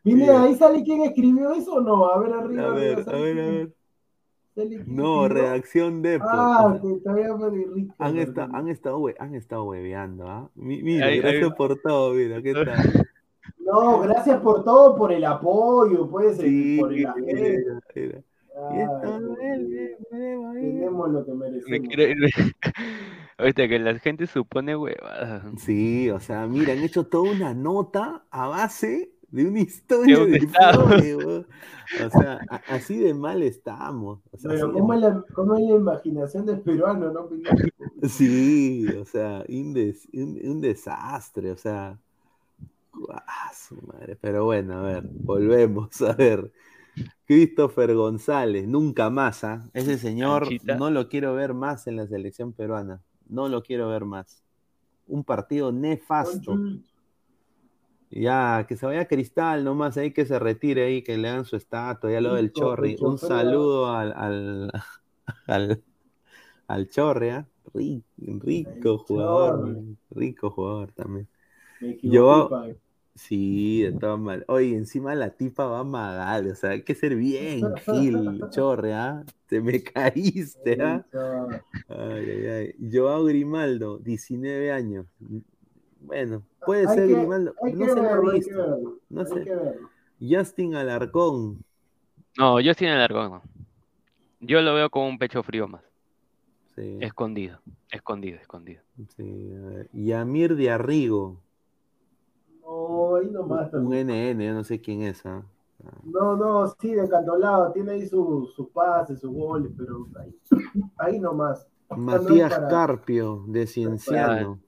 Mire, 0.02 0.30
ahí 0.30 0.54
sale 0.56 0.82
quién 0.82 1.02
escribió 1.02 1.52
eso 1.52 1.74
o 1.74 1.80
no, 1.80 2.06
a 2.06 2.18
ver 2.18 2.32
arriba. 2.32 2.66
A 2.66 2.74
ver, 2.74 2.98
a 3.08 3.12
ver, 3.12 3.40
a 3.40 3.46
ver. 3.50 3.74
No, 4.86 5.28
redacción 5.28 6.02
de 6.02 6.18
Ah, 6.20 6.78
me 6.82 7.64
rico. 7.74 7.94
Han, 7.98 8.18
está, 8.18 8.48
han 8.52 8.68
estado, 8.68 9.06
han 9.18 9.34
estado 9.34 9.64
hueveando, 9.64 10.28
¿ah? 10.28 10.50
Mira, 10.54 11.10
gracias 11.10 11.52
por 11.54 11.80
todo, 11.80 12.14
mira, 12.14 12.42
¿qué 12.42 12.52
tal? 12.64 13.08
No, 13.60 14.00
gracias 14.00 14.40
por 14.40 14.64
todo, 14.64 14.96
por 14.96 15.12
el 15.12 15.24
apoyo, 15.24 16.08
pues, 16.08 16.38
sí, 16.38 16.78
por 16.80 16.92
el 16.92 16.98
mira, 16.98 17.14
mira. 17.16 18.22
Tenemos 20.54 21.10
lo 21.10 21.24
que 21.24 21.32
merecemos. 21.32 22.30
Oíste, 23.38 23.68
que 23.68 23.78
la 23.78 23.98
gente 24.00 24.26
supone 24.26 24.74
huevada. 24.74 25.44
Sí, 25.58 26.10
o 26.10 26.18
sea, 26.18 26.46
mira, 26.48 26.72
han 26.72 26.80
hecho 26.80 27.06
toda 27.06 27.30
una 27.30 27.54
nota 27.54 28.24
a 28.30 28.48
base 28.48 29.12
de 29.30 29.46
una 29.46 29.60
historia 29.60 30.18
de, 30.24 31.44
O 32.04 32.10
sea, 32.10 32.40
así 32.68 32.98
de 32.98 33.14
mal 33.14 33.42
estamos. 33.42 34.20
Pero 34.42 34.72
¿cómo, 34.72 34.92
es 34.92 35.00
la, 35.00 35.24
¿cómo, 35.32 35.56
es 35.56 35.62
la, 35.62 35.76
imaginación 35.76 36.44
del 36.44 36.60
peruano, 36.60 37.10
no? 37.10 37.28
Sí, 38.08 38.86
o 38.88 39.04
sea, 39.04 39.44
un, 39.48 39.72
des, 39.72 40.06
un, 40.12 40.38
un 40.44 40.60
desastre, 40.60 41.50
o 41.50 41.56
sea. 41.56 41.98
Ah, 43.10 43.50
su 43.54 43.76
madre. 43.86 44.16
Pero 44.20 44.44
bueno, 44.44 44.74
a 44.74 44.82
ver, 44.82 45.04
volvemos 45.04 46.00
a 46.02 46.12
ver. 46.12 46.52
Christopher 47.26 47.94
González, 47.94 48.66
nunca 48.66 49.08
más, 49.08 49.44
¿ah? 49.44 49.68
Ese 49.72 49.98
señor 49.98 50.48
no 50.64 50.90
lo 50.90 51.08
quiero 51.08 51.34
ver 51.34 51.54
más 51.54 51.86
en 51.86 51.96
la 51.96 52.06
selección 52.06 52.52
peruana. 52.52 53.00
No 53.28 53.48
lo 53.48 53.62
quiero 53.62 53.88
ver 53.88 54.04
más. 54.04 54.42
Un 55.06 55.24
partido 55.24 55.72
nefasto. 55.72 56.58
Ya, 58.10 58.64
que 58.66 58.76
se 58.76 58.86
vaya 58.86 59.06
Cristal 59.06 59.64
nomás 59.64 59.96
ahí, 59.96 60.12
que 60.12 60.24
se 60.24 60.38
retire 60.38 60.84
ahí, 60.84 61.02
que 61.02 61.18
le 61.18 61.28
hagan 61.28 61.44
su 61.44 61.56
estatua, 61.56 62.10
ya 62.10 62.20
lo 62.20 62.34
del 62.34 62.52
Chorri. 62.52 62.96
Un 63.00 63.18
saludo 63.18 63.90
al, 63.90 64.12
al, 64.14 64.72
al, 65.46 65.82
al 66.66 66.88
Chorri, 66.88 67.28
¿eh? 67.28 67.44
rico, 68.40 68.98
jugador, 68.98 69.76
rico 70.10 70.50
jugador 70.50 70.92
también. 70.92 71.28
Yo, 72.02 72.48
Sí, 73.18 73.82
de 73.82 73.92
todas 73.92 74.18
maneras. 74.20 74.46
Oye, 74.48 74.76
encima 74.76 75.12
la 75.16 75.30
tipa 75.30 75.66
va 75.66 75.80
a 75.80 75.84
Magal, 75.84 76.52
o 76.52 76.54
sea, 76.54 76.70
hay 76.70 76.84
que 76.84 76.94
ser 76.94 77.16
bien, 77.16 77.62
Gil, 77.84 78.40
chorre, 78.50 78.94
¿ah? 78.94 79.24
Te 79.48 79.60
me 79.60 79.82
caíste, 79.82 80.80
¿ah? 80.80 81.04
Ay, 81.88 82.30
ay, 82.30 82.46
ay. 82.46 82.74
Joao 82.92 83.24
Grimaldo, 83.24 83.98
19 83.98 84.70
años. 84.70 85.06
Bueno, 86.00 86.42
puede 86.64 86.86
ser 86.88 87.08
Grimaldo, 87.08 87.54
no 87.62 87.86
se 87.86 87.94
lo 87.94 88.30
he 88.30 88.34
visto. 88.34 88.98
No 89.08 89.24
sé. 89.24 89.46
Justin 90.20 90.74
Alarcón. 90.74 91.64
No, 92.36 92.54
Justin 92.64 92.88
Alarcón 92.88 93.30
no. 93.30 93.42
Yo 94.40 94.60
lo 94.60 94.74
veo 94.74 94.90
como 94.90 95.08
un 95.08 95.18
pecho 95.18 95.42
frío 95.42 95.66
más. 95.66 95.82
Sí. 96.74 96.98
Escondido, 97.00 97.60
escondido, 97.90 98.38
escondido. 98.38 98.82
Sí. 99.16 99.52
Yamir 99.92 100.54
de 100.54 100.70
Arrigo. 100.70 101.40
No, 102.62 103.16
ahí 103.16 103.28
nomás. 103.30 103.72
Un 103.72 103.92
NN, 103.92 104.40
yo 104.40 104.54
no 104.54 104.62
sé 104.62 104.80
quién 104.80 105.02
es. 105.02 105.26
¿ah? 105.26 105.42
No, 106.04 106.36
no, 106.36 106.66
sí, 106.80 106.94
de 106.94 107.08
cantolado, 107.08 107.72
tiene 107.72 107.92
ahí 107.92 108.06
sus 108.06 108.54
su 108.54 108.68
pases, 108.70 109.20
sus 109.20 109.32
goles, 109.32 109.72
pero 109.76 110.06
ahí, 110.20 110.34
ahí 110.98 111.18
nomás. 111.18 111.66
Matías 111.96 112.58
Carpio, 112.68 113.44
de 113.48 113.66
Cienciano. 113.66 114.60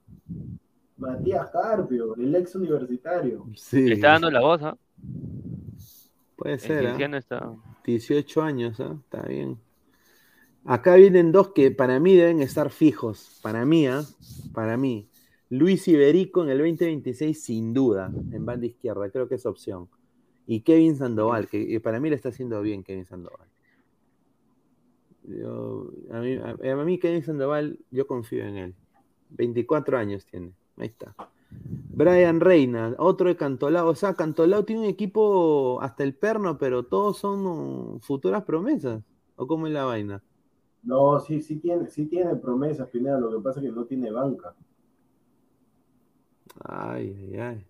Matías 1.01 1.49
Carpio, 1.49 2.15
el 2.15 2.35
ex 2.35 2.55
universitario. 2.55 3.47
Sí. 3.55 3.91
está 3.91 4.09
dando 4.09 4.29
la 4.29 4.41
voz, 4.41 4.61
¿ah? 4.61 4.77
Puede 6.35 6.59
ser. 6.59 6.85
¿ah? 6.85 7.17
Está... 7.17 7.53
18 7.83 8.41
años, 8.43 8.79
¿ah? 8.79 8.95
Está 9.03 9.23
bien. 9.23 9.57
Acá 10.63 10.93
vienen 10.95 11.31
dos 11.31 11.53
que 11.53 11.71
para 11.71 11.99
mí 11.99 12.15
deben 12.15 12.41
estar 12.41 12.69
fijos. 12.69 13.39
Para 13.41 13.65
mí, 13.65 13.87
¿ah? 13.87 14.03
Para 14.53 14.77
mí. 14.77 15.09
Luis 15.49 15.87
Iberico 15.87 16.43
en 16.43 16.49
el 16.49 16.59
2026, 16.59 17.43
sin 17.43 17.73
duda, 17.73 18.13
en 18.31 18.45
banda 18.45 18.67
izquierda, 18.67 19.09
creo 19.09 19.27
que 19.27 19.35
es 19.35 19.45
opción. 19.45 19.89
Y 20.45 20.61
Kevin 20.61 20.95
Sandoval, 20.95 21.47
que 21.47 21.79
para 21.81 21.99
mí 21.99 22.09
le 22.09 22.15
está 22.15 22.29
haciendo 22.29 22.61
bien 22.61 22.83
Kevin 22.83 23.05
Sandoval. 23.05 23.47
a, 26.11 26.83
mí, 26.85 26.99
Kevin 26.99 27.23
Sandoval, 27.23 27.79
yo 27.89 28.05
confío 28.05 28.45
en 28.45 28.57
él. 28.57 28.75
24 29.31 29.97
años 29.97 30.25
tiene, 30.25 30.53
ahí 30.81 30.89
está. 30.89 31.15
Brian 31.93 32.39
Reina, 32.39 32.95
otro 32.97 33.27
de 33.27 33.35
Cantolao. 33.35 33.89
O 33.89 33.95
sea, 33.95 34.13
Cantolao 34.13 34.63
tiene 34.65 34.83
un 34.83 34.87
equipo 34.87 35.79
hasta 35.81 36.03
el 36.03 36.13
perno, 36.13 36.57
pero 36.57 36.83
todos 36.83 37.17
son 37.17 37.99
futuras 38.01 38.43
promesas. 38.43 39.01
¿O 39.35 39.47
cómo 39.47 39.67
es 39.67 39.73
la 39.73 39.85
vaina? 39.85 40.21
No, 40.83 41.19
sí, 41.19 41.41
sí 41.41 41.57
tiene, 41.57 41.89
sí 41.89 42.05
tiene 42.05 42.35
promesas, 42.35 42.89
Pineda. 42.89 43.19
Lo 43.19 43.29
que 43.29 43.43
pasa 43.43 43.59
es 43.59 43.65
que 43.65 43.71
no 43.71 43.85
tiene 43.85 44.11
banca. 44.11 44.55
Ay, 46.63 47.15
ay, 47.19 47.39
ay. 47.39 47.65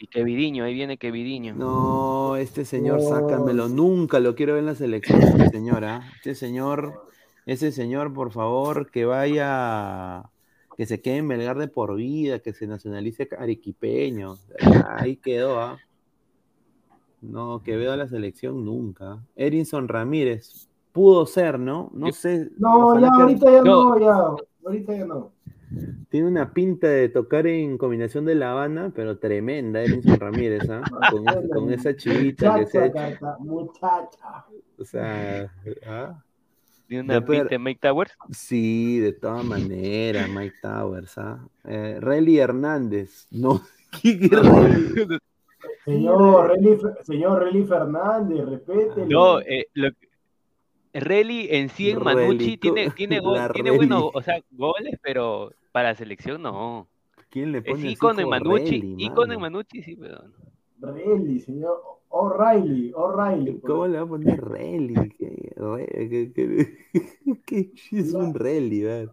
Y 0.00 0.06
Kevidiño, 0.06 0.64
ahí 0.64 0.74
viene 0.74 0.96
Kevidiño. 0.96 1.54
No, 1.54 2.36
este 2.36 2.64
señor, 2.64 3.00
sácamelo. 3.00 3.68
Nunca 3.68 4.20
lo 4.20 4.34
quiero 4.34 4.52
ver 4.52 4.60
en 4.60 4.66
la 4.66 4.74
selección, 4.74 5.20
este 5.20 5.50
señora. 5.50 6.02
Este 6.16 6.34
señor, 6.36 7.02
ese 7.46 7.72
señor, 7.72 8.12
por 8.14 8.30
favor, 8.30 8.90
que 8.90 9.04
vaya, 9.04 10.30
que 10.78 10.86
se 10.86 11.00
quede 11.00 11.16
en 11.16 11.26
Belgar 11.26 11.58
de 11.58 11.66
por 11.66 11.96
vida, 11.96 12.38
que 12.38 12.52
se 12.52 12.68
nacionalice 12.68 13.28
arequipeño. 13.36 14.36
Ahí 14.86 15.16
quedó, 15.16 15.60
¿ah? 15.60 15.76
No, 17.20 17.64
que 17.64 17.76
veo 17.76 17.90
a 17.90 17.96
la 17.96 18.06
selección 18.06 18.64
nunca. 18.64 19.18
Erinson 19.34 19.88
Ramírez, 19.88 20.68
pudo 20.92 21.26
ser, 21.26 21.58
¿no? 21.58 21.90
No 21.92 22.12
sé. 22.12 22.50
No, 22.58 22.96
ya, 23.00 23.08
ahorita 23.08 23.50
ya 23.50 23.62
no, 23.62 23.98
ya. 23.98 24.36
Ahorita 24.64 24.96
ya 24.96 25.04
no. 25.04 25.32
Tiene 26.10 26.28
una 26.28 26.54
pinta 26.54 26.86
de 26.86 27.08
tocar 27.08 27.48
en 27.48 27.76
combinación 27.76 28.24
de 28.24 28.36
La 28.36 28.52
Habana, 28.52 28.92
pero 28.94 29.18
tremenda, 29.18 29.82
Edinson 29.82 30.20
Ramírez, 30.20 30.70
¿ah? 30.70 30.82
Con, 31.52 31.72
esa 31.72 31.96
chivita 31.96 32.56
que 32.56 32.66
se 32.66 32.84
ha 32.84 33.36
Muchacha. 33.40 34.46
O 34.78 34.84
sea, 34.84 35.52
¿ah? 35.88 36.22
¿Tiene 36.88 37.04
una 37.04 37.24
pinta 37.24 37.44
de 37.44 37.58
Mike 37.58 37.80
Towers? 37.82 38.16
Sí, 38.30 38.98
de 38.98 39.12
todas 39.12 39.44
maneras, 39.44 40.26
Mike 40.30 40.56
Towers, 40.62 41.18
¿ah? 41.18 41.46
Eh, 41.64 41.98
Relly 42.00 42.38
Hernández, 42.38 43.26
no. 43.30 43.60
Señor 45.84 46.48
Relly, 46.48 46.78
señor 47.02 47.42
Relly 47.42 47.64
Fernández, 47.64 48.44
respete. 48.46 49.06
No, 49.06 49.40
eh, 49.40 49.66
lo, 49.74 49.90
Relly 50.94 51.48
en 51.50 51.68
sí 51.68 51.90
en 51.90 52.02
Manucci 52.02 52.56
tiene, 52.56 52.90
tiene, 52.90 53.20
tiene 53.54 53.70
buenos 53.70 54.10
o 54.12 54.22
sea, 54.22 54.40
goles, 54.50 54.98
pero 55.02 55.52
para 55.72 55.90
la 55.90 55.94
selección 55.94 56.42
no. 56.42 56.88
¿Quién 57.30 57.52
le 57.52 57.60
pone 57.60 57.86
es 57.86 57.92
ícono 57.92 58.20
en 58.20 58.28
Manucci, 58.28 58.94
ícono 58.98 59.34
en 59.34 59.40
Manucci, 59.40 59.82
sí, 59.82 59.96
pero. 59.96 60.24
Relly, 60.80 61.40
señor. 61.40 61.97
O'Reilly, 62.10 62.92
O'Reilly. 62.94 63.60
¿Cómo 63.60 63.86
le 63.86 63.98
va 63.98 64.04
a 64.04 64.08
poner 64.08 64.42
Relly? 64.42 65.10
¿Qué, 67.44 67.72
es 67.92 68.14
un 68.14 68.34
Relly? 68.34 69.08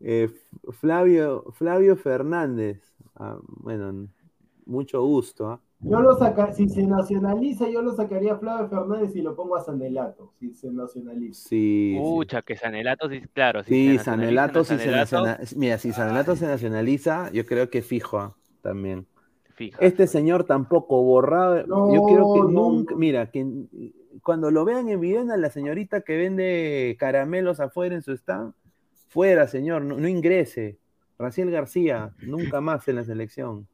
Eh, 0.00 0.28
Flavio, 0.72 1.44
Flavio 1.52 1.96
Fernández. 1.96 2.82
Ah, 3.14 3.38
bueno, 3.46 4.08
mucho 4.66 5.02
gusto. 5.02 5.48
¿ah? 5.48 5.60
Yo 5.80 6.00
lo 6.00 6.18
sacaría, 6.18 6.54
si 6.54 6.68
se 6.68 6.86
nacionaliza, 6.86 7.68
yo 7.68 7.82
lo 7.82 7.94
sacaría 7.94 8.34
a 8.34 8.38
Flavio 8.38 8.68
Fernández 8.68 9.14
y 9.14 9.22
lo 9.22 9.34
pongo 9.34 9.56
a 9.56 9.62
Sanelato, 9.62 10.32
si 10.38 10.52
se 10.54 10.70
nacionaliza. 10.70 11.48
Sí. 11.48 11.96
Pucha, 11.98 12.42
que 12.42 12.56
Sanelato, 12.56 13.08
sí, 13.08 13.22
claro. 13.32 13.62
sí, 13.62 13.98
Sanelato, 13.98 14.64
si 14.64 14.78
se 14.78 14.90
nacionaliza. 14.90 15.56
Mira, 15.56 15.78
si 15.78 15.92
Sanelato 15.92 16.36
se 16.36 16.46
nacionaliza, 16.46 17.30
yo 17.32 17.46
creo 17.46 17.70
que 17.70 17.82
fijo 17.82 18.18
¿ah? 18.18 18.36
también. 18.62 19.06
Fija. 19.56 19.78
Este 19.80 20.06
señor 20.06 20.44
tampoco 20.44 21.02
borrado. 21.02 21.64
yo 21.66 22.02
creo 22.04 22.34
que 22.34 22.52
nunca. 22.52 22.94
Mira, 22.94 23.30
que 23.30 23.44
cuando 24.22 24.50
lo 24.50 24.64
vean 24.64 24.88
en 24.88 25.00
video 25.00 25.30
a 25.32 25.36
la 25.36 25.50
señorita 25.50 26.02
que 26.02 26.16
vende 26.16 26.96
caramelos 26.98 27.58
afuera 27.58 27.94
en 27.94 28.02
su 28.02 28.12
stand, 28.12 28.52
fuera, 29.08 29.48
señor, 29.48 29.82
no 29.82 30.06
ingrese. 30.06 30.78
Raciel 31.18 31.50
García, 31.50 32.12
nunca 32.20 32.60
más 32.60 32.86
en 32.88 32.96
la 32.96 33.04
selección. 33.04 33.66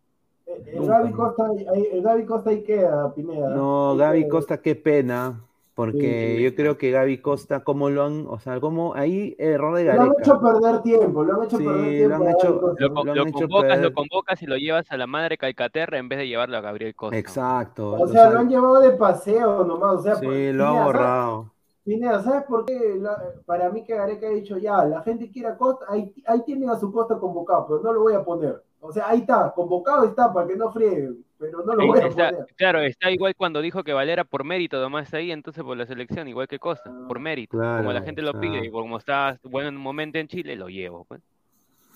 El 0.46 0.86
Gaby, 0.86 1.12
Costa, 1.12 1.46
el 1.92 2.02
Gaby 2.02 2.24
Costa 2.24 2.50
ahí 2.50 2.62
queda, 2.62 3.12
Pineda. 3.14 3.54
No, 3.54 3.96
Gaby 3.96 4.28
Costa, 4.28 4.58
qué 4.58 4.74
pena. 4.74 5.40
Porque 5.74 6.42
yo 6.42 6.54
creo 6.54 6.76
que 6.76 6.90
Gaby 6.90 7.18
Costa, 7.18 7.64
como 7.64 7.88
lo 7.88 8.04
han, 8.04 8.26
o 8.28 8.38
sea, 8.38 8.60
como 8.60 8.94
ahí 8.94 9.34
error 9.38 9.74
de 9.74 9.84
Gareca. 9.84 10.04
Lo 10.04 10.10
han 10.10 10.20
hecho 10.20 10.40
perder 10.40 10.82
tiempo, 10.82 11.24
lo 11.24 11.34
han 11.34 11.46
hecho 11.46 11.58
perder 11.58 11.90
tiempo. 11.90 12.08
Lo, 12.08 12.14
han 12.14 12.34
hecho, 12.34 12.76
lo, 12.78 13.32
convocas, 13.32 13.80
lo 13.80 13.94
convocas 13.94 14.42
y 14.42 14.46
lo 14.46 14.56
llevas 14.58 14.92
a 14.92 14.98
la 14.98 15.06
madre 15.06 15.38
Calcaterra 15.38 15.96
en 15.96 16.10
vez 16.10 16.18
de 16.18 16.28
llevarlo 16.28 16.58
a 16.58 16.60
Gabriel 16.60 16.94
Costa. 16.94 17.16
Exacto. 17.16 17.92
O, 17.92 18.06
sea, 18.06 18.28
lo 18.28 18.40
han 18.40 18.50
llevado 18.50 18.80
de 18.80 18.90
paseo 18.90 19.64
nomás, 19.64 19.94
o 19.94 20.02
sea, 20.02 20.16
sí, 20.16 20.52
lo 20.52 20.66
ha 20.66 20.84
borrado. 20.84 21.52
Pineda, 21.84 22.22
¿sabes 22.22 22.44
por 22.44 22.64
qué? 22.64 23.00
para 23.46 23.70
mí 23.70 23.82
que 23.82 23.96
Gareca 23.96 24.26
ha 24.26 24.30
dicho 24.30 24.58
ya, 24.58 24.84
la 24.84 25.02
gente 25.02 25.30
quiere 25.30 25.48
a 25.48 25.56
Costa, 25.56 25.86
ahí, 25.88 26.14
ahí 26.26 26.42
tienen 26.44 26.68
a 26.68 26.78
su 26.78 26.92
Costa 26.92 27.18
convocado, 27.18 27.66
pero 27.66 27.80
no 27.82 27.92
lo 27.92 28.02
voy 28.02 28.14
a 28.14 28.22
poner. 28.22 28.62
O 28.80 28.92
sea, 28.92 29.08
ahí 29.08 29.20
está, 29.20 29.52
convocado 29.54 30.04
está 30.04 30.32
para 30.32 30.46
que 30.46 30.56
no 30.56 30.70
frieguen, 30.70 31.24
pero 31.42 31.64
no 31.64 31.74
lo 31.74 31.86
voy 31.88 31.98
a 31.98 32.08
poner. 32.08 32.46
Claro, 32.56 32.80
está 32.82 33.10
igual 33.10 33.34
cuando 33.34 33.60
dijo 33.60 33.82
que 33.82 33.92
Valera 33.92 34.22
por 34.22 34.44
mérito 34.44 34.80
nomás 34.80 35.12
ahí, 35.12 35.32
entonces 35.32 35.64
por 35.64 35.76
la 35.76 35.86
selección, 35.86 36.28
igual 36.28 36.46
que 36.46 36.60
Costa, 36.60 36.88
ah, 36.88 37.04
por 37.08 37.18
mérito. 37.18 37.58
como 37.58 37.92
la 37.92 38.02
gente 38.02 38.22
lo 38.22 38.38
pide 38.38 38.64
y 38.64 38.70
como 38.70 38.96
está 38.96 39.40
bueno 39.42 39.68
en 39.68 39.76
un 39.76 39.82
momento 39.82 40.18
en 40.18 40.28
Chile, 40.28 40.54
lo 40.54 40.68
llevo. 40.68 41.04
Pues. 41.04 41.20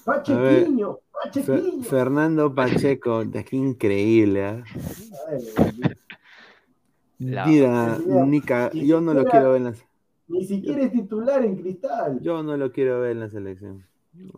Pachequiño, 0.05 0.98
Pachequiño. 1.12 1.85
Fernando 1.85 2.52
Pacheco, 2.55 3.23
qué 3.31 3.56
increíble. 3.56 4.48
¿eh? 4.48 4.62
Mira, 7.18 7.98
Nica, 7.98 8.73
yo 8.73 9.01
no 9.01 9.14
lo 9.14 9.24
quiero 9.27 9.52
ver 9.52 9.59
en 9.59 9.64
la 9.64 9.74
Ni 10.27 10.44
siquiera 10.44 10.82
es 10.82 10.90
titular 10.90 11.44
en 11.44 11.56
cristal. 11.56 12.18
Yo 12.20 12.43
no 12.43 12.56
lo 12.56 12.73
quiero 12.73 13.01
ver 13.01 13.12
en 13.12 13.20
la 13.20 13.31
selección. 13.31 13.85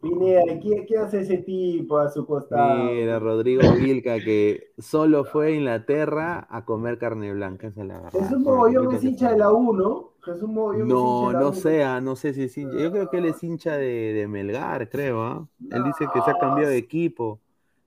Pineda, 0.01 0.43
¿qué, 0.61 0.99
hace 0.99 1.21
ese 1.21 1.39
tipo 1.39 1.99
a 1.99 2.09
su 2.09 2.27
costado? 2.27 2.85
Mira, 2.85 3.19
Rodrigo 3.19 3.63
Vilca, 3.75 4.17
que 4.17 4.73
solo 4.79 5.25
fue 5.25 5.49
a 5.49 5.51
Inglaterra 5.51 6.47
a 6.51 6.65
comer 6.65 6.99
carne 6.99 7.33
blanca. 7.33 7.69
Esa 7.69 7.83
es 7.83 7.87
la 7.87 8.11
Jesús 8.11 8.39
Mogollón 8.39 8.95
es 8.95 9.05
hincha 9.05 9.31
de 9.33 9.39
la 9.39 9.53
U, 9.53 9.73
¿no? 9.75 10.13
Jesús 10.23 10.49
Mogollón 10.49 10.89
no, 10.89 11.33
no 11.33 11.53
sea, 11.53 12.01
no 12.01 12.17
sé 12.17 12.35
si 12.35 12.45
es 12.45 12.59
hincha. 12.59 12.79
Yo 12.79 12.91
creo 12.91 13.11
que 13.11 13.19
él 13.19 13.27
es 13.27 13.43
hincha 13.43 13.77
de, 13.77 14.13
de 14.15 14.29
Melgar, 14.29 14.89
creo. 14.89 15.23
¿ah? 15.23 15.49
Él 15.71 15.85
dice 15.85 16.07
que 16.13 16.23
se 16.23 16.31
ha 16.31 16.39
cambiado 16.39 16.71
de 16.71 16.79
equipo. 16.79 17.41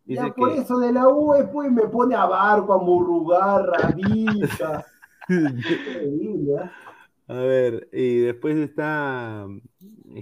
Dice 0.06 0.24
ya 0.28 0.34
por 0.34 0.52
eso 0.52 0.80
de 0.80 0.92
la 0.92 1.08
U 1.08 1.34
después 1.34 1.72
me 1.72 1.84
pone 1.84 2.16
a 2.16 2.26
Barco, 2.26 2.74
a 2.74 2.78
Murrugarra, 2.78 3.88
a 3.88 3.92
Vilca. 3.92 4.86
A 7.28 7.36
ver, 7.36 7.88
y 7.94 8.18
después 8.18 8.58
está 8.58 9.46
eh, 9.48 9.62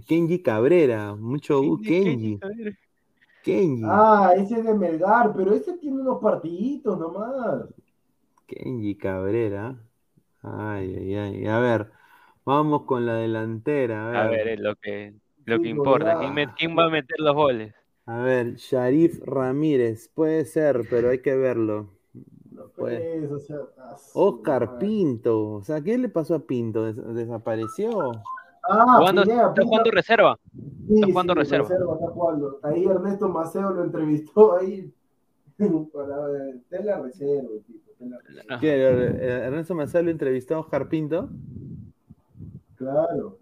Kenji 0.07 0.41
Cabrera, 0.41 1.15
mucho 1.15 1.61
uh, 1.61 1.77
Kenji. 1.81 2.39
Kenji. 3.43 3.83
Ah, 3.85 4.33
ese 4.35 4.59
es 4.59 4.65
de 4.65 4.73
Melgar, 4.73 5.33
pero 5.35 5.53
ese 5.53 5.77
tiene 5.77 6.01
unos 6.01 6.21
partiditos 6.21 6.99
nomás. 6.99 7.65
Kenji 8.47 8.95
Cabrera. 8.95 9.75
Ay, 10.41 10.95
ay, 10.95 11.15
ay. 11.15 11.47
A 11.47 11.59
ver, 11.59 11.91
vamos 12.45 12.83
con 12.83 13.05
la 13.05 13.15
delantera. 13.15 14.23
A 14.23 14.27
ver, 14.27 14.47
es 14.49 14.59
lo 14.59 14.75
que, 14.75 15.13
lo 15.45 15.61
que 15.61 15.69
importa. 15.69 16.19
¿Quién, 16.57 16.77
va 16.77 16.85
a 16.85 16.89
meter 16.89 17.19
los 17.19 17.35
goles? 17.35 17.73
A 18.05 18.21
ver, 18.21 18.55
Sharif 18.55 19.19
Ramírez, 19.23 20.09
puede 20.09 20.45
ser, 20.45 20.81
pero 20.89 21.09
hay 21.09 21.21
que 21.21 21.35
verlo. 21.35 21.89
Pues, 22.75 23.29
Oscar 24.13 24.77
Pinto, 24.79 25.51
o 25.53 25.61
sea, 25.61 25.81
¿qué 25.81 25.97
le 25.97 26.09
pasó 26.09 26.35
a 26.35 26.39
Pinto? 26.39 26.91
¿Desapareció? 26.91 28.11
Ah, 28.69 28.97
jugando, 28.97 29.23
está 29.23 29.63
jugando 29.63 29.91
reserva. 29.91 30.39
está 30.89 31.07
jugando 31.07 31.33
reserva. 31.33 31.67
Ahí 32.63 32.85
Ernesto 32.85 33.27
Maceo 33.27 33.71
lo 33.71 33.83
entrevistó 33.83 34.57
ahí 34.57 34.93
para 35.93 36.27
tener 36.69 36.85
la 36.85 37.01
reserva. 37.01 37.49
¿Qué, 38.59 38.81
Ernesto 38.81 39.73
Maceo 39.73 40.03
lo 40.03 40.11
entrevistó 40.11 40.55
a 40.55 40.59
Oscar 40.59 40.87
Pinto? 40.87 41.29
Claro. 42.75 43.39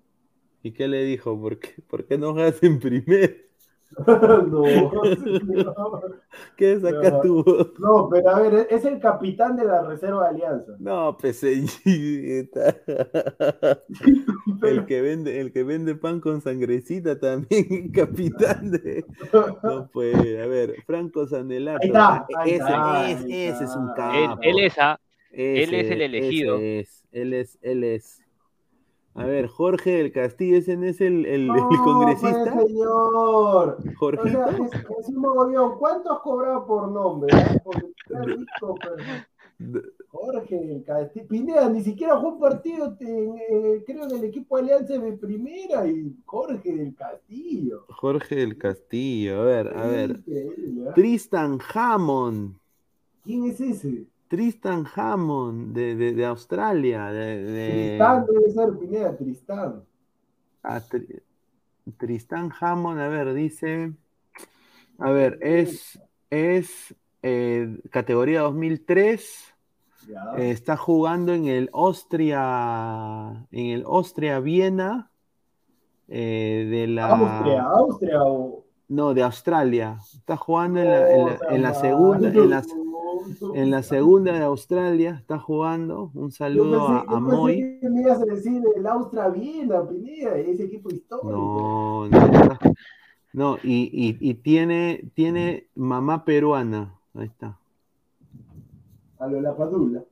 ¿Y 0.64 0.72
qué 0.72 0.88
le 0.88 1.04
dijo? 1.04 1.40
¿Por 1.40 1.60
qué, 1.60 1.82
¿Por 1.88 2.06
qué 2.06 2.18
no 2.18 2.34
juegas 2.34 2.64
en 2.64 2.80
primer? 2.80 3.47
no, 4.08 4.64
¿Qué 6.58 6.80
sacas 6.80 7.22
tú? 7.22 7.44
No, 7.80 8.10
pero 8.10 8.30
a 8.30 8.40
ver, 8.42 8.68
es 8.70 8.86
el 8.86 9.00
capitán 9.00 9.56
de 9.56 9.66
la 9.66 9.82
Reserva 9.84 10.24
de 10.24 10.30
Alianza. 10.30 10.74
No, 10.80 11.18
PCI. 11.18 11.66
el, 14.64 14.86
que 14.86 15.02
vende, 15.02 15.40
el 15.40 15.52
que 15.52 15.64
vende 15.64 15.96
pan 15.96 16.20
con 16.20 16.42
sangrecita 16.42 17.20
también, 17.20 17.92
capitán 17.92 18.72
de. 18.72 19.06
No 19.64 19.88
puede. 19.88 20.44
A 20.44 20.48
ver, 20.48 20.76
Franco 20.86 21.26
Sandelato. 21.26 21.88
ese, 22.46 23.48
ese, 23.48 23.64
es 23.64 23.76
un 23.76 23.94
capo. 23.96 24.40
Él, 24.42 24.60
es, 24.60 24.76
él 25.32 25.74
es 25.74 25.92
el 25.92 26.02
elegido. 26.02 26.58
Es, 26.60 27.06
él 27.12 27.34
es, 27.34 27.58
él 27.62 27.84
es. 27.84 28.22
A 29.18 29.26
ver, 29.26 29.48
Jorge 29.48 29.98
del 29.98 30.12
Castillo, 30.12 30.58
¿ese 30.58 30.78
no 30.78 30.86
es 30.86 31.02
el, 31.02 31.26
el, 31.26 31.48
congresista? 31.84 32.54
Pues, 32.54 32.68
señor. 32.68 33.78
Jorge. 33.96 34.22
O 34.22 34.32
sea, 34.32 34.50
es, 34.50 34.74
es, 35.00 35.10
un 35.10 35.22
mogollón. 35.22 35.80
¿Cuánto 35.80 36.14
has 36.14 36.20
cobrado 36.20 36.68
por 36.68 36.92
nombre? 36.92 37.36
Eh? 37.36 37.60
Porque 37.64 37.88
rico, 38.10 38.76
pero... 38.80 39.84
Jorge 40.08 40.60
del 40.60 40.84
Castillo. 40.84 41.28
Pineda, 41.28 41.68
ni 41.68 41.82
siquiera 41.82 42.16
jugó 42.18 42.34
un 42.34 42.40
partido, 42.40 42.96
eh, 43.00 43.84
creo, 43.88 44.04
en 44.04 44.18
el 44.18 44.24
equipo 44.26 44.56
Alianza 44.56 44.98
de 45.00 45.14
primera 45.14 45.88
y 45.88 46.16
Jorge 46.26 46.76
del 46.76 46.96
Castillo. 46.96 47.86
Jorge 47.90 48.36
del 48.36 48.58
Castillo, 48.58 49.42
a 49.42 49.46
ver, 49.46 49.68
a 49.76 49.88
ver. 49.88 50.20
¿eh? 50.28 50.52
Tristan 50.94 51.58
Hammond. 51.74 52.56
¿Quién 53.24 53.46
es 53.46 53.60
ese? 53.60 54.06
Tristan 54.28 54.86
Hammond 54.96 55.74
de, 55.74 55.96
de, 55.96 56.14
de 56.14 56.26
Australia. 56.26 57.06
De, 57.12 57.98
Tristán 57.98 58.26
debe 58.26 58.52
ser 58.52 58.78
Pineda, 58.78 59.18
Tristán. 59.18 59.84
Ah, 60.64 60.82
Tristán 61.98 62.52
Hammond, 62.60 63.00
a 63.00 63.08
ver, 63.08 63.34
dice. 63.34 63.94
A 65.00 65.12
ver, 65.12 65.38
es, 65.42 66.00
es 66.30 66.96
eh, 67.22 67.80
categoría 67.92 68.42
2003. 68.42 69.54
está 70.38 70.76
jugando 70.76 71.34
en 71.34 71.48
el 71.48 71.70
Austria, 71.74 73.46
en 73.52 73.66
el 73.68 73.84
Austria 73.84 74.40
Viena 74.40 75.12
eh, 76.08 76.68
de 76.70 76.88
la. 76.88 77.08
Austria, 77.16 77.62
Austria 77.64 78.24
o. 78.24 78.64
No, 78.90 79.14
de 79.14 79.22
Australia. 79.22 80.00
Está 80.14 80.38
jugando 80.38 80.80
en 80.80 80.90
la, 80.90 81.12
en 81.12 81.26
la, 81.26 81.40
en 81.50 81.62
la 81.62 81.74
segunda, 81.74 82.30
en 82.30 82.50
la, 82.50 82.64
en 83.56 83.72
la 83.72 83.84
segunda 83.84 84.34
de 84.34 84.44
Australia 84.44 85.16
está 85.20 85.40
jugando. 85.40 86.12
Un 86.14 86.32
saludo 86.32 86.88
a, 86.88 87.02
a 87.02 87.20
Moy. 87.20 87.80
me 87.82 88.02
ibas 88.02 88.22
a 88.22 88.26
decir 88.26 88.64
el 88.76 88.88
Austria 88.88 89.30
Viena, 89.30 89.84
ese 90.36 90.64
equipo 90.64 90.90
histórico. 90.90 91.30
No, 91.32 92.08
no, 92.08 92.60
no 93.34 93.58
y, 93.64 93.90
y, 93.92 94.18
y, 94.20 94.34
tiene, 94.36 95.10
tiene 95.14 95.68
mamá 95.76 96.26
peruana. 96.26 96.94
Ahí 97.14 97.28
está. 97.28 97.58
A 99.20 99.28
lo 99.28 99.36
de 99.36 99.42
la 99.42 99.56
padula. 99.56 100.04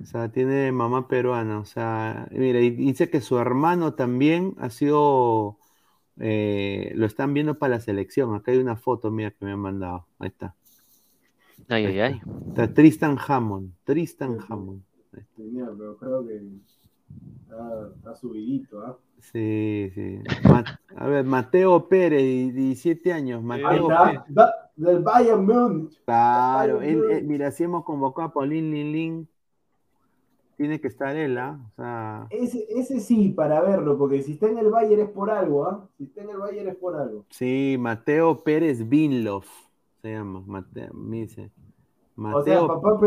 O 0.00 0.04
sea, 0.04 0.30
tiene 0.30 0.70
mamá 0.72 1.08
peruana. 1.08 1.58
O 1.58 1.64
sea, 1.64 2.28
mira, 2.30 2.60
y 2.60 2.70
dice 2.70 3.10
que 3.10 3.20
su 3.20 3.38
hermano 3.38 3.94
también 3.94 4.54
ha 4.58 4.70
sido. 4.70 5.58
Eh, 6.20 6.92
lo 6.96 7.06
están 7.06 7.34
viendo 7.34 7.58
para 7.58 7.76
la 7.76 7.80
selección. 7.80 8.34
Acá 8.34 8.52
hay 8.52 8.58
una 8.58 8.76
foto 8.76 9.10
mía 9.10 9.30
que 9.30 9.44
me 9.44 9.52
han 9.52 9.60
mandado. 9.60 10.06
Ahí 10.18 10.28
está. 10.28 10.54
Ay, 11.68 11.84
ay, 11.86 12.00
ay. 12.00 12.20
Está 12.48 12.72
Tristan 12.72 13.18
Hammond. 13.18 13.72
Tristan 13.84 14.38
Hammond. 14.48 14.82
pero 15.36 15.96
creo 15.98 16.26
que 16.26 16.40
está, 17.96 18.14
subidito, 18.16 18.80
¿ah? 18.80 18.98
Sí, 19.20 19.90
sí. 19.94 20.22
a 20.96 21.06
ver, 21.08 21.24
Mateo 21.24 21.88
Pérez, 21.88 22.54
17 22.54 23.12
años. 23.12 23.42
Mateo 23.42 23.88
del 24.76 25.02
Bayern 25.02 25.44
Munich. 25.44 26.00
Claro, 26.04 26.80
mira, 27.24 27.50
si 27.50 27.64
hemos 27.64 27.84
convocado 27.84 28.28
a 28.28 28.32
Paulín 28.32 28.70
Lin 28.70 29.28
tiene 30.56 30.80
que 30.80 30.88
estar 30.88 31.14
él, 31.16 31.38
¿ah? 31.38 31.60
O 31.70 31.76
sea... 31.76 32.26
ese, 32.30 32.66
ese 32.68 32.98
sí, 33.00 33.28
para 33.28 33.60
verlo, 33.60 33.96
porque 33.96 34.22
si 34.22 34.32
está 34.32 34.48
en 34.48 34.58
el 34.58 34.70
Bayern 34.70 35.02
es 35.02 35.10
por 35.10 35.30
algo, 35.30 35.66
¿ah? 35.66 35.88
Si 35.96 36.04
está 36.04 36.22
en 36.22 36.30
el 36.30 36.38
Bayern 36.38 36.68
es 36.68 36.76
por 36.76 36.96
algo. 36.96 37.26
Sí, 37.30 37.76
Mateo 37.78 38.42
Pérez 38.42 38.88
Vinloff 38.88 39.67
se 40.08 40.14
llama, 40.14 40.42
Mateo, 40.46 40.94
me 40.94 41.16
dice. 41.18 41.50
Mateo... 42.16 42.40
O 42.40 42.44
sea, 42.44 42.66
papá, 42.66 43.00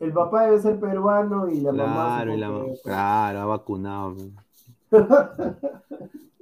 el 0.00 0.12
papá 0.12 0.42
debe 0.44 0.60
ser 0.60 0.78
peruano 0.78 1.48
y 1.48 1.60
la 1.60 1.72
mamá... 1.72 2.24
claro, 2.82 3.40
ha 3.40 3.44
vacunado. 3.46 4.16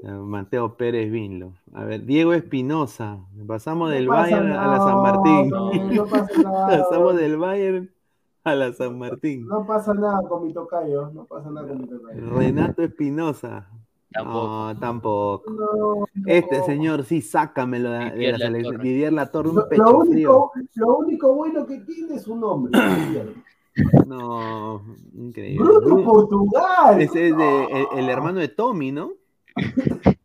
Mateo 0.03 0.77
Pérez 0.77 1.11
Vinlo. 1.11 1.53
A 1.75 1.85
ver, 1.85 2.05
Diego 2.05 2.33
Espinosa. 2.33 3.19
Pasamos 3.47 3.91
del 3.91 4.09
Bayern 4.09 4.53
a 4.53 4.67
la 4.67 4.79
San 4.79 5.03
Martín. 5.03 5.51
No, 5.95 6.07
pasa 6.11 6.43
nada. 6.43 6.79
Pasamos 6.79 7.17
del 7.17 7.37
Bayern 7.37 7.91
a 8.45 8.55
la 8.55 8.73
San 8.73 8.99
Martín. 8.99 9.47
No 9.47 9.67
pasa 9.67 9.95
nada 9.95 10.23
con 10.29 10.45
mi 10.45 10.53
tocayo. 10.53 11.11
No 11.13 11.25
pasa 11.25 11.51
nada 11.51 11.69
con 11.69 11.79
mi 11.83 11.87
tocayo. 11.87 12.31
Renato 12.31 12.83
Espinosa. 12.83 13.69
No, 14.15 14.77
tampoco. 14.79 16.09
este 16.27 16.63
señor 16.65 17.05
sí, 17.05 17.21
sácamelo 17.21 17.91
de, 17.91 18.11
de 18.11 18.33
la 18.33 18.39
selección. 18.39 18.81
Didier 18.81 19.13
La 19.13 19.31
Torre, 19.31 19.51
un 19.51 19.69
pecho 19.69 19.83
lo, 19.83 19.99
único, 19.99 20.53
lo 20.75 20.97
único 20.97 21.35
bueno 21.35 21.67
que 21.67 21.79
tiene 21.81 22.15
es 22.15 22.27
un 22.27 22.41
nombre. 22.41 22.73
no, 24.07 24.83
increíble. 25.15 25.63
Bruno 25.63 26.05
Portugal. 26.05 27.01
Ese 27.01 27.29
es 27.29 27.37
de, 27.37 27.87
el, 27.97 28.09
hermano 28.09 28.41
de 28.41 28.49
Tommy, 28.49 28.93
¿no? 28.93 29.13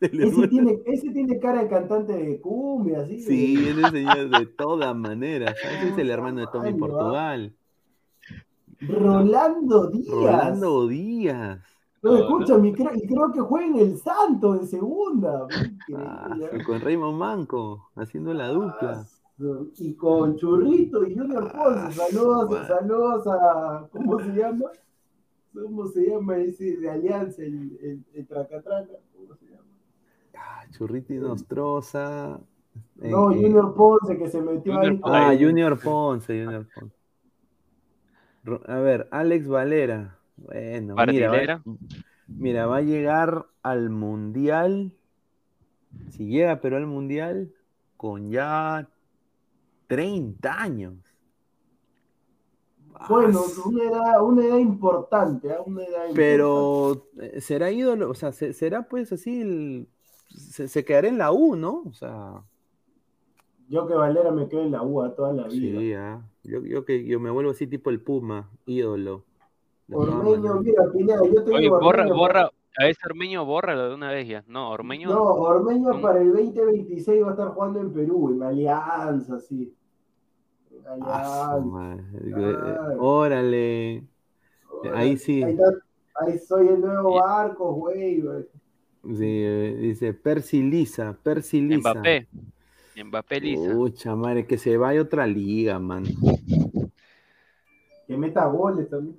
ese, 0.00 0.48
tiene, 0.48 0.78
ese 0.86 1.10
tiene 1.10 1.38
cara 1.40 1.62
de 1.62 1.68
cantante 1.68 2.12
de 2.12 2.40
cumbia, 2.40 3.00
así. 3.00 3.20
Sí, 3.20 3.68
es 3.68 3.90
señor 3.90 4.30
de 4.30 4.46
todas 4.46 4.94
maneras. 4.94 5.56
Ese 5.78 5.88
es 5.88 5.98
el 5.98 6.10
hermano 6.10 6.40
de 6.40 6.46
Tommy 6.52 6.72
Portugal. 6.74 7.52
Rolando 8.80 9.88
Díaz. 9.88 10.08
Rolando 10.08 10.86
Díaz. 10.86 11.75
No, 12.06 12.16
escúchame, 12.18 12.72
creo, 12.72 12.94
y 12.94 13.06
creo 13.06 13.32
que 13.32 13.40
juega 13.40 13.66
en 13.66 13.76
el 13.76 13.98
Santo 13.98 14.54
de 14.54 14.66
segunda. 14.66 15.46
Ah, 15.96 16.36
con 16.64 16.80
Raymond 16.80 17.18
Manco, 17.18 17.90
haciendo 17.96 18.32
la 18.32 18.48
dupla. 18.48 19.04
Ah, 19.04 19.62
y 19.76 19.94
con 19.94 20.36
Churrito 20.36 21.06
y 21.06 21.14
Junior 21.14 21.52
Ponce. 21.52 21.92
Saludos, 21.92 22.66
saludos 22.66 23.26
a. 23.26 23.88
¿Cómo 23.90 24.18
se 24.20 24.32
llama? 24.32 24.64
¿Cómo 25.52 25.86
se 25.86 26.08
llama 26.08 26.36
ese 26.38 26.76
de 26.76 26.90
Alianza, 26.90 27.42
el, 27.42 27.78
el, 27.82 28.04
el 28.14 28.26
Tracatraca? 28.26 28.92
¿Cómo 29.14 29.34
se 29.34 29.46
llama? 29.46 29.64
Ah, 30.36 30.64
Churrito 30.70 31.12
y 31.12 31.18
Nostroza. 31.18 32.40
No, 32.96 33.26
Junior 33.26 33.74
Ponce 33.74 34.16
que 34.16 34.28
se 34.28 34.40
metió 34.40 34.78
ahí. 34.78 35.00
Ah, 35.02 35.34
Junior 35.38 35.78
Ponce, 35.78 36.44
Junior 36.44 36.66
Ponce. 36.74 36.96
A 38.66 38.78
ver, 38.78 39.08
Alex 39.10 39.48
Valera. 39.48 40.15
Bueno, 40.36 40.94
mira 41.06 41.30
va, 41.30 41.62
mira, 42.26 42.66
va 42.66 42.76
a 42.78 42.82
llegar 42.82 43.46
al 43.62 43.90
Mundial. 43.90 44.92
Si 46.10 46.26
llega 46.26 46.60
pero 46.60 46.76
al 46.76 46.86
Mundial, 46.86 47.52
con 47.96 48.30
ya 48.30 48.88
30 49.88 50.62
años. 50.62 50.94
Bueno, 53.08 53.42
una 53.66 53.84
edad, 53.84 54.22
una 54.22 54.46
edad 54.46 54.58
importante, 54.58 55.48
¿eh? 55.48 55.56
una 55.64 55.84
edad 55.84 56.06
Pero 56.14 57.08
eh, 57.20 57.40
será 57.40 57.70
ídolo, 57.70 58.10
o 58.10 58.14
sea, 58.14 58.32
será 58.32 58.88
pues 58.88 59.12
así, 59.12 59.86
se, 60.28 60.66
se, 60.66 60.84
quedará 60.84 61.08
en 61.08 61.18
la 61.18 61.30
U, 61.30 61.56
¿no? 61.56 61.82
O 61.86 61.92
sea. 61.92 62.42
Yo 63.68 63.86
que 63.86 63.94
Valera 63.94 64.30
me 64.30 64.48
quedo 64.48 64.62
en 64.62 64.72
la 64.72 64.82
U 64.82 65.02
a 65.02 65.14
toda 65.14 65.32
la 65.32 65.46
vida. 65.46 65.78
Sí, 65.78 65.92
¿ah? 65.92 66.22
yo, 66.42 66.62
yo 66.62 66.84
que 66.84 67.04
yo 67.04 67.20
me 67.20 67.30
vuelvo 67.30 67.50
así 67.50 67.66
tipo 67.66 67.90
el 67.90 68.00
Puma, 68.00 68.50
ídolo. 68.64 69.24
Ormeño, 69.90 70.60
mira, 70.60 70.90
Pineda, 70.92 71.20
yo 71.24 71.44
tengo 71.44 71.56
Oye, 71.58 71.68
borra, 71.68 72.06
borra, 72.06 72.50
a 72.78 72.88
ese 72.88 73.00
Ormeño 73.06 73.44
bórralo 73.44 73.88
de 73.88 73.94
una 73.94 74.10
vez 74.10 74.28
ya. 74.28 74.44
No, 74.48 74.70
Ormeño. 74.70 75.08
No, 75.08 75.22
Ormeño 75.22 76.00
para 76.00 76.20
el 76.20 76.32
2026 76.32 77.22
va 77.24 77.28
a 77.28 77.30
estar 77.30 77.48
jugando 77.48 77.80
en 77.80 77.92
Perú, 77.92 78.32
en 78.34 78.42
Alianza, 78.42 79.40
sí. 79.40 79.74
Alianza. 80.86 81.96
Órale. 82.98 84.04
Ahí 84.92 85.16
sí. 85.16 85.42
Ahí, 85.42 86.38
soy 86.38 86.68
el 86.68 86.80
nuevo 86.80 87.14
barco, 87.14 87.72
güey. 87.74 88.22
Sí, 89.02 89.22
eh, 89.22 89.76
dice 89.80 90.14
Percy 90.14 90.62
Lisa, 90.62 91.16
Percy 91.22 91.60
Lisa. 91.60 91.92
Mbappé. 91.92 92.26
Mbappé 93.04 93.40
Lisa. 93.40 93.72
Pucha 93.72 94.16
madre, 94.16 94.46
que 94.46 94.58
se 94.58 94.76
vaya 94.76 95.00
a 95.00 95.02
otra 95.02 95.26
liga, 95.26 95.78
man. 95.78 96.04
Que 98.06 98.16
meta 98.16 98.46
goles 98.46 98.88
también. 98.88 99.18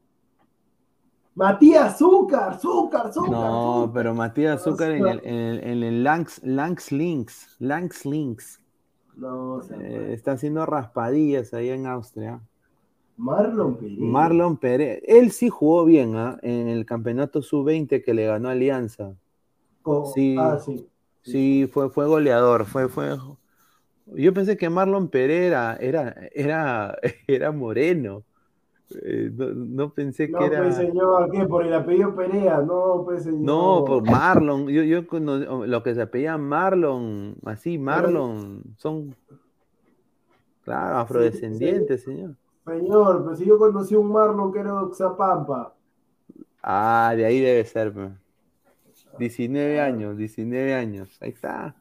Matías 1.38 1.94
Azúcar, 1.94 2.54
Azúcar, 2.54 3.08
Azúcar. 3.08 3.32
No, 3.32 3.92
pero 3.94 4.16
Matías 4.16 4.60
Azúcar 4.60 4.90
en 4.90 5.06
el, 5.06 5.22
en 5.24 5.84
el, 5.84 6.04
Lanx, 6.04 6.44
Lanx 6.44 6.92
Links, 6.92 7.56
Lanx 7.60 8.08
Links. 8.08 8.60
No, 9.16 9.62
eh, 9.80 10.14
está 10.14 10.32
haciendo 10.32 10.66
raspadillas 10.66 11.54
ahí 11.54 11.70
en 11.70 11.86
Austria. 11.86 12.42
Marlon 13.18 13.78
Pérez. 13.78 14.00
Marlon 14.00 14.58
Pérez. 14.58 15.04
Él 15.06 15.32
sí 15.32 15.50
jugó 15.50 15.86
bien 15.86 16.16
¿ah? 16.16 16.40
en 16.42 16.70
el 16.70 16.88
campeonato 16.88 17.44
sub-20 17.44 18.04
que 18.04 18.14
le 18.16 18.26
ganó 18.26 18.50
Alianza. 18.50 19.14
sí, 20.16 20.36
ah, 20.40 20.58
sí. 20.58 20.88
Sí, 21.22 21.70
fue, 21.72 21.92
fue 21.92 22.08
goleador. 22.08 22.66
Fue, 22.66 22.90
fue... 22.90 23.16
Yo 24.08 24.34
pensé 24.34 24.58
que 24.58 24.72
Marlon 24.72 25.08
Pérez 25.10 25.44
era, 25.44 25.78
era, 26.34 26.98
era 27.28 27.52
moreno. 27.52 28.24
Eh, 29.02 29.32
no, 29.34 29.90
pensé 29.94 30.32
que 30.32 30.46
era. 30.46 30.60
No, 30.60 30.64
pues 30.64 30.76
señor, 30.76 31.32
¿qué? 31.32 31.46
Por 31.46 31.66
el 31.66 31.74
apellido 31.74 32.16
Perea, 32.16 32.62
no, 32.62 33.04
pues 33.04 33.24
señor. 33.24 33.42
No, 33.42 33.86
por 33.86 34.04
Marlon. 34.04 34.68
Yo, 34.68 34.84
yo 34.84 35.04
lo 35.20 35.84
que 35.84 35.94
se 35.94 36.02
apellía 36.02 36.38
Marlon, 36.38 37.36
así, 37.46 37.78
Marlon, 37.78 38.64
son. 38.78 39.16
Claro, 40.64 40.98
afrodescendientes, 40.98 42.04
señor. 42.04 42.36
Señor, 42.66 43.24
pues 43.24 43.40
si 43.40 43.46
yo 43.46 43.58
conocí 43.58 43.96
un 43.96 44.12
Marlon 44.12 44.52
que 44.52 44.60
era 44.60 44.82
Oxapampa. 44.82 45.74
Ah, 46.62 47.14
de 47.16 47.26
ahí 47.26 47.40
debe 47.40 47.64
ser, 47.64 47.94
19 49.18 49.80
años, 49.80 50.18
19 50.18 50.74
años. 50.74 51.18
Ahí 51.22 51.30
está. 51.30 51.76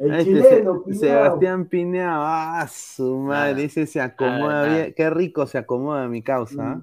El 0.00 0.14
este 0.14 0.24
chileno, 0.24 0.82
Sebastián 0.90 1.66
Pinea, 1.66 2.08
ah, 2.14 2.66
su 2.66 3.18
madre, 3.18 3.64
ese 3.64 3.86
se 3.86 4.00
acomoda 4.00 4.64
bien, 4.64 4.94
qué 4.96 5.10
rico 5.10 5.46
se 5.46 5.58
acomoda 5.58 6.08
mi 6.08 6.22
causa. 6.22 6.82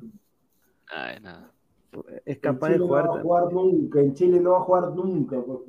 Ay, 0.87 1.19
nada. 1.21 1.51
Es 2.25 2.37
capaz 2.37 2.69
de 2.69 2.77
jugar. 2.77 3.05
No 3.05 3.13
va 3.13 3.17
a 3.17 3.21
jugar 3.23 3.53
nunca, 3.53 3.99
en 4.01 4.13
Chile 4.13 4.39
no 4.39 4.51
va 4.51 4.57
a 4.57 4.61
jugar 4.61 4.91
nunca. 4.91 5.37
Pues, 5.41 5.59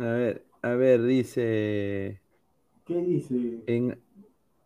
a 0.00 0.04
ver, 0.04 0.44
a 0.62 0.70
ver, 0.70 1.02
dice. 1.02 2.22
¿Qué 2.86 2.96
dice? 3.02 3.62
En, 3.66 4.01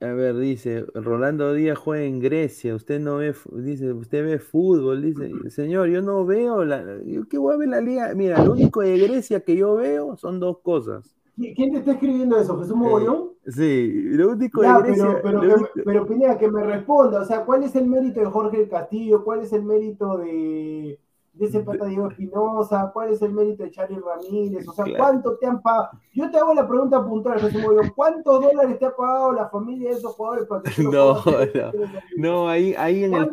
a 0.00 0.12
ver, 0.12 0.36
dice, 0.36 0.84
Rolando 0.94 1.54
Díaz 1.54 1.78
juega 1.78 2.04
en 2.04 2.20
Grecia, 2.20 2.74
usted 2.74 3.00
no 3.00 3.16
ve, 3.16 3.34
dice, 3.52 3.92
usted 3.92 4.24
ve 4.24 4.38
fútbol, 4.38 5.02
dice, 5.02 5.30
señor, 5.50 5.88
yo 5.88 6.02
no 6.02 6.26
veo 6.26 6.64
la, 6.64 6.84
¿qué 7.30 7.38
voy 7.38 7.54
a 7.54 7.56
ver 7.56 7.68
la 7.68 7.80
liga? 7.80 8.12
Mira, 8.14 8.44
lo 8.44 8.52
único 8.52 8.82
de 8.82 8.98
Grecia 8.98 9.40
que 9.40 9.56
yo 9.56 9.74
veo 9.76 10.16
son 10.16 10.38
dos 10.38 10.58
cosas. 10.58 11.16
¿Quién 11.36 11.72
te 11.72 11.78
está 11.78 11.92
escribiendo 11.92 12.38
eso? 12.38 12.58
¿Jesús 12.58 12.74
Mogollón? 12.74 13.32
Eh, 13.44 13.52
sí, 13.52 13.92
lo 14.16 14.30
único 14.30 14.62
de 14.62 14.82
Grecia. 14.82 15.20
Pero, 15.22 15.40
pero, 15.84 16.06
Pineda, 16.06 16.38
que 16.38 16.50
me 16.50 16.62
responda, 16.62 17.20
o 17.20 17.24
sea, 17.24 17.44
¿cuál 17.44 17.62
es 17.62 17.76
el 17.76 17.86
mérito 17.86 18.20
de 18.20 18.26
Jorge 18.26 18.68
Castillo? 18.68 19.22
¿Cuál 19.22 19.40
es 19.40 19.52
el 19.52 19.62
mérito 19.62 20.16
de, 20.16 20.98
de 21.36 21.46
ese 21.46 21.60
pata 21.60 21.84
Diego 21.84 22.08
Espinosa, 22.08 22.90
cuál 22.94 23.12
es 23.12 23.20
el 23.20 23.32
mérito 23.32 23.62
de 23.62 23.70
Charlie 23.70 24.00
Ramírez, 24.00 24.66
o 24.66 24.72
sea, 24.72 24.86
¿cuánto 24.96 25.36
te 25.36 25.46
han 25.46 25.60
pagado? 25.60 25.90
Yo 26.14 26.30
te 26.30 26.38
hago 26.38 26.54
la 26.54 26.66
pregunta 26.66 27.04
puntual, 27.04 27.40
Jesús 27.40 27.62
¿cuántos 27.94 28.42
dólares 28.42 28.78
te 28.78 28.86
ha 28.86 28.96
pagado 28.96 29.32
la 29.32 29.48
familia 29.48 29.90
de 29.90 29.96
esos 29.96 30.14
jugadores 30.14 30.46
para 30.46 30.62
que 30.62 30.82
No, 30.82 31.22
no, 31.24 31.72
no, 32.16 32.48
ahí, 32.48 32.74
ahí 32.78 33.04
en 33.04 33.14
el 33.14 33.30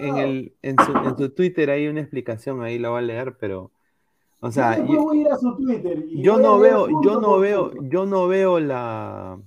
en, 0.00 0.16
el, 0.18 0.54
en, 0.60 0.76
su, 0.84 0.92
en 0.92 1.16
su 1.16 1.30
Twitter 1.30 1.70
hay 1.70 1.88
una 1.88 2.00
explicación, 2.00 2.62
ahí 2.62 2.78
la 2.78 2.90
va 2.90 2.98
a 2.98 3.02
leer, 3.02 3.36
pero 3.38 3.72
o 4.40 4.50
sea, 4.50 4.76
yo, 4.76 5.02
voy 5.02 5.18
a 5.18 5.20
ir 5.22 5.28
a 5.28 5.36
su 5.36 5.56
Twitter 5.56 6.04
yo 6.08 6.38
no 6.38 6.58
veo, 6.58 6.88
yo 7.02 7.20
no 7.20 7.38
veo, 7.38 7.72
yo 7.82 8.04
no 8.04 8.28
veo 8.28 8.60
la 8.60 9.38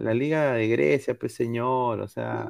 la, 0.00 0.14
Liga 0.14 0.52
de 0.52 0.68
Grecia, 0.68 1.18
pues 1.18 1.34
señor, 1.34 2.00
o 2.00 2.08
sea, 2.08 2.48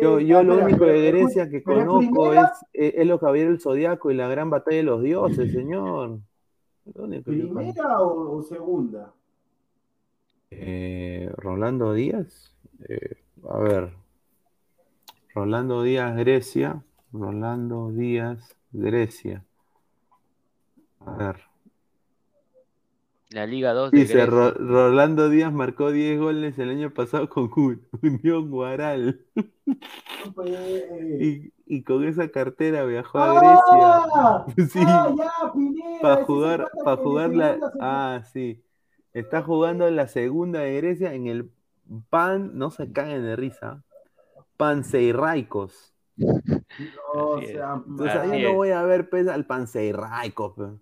yo, 0.00 0.20
yo 0.20 0.42
lo 0.42 0.64
único 0.64 0.84
de 0.84 1.10
Grecia 1.10 1.50
que 1.50 1.62
conozco 1.62 2.32
es, 2.32 2.48
es, 2.72 3.06
lo 3.06 3.18
que 3.18 3.26
había 3.26 3.44
el 3.44 3.60
Zodíaco 3.60 4.10
y 4.10 4.14
la 4.14 4.28
gran 4.28 4.50
batalla 4.50 4.78
de 4.78 4.82
los 4.82 5.02
dioses, 5.02 5.52
señor. 5.52 6.20
¿Primera 7.24 8.00
o, 8.00 8.42
segunda? 8.42 9.12
Eh, 10.50 11.30
Rolando 11.36 11.92
Díaz, 11.92 12.54
eh, 12.88 13.16
a 13.48 13.58
ver, 13.58 13.90
Rolando 15.34 15.82
Díaz, 15.82 16.16
Grecia, 16.16 16.82
Rolando 17.12 17.90
Díaz, 17.92 18.56
Grecia. 18.72 19.44
A 21.00 21.16
ver. 21.16 21.49
La 23.30 23.46
Liga 23.46 23.72
2 23.72 23.92
de 23.92 23.98
Dice, 23.98 24.26
Rolando 24.26 25.28
Díaz 25.28 25.52
marcó 25.52 25.92
10 25.92 26.18
goles 26.18 26.58
el 26.58 26.70
año 26.70 26.90
pasado 26.90 27.28
con 27.28 27.48
Unión 28.02 28.50
Guaral. 28.50 29.24
y, 31.20 31.52
y, 31.64 31.82
con 31.84 32.04
esa 32.04 32.28
cartera 32.28 32.84
viajó 32.84 33.18
a 33.18 33.38
¡Ah! 33.38 34.44
Grecia. 34.46 34.68
sí. 34.72 34.80
Ah, 34.84 35.14
ya, 35.16 35.52
para 36.02 36.24
jugar, 36.24 36.70
para 36.84 36.96
jugar 36.96 37.30
la. 37.30 37.58
Ah, 37.80 38.22
sí. 38.32 38.64
Está 39.12 39.42
jugando 39.42 39.86
en 39.86 39.94
la 39.94 40.08
segunda 40.08 40.60
de 40.60 40.76
Grecia 40.76 41.14
en 41.14 41.28
el 41.28 41.50
Pan, 42.08 42.58
no 42.58 42.70
se 42.70 42.92
caen 42.92 43.22
de 43.22 43.36
risa. 43.36 43.84
Panseiraicos. 44.56 45.94
No, 46.16 46.32
o 47.14 47.42
sea, 47.42 47.82
sea 47.98 48.26
yo 48.26 48.50
no 48.50 48.54
voy 48.56 48.70
a 48.70 48.82
ver 48.82 49.08
pues, 49.08 49.28
al 49.28 49.46
Panseiraicos. 49.46 50.54
Pero. 50.56 50.80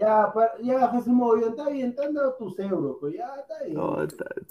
Ya, 0.00 0.32
ya 0.62 0.88
Jesús 0.88 1.08
Mogollón, 1.08 1.50
está 1.50 1.68
bien, 1.68 1.90
están 1.90 2.14
dando 2.14 2.32
tus 2.34 2.58
euros, 2.58 2.96
pues 3.00 3.14
ya 3.14 3.34
está 3.36 3.64
bien. 3.64 3.78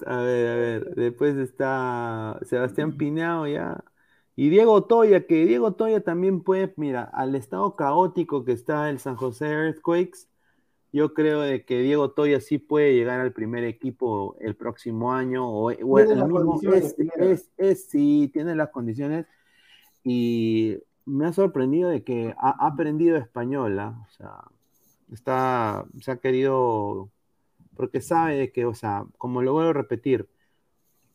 a 0.06 0.22
ver, 0.22 0.48
a 0.48 0.54
ver, 0.54 0.94
después 0.94 1.36
está 1.36 2.38
Sebastián 2.42 2.96
Pineao 2.96 3.48
ya. 3.48 3.82
Y 4.36 4.48
Diego 4.48 4.84
Toya, 4.84 5.26
que 5.26 5.44
Diego 5.46 5.72
Toya 5.72 6.02
también 6.02 6.42
puede, 6.42 6.72
mira, 6.76 7.02
al 7.02 7.34
estado 7.34 7.74
caótico 7.74 8.44
que 8.44 8.52
está 8.52 8.88
el 8.90 9.00
San 9.00 9.16
José 9.16 9.46
Earthquakes, 9.46 10.28
yo 10.92 11.14
creo 11.14 11.40
de 11.40 11.64
que 11.64 11.80
Diego 11.80 12.12
Toya 12.12 12.40
sí 12.40 12.58
puede 12.58 12.94
llegar 12.94 13.18
al 13.18 13.32
primer 13.32 13.64
equipo 13.64 14.36
el 14.38 14.54
próximo 14.54 15.12
año, 15.12 15.48
o, 15.48 15.72
el 15.72 15.84
mismo, 15.84 16.60
es, 16.72 16.94
es, 16.96 17.50
es, 17.56 17.88
sí, 17.88 18.30
tiene 18.32 18.54
las 18.54 18.70
condiciones, 18.70 19.26
y 20.04 20.78
me 21.04 21.26
ha 21.26 21.32
sorprendido 21.32 21.90
de 21.90 22.04
que 22.04 22.34
ha, 22.38 22.66
aprendido 22.66 23.16
español, 23.16 23.78
¿ah? 23.80 24.06
o 24.08 24.12
sea, 24.12 24.44
está, 25.12 25.84
se 26.00 26.10
ha 26.12 26.16
querido, 26.16 27.10
porque 27.76 28.00
sabe 28.00 28.52
que, 28.52 28.66
o 28.66 28.74
sea, 28.74 29.04
como 29.18 29.42
lo 29.42 29.52
vuelvo 29.52 29.70
a 29.70 29.74
repetir, 29.74 30.28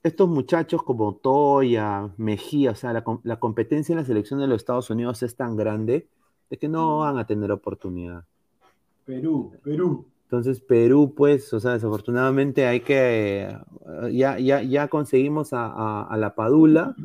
estos 0.04 0.30
muchachos 0.30 0.84
como 0.84 1.16
Toya, 1.16 2.10
Mejía, 2.18 2.72
o 2.72 2.76
sea, 2.76 2.94
la, 2.94 3.04
la, 3.24 3.40
competencia 3.40 3.94
en 3.94 4.00
la 4.00 4.06
selección 4.06 4.40
de 4.40 4.48
los 4.48 4.58
Estados 4.58 4.90
Unidos 4.90 5.24
es 5.24 5.36
tan 5.36 5.56
grande 5.56 6.08
de 6.50 6.58
que 6.58 6.68
no 6.68 7.00
van 7.00 7.18
a 7.18 7.26
tener 7.26 7.52
oportunidad. 7.52 8.24
Perú, 9.06 9.54
Perú. 9.64 10.06
Entonces, 10.24 10.60
Perú, 10.60 11.14
pues, 11.16 11.54
o 11.54 11.60
sea, 11.60 11.74
desafortunadamente 11.74 12.66
hay 12.66 12.82
que, 12.82 13.56
ya, 14.12 14.40
ya, 14.40 14.62
ya 14.62 14.88
conseguimos 14.88 15.54
a, 15.54 15.68
a, 15.68 16.04
a 16.04 16.18
la 16.18 16.36
Padula, 16.36 16.96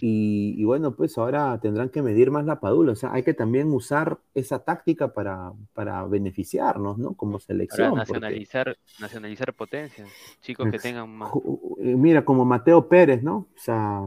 y, 0.00 0.64
bueno, 0.64 0.94
pues 0.94 1.18
ahora 1.18 1.58
tendrán 1.60 1.88
que 1.88 2.02
medir 2.02 2.30
más 2.30 2.44
la 2.44 2.60
Padula. 2.60 2.92
O 2.92 2.96
sea, 2.96 3.12
hay 3.12 3.22
que 3.22 3.34
también 3.34 3.72
usar 3.72 4.18
esa 4.34 4.60
táctica 4.60 5.12
para, 5.12 5.52
para 5.72 6.04
beneficiarnos, 6.06 6.98
¿no? 6.98 7.14
Como 7.14 7.40
selección. 7.40 7.90
Para 7.90 8.02
nacionalizar, 8.02 8.76
nacionalizar 9.00 9.54
potencias. 9.54 10.08
Chicos 10.40 10.70
que 10.70 10.78
tengan 10.78 11.10
más. 11.10 11.32
Eh, 11.80 11.96
mira, 11.96 12.24
como 12.24 12.44
Mateo 12.44 12.88
Pérez, 12.88 13.22
¿no? 13.22 13.36
O 13.36 13.58
sea, 13.58 14.02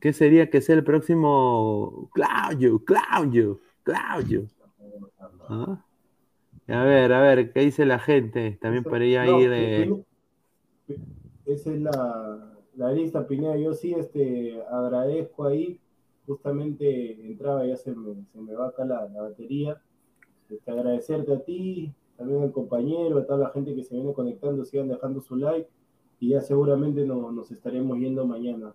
¿qué 0.00 0.12
sería 0.12 0.50
que 0.50 0.60
sea 0.60 0.76
el 0.76 0.84
próximo 0.84 2.08
Claudio, 2.12 2.84
Claudio, 2.84 3.60
Claudio? 3.82 4.46
¿Ah? 5.48 5.82
A 6.68 6.82
ver, 6.82 7.12
a 7.12 7.20
ver, 7.20 7.52
¿qué 7.52 7.60
dice 7.60 7.86
la 7.86 7.98
gente? 7.98 8.58
También 8.60 8.84
para 8.84 9.04
ir 9.04 9.18
ahí 9.18 9.46
de. 9.46 10.04
Esa 11.44 11.72
es 11.72 11.80
la 11.80 12.55
la 12.76 12.92
lista, 12.92 13.26
Pineda, 13.26 13.56
yo 13.56 13.72
sí 13.72 13.94
este, 13.94 14.62
agradezco 14.70 15.46
ahí, 15.46 15.80
justamente 16.26 17.26
entraba, 17.26 17.66
ya 17.66 17.76
se 17.76 17.94
me, 17.94 18.24
se 18.32 18.40
me 18.40 18.54
va 18.54 18.68
acá 18.68 18.84
la, 18.84 19.08
la 19.08 19.22
batería, 19.22 19.80
este, 20.50 20.70
agradecerte 20.70 21.32
a 21.32 21.40
ti, 21.40 21.92
también 22.16 22.42
al 22.42 22.52
compañero, 22.52 23.18
a 23.18 23.26
toda 23.26 23.38
la 23.38 23.50
gente 23.50 23.74
que 23.74 23.82
se 23.82 23.94
viene 23.94 24.12
conectando, 24.12 24.64
sigan 24.64 24.88
dejando 24.88 25.20
su 25.20 25.36
like 25.36 25.68
y 26.20 26.30
ya 26.30 26.40
seguramente 26.40 27.04
no, 27.04 27.30
nos 27.32 27.50
estaremos 27.50 27.98
yendo 27.98 28.26
mañana. 28.26 28.74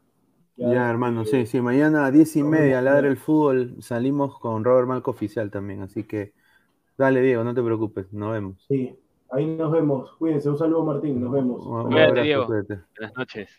Ya, 0.58 0.90
hermano, 0.90 1.26
sí, 1.26 1.46
sí, 1.48 1.60
mañana 1.60 2.06
a 2.06 2.12
diez 2.12 2.36
y 2.36 2.44
media, 2.44 2.82
ladra 2.82 3.08
el 3.08 3.18
fútbol, 3.18 3.82
salimos 3.82 4.38
con 4.38 4.64
Robert 4.64 4.88
Malco 4.88 5.10
oficial 5.10 5.50
también, 5.50 5.82
así 5.82 6.04
que 6.04 6.34
dale 6.98 7.22
Diego, 7.22 7.44
no 7.44 7.56
te 7.56 7.64
preocupes, 7.64 8.12
nos 8.14 8.34
vemos. 8.34 8.64
Sí, 8.68 8.96
ahí 9.32 9.48
nos 9.56 9.72
vemos, 9.72 10.12
cuídense, 10.20 10.50
un 10.50 10.58
saludo 10.58 10.86
Martín, 10.86 11.20
nos 11.20 11.32
vemos. 11.32 11.66
Cuídate, 11.88 12.22
Diego. 12.22 12.48
Buenas 12.48 13.18
noches. 13.18 13.50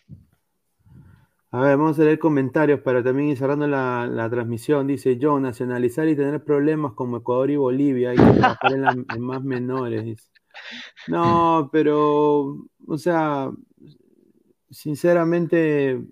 A 1.54 1.60
ver, 1.60 1.76
vamos 1.76 1.98
a 1.98 2.04
leer 2.04 2.18
comentarios 2.18 2.80
para 2.80 3.02
también 3.02 3.28
ir 3.28 3.36
cerrando 3.36 3.66
la, 3.66 4.06
la, 4.06 4.30
transmisión. 4.30 4.86
Dice 4.86 5.18
yo, 5.18 5.38
nacionalizar 5.38 6.08
y 6.08 6.16
tener 6.16 6.42
problemas 6.42 6.94
como 6.94 7.18
Ecuador 7.18 7.50
y 7.50 7.56
Bolivia, 7.56 8.12
que 8.12 8.22
trabajar 8.22 8.72
en, 9.14 9.20
más 9.20 9.44
menores. 9.44 10.02
Dice. 10.02 10.30
No, 11.08 11.68
pero, 11.70 12.56
o 12.86 12.98
sea, 12.98 13.50
sinceramente, 14.70 16.02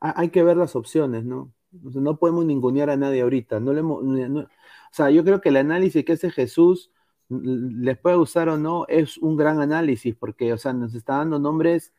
hay 0.00 0.28
que 0.28 0.42
ver 0.42 0.58
las 0.58 0.76
opciones, 0.76 1.24
¿no? 1.24 1.50
O 1.82 1.90
sea, 1.90 2.02
no 2.02 2.18
podemos 2.18 2.44
ningunear 2.44 2.90
a 2.90 2.96
nadie 2.98 3.22
ahorita. 3.22 3.58
No 3.58 3.72
le, 3.72 3.82
no, 3.82 4.40
o 4.40 4.48
sea, 4.92 5.10
yo 5.10 5.24
creo 5.24 5.40
que 5.40 5.48
el 5.48 5.56
análisis 5.56 6.04
que 6.04 6.12
hace 6.12 6.30
Jesús, 6.30 6.90
les 7.30 7.96
puede 7.98 8.16
gustar 8.16 8.50
o 8.50 8.58
no, 8.58 8.84
es 8.88 9.16
un 9.16 9.38
gran 9.38 9.60
análisis, 9.62 10.14
porque, 10.14 10.52
o 10.52 10.58
sea, 10.58 10.74
nos 10.74 10.94
está 10.94 11.16
dando 11.16 11.38
nombres 11.38 11.94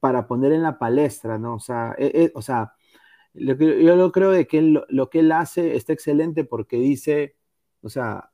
para 0.00 0.26
poner 0.26 0.52
en 0.52 0.62
la 0.62 0.78
palestra, 0.78 1.38
¿no? 1.38 1.54
O 1.56 1.60
sea, 1.60 1.94
eh, 1.98 2.10
eh, 2.14 2.32
o 2.34 2.42
sea 2.42 2.72
lo 3.36 3.56
que, 3.56 3.84
yo 3.84 3.96
lo 3.96 4.12
creo 4.12 4.30
de 4.30 4.46
que 4.46 4.58
él, 4.58 4.82
lo 4.88 5.10
que 5.10 5.20
él 5.20 5.32
hace 5.32 5.76
está 5.76 5.92
excelente 5.92 6.44
porque 6.44 6.78
dice, 6.78 7.36
o 7.82 7.88
sea, 7.88 8.30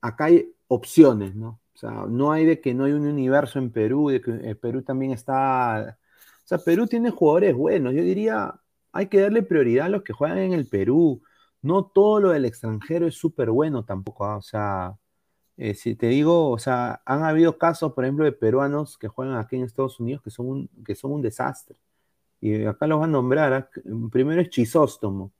acá 0.00 0.26
hay 0.26 0.54
opciones, 0.68 1.34
¿no? 1.34 1.60
O 1.74 1.78
sea, 1.78 2.06
no 2.08 2.32
hay 2.32 2.44
de 2.46 2.60
que 2.60 2.74
no 2.74 2.84
hay 2.84 2.92
un 2.92 3.06
universo 3.06 3.58
en 3.58 3.70
Perú, 3.70 4.08
de 4.10 4.20
que 4.20 4.30
eh, 4.50 4.54
Perú 4.54 4.82
también 4.82 5.12
está... 5.12 5.98
O 6.44 6.48
sea, 6.48 6.58
Perú 6.58 6.86
tiene 6.86 7.10
jugadores 7.10 7.54
buenos. 7.54 7.92
Yo 7.94 8.02
diría, 8.02 8.54
hay 8.92 9.08
que 9.08 9.20
darle 9.20 9.42
prioridad 9.42 9.86
a 9.86 9.88
los 9.90 10.02
que 10.02 10.12
juegan 10.12 10.38
en 10.38 10.52
el 10.52 10.68
Perú. 10.68 11.22
No 11.62 11.86
todo 11.86 12.20
lo 12.20 12.30
del 12.30 12.44
extranjero 12.44 13.06
es 13.06 13.16
súper 13.16 13.50
bueno 13.50 13.84
tampoco. 13.84 14.24
¿ah? 14.24 14.36
O 14.36 14.42
sea, 14.42 14.96
eh, 15.58 15.74
si 15.74 15.94
te 15.94 16.08
digo, 16.08 16.50
o 16.50 16.58
sea, 16.58 17.02
han 17.06 17.22
habido 17.24 17.58
casos, 17.58 17.92
por 17.92 18.04
ejemplo, 18.04 18.24
de 18.24 18.32
peruanos 18.32 18.98
que 18.98 19.08
juegan 19.08 19.36
aquí 19.36 19.56
en 19.56 19.64
Estados 19.64 19.98
Unidos 20.00 20.22
que 20.22 20.30
son 20.30 20.46
un, 20.46 20.70
que 20.84 20.94
son 20.94 21.12
un 21.12 21.22
desastre. 21.22 21.76
Y 22.40 22.64
acá 22.64 22.86
los 22.86 23.00
van 23.00 23.10
a 23.10 23.12
nombrar. 23.12 23.52
¿ah? 23.54 23.70
Primero 24.10 24.40
es 24.42 24.50
Chisóstomo, 24.50 25.32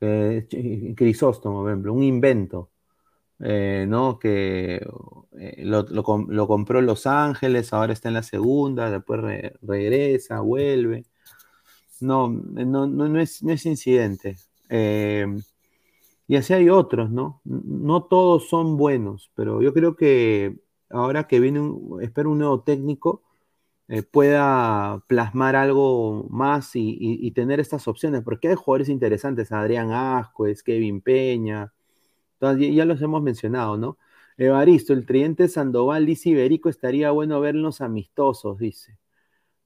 eh, 0.00 0.94
Crisóstomo, 0.96 1.62
por 1.62 1.70
ejemplo, 1.70 1.92
un 1.92 2.02
invento, 2.02 2.70
eh, 3.40 3.86
¿no? 3.88 4.18
Que 4.18 4.84
eh, 5.38 5.62
lo, 5.64 6.02
compró 6.46 6.78
en 6.80 6.86
Los 6.86 7.06
Ángeles, 7.06 7.72
ahora 7.72 7.92
está 7.92 8.08
en 8.08 8.14
la 8.14 8.22
segunda, 8.22 8.90
después 8.90 9.20
re, 9.20 9.54
regresa, 9.62 10.40
vuelve. 10.40 11.04
No, 12.00 12.28
no, 12.28 12.86
no, 12.86 13.08
no, 13.08 13.20
es, 13.20 13.42
no 13.42 13.52
es 13.52 13.66
incidente. 13.66 14.36
Y 16.28 16.36
así 16.36 16.54
hay 16.54 16.68
otros, 16.70 17.10
¿no? 17.10 17.40
No 17.44 18.04
todos 18.04 18.48
son 18.48 18.76
buenos, 18.76 19.30
pero 19.34 19.62
yo 19.62 19.72
creo 19.74 19.96
que 19.96 20.56
ahora 20.90 21.26
que 21.28 21.40
viene, 21.40 21.60
un, 21.60 22.02
espero 22.02 22.30
un 22.30 22.38
nuevo 22.38 22.62
técnico, 22.62 23.22
eh, 23.88 24.02
pueda 24.02 25.02
plasmar 25.08 25.56
algo 25.56 26.26
más 26.30 26.70
y, 26.74 27.30
tener 27.32 27.60
estas 27.60 27.88
opciones, 27.88 28.22
porque 28.22 28.48
hay 28.48 28.54
jugadores 28.54 28.88
interesantes, 28.88 29.52
Adrián 29.52 29.92
Ascuez, 29.92 30.62
Kevin 30.62 31.00
Peña, 31.02 31.72
entonces, 32.42 32.74
ya 32.74 32.84
los 32.84 33.00
hemos 33.02 33.22
mencionado, 33.22 33.76
¿no? 33.76 33.98
Evaristo, 34.36 34.92
el 34.92 35.06
tridente 35.06 35.48
Sandoval, 35.48 36.06
dice 36.06 36.30
Iberico, 36.30 36.68
estaría 36.68 37.10
bueno 37.12 37.40
verlos 37.40 37.80
amistosos, 37.80 38.58
dice. 38.58 38.98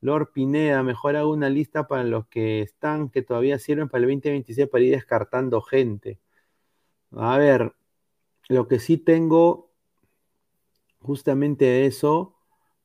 Lord 0.00 0.32
Pineda, 0.32 0.82
mejor 0.82 1.16
hago 1.16 1.32
una 1.32 1.48
lista 1.50 1.88
para 1.88 2.04
los 2.04 2.26
que 2.28 2.62
están, 2.62 3.10
que 3.10 3.22
todavía 3.22 3.58
sirven 3.58 3.88
para 3.88 4.04
el 4.04 4.10
2026 4.10 4.68
para 4.68 4.84
ir 4.84 4.92
descartando 4.92 5.62
gente. 5.62 6.20
A 7.10 7.36
ver, 7.38 7.74
lo 8.48 8.68
que 8.68 8.78
sí 8.80 8.98
tengo 8.98 9.72
justamente 11.00 11.86
eso 11.86 12.34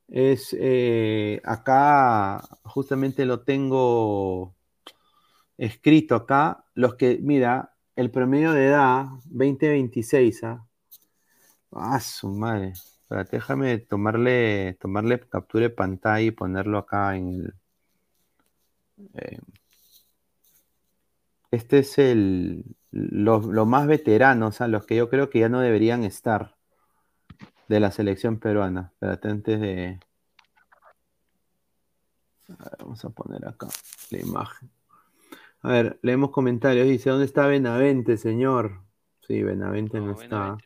es 0.08 0.54
eh, 0.58 1.40
acá, 1.44 2.42
justamente 2.64 3.24
lo 3.26 3.40
tengo 3.42 4.54
escrito 5.56 6.14
acá, 6.14 6.64
los 6.74 6.94
que, 6.96 7.18
mira, 7.22 7.74
el 7.96 8.10
promedio 8.10 8.52
de 8.52 8.66
edad, 8.66 9.06
2026, 9.26 10.44
¿ah? 10.44 10.66
Ah, 11.72 11.98
su 12.00 12.28
madre. 12.28 12.72
Déjame 13.30 13.78
tomarle, 13.78 14.74
tomarle 14.80 15.20
captura 15.20 15.64
de 15.64 15.70
pantalla 15.70 16.20
y 16.26 16.30
ponerlo 16.30 16.78
acá 16.78 17.16
en 17.16 17.28
el. 17.28 17.54
Eh, 19.14 19.38
este 21.52 21.80
es 21.80 21.98
el, 21.98 22.64
los, 22.90 23.44
los, 23.44 23.66
más 23.66 23.86
veteranos, 23.86 24.60
a 24.62 24.68
los 24.68 24.86
que 24.86 24.96
yo 24.96 25.08
creo 25.10 25.28
que 25.28 25.38
ya 25.38 25.50
no 25.50 25.60
deberían 25.60 26.02
estar 26.02 26.56
de 27.68 27.78
la 27.78 27.92
selección 27.92 28.38
peruana. 28.38 28.90
Espérate, 28.94 29.28
antes 29.28 29.60
de. 29.60 30.00
A 32.48 32.64
ver, 32.64 32.78
vamos 32.80 33.04
a 33.04 33.10
poner 33.10 33.46
acá 33.46 33.68
la 34.10 34.18
imagen. 34.18 34.70
A 35.60 35.68
ver, 35.68 35.98
leemos 36.02 36.30
comentarios. 36.30 36.88
Dice: 36.88 37.10
¿Dónde 37.10 37.26
está 37.26 37.46
Benavente, 37.46 38.16
señor? 38.16 38.80
Sí, 39.20 39.42
Benavente 39.42 40.00
no, 40.00 40.06
no 40.06 40.12
está. 40.20 40.56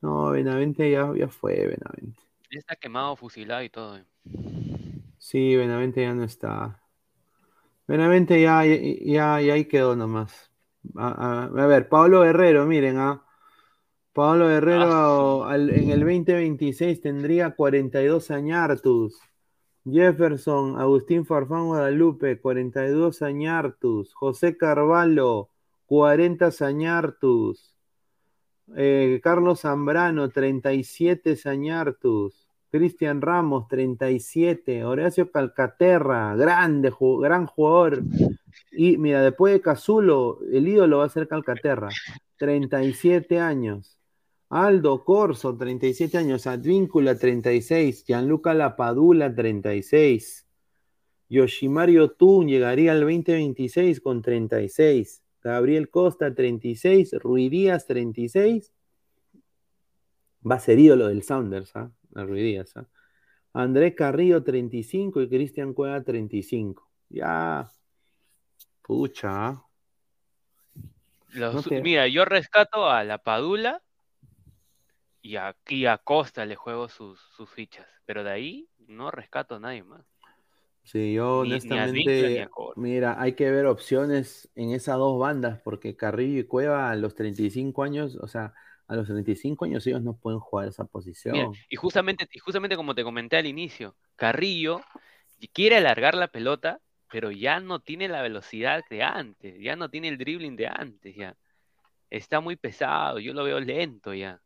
No, 0.00 0.30
Benavente 0.30 0.90
ya, 0.90 1.12
ya 1.16 1.28
fue, 1.28 1.54
Benavente. 1.54 2.20
Ya 2.50 2.58
está 2.58 2.74
quemado, 2.74 3.14
fusilado 3.14 3.62
y 3.62 3.70
todo. 3.70 4.00
Sí, 5.18 5.54
Benavente 5.54 6.02
ya 6.02 6.14
no 6.14 6.24
está. 6.24 6.82
Benavente 7.88 8.40
ya, 8.42 8.64
ya, 8.66 9.40
ya, 9.40 9.54
ahí 9.54 9.64
quedó 9.64 9.96
nomás. 9.96 10.50
A, 10.94 11.08
a, 11.08 11.44
a, 11.44 11.66
ver, 11.66 11.88
Pablo 11.88 12.20
Guerrero, 12.20 12.66
miren, 12.66 12.98
¿ah? 12.98 13.24
Pablo 14.12 14.48
Guerrero 14.48 15.44
ah, 15.44 15.52
al, 15.52 15.70
en 15.70 15.90
el 15.90 16.00
2026 16.00 17.00
tendría 17.00 17.52
42 17.52 18.30
añartus. 18.30 19.18
Jefferson, 19.90 20.78
Agustín 20.78 21.24
Farfán 21.24 21.66
Guadalupe, 21.68 22.38
42 22.38 23.22
añartus. 23.22 24.12
José 24.12 24.58
Carvalho, 24.58 25.48
40 25.86 26.50
añartus. 26.60 27.74
Eh, 28.76 29.18
Carlos 29.22 29.60
Zambrano, 29.62 30.28
37 30.28 31.38
añartus. 31.46 32.47
Cristian 32.70 33.20
Ramos, 33.20 33.66
37. 33.68 34.84
Horacio 34.84 35.30
Calcaterra, 35.30 36.36
grande, 36.36 36.92
gran 37.20 37.46
jugador. 37.46 38.02
Y 38.72 38.98
mira, 38.98 39.22
después 39.22 39.54
de 39.54 39.60
Cazulo, 39.60 40.40
el 40.52 40.68
ídolo 40.68 40.98
va 40.98 41.06
a 41.06 41.08
ser 41.08 41.28
Calcaterra, 41.28 41.88
37 42.36 43.40
años. 43.40 43.98
Aldo 44.50 45.04
Corso, 45.04 45.56
37 45.56 46.16
años. 46.18 46.46
Advíncula, 46.46 47.16
36. 47.18 48.04
Gianluca 48.06 48.54
Lapadula, 48.54 49.34
36. 49.34 50.46
Yoshimario 51.28 52.12
Tun 52.12 52.48
llegaría 52.48 52.92
al 52.92 53.00
2026 53.00 54.00
con 54.00 54.22
36. 54.22 55.22
Gabriel 55.42 55.90
Costa, 55.90 56.34
36. 56.34 57.12
Ruidías, 57.20 57.86
36. 57.86 58.72
Va 60.50 60.54
a 60.54 60.60
ser 60.60 60.78
ídolo 60.78 61.08
del 61.08 61.22
Sounders, 61.22 61.74
¿ah? 61.76 61.90
Ruidías. 62.12 62.76
¿eh? 62.76 62.84
Andrés 63.52 63.94
Carrillo 63.94 64.42
35 64.42 65.22
y 65.22 65.28
Cristian 65.28 65.72
Cueva 65.74 66.02
35. 66.02 66.88
Ya. 67.10 67.70
Pucha. 68.82 69.48
¿ah? 69.48 69.68
Mira, 71.82 72.08
yo 72.08 72.24
rescato 72.24 72.88
a 72.88 73.04
la 73.04 73.18
Padula 73.18 73.82
y 75.22 75.36
a, 75.36 75.54
a 75.88 75.98
Costa 75.98 76.46
le 76.46 76.56
juego 76.56 76.88
sus, 76.88 77.20
fichas. 77.54 77.86
Pero 78.06 78.24
de 78.24 78.30
ahí 78.30 78.68
no 78.86 79.10
rescato 79.10 79.56
a 79.56 79.60
nadie 79.60 79.82
más. 79.82 80.04
Sí, 80.84 81.12
yo 81.12 81.40
honestamente, 81.40 82.48
mira, 82.76 83.20
hay 83.20 83.34
que 83.34 83.50
ver 83.50 83.66
opciones 83.66 84.50
en 84.54 84.70
esas 84.70 84.96
dos 84.96 85.18
bandas, 85.18 85.60
porque 85.60 85.96
Carrillo 85.96 86.40
y 86.40 86.44
Cueva 86.44 86.90
a 86.90 86.96
los 86.96 87.14
35 87.14 87.82
años, 87.82 88.16
o 88.16 88.26
sea, 88.26 88.54
a 88.88 88.96
los 88.96 89.06
35 89.06 89.66
años 89.66 89.86
ellos 89.86 90.02
no 90.02 90.16
pueden 90.16 90.40
jugar 90.40 90.68
esa 90.68 90.84
posición. 90.84 91.52
y 91.68 91.76
justamente, 91.76 92.26
y 92.32 92.38
justamente 92.38 92.74
como 92.74 92.94
te 92.94 93.04
comenté 93.04 93.36
al 93.36 93.46
inicio, 93.46 93.94
Carrillo 94.16 94.80
quiere 95.52 95.76
alargar 95.76 96.14
la 96.14 96.28
pelota, 96.28 96.80
pero 97.10 97.30
ya 97.30 97.60
no 97.60 97.80
tiene 97.80 98.08
la 98.08 98.22
velocidad 98.22 98.82
de 98.90 99.02
antes, 99.02 99.60
ya 99.60 99.76
no 99.76 99.88
tiene 99.88 100.08
el 100.08 100.18
dribbling 100.18 100.56
de 100.56 100.66
antes, 100.66 101.14
ya. 101.14 101.36
Está 102.10 102.40
muy 102.40 102.56
pesado, 102.56 103.18
yo 103.18 103.34
lo 103.34 103.44
veo 103.44 103.60
lento 103.60 104.14
ya. 104.14 104.40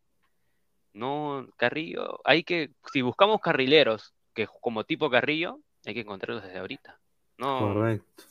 No, 0.93 1.48
Carrillo, 1.56 2.20
hay 2.24 2.43
que, 2.43 2.70
si 2.93 3.01
buscamos 3.01 3.40
carrileros, 3.40 4.12
que 4.35 4.47
como 4.60 4.85
tipo 4.85 5.09
Carrillo, 5.09 5.60
hay 5.86 5.94
que 5.94 6.01
encontrarlos 6.01 6.44
desde 6.44 6.59
ahorita. 6.59 7.01
No. 7.39 7.59
Correcto. 7.60 8.24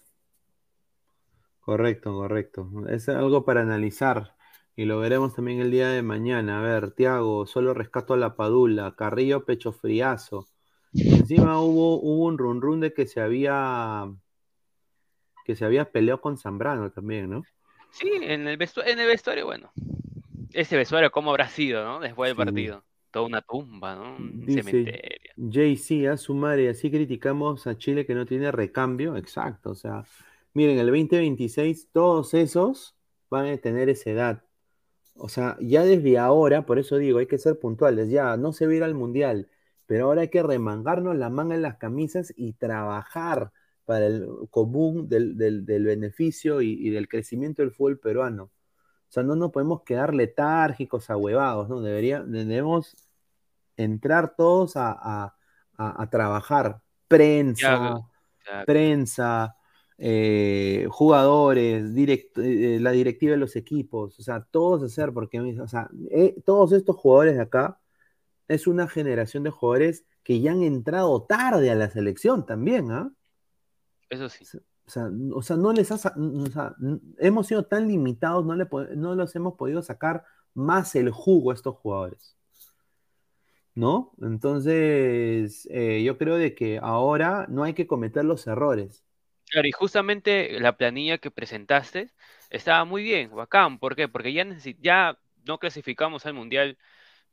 Correcto, 1.62 2.14
correcto. 2.14 2.70
Es 2.90 3.08
algo 3.08 3.46
para 3.46 3.62
analizar. 3.62 4.36
Y 4.76 4.85
lo 4.85 4.99
veremos 4.99 5.35
también 5.35 5.60
el 5.60 5.72
día 5.72 5.89
de 5.89 6.02
mañana. 6.02 6.60
A 6.60 6.61
ver, 6.61 6.91
Tiago, 6.91 7.45
solo 7.45 7.73
rescato 7.73 8.14
a 8.14 8.18
la 8.18 8.35
Padula. 8.35 8.95
Carrillo, 8.95 9.45
pecho 9.45 9.72
friazo. 9.72 10.48
Encima 10.93 11.61
hubo, 11.61 12.02
hubo 12.02 12.26
un 12.26 12.38
run 12.38 12.61
run 12.61 12.80
de 12.81 12.93
que 12.93 13.06
se 13.07 13.22
había 13.22 14.10
que 15.45 15.56
se 15.56 15.65
había 15.65 15.91
peleado 15.91 16.22
con 16.22 16.38
Zambrano 16.38 16.91
también, 16.91 17.30
¿no? 17.30 17.43
Sí, 17.91 18.10
en 18.14 18.48
el, 18.48 18.60
en 18.60 18.99
el 18.99 19.07
vestuario, 19.07 19.45
bueno. 19.45 19.72
Ese 20.53 20.77
vestuario, 20.77 21.11
¿cómo 21.11 21.31
habrá 21.31 21.48
sido, 21.48 21.84
no? 21.84 21.99
Después 21.99 22.30
del 22.30 22.38
partido. 22.38 22.84
Toda 23.11 23.26
una 23.26 23.41
tumba, 23.41 23.95
¿no? 23.95 24.15
Un 24.15 24.45
cementerio. 24.48 25.31
JC, 25.35 26.07
a 26.07 26.18
su 26.18 26.34
madre, 26.34 26.69
así 26.69 26.89
criticamos 26.89 27.68
a 27.68 27.77
Chile 27.77 28.06
que 28.06 28.15
no 28.15 28.26
tiene 28.26 28.52
recambio. 28.52 29.18
Exacto, 29.18 29.72
o 29.72 29.76
sea, 29.76 30.06
miren, 30.53 30.77
el 30.80 30.88
2026 30.88 31.89
todos 31.91 32.34
esos 32.34 32.95
van 33.30 33.48
a 33.48 33.57
tener 33.57 33.89
esa 33.89 34.10
edad. 34.10 34.43
O 35.16 35.30
sea, 35.30 35.58
ya 35.62 35.84
desde 35.84 36.18
ahora, 36.18 36.66
por 36.66 36.80
eso 36.80 36.98
digo, 36.98 37.20
hay 37.20 37.28
que 37.28 37.38
ser 37.38 37.60
puntuales. 37.60 38.10
Ya 38.10 38.38
no 38.38 38.54
se 38.54 38.66
va 38.66 38.74
a 38.74 38.76
ir 38.76 38.84
al 38.84 38.96
mundial, 38.96 39.50
pero 39.86 40.06
ahora 40.06 40.22
hay 40.22 40.30
que 40.30 40.44
remangarnos 40.44 41.16
la 41.16 41.30
manga 41.30 41.56
en 41.56 41.62
las 41.62 41.78
camisas 41.78 42.34
y 42.36 42.54
trabajar 42.54 43.52
para 43.86 44.08
el 44.08 44.28
común 44.50 45.10
del, 45.10 45.36
beneficio 45.64 46.62
y, 46.62 46.90
del 46.90 47.08
crecimiento 47.08 47.62
del 47.62 47.72
fútbol 47.72 48.00
peruano. 48.00 48.44
O 48.44 49.14
sea, 49.14 49.24
no 49.24 49.36
nos 49.36 49.52
podemos 49.52 49.84
quedar 49.84 50.14
letárgicos, 50.14 51.10
ahuevados, 51.10 51.68
¿no? 51.68 51.82
Debería, 51.82 52.24
debemos 52.24 52.96
entrar 53.76 54.36
todos 54.36 54.74
a, 54.76 55.36
trabajar. 56.10 56.82
Prensa, 57.08 58.00
prensa, 58.66 59.58
eh, 60.03 60.88
jugadores, 60.90 61.95
eh, 61.95 62.80
la 62.82 62.90
directiva 62.90 63.34
de 63.34 63.38
los 63.38 63.56
equipos, 63.56 64.19
o 64.19 64.23
sea, 64.23 64.44
todos 64.49 64.82
hacer, 64.82 65.14
porque, 65.14 65.40
o 65.40 65.68
sea, 65.68 65.91
eh, 66.10 66.41
todos 66.44 66.72
estos 66.72 66.95
jugadores 66.95 67.36
de 67.36 67.41
acá 67.41 67.80
es 68.48 68.65
una 68.65 68.88
generación 68.88 69.44
de 69.44 69.52
jugadores 69.52 70.03
que 70.23 70.41
ya 70.41 70.53
han 70.53 70.64
entrado 70.64 71.22
tarde 71.22 71.69
a 71.69 71.76
la 71.76 71.88
selección 71.88 72.48
también, 72.48 72.91
¿ah? 72.91 73.14
Eso 74.10 74.28
sí. 74.28 74.44
O 74.88 75.44
sea, 75.44 75.56
no 75.56 75.72
les 75.72 75.91
hemos 77.19 77.45
sido 77.45 77.65
tan 77.65 77.88
limitados, 77.88 78.44
no, 78.44 78.56
le, 78.56 78.68
no 78.95 79.14
los 79.14 79.36
hemos 79.36 79.53
podido 79.53 79.84
sacar 79.84 80.26
más 80.56 80.95
el 80.95 81.11
jugo 81.11 81.52
a 81.52 81.53
estos 81.53 81.76
jugadores. 81.76 82.36
¿No? 83.76 84.14
Entonces, 84.19 85.69
yo 85.69 86.18
creo 86.18 86.38
de 86.38 86.56
que 86.56 86.80
ahora 86.82 87.45
no 87.49 87.64
hay 87.64 87.76
que 87.76 87.86
cometer 87.86 88.26
los 88.26 88.48
errores. 88.48 89.03
Claro, 89.52 89.68
y 89.68 89.72
justamente 89.73 90.57
la 90.61 90.78
planilla 90.78 91.18
que 91.18 91.30
presentaste 91.30 92.10
estaba 92.49 92.86
muy 92.86 93.03
bien, 93.03 93.36
bacán. 93.36 93.80
¿Por 93.80 93.98
qué? 93.98 94.07
Porque 94.07 94.32
ya, 94.32 94.45
ya 94.80 95.18
no 95.45 95.57
clasificamos 95.57 96.26
al 96.26 96.34
Mundial, 96.34 96.78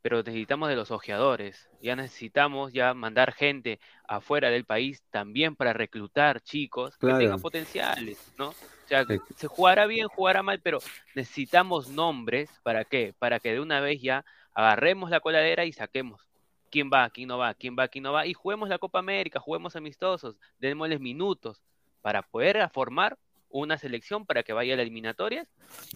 pero 0.01 0.17
necesitamos 0.17 0.67
de 0.67 0.75
los 0.75 0.91
ojeadores. 0.91 1.69
Ya 1.81 1.95
necesitamos 1.95 2.73
ya 2.73 2.93
mandar 2.93 3.31
gente 3.31 3.79
afuera 4.05 4.49
del 4.49 4.65
país 4.65 5.01
también 5.11 5.55
para 5.55 5.71
reclutar 5.71 6.41
chicos 6.41 6.97
que 6.97 7.07
tengan 7.07 7.39
potenciales, 7.39 8.33
¿no? 8.37 8.49
O 8.49 8.87
sea, 8.89 9.05
se 9.37 9.47
jugará 9.47 9.85
bien, 9.85 10.09
jugará 10.09 10.43
mal, 10.43 10.59
pero 10.61 10.79
necesitamos 11.15 11.87
nombres. 11.87 12.49
¿Para 12.63 12.83
qué? 12.83 13.13
Para 13.17 13.39
que 13.39 13.53
de 13.53 13.61
una 13.61 13.79
vez 13.79 14.01
ya 14.01 14.25
agarremos 14.53 15.09
la 15.09 15.21
coladera 15.21 15.63
y 15.63 15.71
saquemos 15.71 16.27
quién 16.69 16.89
va, 16.93 17.09
quién 17.11 17.29
no 17.29 17.37
va, 17.37 17.53
quién 17.53 17.77
va, 17.79 17.87
quién 17.87 18.03
no 18.03 18.11
va, 18.11 18.25
y 18.25 18.33
juguemos 18.33 18.67
la 18.67 18.77
Copa 18.77 18.99
América, 18.99 19.39
juguemos 19.39 19.77
amistosos, 19.77 20.35
démosles 20.59 20.99
minutos 20.99 21.61
para 22.01 22.21
poder 22.23 22.69
formar 22.73 23.17
una 23.49 23.77
selección 23.77 24.25
para 24.25 24.43
que 24.43 24.53
vaya 24.53 24.73
a 24.73 24.77
las 24.77 24.83
eliminatorias 24.83 25.47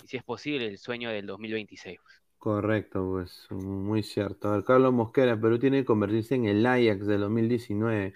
y 0.03 0.07
si 0.07 0.17
es 0.17 0.23
posible 0.23 0.67
el 0.67 0.77
sueño 0.77 1.09
del 1.09 1.25
2026. 1.27 1.99
Correcto, 2.38 3.07
pues 3.09 3.47
muy 3.51 4.03
cierto. 4.03 4.49
A 4.49 4.55
ver, 4.55 4.65
Carlos 4.65 4.91
Mosquera, 4.91 5.39
Perú 5.39 5.59
tiene 5.59 5.80
que 5.80 5.85
convertirse 5.85 6.35
en 6.35 6.45
el 6.45 6.65
Ajax 6.65 7.05
del 7.05 7.21
2019. 7.21 8.13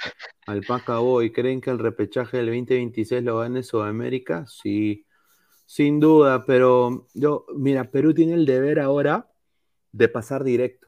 Alpaca 0.48 0.98
Boy, 0.98 1.32
¿creen 1.32 1.62
que 1.62 1.70
el 1.70 1.80
repechaje 1.80 2.38
del 2.38 2.48
2026 2.48 3.24
lo 3.24 3.40
gane 3.40 3.64
Sudamérica? 3.64 4.46
Sí, 4.48 5.06
sin 5.66 6.02
duda, 6.02 6.46
pero 6.46 7.08
yo, 7.14 7.46
mira, 7.56 7.90
Perú 7.90 8.14
tiene 8.14 8.34
el 8.34 8.46
deber 8.46 8.80
ahora 8.80 9.32
de 9.94 10.10
pasar 10.10 10.44
directo 10.44 10.87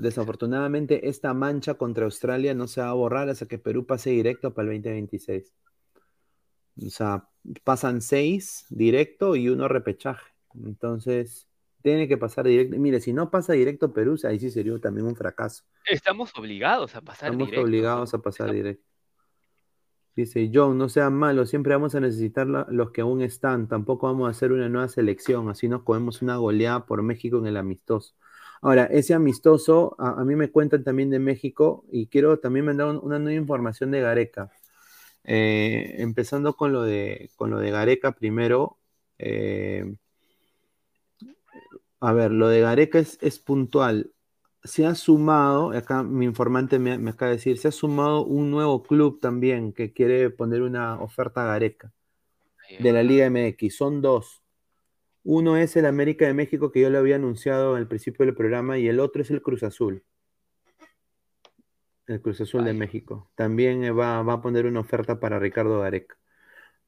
desafortunadamente, 0.00 1.08
esta 1.08 1.34
mancha 1.34 1.74
contra 1.74 2.04
Australia 2.04 2.54
no 2.54 2.66
se 2.66 2.80
va 2.80 2.88
a 2.88 2.94
borrar 2.94 3.28
hasta 3.28 3.46
que 3.46 3.58
Perú 3.58 3.86
pase 3.86 4.10
directo 4.10 4.52
para 4.52 4.68
el 4.70 4.82
2026. 4.82 5.54
O 6.86 6.90
sea, 6.90 7.28
pasan 7.64 8.00
seis 8.00 8.66
directo 8.70 9.36
y 9.36 9.48
uno 9.48 9.68
repechaje. 9.68 10.32
Entonces, 10.54 11.48
tiene 11.82 12.08
que 12.08 12.16
pasar 12.16 12.46
directo. 12.46 12.76
Mire, 12.78 13.00
si 13.00 13.12
no 13.12 13.30
pasa 13.30 13.52
directo 13.52 13.92
Perú, 13.92 14.18
ahí 14.24 14.38
sí 14.38 14.50
sería 14.50 14.78
también 14.78 15.06
un 15.06 15.16
fracaso. 15.16 15.64
Estamos 15.86 16.32
obligados 16.36 16.94
a 16.96 17.00
pasar 17.00 17.30
directo. 17.30 17.50
Estamos 17.50 17.68
obligados 17.68 18.14
a 18.14 18.18
pasar 18.18 18.52
directo. 18.52 18.84
Dice 20.16 20.50
John, 20.52 20.76
no 20.76 20.88
sean 20.88 21.14
malos, 21.14 21.48
siempre 21.48 21.72
vamos 21.74 21.94
a 21.94 22.00
necesitar 22.00 22.48
los 22.48 22.90
que 22.90 23.02
aún 23.02 23.22
están. 23.22 23.68
Tampoco 23.68 24.08
vamos 24.08 24.26
a 24.26 24.30
hacer 24.32 24.50
una 24.50 24.68
nueva 24.68 24.88
selección. 24.88 25.48
Así 25.48 25.68
nos 25.68 25.84
comemos 25.84 26.22
una 26.22 26.36
goleada 26.36 26.86
por 26.86 27.02
México 27.02 27.38
en 27.38 27.46
el 27.46 27.56
amistoso. 27.56 28.14
Ahora, 28.60 28.84
ese 28.86 29.14
amistoso, 29.14 29.94
a, 29.98 30.24
mí 30.24 30.34
me 30.36 30.50
cuentan 30.50 30.84
también 30.84 31.10
de 31.10 31.18
México 31.18 31.84
y 31.90 32.08
quiero 32.08 32.38
también 32.38 32.66
mandar 32.66 32.88
una 32.96 33.18
nueva 33.18 33.38
información 33.38 33.90
de 33.90 34.00
Gareca. 34.00 34.50
Eh, 35.24 35.96
empezando 35.98 36.56
con 36.56 36.72
lo, 36.72 36.82
de, 36.82 37.30
con 37.36 37.50
lo 37.50 37.58
de 37.58 37.70
Gareca 37.70 38.12
primero. 38.12 38.78
Eh, 39.18 39.94
a 42.00 42.12
ver, 42.12 42.32
lo 42.32 42.48
de 42.48 42.60
Gareca 42.60 42.98
es, 42.98 43.38
puntual. 43.38 44.12
Se 44.64 44.86
ha 44.86 44.94
sumado, 44.94 45.70
acá 45.70 46.02
mi 46.02 46.24
informante 46.24 46.78
me, 46.78 46.98
me, 46.98 47.10
acaba 47.10 47.30
de 47.30 47.36
decir, 47.36 47.58
se 47.58 47.68
ha 47.68 47.72
sumado 47.72 48.24
un 48.24 48.50
nuevo 48.50 48.82
club 48.82 49.20
también 49.20 49.72
que 49.72 49.92
quiere 49.92 50.30
poner 50.30 50.62
una 50.62 51.00
oferta 51.00 51.42
a 51.42 51.46
Gareca 51.46 51.92
de 52.78 52.92
la 52.92 53.02
Liga 53.02 53.26
MX. 53.26 53.76
Son 53.76 54.00
dos. 54.00 54.42
Uno 55.30 55.58
es 55.58 55.76
el 55.76 55.84
América 55.84 56.26
de 56.26 56.32
México 56.32 56.72
que 56.72 56.80
yo 56.80 56.88
lo 56.88 56.96
había 56.96 57.16
anunciado 57.16 57.74
al 57.74 57.86
principio 57.86 58.24
del 58.24 58.34
programa 58.34 58.78
y 58.78 58.88
el 58.88 58.98
otro 58.98 59.20
es 59.20 59.30
el 59.30 59.42
Cruz 59.42 59.62
Azul. 59.62 60.02
El 62.06 62.22
Cruz 62.22 62.40
Azul 62.40 62.64
de 62.64 62.72
México. 62.72 63.30
También 63.34 63.84
eh, 63.84 63.90
va, 63.90 64.20
a 64.20 64.40
poner 64.40 64.64
una 64.64 64.80
oferta 64.80 65.20
para 65.20 65.38
Ricardo 65.38 65.80
Gareca. 65.80 66.16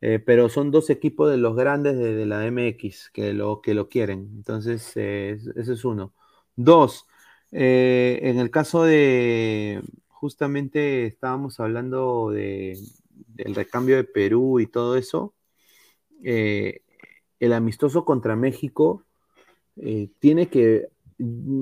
Eh, 0.01 0.21
pero 0.21 0.49
son 0.49 0.71
dos 0.71 0.89
equipos 0.89 1.31
de 1.31 1.37
los 1.37 1.55
grandes 1.55 1.99
de, 1.99 2.25
la 2.25 2.51
MX 2.51 3.11
que 3.11 3.35
lo, 3.35 3.61
que 3.61 3.75
lo 3.75 3.91
quieren. 3.91 4.31
Entonces, 4.37 4.91
eh, 4.97 5.39
ese 5.57 5.75
es 5.75 5.85
uno. 5.85 6.15
Dos, 6.57 7.07
en 7.51 8.39
el 8.39 8.51
caso 8.51 8.85
de, 8.85 9.83
justamente 10.09 11.05
estábamos 11.05 11.61
hablando 11.61 12.31
de, 12.31 12.79
del 13.11 13.55
recambio 13.55 13.97
de 13.97 14.05
Perú 14.05 14.61
y 14.61 14.67
todo 14.67 14.97
eso 14.97 15.35
el 17.41 17.53
amistoso 17.55 18.05
contra 18.05 18.37
México 18.37 19.05
eh, 19.77 20.11
tiene 20.19 20.49
que, 20.49 20.91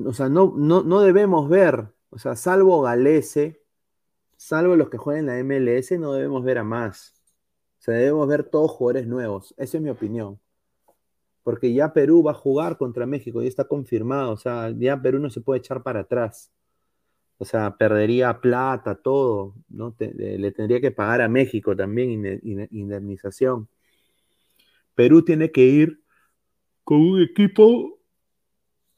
o 0.05 0.13
sea, 0.13 0.29
no, 0.29 0.53
no, 0.55 1.01
debemos 1.01 1.49
ver, 1.49 1.87
o 2.09 2.19
sea, 2.19 2.35
salvo 2.35 2.81
Galese, 2.81 3.61
salvo 4.37 4.75
los 4.75 4.89
que 4.89 4.97
juegan 4.97 5.29
en 5.29 5.47
la 5.47 5.55
MLS, 5.55 5.91
no 5.99 6.13
debemos 6.13 6.43
ver 6.43 6.59
a 6.59 6.63
más. 6.63 7.13
O 7.79 7.81
sea, 7.81 7.95
debemos 7.95 8.27
ver 8.27 8.43
todos 8.43 8.71
jugadores 8.71 9.07
nuevos. 9.07 9.53
Esa 9.57 9.77
es 9.77 9.83
mi 9.83 9.89
opinión. 9.89 10.39
Porque 11.43 11.73
ya 11.73 11.93
Perú 11.93 12.23
va 12.23 12.31
a 12.31 12.33
jugar 12.35 12.77
contra 12.77 13.05
México, 13.05 13.41
ya 13.41 13.47
está 13.47 13.65
confirmado. 13.65 14.33
O 14.33 14.37
sea, 14.37 14.71
ya 14.71 15.01
Perú 15.01 15.19
no 15.19 15.29
se 15.29 15.41
puede 15.41 15.59
echar 15.59 15.81
para 15.81 16.01
atrás. 16.01 16.51
O 17.37 17.45
sea, 17.45 17.77
perdería 17.77 18.41
plata, 18.41 18.95
todo, 18.95 19.55
¿no? 19.69 19.95
le 19.99 20.51
tendría 20.51 20.81
que 20.81 20.91
pagar 20.91 21.21
a 21.21 21.29
México 21.29 21.75
también 21.75 22.41
indemnización. 22.71 23.69
Perú 24.99 25.23
tiene 25.23 25.49
que 25.49 25.61
ir 25.61 26.03
con 26.83 26.99
un 26.99 27.21
equipo 27.21 28.01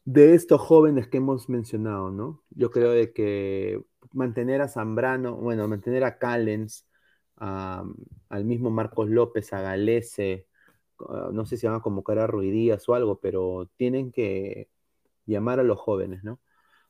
de 0.03 0.33
estos 0.33 0.59
jóvenes 0.59 1.07
que 1.07 1.17
hemos 1.17 1.47
mencionado, 1.47 2.09
¿no? 2.09 2.41
Yo 2.49 2.71
creo 2.71 2.89
de 2.89 3.13
que 3.13 3.79
mantener 4.11 4.61
a 4.61 4.67
Zambrano, 4.67 5.35
bueno, 5.35 5.67
mantener 5.67 6.03
a 6.03 6.17
Callens, 6.17 6.87
al 7.35 8.45
mismo 8.45 8.71
Marcos 8.71 9.11
López, 9.11 9.53
a 9.53 9.61
Galese, 9.61 10.47
no 11.33 11.45
sé 11.45 11.55
si 11.55 11.67
van 11.67 11.75
a 11.75 11.81
convocar 11.81 12.17
a 12.17 12.25
Ruidías 12.25 12.89
o 12.89 12.95
algo, 12.95 13.19
pero 13.19 13.69
tienen 13.77 14.11
que 14.11 14.71
llamar 15.27 15.59
a 15.59 15.63
los 15.63 15.77
jóvenes, 15.77 16.23
¿no? 16.23 16.39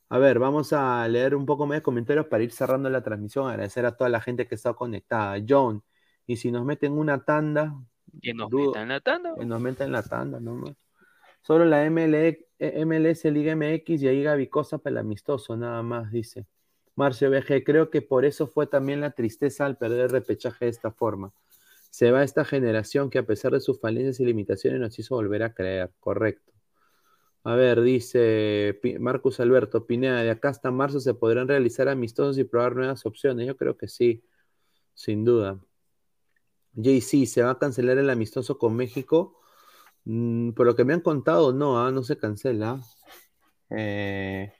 A 0.07 0.19
ver, 0.19 0.39
vamos 0.39 0.71
a 0.71 1.05
leer 1.09 1.35
un 1.35 1.45
poco 1.45 1.65
más 1.65 1.79
de 1.79 1.81
comentarios 1.81 2.27
para 2.27 2.43
ir 2.43 2.53
cerrando 2.53 2.89
la 2.89 3.03
transmisión. 3.03 3.49
Agradecer 3.49 3.85
a 3.85 3.97
toda 3.97 4.09
la 4.09 4.21
gente 4.21 4.47
que 4.47 4.55
está 4.55 4.73
conectada. 4.73 5.37
John, 5.45 5.83
y 6.25 6.37
si 6.37 6.49
nos 6.49 6.63
meten 6.63 6.93
una 6.93 7.25
tanda. 7.25 7.75
Que 8.21 8.33
nos 8.33 8.51
metan 8.51 8.89
la 8.89 8.99
tanda. 8.99 9.35
Que 9.35 9.45
nos 9.45 9.61
metan 9.61 9.91
la 9.91 10.03
tanda, 10.03 10.39
¿no? 10.39 10.63
Solo 11.41 11.65
la 11.65 11.85
MLS 11.85 13.25
Liga 13.25 13.55
MX 13.55 14.03
y 14.03 14.07
ahí 14.07 14.23
Gaby 14.23 14.47
Cosa 14.47 14.77
para 14.77 14.91
el 14.93 14.97
amistoso, 14.99 15.55
nada 15.57 15.81
más, 15.83 16.11
dice. 16.11 16.45
Marcio 16.95 17.31
BG, 17.31 17.63
creo 17.63 17.89
que 17.89 18.01
por 18.01 18.25
eso 18.25 18.47
fue 18.47 18.67
también 18.67 19.01
la 19.01 19.11
tristeza 19.11 19.65
al 19.65 19.77
perder 19.77 20.01
el 20.01 20.09
repechaje 20.09 20.65
de 20.65 20.71
esta 20.71 20.91
forma. 20.91 21.33
Se 21.89 22.11
va 22.11 22.23
esta 22.23 22.45
generación 22.45 23.09
que 23.09 23.19
a 23.19 23.25
pesar 23.25 23.53
de 23.53 23.59
sus 23.59 23.79
falencias 23.79 24.19
y 24.19 24.25
limitaciones 24.25 24.79
nos 24.79 24.97
hizo 24.99 25.15
volver 25.15 25.43
a 25.43 25.53
creer, 25.53 25.91
correcto. 25.99 26.51
A 27.43 27.55
ver, 27.55 27.81
dice 27.81 28.79
Marcus 28.99 29.39
Alberto 29.39 29.87
Pineda, 29.87 30.21
de 30.21 30.29
acá 30.29 30.49
hasta 30.49 30.69
marzo 30.69 30.99
se 30.99 31.15
podrán 31.15 31.47
realizar 31.47 31.89
amistosos 31.89 32.37
y 32.37 32.43
probar 32.43 32.75
nuevas 32.75 33.05
opciones. 33.05 33.47
Yo 33.47 33.57
creo 33.57 33.77
que 33.77 33.87
sí, 33.87 34.23
sin 34.93 35.25
duda. 35.25 35.59
JC, 36.75 37.25
¿se 37.25 37.43
va 37.43 37.51
a 37.51 37.59
cancelar 37.59 37.97
el 37.97 38.09
amistoso 38.09 38.57
con 38.57 38.75
México? 38.75 39.39
Mm, 40.05 40.51
por 40.51 40.65
lo 40.65 40.75
que 40.75 40.85
me 40.85 40.93
han 40.93 41.01
contado, 41.01 41.53
no, 41.53 41.79
ah, 41.85 41.91
no 41.91 42.03
se 42.03 42.17
cancela. 42.17 42.81
Eh, 43.69 44.53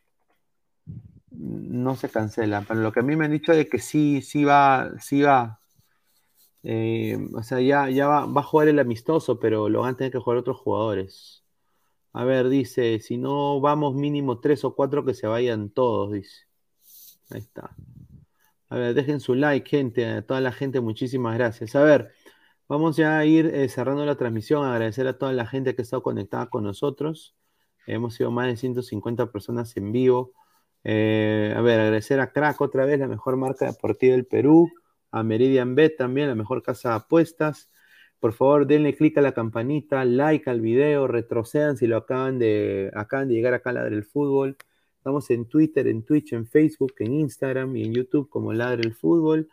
no 1.31 1.95
se 1.95 2.09
cancela, 2.09 2.63
pero 2.67 2.81
lo 2.81 2.91
que 2.91 2.99
a 3.01 3.03
mí 3.03 3.15
me 3.15 3.25
han 3.25 3.31
dicho 3.31 3.53
es 3.53 3.69
que 3.69 3.79
sí, 3.79 4.21
sí 4.21 4.43
va, 4.43 4.91
sí 4.99 5.21
va. 5.21 5.59
Eh, 6.63 7.17
o 7.33 7.43
sea, 7.43 7.59
ya, 7.61 7.89
ya 7.89 8.07
va, 8.07 8.25
va, 8.25 8.41
a 8.41 8.43
jugar 8.43 8.67
el 8.67 8.79
amistoso, 8.79 9.39
pero 9.39 9.69
lo 9.69 9.81
van 9.81 9.95
a 9.95 9.97
tener 9.97 10.11
que 10.11 10.19
jugar 10.19 10.37
otros 10.39 10.57
jugadores. 10.57 11.43
A 12.13 12.25
ver, 12.25 12.49
dice, 12.49 12.99
si 12.99 13.17
no 13.17 13.61
vamos 13.61 13.95
mínimo 13.95 14.39
tres 14.39 14.63
o 14.65 14.75
cuatro 14.75 15.05
que 15.05 15.13
se 15.13 15.27
vayan 15.27 15.69
todos, 15.71 16.11
dice. 16.13 16.47
Ahí 17.31 17.39
está. 17.41 17.75
A 18.71 18.77
ver, 18.77 18.93
dejen 18.93 19.19
su 19.19 19.35
like, 19.35 19.69
gente, 19.69 20.05
a 20.05 20.21
toda 20.21 20.39
la 20.39 20.53
gente, 20.53 20.79
muchísimas 20.79 21.37
gracias. 21.37 21.75
A 21.75 21.83
ver, 21.83 22.13
vamos 22.69 22.95
ya 22.95 23.17
a 23.17 23.25
ir 23.25 23.47
eh, 23.47 23.67
cerrando 23.67 24.05
la 24.05 24.15
transmisión, 24.15 24.65
agradecer 24.65 25.05
a 25.07 25.17
toda 25.17 25.33
la 25.33 25.45
gente 25.45 25.75
que 25.75 25.81
ha 25.81 25.83
estado 25.83 26.01
conectada 26.01 26.45
con 26.49 26.63
nosotros. 26.63 27.35
Hemos 27.85 28.15
sido 28.15 28.31
más 28.31 28.47
de 28.47 28.55
150 28.55 29.29
personas 29.29 29.75
en 29.75 29.91
vivo. 29.91 30.31
Eh, 30.85 31.53
a 31.53 31.59
ver, 31.59 31.81
agradecer 31.81 32.21
a 32.21 32.31
Crack 32.31 32.61
otra 32.61 32.85
vez, 32.85 32.97
la 32.97 33.09
mejor 33.09 33.35
marca 33.35 33.65
deportiva 33.65 34.13
del 34.13 34.25
Perú. 34.25 34.71
A 35.11 35.21
Meridian 35.21 35.75
Bet 35.75 35.97
también, 35.97 36.29
la 36.29 36.35
mejor 36.35 36.63
casa 36.63 36.91
de 36.91 36.95
apuestas. 36.95 37.69
Por 38.21 38.31
favor, 38.31 38.65
denle 38.67 38.95
click 38.95 39.17
a 39.17 39.21
la 39.21 39.33
campanita, 39.33 40.05
like 40.05 40.49
al 40.49 40.61
video, 40.61 41.07
retrocedan 41.07 41.75
si 41.75 41.87
lo 41.87 41.97
acaban 41.97 42.39
de, 42.39 42.89
acaban 42.95 43.27
de 43.27 43.33
llegar 43.33 43.53
acá 43.53 43.71
a 43.71 43.73
Ladre 43.73 43.97
el 43.97 44.05
Fútbol. 44.05 44.55
Estamos 45.01 45.31
en 45.31 45.45
Twitter, 45.45 45.87
en 45.87 46.03
Twitch, 46.03 46.33
en 46.33 46.45
Facebook, 46.45 46.93
en 46.99 47.15
Instagram 47.15 47.75
y 47.75 47.85
en 47.85 47.93
YouTube 47.95 48.29
como 48.29 48.53
Ladre 48.53 48.83
el 48.83 48.93
Fútbol. 48.93 49.49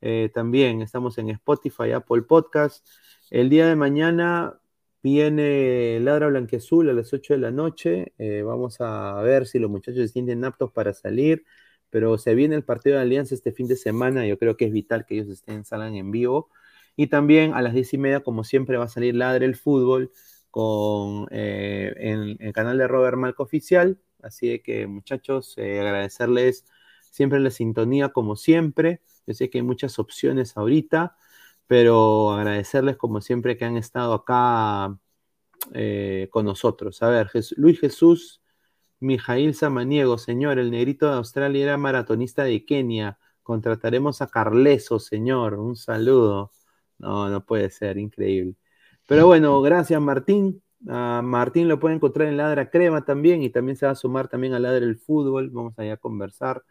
Eh, 0.00 0.30
también 0.32 0.80
estamos 0.80 1.18
en 1.18 1.30
Spotify, 1.30 1.90
Apple 1.90 2.22
Podcast. 2.22 2.86
El 3.28 3.50
día 3.50 3.66
de 3.66 3.74
mañana 3.74 4.60
viene 5.02 5.98
Ladra 5.98 6.28
Blanqueazul 6.28 6.88
a 6.88 6.92
las 6.92 7.12
8 7.12 7.34
de 7.34 7.40
la 7.40 7.50
noche. 7.50 8.12
Eh, 8.16 8.42
vamos 8.42 8.80
a 8.80 9.20
ver 9.22 9.48
si 9.48 9.58
los 9.58 9.68
muchachos 9.68 10.02
se 10.02 10.06
sienten 10.06 10.44
aptos 10.44 10.70
para 10.70 10.92
salir. 10.94 11.44
Pero 11.90 12.16
se 12.16 12.36
viene 12.36 12.54
el 12.54 12.62
partido 12.62 12.94
de 12.94 13.02
Alianza 13.02 13.34
este 13.34 13.50
fin 13.50 13.66
de 13.66 13.74
semana. 13.74 14.24
Yo 14.24 14.38
creo 14.38 14.56
que 14.56 14.66
es 14.66 14.72
vital 14.72 15.04
que 15.04 15.14
ellos 15.14 15.30
estén, 15.30 15.64
salgan 15.64 15.96
en 15.96 16.12
vivo. 16.12 16.48
Y 16.94 17.08
también 17.08 17.54
a 17.54 17.62
las 17.62 17.74
diez 17.74 17.92
y 17.92 17.98
media, 17.98 18.20
como 18.20 18.44
siempre, 18.44 18.76
va 18.76 18.84
a 18.84 18.88
salir 18.88 19.16
Ladre 19.16 19.46
el 19.46 19.56
Fútbol 19.56 20.12
con, 20.52 21.26
eh, 21.32 21.92
en, 21.96 22.36
el 22.38 22.52
canal 22.52 22.78
de 22.78 22.86
Robert 22.86 23.16
Malco 23.16 23.42
Oficial. 23.42 23.98
Así 24.22 24.58
que, 24.60 24.86
muchachos, 24.86 25.54
eh, 25.58 25.80
agradecerles 25.80 26.66
siempre 27.10 27.40
la 27.40 27.50
sintonía, 27.50 28.10
como 28.10 28.36
siempre. 28.36 29.00
Yo 29.26 29.34
sé 29.34 29.50
que 29.50 29.58
hay 29.58 29.62
muchas 29.62 29.98
opciones 29.98 30.56
ahorita, 30.56 31.16
pero 31.66 32.32
agradecerles, 32.32 32.96
como 32.96 33.20
siempre, 33.20 33.56
que 33.56 33.64
han 33.64 33.76
estado 33.76 34.14
acá 34.14 34.98
eh, 35.74 36.28
con 36.30 36.46
nosotros. 36.46 37.02
A 37.02 37.08
ver, 37.08 37.30
Luis 37.56 37.80
Jesús 37.80 38.42
Mijail 39.02 39.54
Samaniego, 39.54 40.16
señor, 40.16 40.60
el 40.60 40.70
negrito 40.70 41.08
de 41.08 41.16
Australia 41.16 41.64
era 41.64 41.76
maratonista 41.76 42.44
de 42.44 42.64
Kenia. 42.64 43.18
Contrataremos 43.42 44.22
a 44.22 44.28
Carleso, 44.28 45.00
señor. 45.00 45.54
Un 45.54 45.74
saludo. 45.74 46.52
No, 46.98 47.28
no 47.28 47.44
puede 47.44 47.70
ser, 47.70 47.98
increíble. 47.98 48.54
Pero 49.08 49.26
bueno, 49.28 49.60
gracias 49.60 50.00
Martín. 50.00 50.62
Martín 50.84 51.68
lo 51.68 51.78
puede 51.78 51.94
encontrar 51.94 52.28
en 52.28 52.36
Ladra 52.36 52.70
Crema 52.70 53.04
también 53.04 53.42
y 53.42 53.50
también 53.50 53.76
se 53.76 53.86
va 53.86 53.92
a 53.92 53.96
sumar 53.96 54.28
también 54.28 54.54
a 54.54 54.58
Ladra 54.58 54.84
el 54.84 54.96
Fútbol. 54.96 55.50
Vamos 55.50 55.78
allá 55.78 55.94
a 55.94 55.96
conversar 55.96 56.62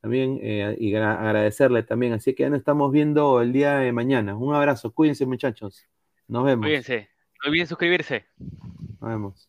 también 0.00 0.38
eh, 0.42 0.76
y 0.78 0.94
agradecerle 0.94 1.82
también. 1.84 2.12
Así 2.12 2.34
que 2.34 2.42
ya 2.42 2.50
nos 2.50 2.58
estamos 2.58 2.90
viendo 2.90 3.40
el 3.40 3.52
día 3.52 3.76
de 3.76 3.92
mañana. 3.92 4.36
Un 4.36 4.54
abrazo, 4.54 4.92
cuídense 4.92 5.26
muchachos. 5.26 5.86
Nos 6.26 6.44
vemos. 6.44 6.66
Cuídense. 6.66 7.08
No 7.42 7.48
olviden 7.48 7.66
suscribirse. 7.66 8.26
Nos 9.00 9.10
vemos. 9.10 9.48